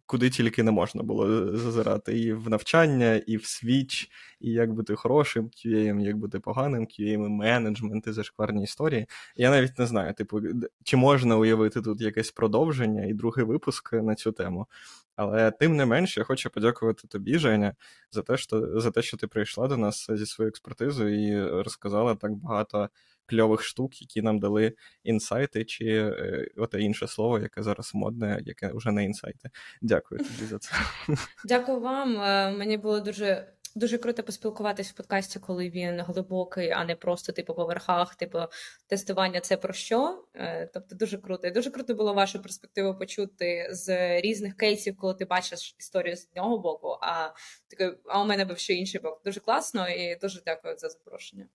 куди 0.07 0.29
тільки 0.29 0.63
не 0.63 0.71
можна 0.71 1.03
було 1.03 1.57
зазирати. 1.57 2.19
І 2.19 2.33
в 2.33 2.49
навчання, 2.49 3.15
і 3.15 3.37
в 3.37 3.45
свіч, 3.45 4.09
і 4.39 4.51
як 4.51 4.73
бути 4.73 4.95
хорошим 4.95 5.45
QA, 5.45 6.01
як 6.01 6.17
бути 6.17 6.39
поганим 6.39 6.83
QA, 6.83 7.17
менеджмент 7.17 8.07
і 8.07 8.11
зашкварні 8.11 8.63
історії. 8.63 9.07
Я 9.35 9.49
навіть 9.49 9.79
не 9.79 9.85
знаю, 9.85 10.13
типу, 10.13 10.41
чи 10.83 10.97
можна 10.97 11.37
уявити 11.37 11.81
тут 11.81 12.01
якесь 12.01 12.31
продовження 12.31 13.05
і 13.05 13.13
другий 13.13 13.45
випуск 13.45 13.93
на 13.93 14.15
цю 14.15 14.31
тему. 14.31 14.67
Але 15.15 15.51
тим 15.51 15.75
не 15.75 15.85
менш, 15.85 16.17
я 16.17 16.23
хочу 16.23 16.49
подякувати 16.49 17.07
тобі, 17.07 17.39
Женя, 17.39 17.75
за 18.11 18.21
те, 18.21 18.37
що 18.37 18.79
за 18.81 18.91
те, 18.91 19.01
що 19.01 19.17
ти 19.17 19.27
прийшла 19.27 19.67
до 19.67 19.77
нас 19.77 20.07
зі 20.09 20.25
своєю 20.25 20.49
експертизою 20.49 21.27
і 21.27 21.49
розказала 21.63 22.15
так 22.15 22.35
багато 22.35 22.89
кльових 23.27 23.63
штук, 23.63 24.01
які 24.01 24.21
нам 24.21 24.39
дали 24.39 24.73
інсайти, 25.03 25.65
чи 25.65 25.85
е, 25.85 26.47
оте 26.57 26.81
інше 26.81 27.07
слово, 27.07 27.39
яке 27.39 27.63
зараз 27.63 27.91
модне, 27.93 28.39
яке 28.45 28.71
вже 28.73 28.91
не 28.91 29.03
інсайти. 29.03 29.49
Дякую 29.81 30.19
тобі 30.19 30.49
за 30.49 30.59
це. 30.59 30.71
Дякую 31.45 31.79
вам. 31.79 32.21
Е, 32.21 32.51
мені 32.51 32.77
було 32.77 32.99
дуже. 32.99 33.47
Дуже 33.75 33.97
круто 33.97 34.23
поспілкуватись 34.23 34.91
в 34.91 34.93
подкасті, 34.93 35.39
коли 35.39 35.69
він 35.69 36.01
глибокий, 36.01 36.69
а 36.69 36.85
не 36.85 36.95
просто 36.95 37.31
типу 37.31 37.53
по 37.53 37.65
верхах, 37.65 38.15
типу 38.15 38.39
тестування 38.87 39.39
це 39.39 39.57
про 39.57 39.73
що. 39.73 40.23
Е, 40.35 40.69
тобто 40.73 40.95
дуже 40.95 41.17
круто. 41.17 41.47
І 41.47 41.51
дуже 41.51 41.71
круто 41.71 41.93
було 41.93 42.13
вашу 42.13 42.41
перспективу 42.41 42.97
почути 42.97 43.67
з 43.71 44.21
різних 44.21 44.57
кейсів, 44.57 44.97
коли 44.97 45.13
ти 45.13 45.25
бачиш 45.25 45.75
історію 45.79 46.15
з 46.15 46.27
одного 46.31 46.57
боку. 46.57 46.97
А 47.01 47.29
таке, 47.67 47.97
а 48.05 48.21
у 48.21 48.25
мене 48.25 48.45
був 48.45 48.57
ще 48.57 48.73
інший 48.73 49.01
бок. 49.01 49.21
Дуже 49.25 49.39
класно 49.39 49.89
і 49.89 50.15
дуже 50.15 50.41
дякую 50.45 50.77
за 50.77 50.89
запрошення. 50.89 51.47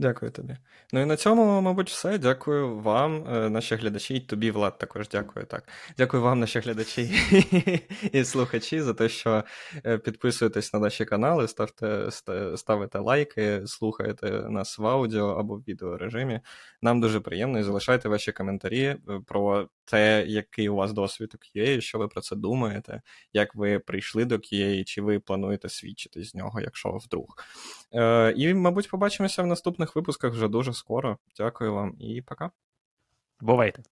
Дякую 0.00 0.32
тобі. 0.32 0.56
Ну 0.92 1.00
і 1.00 1.04
на 1.04 1.16
цьому, 1.16 1.60
мабуть, 1.60 1.90
все. 1.90 2.18
Дякую 2.18 2.78
вам, 2.78 3.26
е, 3.28 3.50
наші 3.50 3.74
глядачі, 3.74 4.14
і 4.14 4.20
тобі, 4.20 4.50
Влад, 4.50 4.78
також 4.78 5.08
дякую. 5.08 5.46
так. 5.46 5.68
Дякую 5.96 6.22
вам, 6.22 6.40
наші 6.40 6.60
глядачі 6.60 7.10
і 8.12 8.24
слухачі, 8.24 8.80
за 8.80 8.94
те, 8.94 9.08
що 9.08 9.44
е, 9.86 9.98
підписуєтесь 9.98 10.72
на 10.72 10.78
наші 10.78 11.04
канали, 11.04 11.48
ставте, 11.48 12.08
ставите 12.56 12.98
лайки, 12.98 13.62
слухаєте 13.66 14.30
нас 14.30 14.78
в 14.78 14.86
аудіо 14.86 15.26
або 15.26 15.54
в 15.54 15.60
відеорежимі. 15.68 16.40
Нам 16.82 17.00
дуже 17.00 17.20
приємно 17.20 17.58
і 17.58 17.62
залишайте 17.62 18.08
ваші 18.08 18.32
коментарі 18.32 18.84
е, 18.84 18.98
про 19.26 19.68
те, 19.90 20.24
який 20.26 20.68
у 20.68 20.74
вас 20.74 20.92
досвід 20.92 21.34
у 21.34 21.58
QA, 21.58 21.80
що 21.80 21.98
ви 21.98 22.08
про 22.08 22.20
це 22.20 22.36
думаєте, 22.36 23.02
як 23.32 23.54
ви 23.54 23.78
прийшли 23.78 24.24
до 24.24 24.34
QA, 24.34 24.84
чи 24.84 25.02
ви 25.02 25.20
плануєте 25.20 25.68
свідчити 25.68 26.24
з 26.24 26.34
нього, 26.34 26.60
якщо 26.60 26.90
вдруг. 26.90 27.26
Е, 27.94 28.32
І, 28.36 28.54
мабуть, 28.54 28.90
побачимося 28.90 29.42
в 29.42 29.46
наступних 29.46 29.96
випусках 29.96 30.32
вже 30.32 30.48
дуже 30.48 30.72
скоро. 30.72 31.18
Дякую 31.36 31.74
вам 31.74 31.94
і 31.98 32.22
пока. 32.22 32.50
Бувайте. 33.40 33.82